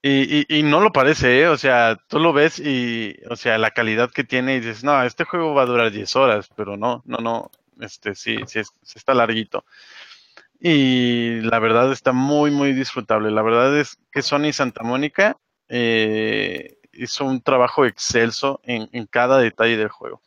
Y, 0.00 0.40
y, 0.40 0.46
y 0.48 0.62
no 0.64 0.80
lo 0.80 0.90
parece, 0.90 1.42
¿eh? 1.42 1.48
O 1.48 1.56
sea, 1.56 1.96
tú 2.08 2.18
lo 2.18 2.32
ves 2.32 2.58
y, 2.58 3.16
o 3.30 3.36
sea, 3.36 3.56
la 3.58 3.70
calidad 3.70 4.10
que 4.10 4.24
tiene 4.24 4.56
y 4.56 4.60
dices, 4.60 4.82
no, 4.82 5.00
este 5.04 5.24
juego 5.24 5.54
va 5.54 5.62
a 5.62 5.66
durar 5.66 5.92
10 5.92 6.16
horas, 6.16 6.50
pero 6.56 6.76
no, 6.76 7.02
no, 7.04 7.18
no, 7.18 7.50
este 7.80 8.16
sí, 8.16 8.38
sí, 8.46 8.62
sí 8.64 8.94
está 8.96 9.14
larguito. 9.14 9.64
Y 10.64 11.40
la 11.40 11.58
verdad 11.58 11.90
está 11.90 12.12
muy, 12.12 12.52
muy 12.52 12.72
disfrutable. 12.72 13.32
La 13.32 13.42
verdad 13.42 13.76
es 13.78 13.98
que 14.12 14.22
Sony 14.22 14.52
Santa 14.52 14.84
Mónica 14.84 15.36
eh, 15.68 16.78
hizo 16.92 17.24
un 17.24 17.42
trabajo 17.42 17.84
excelso 17.84 18.60
en, 18.62 18.88
en 18.92 19.06
cada 19.06 19.38
detalle 19.38 19.76
del 19.76 19.88
juego. 19.88 20.22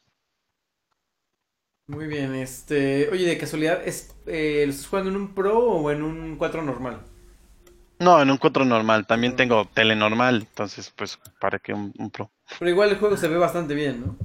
Muy 1.88 2.08
bien, 2.08 2.36
este. 2.36 3.10
Oye, 3.12 3.26
de 3.28 3.38
casualidad, 3.38 3.88
¿es, 3.88 4.14
eh, 4.26 4.64
¿lo 4.66 4.72
estás 4.72 4.88
jugando 4.88 5.10
en 5.12 5.16
un 5.18 5.34
Pro 5.36 5.60
o 5.60 5.92
en 5.92 6.02
un 6.04 6.36
4 6.38 6.62
normal? 6.64 7.00
No, 8.00 8.22
en 8.22 8.30
un 8.30 8.38
4 8.38 8.66
normal. 8.66 9.06
También 9.08 9.36
tengo 9.36 9.66
tele 9.74 9.96
normal. 9.96 10.46
Entonces, 10.50 10.92
pues, 10.96 11.20
¿para 11.40 11.60
qué 11.60 11.74
un, 11.74 11.94
un 11.98 12.10
Pro? 12.10 12.32
Pero 12.60 12.72
igual 12.72 12.90
el 12.90 12.98
juego 12.98 13.18
se 13.18 13.28
ve 13.28 13.38
bastante 13.38 13.74
bien, 13.74 14.02
¿no? 14.02 14.18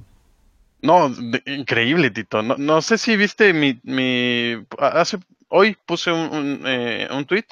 No, 0.83 1.11
de- 1.11 1.43
increíble, 1.47 2.11
Tito. 2.11 2.43
No, 2.43 2.57
no 2.57 2.81
sé 2.83 2.97
si 2.99 3.17
viste 3.17 3.53
mi, 3.53 3.79
mi 3.85 4.55
hace 4.79 5.19
hoy 5.51 5.77
puse 5.87 6.11
un, 6.11 6.35
un, 6.35 6.63
eh, 6.67 7.07
un 7.13 7.25
tweet, 7.27 7.45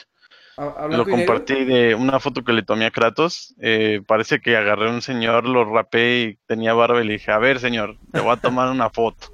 lo 0.91 1.05
compartí 1.07 1.65
de 1.65 1.95
una 1.95 2.19
foto 2.19 2.43
que 2.43 2.53
le 2.53 2.63
tomé 2.63 2.87
a 2.87 2.91
Kratos. 2.91 3.55
Eh, 3.61 4.01
parece 4.07 4.41
que 4.41 4.57
agarré 4.57 4.89
a 4.89 4.93
un 4.93 5.03
señor, 5.03 5.45
lo 5.47 5.65
rapé 5.65 6.21
y 6.21 6.39
tenía 6.47 6.75
barba 6.75 7.01
y 7.01 7.07
le 7.07 7.13
dije, 7.13 7.31
a 7.31 7.39
ver, 7.39 7.61
señor, 7.61 7.97
te 8.13 8.21
voy 8.21 8.33
a 8.33 8.37
tomar 8.37 8.69
una 8.71 8.91
foto. 8.91 9.29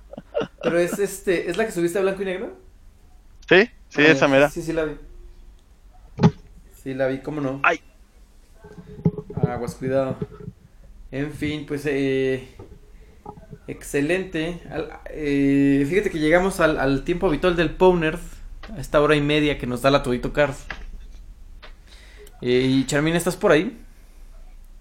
Pero 0.62 0.78
es 0.78 0.98
este, 0.98 1.48
¿es 1.48 1.56
la 1.56 1.66
que 1.66 1.72
subiste 1.72 1.98
a 1.98 2.02
blanco 2.02 2.22
y 2.22 2.24
negro? 2.24 2.56
¿Sí? 3.48 3.70
Sí, 3.90 4.02
Ah, 4.02 4.10
esa 4.10 4.26
mera. 4.26 4.50
Sí, 4.50 4.60
sí 4.62 4.72
la 4.72 4.84
vi. 4.84 4.96
Sí 6.82 6.94
la 6.94 7.06
vi, 7.06 7.18
¿cómo 7.18 7.40
no? 7.40 7.60
Ay. 7.62 7.80
Aguas, 9.48 9.76
cuidado. 9.76 10.16
En 11.12 11.30
fin, 11.32 11.64
pues 11.64 11.86
eh, 11.86 12.48
excelente. 13.68 14.60
Al- 14.70 14.90
eh, 15.10 15.84
fíjate 15.88 16.10
que 16.10 16.18
llegamos 16.18 16.60
al, 16.60 16.78
al 16.78 17.02
tiempo 17.04 17.26
habitual 17.26 17.56
del 17.56 17.70
Powner, 17.70 18.18
a 18.76 18.80
esta 18.80 19.00
hora 19.00 19.14
y 19.16 19.20
media 19.20 19.58
que 19.58 19.66
nos 19.66 19.82
da 19.82 19.90
la 19.90 20.02
Todito 20.02 20.32
Card. 20.32 20.54
Eh, 22.42 22.66
y 22.68 22.86
Charmín, 22.86 23.14
¿estás 23.16 23.36
por 23.36 23.52
ahí? 23.52 23.76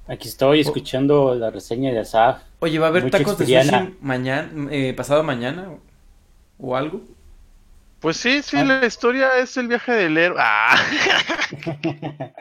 Aquí 0.08 0.28
estoy 0.28 0.60
escuchando 0.60 1.34
la 1.36 1.50
reseña 1.50 1.92
de 1.92 2.00
Asaf. 2.00 2.42
Oye, 2.60 2.78
¿va 2.80 2.88
a 2.88 2.90
haber 2.90 3.04
Muy 3.04 3.12
tacos 3.12 3.38
de 3.40 3.46
sushi 3.46 3.96
mañana, 4.02 4.52
eh, 4.72 4.94
pasado 4.94 5.24
mañana? 5.24 5.70
¿O 6.60 6.76
algo? 6.76 7.02
Pues 8.02 8.18
sí, 8.18 8.44
sí, 8.44 8.58
Ah. 8.60 8.66
la 8.66 8.86
historia 8.86 9.38
es 9.40 9.58
el 9.58 9.68
viaje 9.68 9.94
del 9.94 10.18
héroe. 10.18 10.38
Ah. 10.40 10.76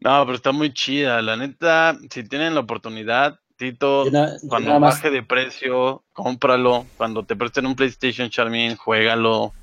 No, 0.01 0.25
pero 0.25 0.35
está 0.35 0.51
muy 0.51 0.73
chida, 0.73 1.21
la 1.21 1.37
neta, 1.37 1.95
si 2.09 2.23
tienen 2.23 2.55
la 2.55 2.61
oportunidad, 2.61 3.39
Tito, 3.55 4.05
cuando 4.47 4.79
más- 4.79 4.95
baje 4.95 5.11
de 5.11 5.21
precio, 5.21 6.03
cómpralo, 6.13 6.87
cuando 6.97 7.23
te 7.23 7.35
presten 7.35 7.67
un 7.67 7.75
PlayStation 7.75 8.27
Charmin, 8.29 8.75
juégalo. 8.75 9.53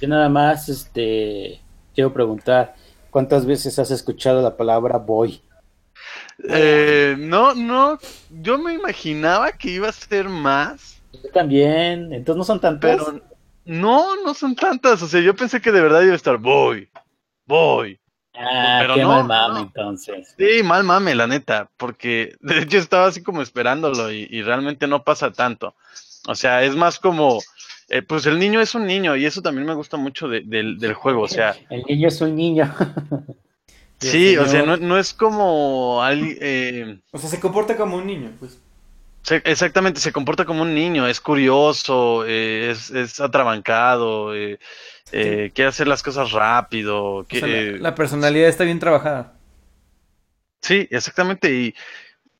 Yo 0.00 0.06
nada 0.06 0.28
más 0.28 0.68
este, 0.68 1.58
quiero 1.94 2.12
preguntar, 2.12 2.74
¿cuántas 3.10 3.46
veces 3.46 3.78
has 3.78 3.90
escuchado 3.90 4.42
la 4.42 4.54
palabra 4.54 4.98
boy? 4.98 5.40
Eh, 6.46 7.16
no, 7.18 7.54
no, 7.54 7.98
yo 8.42 8.58
me 8.58 8.74
imaginaba 8.74 9.52
que 9.52 9.70
iba 9.70 9.88
a 9.88 9.92
ser 9.92 10.28
más, 10.28 11.00
Yo 11.14 11.30
también, 11.32 12.12
entonces 12.12 12.36
no 12.36 12.44
son 12.44 12.60
tantas. 12.60 12.96
pero 12.96 13.22
no, 13.64 14.22
no 14.22 14.34
son 14.34 14.54
tantas, 14.54 15.02
o 15.02 15.08
sea, 15.08 15.22
yo 15.22 15.34
pensé 15.34 15.62
que 15.62 15.72
de 15.72 15.80
verdad 15.80 16.02
iba 16.02 16.12
a 16.12 16.16
estar 16.16 16.36
voy, 16.36 16.90
voy. 17.46 17.98
Ah, 18.38 18.78
pero 18.78 18.94
qué 18.94 19.00
no, 19.02 19.08
mal 19.08 19.24
mame 19.24 19.60
no. 19.60 19.60
entonces. 19.62 20.34
Sí, 20.38 20.62
mal 20.62 20.84
mame, 20.84 21.14
la 21.14 21.26
neta, 21.26 21.70
porque 21.76 22.36
de 22.40 22.60
hecho 22.60 22.78
estaba 22.78 23.06
así 23.06 23.22
como 23.22 23.42
esperándolo 23.42 24.10
y, 24.12 24.26
y 24.30 24.42
realmente 24.42 24.86
no 24.86 25.04
pasa 25.04 25.32
tanto. 25.32 25.74
O 26.26 26.34
sea, 26.34 26.62
es 26.64 26.76
más 26.76 26.98
como, 26.98 27.40
eh, 27.88 28.02
pues 28.02 28.26
el 28.26 28.38
niño 28.38 28.60
es 28.60 28.74
un 28.74 28.86
niño 28.86 29.16
y 29.16 29.26
eso 29.26 29.42
también 29.42 29.66
me 29.66 29.74
gusta 29.74 29.96
mucho 29.96 30.28
de- 30.28 30.42
del, 30.42 30.78
del 30.78 30.94
juego. 30.94 31.22
O 31.22 31.28
sea, 31.28 31.56
El 31.70 31.82
niño 31.88 32.08
es 32.08 32.20
un 32.20 32.36
niño. 32.36 32.74
Sí, 34.00 34.36
o 34.36 34.46
sea, 34.46 34.62
no, 34.62 34.98
es 34.98 35.12
como 35.12 36.02
alguien, 36.02 36.38
eh, 36.40 37.00
O 37.12 37.18
sea, 37.18 37.28
se 37.28 37.40
comporta 37.40 37.76
como 37.76 37.96
un 37.96 38.06
niño, 38.06 38.36
pues. 38.38 38.62
se- 39.22 39.42
exactamente, 39.44 40.00
se 40.00 40.12
comporta 40.12 40.44
como 40.44 40.62
un 40.62 40.74
niño, 40.74 41.06
es 41.06 41.20
curioso, 41.20 42.24
eh, 42.26 42.70
es, 42.70 42.90
es 42.90 43.20
atrabancado, 43.20 44.34
eh, 45.12 45.50
quiere 45.54 45.68
hacer 45.68 45.86
las 45.88 46.02
cosas 46.02 46.32
rápido. 46.32 47.04
O 47.04 47.24
que- 47.26 47.40
sea, 47.40 47.48
la, 47.48 47.78
la 47.78 47.94
personalidad 47.94 48.48
está 48.48 48.64
bien 48.64 48.78
trabajada. 48.78 49.32
Sí, 50.60 50.88
exactamente. 50.90 51.52
Y, 51.54 51.74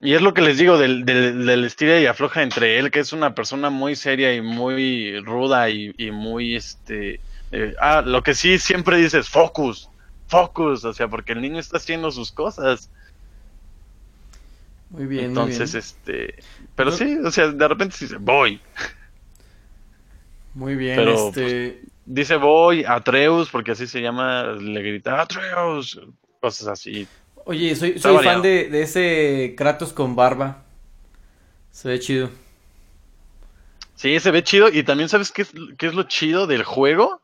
y 0.01 0.15
es 0.15 0.23
lo 0.23 0.35
que 0.35 0.43
les 0.43 0.59
digo 0.59 0.78
del, 0.78 1.05
del, 1.05 1.47
del 1.47 1.65
estira 1.65 2.01
y 2.01 2.07
afloja 2.07 2.43
entre 2.43 2.78
él, 2.78 2.90
que 2.90 3.01
es 3.01 3.12
una 3.12 3.35
persona 3.35 3.70
muy 3.70 3.97
seria 3.97 4.35
y 4.35 4.40
muy 4.40 5.19
ruda 5.20 5.70
y, 5.70 5.93
y 5.97 6.11
muy 6.11 6.57
este. 6.57 7.20
eh, 7.53 7.74
ah, 7.81 8.03
lo 8.05 8.23
que 8.23 8.35
sí 8.35 8.59
siempre 8.59 8.97
dices, 8.99 9.28
focus, 9.28 9.89
focus, 10.28 10.85
o 10.85 10.93
sea, 10.93 11.09
porque 11.09 11.32
el 11.32 11.40
niño 11.43 11.59
está 11.59 11.78
haciendo 11.78 12.11
sus 12.11 12.31
cosas. 12.32 12.90
Muy 14.90 15.07
bien, 15.07 15.27
Entonces, 15.27 15.97
muy 16.07 16.16
bien. 16.16 16.31
este. 16.35 16.45
Pero 16.74 16.93
sí, 16.93 17.19
o 17.24 17.31
sea, 17.31 17.49
de 17.49 17.69
repente 17.69 17.97
dice, 18.01 18.16
voy. 18.19 18.61
Muy 20.55 20.74
bien, 20.77 20.97
pero, 20.97 21.28
este. 21.28 21.82
Dice 22.11 22.37
voy, 22.37 22.85
Atreus, 22.87 23.51
porque 23.51 23.73
así 23.73 23.87
se 23.87 24.01
llama, 24.01 24.45
le 24.59 24.81
grita 24.81 25.21
Atreus, 25.21 26.01
cosas 26.41 26.69
así. 26.69 27.07
Oye, 27.45 27.77
soy, 27.77 27.99
soy 27.99 28.25
fan 28.25 28.41
de, 28.41 28.71
de 28.71 28.83
ese 28.83 29.55
Kratos 29.55 29.93
con 29.93 30.17
barba. 30.17 30.65
Se 31.71 31.87
ve 31.87 32.01
chido. 32.01 32.31
Sí, 33.95 34.19
se 34.21 34.31
ve 34.31 34.43
chido. 34.43 34.71
Y 34.71 34.85
también 34.85 35.11
sabes 35.11 35.31
qué 35.31 35.43
es, 35.43 35.53
qué 35.77 35.87
es 35.87 35.95
lo 35.95 36.05
chido 36.05 36.47
del 36.47 36.65
juego. 36.65 37.21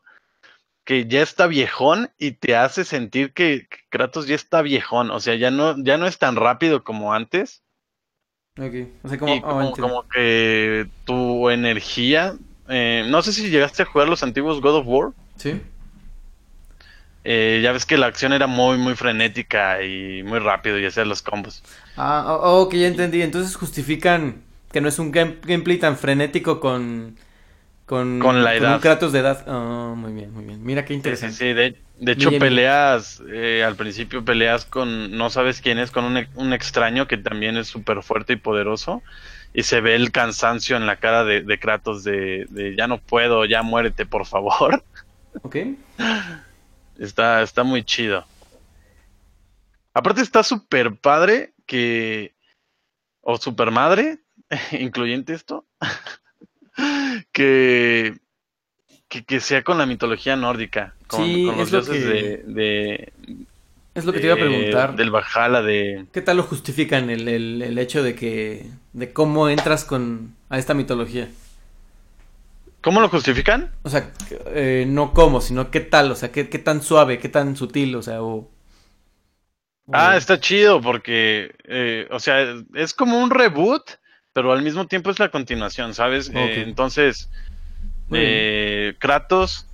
Que 0.83 1.07
ya 1.07 1.23
está 1.23 1.47
viejón 1.47 2.11
y 2.19 2.33
te 2.33 2.55
hace 2.55 2.83
sentir 2.83 3.33
que 3.33 3.67
Kratos 3.89 4.27
ya 4.27 4.35
está 4.35 4.61
viejón. 4.61 5.09
O 5.09 5.19
sea, 5.19 5.33
ya 5.33 5.49
no, 5.49 5.75
ya 5.83 5.97
no 5.97 6.05
es 6.05 6.19
tan 6.19 6.35
rápido 6.35 6.83
como 6.83 7.11
antes. 7.11 7.63
Ok. 8.59 8.73
O 9.03 9.09
sea, 9.09 9.17
como. 9.17 9.33
y 9.33 9.37
ah, 9.39 9.41
como, 9.41 9.71
como 9.71 10.07
que 10.09 10.87
tu 11.05 11.49
energía. 11.49 12.35
Eh, 12.69 13.05
no 13.09 13.21
sé 13.21 13.33
si 13.33 13.49
llegaste 13.49 13.83
a 13.83 13.85
jugar 13.85 14.07
los 14.09 14.23
antiguos 14.23 14.61
God 14.61 14.75
of 14.77 14.87
War. 14.87 15.11
Sí. 15.37 15.61
eh, 17.23 17.59
ya 17.63 17.71
ves 17.71 17.85
que 17.85 17.97
la 17.97 18.05
acción 18.07 18.33
era 18.33 18.47
muy, 18.47 18.77
muy 18.77 18.95
frenética 18.95 19.81
y 19.83 20.23
muy 20.23 20.39
rápido 20.39 20.79
y 20.79 20.85
hacías 20.85 21.07
los 21.07 21.21
combos. 21.21 21.63
Ah, 21.95 22.25
oh, 22.41 22.61
ok, 22.63 22.73
ya 22.75 22.87
entendí. 22.87 23.21
Entonces 23.21 23.55
justifican 23.55 24.43
que 24.71 24.81
no 24.81 24.89
es 24.89 24.99
un 24.99 25.11
game- 25.11 25.37
gameplay 25.43 25.77
tan 25.79 25.97
frenético 25.97 26.59
con. 26.59 27.17
Con, 27.85 28.07
Con 28.17 28.43
la 28.43 28.55
edad. 28.55 28.77
un 28.77 28.79
Kratos 28.79 29.13
de 29.13 29.19
edad. 29.19 29.45
Ah, 29.47 29.93
muy 29.97 30.13
bien, 30.13 30.33
muy 30.33 30.45
bien. 30.45 30.63
Mira 30.63 30.85
qué 30.85 30.93
Sí, 31.03 31.15
sí, 31.15 31.29
interesante. 31.29 31.31
sí, 31.31 31.53
de, 31.53 31.83
de 31.99 32.11
hecho 32.11 32.31
Bien, 32.31 32.39
peleas, 32.39 33.21
eh, 33.31 33.63
al 33.63 33.75
principio 33.75 34.25
peleas 34.25 34.65
con, 34.65 35.15
no 35.15 35.29
sabes 35.29 35.61
quién 35.61 35.77
es, 35.77 35.91
con 35.91 36.03
un, 36.05 36.27
un 36.33 36.51
extraño 36.53 37.07
que 37.07 37.17
también 37.17 37.57
es 37.57 37.67
súper 37.67 38.01
fuerte 38.01 38.33
y 38.33 38.35
poderoso, 38.37 39.03
y 39.55 39.63
se 39.63 39.79
ve 39.81 39.95
el 39.95 40.11
cansancio 40.11 40.75
en 40.77 40.85
la 40.85 40.97
cara 40.97 41.23
de, 41.23 41.41
de 41.41 41.59
Kratos 41.59 42.03
de, 42.03 42.45
de 42.49 42.75
ya 42.75 42.87
no 42.87 42.97
puedo, 42.99 43.45
ya 43.45 43.63
muérete 43.63 44.05
por 44.05 44.25
favor. 44.25 44.83
Ok. 45.43 45.57
Está, 46.97 47.41
está 47.41 47.63
muy 47.63 47.83
chido. 47.83 48.25
Aparte 49.93 50.21
está 50.21 50.43
súper 50.43 50.95
padre 50.95 51.53
que, 51.65 52.33
o 53.21 53.35
super 53.37 53.69
madre, 53.69 54.19
incluyente 54.71 55.33
esto, 55.33 55.65
que, 57.33 58.17
que, 59.09 59.25
que 59.25 59.39
sea 59.39 59.63
con 59.63 59.77
la 59.77 59.85
mitología 59.85 60.35
nórdica, 60.35 60.95
con, 61.07 61.25
Sí, 61.25 61.45
con 61.45 61.57
los 61.57 61.67
es 61.67 61.73
lo 61.73 61.81
dioses 61.81 62.03
que- 62.03 62.09
de, 62.09 62.37
de, 62.53 63.13
Es 63.95 64.05
lo 64.05 64.11
que 64.13 64.19
te 64.19 64.25
iba 64.27 64.35
a 64.35 64.37
de- 64.37 64.43
preguntar. 64.43 64.95
del 64.95 65.09
Valhalla, 65.09 65.61
de... 65.61 66.05
¿Qué 66.11 66.21
tal 66.21 66.37
lo 66.37 66.43
justifican 66.43 67.09
el, 67.09 67.27
el, 67.27 67.61
el 67.61 67.77
hecho 67.79 68.03
de 68.03 68.13
que. 68.13 68.67
de 68.93 69.13
cómo 69.13 69.49
entras 69.49 69.85
con. 69.85 70.35
a 70.49 70.57
esta 70.59 70.73
mitología? 70.73 71.29
¿Cómo 72.81 73.01
lo 73.01 73.09
justifican? 73.09 73.71
O 73.83 73.89
sea, 73.89 74.11
eh, 74.47 74.85
no 74.87 75.11
cómo, 75.13 75.41
sino 75.41 75.71
qué 75.71 75.79
tal, 75.79 76.11
o 76.11 76.15
sea, 76.15 76.31
qué, 76.31 76.49
qué 76.49 76.59
tan 76.59 76.83
suave, 76.83 77.17
qué 77.17 77.29
tan 77.29 77.55
sutil, 77.55 77.95
o 77.95 78.03
sea, 78.03 78.21
o... 78.21 78.47
Ah, 79.91 80.17
está 80.17 80.39
chido 80.39 80.81
porque, 80.81 81.55
eh, 81.63 82.07
o 82.11 82.19
sea, 82.19 82.55
es 82.75 82.93
como 82.93 83.19
un 83.23 83.29
reboot, 83.31 83.83
pero 84.33 84.51
al 84.51 84.61
mismo 84.61 84.85
tiempo 84.87 85.09
es 85.09 85.17
la 85.19 85.29
continuación, 85.29 85.93
¿sabes? 85.95 86.29
Eh, 86.33 86.61
entonces, 86.61 87.29
eh, 88.11 88.93
Kratos, 88.99 89.67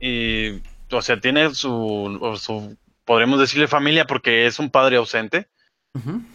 y, 0.00 0.60
o 0.90 1.02
sea, 1.02 1.18
tiene 1.20 1.52
su, 1.54 2.36
su, 2.40 2.76
podremos 3.04 3.40
decirle 3.40 3.68
familia 3.68 4.06
porque 4.06 4.46
es 4.46 4.58
un 4.58 4.70
padre 4.70 4.96
ausente, 4.96 5.48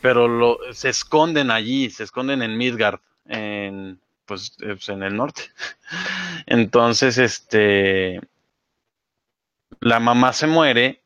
pero 0.01 0.27
lo, 0.27 0.59
se 0.71 0.89
esconden 0.89 1.49
allí, 1.49 1.89
se 1.89 2.03
esconden 2.03 2.43
en 2.43 2.57
Midgard, 2.57 2.99
en, 3.25 3.99
pues, 4.25 4.55
en 4.87 5.03
el 5.03 5.15
norte. 5.15 5.43
Entonces, 6.45 7.17
este, 7.17 8.21
la 9.79 9.99
mamá 9.99 10.33
se 10.33 10.47
muere 10.47 11.01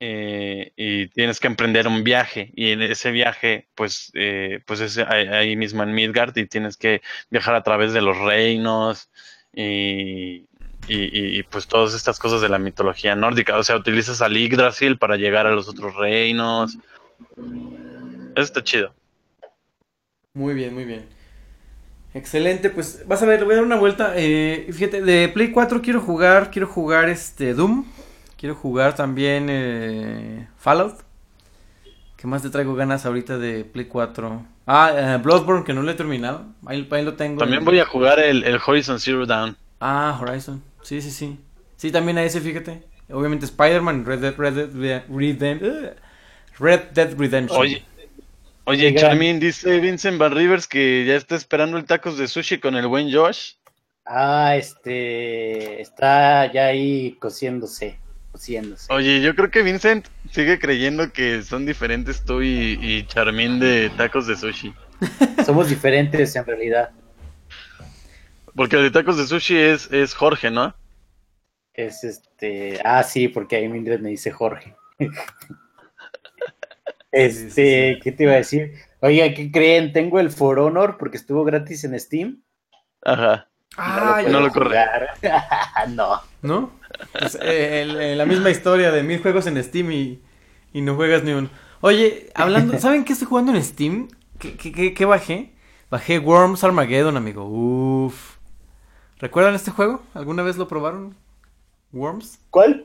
eh, 0.00 0.72
y 0.76 1.06
tienes 1.08 1.38
que 1.38 1.46
emprender 1.46 1.86
un 1.86 2.02
viaje 2.02 2.50
y 2.56 2.72
en 2.72 2.82
ese 2.82 3.12
viaje, 3.12 3.68
pues, 3.74 4.10
eh, 4.14 4.60
pues 4.66 4.80
es 4.80 4.98
ahí, 4.98 5.28
ahí 5.28 5.56
mismo 5.56 5.82
en 5.84 5.94
Midgard 5.94 6.36
y 6.36 6.46
tienes 6.46 6.76
que 6.76 7.00
viajar 7.30 7.54
a 7.54 7.62
través 7.62 7.92
de 7.92 8.02
los 8.02 8.18
reinos 8.18 9.08
y, 9.52 10.46
y, 10.88 10.96
y- 10.96 11.38
y, 11.38 11.42
pues 11.44 11.66
todas 11.66 11.94
estas 11.94 12.18
cosas 12.18 12.40
de 12.40 12.48
la 12.48 12.58
mitología 12.58 13.14
nórdica. 13.16 13.56
O 13.56 13.62
sea, 13.62 13.76
utilizas 13.76 14.20
al 14.22 14.36
Yggdrasil 14.36 14.98
para 14.98 15.16
llegar 15.16 15.46
a 15.46 15.52
los 15.52 15.68
otros 15.68 15.94
reinos. 15.96 16.76
Eso 17.36 18.42
está 18.42 18.62
chido. 18.62 18.92
Muy 20.34 20.54
bien, 20.54 20.74
muy 20.74 20.84
bien. 20.84 21.06
Excelente, 22.12 22.70
pues 22.70 23.02
vas 23.06 23.22
a 23.22 23.26
ver, 23.26 23.40
le 23.40 23.44
voy 23.44 23.54
a 23.54 23.56
dar 23.56 23.64
una 23.64 23.76
vuelta. 23.76 24.12
Eh, 24.16 24.68
fíjate, 24.72 25.02
de 25.02 25.28
Play 25.28 25.50
4 25.50 25.82
quiero 25.82 26.00
jugar, 26.00 26.50
quiero 26.50 26.68
jugar 26.68 27.08
este 27.08 27.54
Doom, 27.54 27.84
quiero 28.38 28.54
jugar 28.54 28.94
también 28.94 29.46
eh, 29.50 30.48
Fallout. 30.58 31.00
¿Qué 32.16 32.26
más 32.28 32.42
te 32.42 32.50
traigo 32.50 32.74
ganas 32.74 33.04
ahorita 33.04 33.38
de 33.38 33.64
Play 33.64 33.86
4? 33.86 34.44
Ah, 34.66 34.92
eh, 34.96 35.20
Bloodborne, 35.22 35.64
que 35.64 35.74
no 35.74 35.82
lo 35.82 35.90
he 35.90 35.94
terminado. 35.94 36.46
Ahí, 36.66 36.86
ahí 36.90 37.04
lo 37.04 37.14
tengo. 37.14 37.38
También 37.40 37.64
voy 37.64 37.80
a 37.80 37.84
jugar 37.84 38.18
el, 38.20 38.44
el 38.44 38.60
Horizon 38.64 38.98
Zero 39.00 39.26
Dawn. 39.26 39.56
Ah, 39.80 40.16
Horizon. 40.20 40.62
Sí, 40.84 41.00
sí, 41.02 41.10
sí. 41.10 41.38
Sí, 41.76 41.90
también 41.90 42.18
a 42.18 42.22
ese, 42.24 42.40
fíjate. 42.40 42.82
Obviamente 43.10 43.46
Spider-Man, 43.46 44.04
Red 44.04 44.20
Dead, 44.20 44.34
Red 44.36 44.54
Dead, 44.54 45.06
Redem- 45.08 45.60
eh, 45.62 45.94
Red 46.58 46.80
Dead 46.94 47.14
Redemption. 47.18 47.60
Oye, 47.60 47.82
oye, 48.64 48.86
Oigan. 48.88 49.00
Charmin, 49.02 49.40
dice 49.40 49.80
Vincent 49.80 50.18
Van 50.18 50.34
Rivers 50.34 50.66
que 50.68 51.04
ya 51.06 51.16
está 51.16 51.34
esperando 51.36 51.76
el 51.76 51.84
tacos 51.84 52.16
de 52.16 52.28
sushi 52.28 52.58
con 52.58 52.76
el 52.76 52.86
buen 52.86 53.12
Josh. 53.12 53.54
Ah, 54.06 54.54
este. 54.56 55.80
Está 55.80 56.52
ya 56.52 56.66
ahí 56.66 57.16
cociéndose. 57.18 57.98
Cociéndose. 58.32 58.92
Oye, 58.92 59.20
yo 59.20 59.34
creo 59.34 59.50
que 59.50 59.62
Vincent 59.62 60.06
sigue 60.30 60.58
creyendo 60.58 61.12
que 61.12 61.42
son 61.42 61.66
diferentes 61.66 62.24
tú 62.24 62.42
y, 62.42 62.78
y 62.80 63.06
Charmin 63.06 63.58
de 63.60 63.90
tacos 63.96 64.26
de 64.26 64.36
sushi. 64.36 64.74
Somos 65.46 65.68
diferentes 65.68 66.34
en 66.36 66.44
realidad. 66.44 66.90
Porque 68.56 68.74
el 68.76 68.82
de 68.82 68.90
tacos 68.90 69.16
de 69.16 69.26
sushi 69.28 69.56
es, 69.56 69.92
es 69.92 70.12
Jorge, 70.14 70.50
¿no? 70.50 70.74
Es 71.74 72.04
este. 72.04 72.80
Ah, 72.84 73.02
sí, 73.02 73.28
porque 73.28 73.56
ahí 73.56 73.68
Mildred 73.68 74.00
me 74.00 74.10
dice 74.10 74.30
Jorge. 74.30 74.74
este, 77.12 77.98
¿qué 78.02 78.12
te 78.12 78.24
iba 78.24 78.32
a 78.32 78.36
decir? 78.36 78.72
Oiga, 79.00 79.32
¿qué 79.34 79.50
creen? 79.50 79.92
Tengo 79.92 80.18
el 80.20 80.30
For 80.30 80.58
Honor 80.58 80.96
porque 80.98 81.16
estuvo 81.16 81.44
gratis 81.44 81.84
en 81.84 81.98
Steam. 81.98 82.42
Ajá. 83.02 83.48
Ah, 83.76 84.22
no 84.24 84.40
lo 84.40 84.50
ya. 84.50 84.52
corre. 84.52 84.78
no. 85.90 86.20
¿No? 86.42 86.70
Pues, 87.18 87.36
eh, 87.40 87.82
el- 87.82 88.00
eh, 88.00 88.16
la 88.16 88.26
misma 88.26 88.50
historia 88.50 88.90
de 88.92 89.02
mil 89.02 89.20
juegos 89.20 89.46
en 89.46 89.62
Steam 89.62 89.90
y, 89.92 90.20
y 90.72 90.80
no 90.82 90.94
juegas 90.96 91.24
ni 91.24 91.32
uno. 91.32 91.48
Oye, 91.80 92.30
hablando, 92.34 92.76
¿saben 92.80 93.04
qué 93.04 93.12
estoy 93.12 93.28
jugando 93.28 93.52
en 93.54 93.62
Steam? 93.64 94.08
¿Qué, 94.38 94.56
qué, 94.56 94.72
qué- 94.72 94.94
qué 94.94 95.04
bajé? 95.04 95.54
Bajé 95.90 96.18
Worms 96.18 96.64
Armageddon, 96.64 97.16
amigo. 97.16 97.44
Uf. 97.46 98.33
¿Recuerdan 99.24 99.54
este 99.54 99.70
juego? 99.70 100.02
¿Alguna 100.12 100.42
vez 100.42 100.58
lo 100.58 100.68
probaron? 100.68 101.16
Worms. 101.92 102.38
¿Cuál? 102.50 102.84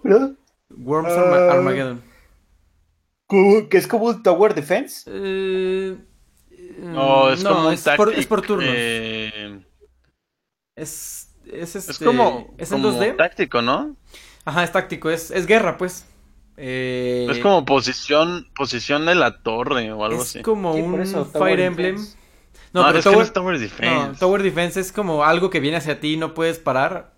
Worms 0.69 1.11
Arma- 1.11 1.35
Ah. 1.35 1.51
Armageddon. 1.51 2.01
¿Que 3.27 3.67
es 3.77 3.87
como 3.87 4.05
un 4.05 4.23
Tower 4.23 4.53
Defense? 4.55 5.03
Eh, 5.13 5.97
No, 6.79 7.29
es 7.29 7.43
como 7.43 7.67
un 7.67 7.73
es 7.73 7.83
por, 7.97 8.13
es 8.13 8.25
por 8.25 8.41
turnos. 8.41 8.69
eh, 8.73 9.59
Es, 10.77 11.29
es, 11.51 11.75
este, 11.75 11.91
es 11.91 11.99
como, 11.99 12.55
¿Es 12.57 12.71
en 12.71 12.81
como 12.81 12.93
2D? 12.93 13.17
táctico, 13.17 13.61
¿no? 13.61 13.97
Ajá, 14.45 14.63
es 14.63 14.71
táctico, 14.71 15.09
es, 15.09 15.31
es 15.31 15.45
guerra, 15.45 15.77
pues. 15.77 16.05
Eh, 16.55 17.27
Es 17.29 17.39
como 17.39 17.65
posición, 17.65 18.47
posición 18.55 19.05
de 19.07 19.15
la 19.15 19.41
torre 19.43 19.91
o 19.91 20.05
algo 20.05 20.21
es 20.21 20.29
así. 20.29 20.41
como 20.41 20.73
Sí, 20.73 20.81
por 20.83 20.99
un 21.01 21.25
Fire 21.33 21.59
Emblem. 21.59 21.95
Defense. 21.97 22.17
No, 22.73 22.85
No, 22.85 22.87
pero 22.87 22.99
es 22.99 23.07
que 23.07 23.15
no 23.15 23.23
Tower, 23.23 23.23
es 23.23 23.33
Tower 23.33 23.57
Defense. 23.59 24.11
no, 24.11 24.15
Tower 24.17 24.43
Defense 24.43 24.79
es 24.79 24.91
como 24.91 25.23
algo 25.23 25.49
que 25.49 25.59
viene 25.59 25.77
hacia 25.77 25.99
ti 25.99 26.13
y 26.13 26.17
no 26.17 26.33
puedes 26.33 26.59
parar. 26.59 27.13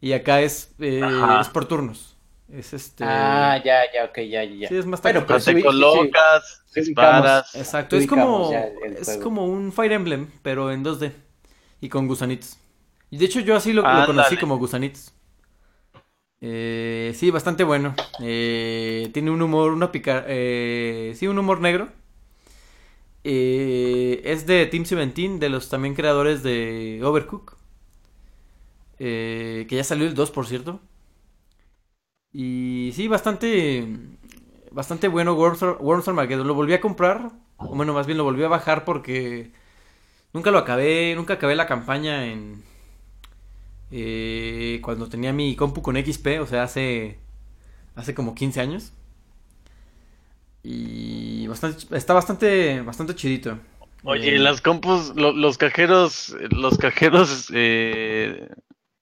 Y 0.00 0.12
acá 0.14 0.42
es, 0.42 0.74
eh, 0.80 1.38
es 1.40 1.48
por 1.50 1.66
turnos. 1.66 2.16
Es 2.48 2.72
este. 2.74 3.04
Ah, 3.04 3.60
ya, 3.64 3.90
ya, 3.92 4.04
ok, 4.04 4.18
ya, 4.30 4.44
ya. 4.44 4.68
Sí, 4.68 4.76
es 4.76 4.86
más 4.86 5.02
Bueno, 5.02 5.26
táctico. 5.26 5.34
O 5.34 5.40
sea, 5.40 5.54
sí, 5.54 5.54
te 5.54 5.62
sí, 5.70 5.84
sí. 5.86 6.16
colocas, 6.16 6.64
Sí, 6.66 6.80
disparas. 6.80 7.44
Exacto, 7.52 7.96
es 7.96 8.06
como, 8.06 8.72
es 8.82 9.18
como 9.18 9.46
un 9.46 9.72
Fire 9.72 9.92
Emblem, 9.92 10.30
pero 10.42 10.72
en 10.72 10.82
2D. 10.84 11.12
Y 11.80 11.88
con 11.88 12.06
gusanitos. 12.06 12.58
Y 13.10 13.18
de 13.18 13.26
hecho 13.26 13.40
yo 13.40 13.56
así 13.56 13.72
lo, 13.72 13.90
lo 13.92 14.04
conocí 14.04 14.38
como 14.38 14.58
gusanitos. 14.58 15.12
Eh, 16.40 17.12
sí, 17.14 17.30
bastante 17.30 17.64
bueno. 17.64 17.94
Eh, 18.18 19.10
tiene 19.12 19.30
un 19.30 19.42
humor, 19.42 19.72
una 19.72 19.92
pica... 19.92 20.24
eh, 20.26 21.12
sí, 21.16 21.26
un 21.28 21.38
humor 21.38 21.60
negro. 21.60 21.88
Eh, 23.24 24.20
es 24.24 24.46
de 24.46 24.66
Team 24.66 24.84
17, 24.84 25.38
de 25.38 25.48
los 25.48 25.68
también 25.68 25.94
creadores 25.94 26.42
de 26.42 27.00
Overcook. 27.04 27.56
Eh, 28.98 29.66
que 29.68 29.76
ya 29.76 29.84
salió 29.84 30.06
el 30.06 30.14
2, 30.14 30.30
por 30.30 30.46
cierto. 30.46 30.80
Y 32.32 32.92
sí, 32.94 33.08
bastante 33.08 33.86
bastante 34.70 35.08
bueno 35.08 35.34
Worms, 35.34 35.62
Ar- 35.62 35.76
Worms 35.80 36.08
Armageddon. 36.08 36.46
Lo 36.46 36.54
volví 36.54 36.72
a 36.74 36.80
comprar, 36.80 37.32
o 37.58 37.74
bueno, 37.76 37.92
más 37.94 38.06
bien 38.06 38.18
lo 38.18 38.24
volví 38.24 38.42
a 38.44 38.48
bajar 38.48 38.84
porque 38.84 39.52
nunca 40.34 40.50
lo 40.52 40.58
acabé, 40.58 41.14
nunca 41.16 41.34
acabé 41.34 41.56
la 41.56 41.66
campaña 41.68 42.26
en 42.26 42.64
eh, 43.90 44.80
cuando 44.82 45.08
tenía 45.08 45.32
mi 45.32 45.54
compu 45.56 45.82
con 45.82 45.96
XP, 45.96 46.40
o 46.40 46.46
sea, 46.46 46.62
hace 46.64 47.18
hace 47.96 48.14
como 48.14 48.34
15 48.36 48.60
años. 48.60 48.92
Y 50.64 51.46
bastante, 51.48 51.96
está 51.96 52.14
bastante 52.14 52.80
bastante 52.82 53.14
chidito. 53.14 53.58
Oye, 54.04 54.36
Eh, 54.36 54.38
las 54.38 54.60
compus, 54.60 55.14
lo- 55.16 55.32
los 55.32 55.58
cajeros, 55.58 56.34
los 56.50 56.78
cajeros 56.78 57.50
eh, 57.54 58.48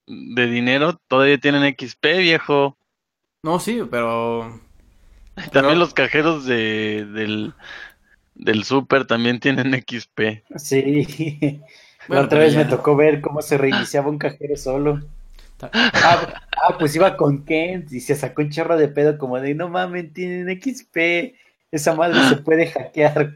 de 0.07 0.47
dinero 0.47 0.99
todavía 1.09 1.39
tienen 1.39 1.65
XP, 1.65 2.19
viejo. 2.19 2.77
No, 3.43 3.59
sí, 3.59 3.83
pero 3.91 4.61
También 5.53 5.79
los 5.79 5.95
cajeros 5.95 6.45
de, 6.45 7.07
del, 7.07 7.55
del 8.35 8.65
super 8.65 9.07
también 9.07 9.41
tienen 9.41 9.75
XP. 9.75 10.45
Sí. 10.57 11.61
Bueno, 12.09 12.23
la 12.23 12.27
otra 12.27 12.41
vez 12.41 12.55
ya. 12.55 12.59
me 12.65 12.65
tocó 12.65 12.97
ver 12.97 13.21
cómo 13.21 13.41
se 13.41 13.57
reiniciaba 13.59 14.09
un 14.11 14.19
cajero 14.19 14.57
solo. 14.57 15.01
Ah, 15.63 16.43
ah, 16.67 16.77
pues 16.79 16.97
iba 16.97 17.17
con 17.17 17.45
Kent 17.45 17.93
y 17.93 18.01
se 18.01 18.17
sacó 18.17 18.43
un 18.43 18.51
chorro 18.51 18.77
de 18.77 18.89
pedo 18.89 19.19
como 19.19 19.39
de 19.41 19.55
no 19.55 19.69
mames, 19.69 20.13
tienen 20.13 20.49
XP. 20.49 21.37
Esa 21.73 21.95
madre 21.95 22.23
se 22.23 22.37
puede 22.37 22.67
hackear. 22.71 23.35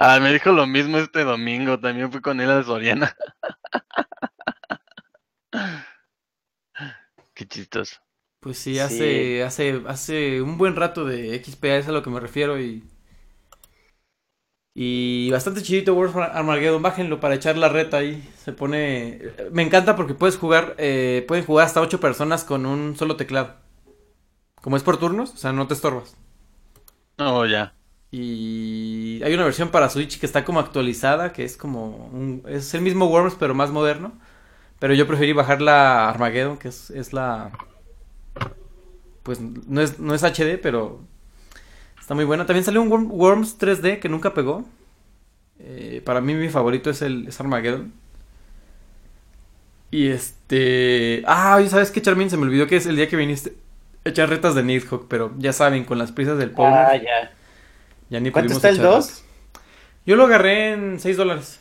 Ah, 0.00 0.18
me 0.20 0.32
dijo 0.32 0.50
lo 0.52 0.66
mismo 0.66 0.98
este 0.98 1.24
domingo, 1.24 1.78
también 1.80 2.10
fui 2.10 2.20
con 2.20 2.40
él 2.40 2.50
a 2.50 2.62
Soriana. 2.62 3.14
Qué 7.34 7.46
chistoso. 7.48 7.96
Pues 8.40 8.58
sí, 8.58 8.78
Sí. 8.78 8.78
hace, 8.78 9.42
hace, 9.42 9.82
hace 9.88 10.42
un 10.42 10.58
buen 10.58 10.76
rato 10.76 11.04
de 11.04 11.34
XP, 11.36 11.72
a 11.72 11.76
eso 11.76 11.86
es 11.86 11.88
a 11.88 11.92
lo 11.92 12.02
que 12.02 12.10
me 12.10 12.20
refiero 12.20 12.60
y... 12.60 12.84
Y 14.74 15.30
bastante 15.32 15.62
chidito 15.62 15.94
World 15.94 16.16
of 16.16 16.22
Armageddon, 16.32 16.80
bájenlo 16.82 17.18
para 17.18 17.34
echar 17.34 17.56
la 17.56 17.68
reta 17.68 17.96
ahí, 17.98 18.22
se 18.36 18.52
pone... 18.52 19.20
Me 19.50 19.62
encanta 19.62 19.96
porque 19.96 20.14
puedes 20.14 20.36
jugar, 20.36 20.76
eh, 20.78 21.24
pueden 21.26 21.44
jugar 21.44 21.66
hasta 21.66 21.80
8 21.80 21.98
personas 22.00 22.44
con 22.44 22.64
un 22.64 22.96
solo 22.96 23.16
teclado. 23.16 23.56
Como 24.62 24.76
es 24.76 24.84
por 24.84 24.98
turnos, 24.98 25.32
o 25.34 25.36
sea, 25.36 25.52
no 25.52 25.66
te 25.66 25.74
estorbas. 25.74 26.16
Oh, 27.18 27.44
ya. 27.46 27.74
Y 28.10 29.20
hay 29.22 29.34
una 29.34 29.44
versión 29.44 29.70
para 29.70 29.88
Switch 29.90 30.18
que 30.18 30.26
está 30.26 30.44
como 30.44 30.60
actualizada, 30.60 31.32
que 31.32 31.44
es 31.44 31.56
como 31.56 32.10
es 32.46 32.72
el 32.74 32.80
mismo 32.82 33.06
Worms 33.06 33.34
pero 33.38 33.54
más 33.54 33.70
moderno. 33.70 34.12
Pero 34.80 34.94
yo 34.94 35.06
preferí 35.08 35.32
bajar 35.32 35.62
la 35.62 36.08
Armageddon, 36.10 36.58
que 36.58 36.68
es, 36.68 36.90
es 36.90 37.12
la 37.14 37.52
pues 39.22 39.40
no 39.40 39.80
es 39.80 39.98
no 39.98 40.14
es 40.14 40.22
HD, 40.24 40.58
pero 40.58 41.00
está 42.00 42.14
muy 42.14 42.24
buena. 42.24 42.46
También 42.46 42.64
salió 42.64 42.82
un 42.82 42.90
Worm- 42.90 43.10
Worms 43.10 43.58
3D 43.58 44.00
que 44.00 44.08
nunca 44.08 44.34
pegó. 44.34 44.66
Eh, 45.60 46.02
para 46.04 46.20
mí 46.20 46.34
mi 46.34 46.48
favorito 46.50 46.90
es 46.90 47.02
el 47.02 47.28
es 47.28 47.40
Armageddon. 47.40 47.92
Y 49.90 50.08
este, 50.08 51.22
ah, 51.26 51.60
¿sabes 51.68 51.90
qué, 51.90 52.02
Charmin? 52.02 52.28
Se 52.28 52.36
me 52.36 52.42
olvidó 52.44 52.66
que 52.66 52.76
es 52.76 52.86
el 52.86 52.96
día 52.96 53.08
que 53.08 53.16
viniste 53.16 53.56
echar 54.10 54.28
retas 54.28 54.54
de 54.54 54.62
Nidhogg, 54.62 55.06
pero 55.08 55.32
ya 55.38 55.52
saben, 55.52 55.84
con 55.84 55.98
las 55.98 56.12
prisas 56.12 56.38
del 56.38 56.50
Powder. 56.50 56.72
Ah, 56.74 56.96
ya. 56.96 57.32
Ya 58.10 58.20
ni 58.20 58.30
¿Cuánto 58.30 58.54
está 58.54 58.68
el 58.68 58.76
echar 58.76 58.86
2? 58.86 59.06
retas. 59.06 59.24
Yo 60.06 60.16
lo 60.16 60.24
agarré 60.24 60.72
en 60.72 60.98
6 61.00 61.16
dólares. 61.16 61.60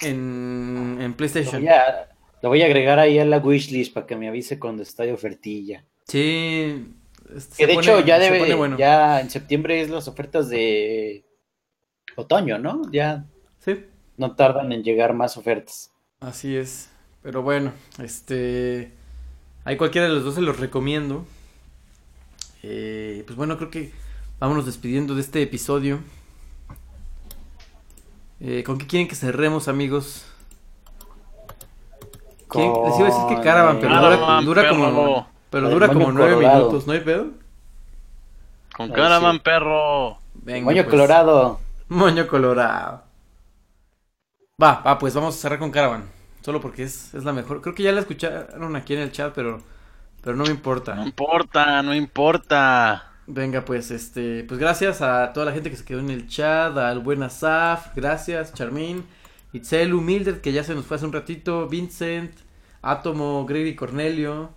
En, 0.00 0.96
en 1.00 1.10
Lo 1.10 1.16
PlayStation. 1.16 1.60
voy, 1.62 1.68
a, 1.68 2.08
lo 2.42 2.48
voy 2.48 2.62
a 2.62 2.66
agregar 2.66 2.98
ahí 2.98 3.18
a 3.18 3.24
la 3.24 3.38
wishlist 3.38 3.92
para 3.94 4.06
que 4.06 4.16
me 4.16 4.28
avise 4.28 4.58
cuando 4.58 4.82
está 4.82 5.04
de 5.04 5.12
ofertilla. 5.12 5.84
Sí. 6.08 6.92
este, 7.36 7.56
Que 7.56 7.66
de 7.66 7.74
pone- 7.74 7.86
hecho 7.86 8.00
ya 8.04 8.18
debe, 8.18 8.54
bueno. 8.54 8.76
ya 8.78 9.20
en 9.20 9.30
septiembre 9.30 9.80
es 9.80 9.90
las 9.90 10.08
ofertas 10.08 10.48
de 10.48 11.24
otoño, 12.16 12.58
¿no? 12.58 12.82
Ya 12.90 13.24
Sí, 13.60 13.84
no 14.16 14.34
tardan 14.34 14.72
en 14.72 14.82
llegar 14.82 15.14
más 15.14 15.36
ofertas. 15.36 15.92
así 16.20 16.56
es. 16.56 16.88
Pero 17.22 17.42
bueno, 17.42 17.72
este. 18.02 18.90
Hay 19.64 19.76
cualquiera 19.76 20.08
de 20.08 20.14
los 20.14 20.24
dos 20.24 20.34
se 20.34 20.40
los 20.40 20.58
recomiendo. 20.58 21.24
Eh, 22.62 23.22
pues 23.26 23.36
bueno, 23.36 23.56
creo 23.58 23.70
que 23.70 23.92
vámonos 24.38 24.66
despidiendo 24.66 25.14
de 25.14 25.20
este 25.20 25.42
episodio. 25.42 26.00
Eh, 28.40 28.62
¿Con 28.64 28.78
qué 28.78 28.86
quieren 28.86 29.08
que 29.08 29.14
cerremos, 29.14 29.68
amigos? 29.68 30.26
¿Quién- 32.48 32.72
Les 32.84 32.98
iba 32.98 33.08
a 33.08 33.10
decir 33.10 33.26
que 33.28 33.34
Con, 33.34 33.44
Caravan, 33.44 33.80
pero 33.80 33.94
dura, 33.96 34.10
Caravan, 34.10 34.44
dura 34.44 34.68
como. 34.68 34.84
perro. 34.84 35.26
Pero 35.50 35.70
dura 35.70 35.88
como 35.88 36.12
nueve 36.12 36.36
minutos, 36.36 36.86
¿no 36.86 36.92
hay 36.92 37.00
pedo? 37.00 37.26
Con 38.76 38.86
Ahí 38.90 38.92
Caraman, 38.96 39.34
sí. 39.36 39.40
perro. 39.40 40.18
Venga, 40.34 40.64
Moño 40.64 40.82
pues. 40.82 40.90
colorado. 40.90 41.60
Moño 41.88 42.26
colorado. 42.26 43.02
Va, 44.62 44.80
va, 44.86 44.98
pues 44.98 45.14
vamos 45.14 45.34
a 45.34 45.38
cerrar 45.38 45.58
con 45.58 45.70
Caravan. 45.70 46.04
Solo 46.42 46.60
porque 46.60 46.84
es, 46.84 47.14
es 47.14 47.24
la 47.24 47.32
mejor. 47.32 47.60
Creo 47.62 47.74
que 47.74 47.82
ya 47.84 47.92
la 47.92 48.00
escucharon 48.00 48.76
aquí 48.76 48.94
en 48.94 49.00
el 49.00 49.12
chat, 49.12 49.34
pero, 49.34 49.62
pero 50.22 50.36
no 50.36 50.46
me 50.46 50.52
No 50.96 51.02
importa. 51.02 51.08
importa, 51.08 51.82
no 51.82 51.92
importa. 51.92 52.62
Venga, 53.26 53.64
pues, 53.64 53.90
este, 53.92 54.44
pues 54.44 54.58
gracias 54.58 55.00
a 55.00 55.32
toda 55.32 55.46
la 55.46 55.52
gente 55.52 55.70
que 55.70 55.76
se 55.76 55.84
quedó 55.84 56.00
en 56.00 56.10
el 56.10 56.26
chat, 56.28 56.76
al 56.76 56.98
buen 57.00 57.22
Asaf, 57.22 57.94
gracias, 57.94 58.52
Charmín, 58.52 59.04
Itzelu, 59.52 60.00
Mildred, 60.00 60.40
que 60.40 60.52
ya 60.52 60.64
se 60.64 60.74
nos 60.74 60.86
fue 60.86 60.96
hace 60.96 61.06
un 61.06 61.12
ratito, 61.12 61.68
Vincent, 61.68 62.32
Átomo, 62.82 63.46
Grady 63.46 63.76
Cornelio, 63.76 64.50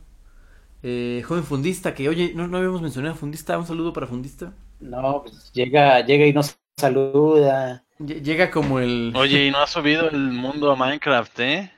eh, 0.84 1.24
joven 1.28 1.44
fundista, 1.45 1.95
que 1.95 2.10
oye, 2.10 2.34
no, 2.36 2.48
no 2.48 2.57
habíamos 2.57 2.82
mencionado 2.82 3.16
a 3.16 3.18
fundista, 3.18 3.57
un 3.60 3.68
saludo 3.68 3.94
para 3.94 4.07
fundista. 4.07 4.53
No, 4.80 5.22
pues 5.24 5.52
llega, 5.53 6.02
llega 6.06 6.26
y 6.28 6.34
nos 6.34 6.57
saluda. 6.78 7.86
Lle- 7.99 8.22
Llega 8.22 8.52
como 8.52 8.80
el... 8.80 9.14
Oye, 9.16 9.48
y 9.48 9.52
no 9.52 9.57
ha 9.64 9.68
subido 9.68 10.10
el 10.12 10.20
mundo 10.32 10.72
a 10.72 10.76
Minecraft, 10.76 11.40
¿eh? 11.40 11.72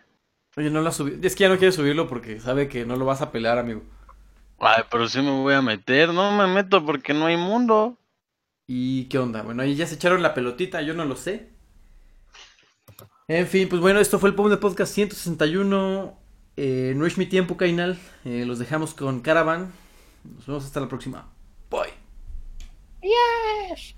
Oye, 0.57 0.71
no 0.71 0.81
lo 0.81 0.89
ha 0.89 0.91
subido. 0.91 1.19
Es 1.21 1.35
que 1.35 1.43
ya 1.43 1.49
no 1.49 1.57
quiere 1.57 1.71
subirlo 1.71 2.07
porque 2.09 2.39
sabe 2.39 2.67
que 2.67 2.83
no 2.83 2.95
lo 2.95 3.05
vas 3.05 3.21
a 3.21 3.31
pelar, 3.31 3.59
amigo. 3.59 3.83
Ay, 4.59 4.83
pero 4.89 5.07
sí 5.07 5.21
me 5.21 5.29
voy 5.29 5.53
a 5.53 5.61
meter. 5.61 6.09
No 6.09 6.31
me 6.31 6.47
meto 6.47 6.83
porque 6.83 7.13
no 7.13 7.27
hay 7.27 7.37
mundo. 7.37 7.99
¿Y 8.65 9.05
qué 9.05 9.19
onda? 9.19 9.43
Bueno, 9.43 9.61
ahí 9.61 9.75
ya 9.75 9.85
se 9.85 9.95
echaron 9.95 10.23
la 10.23 10.33
pelotita, 10.33 10.81
yo 10.81 10.95
no 10.95 11.05
lo 11.05 11.15
sé. 11.15 11.51
En 13.27 13.45
fin, 13.45 13.69
pues 13.69 13.81
bueno, 13.81 13.99
esto 13.99 14.17
fue 14.17 14.29
el 14.29 14.35
POM 14.35 14.49
de 14.49 14.57
Podcast 14.57 14.93
161. 14.93 16.17
Eh, 16.57 16.93
no 16.95 17.05
es 17.05 17.19
mi 17.19 17.27
tiempo, 17.27 17.55
Cainal. 17.55 17.99
Eh, 18.25 18.43
los 18.47 18.57
dejamos 18.57 18.95
con 18.95 19.21
Caravan. 19.21 19.71
Nos 20.23 20.47
vemos 20.47 20.65
hasta 20.65 20.79
la 20.79 20.87
próxima. 20.87 21.29
Bye. 21.69 21.93
Yes. 23.03 23.96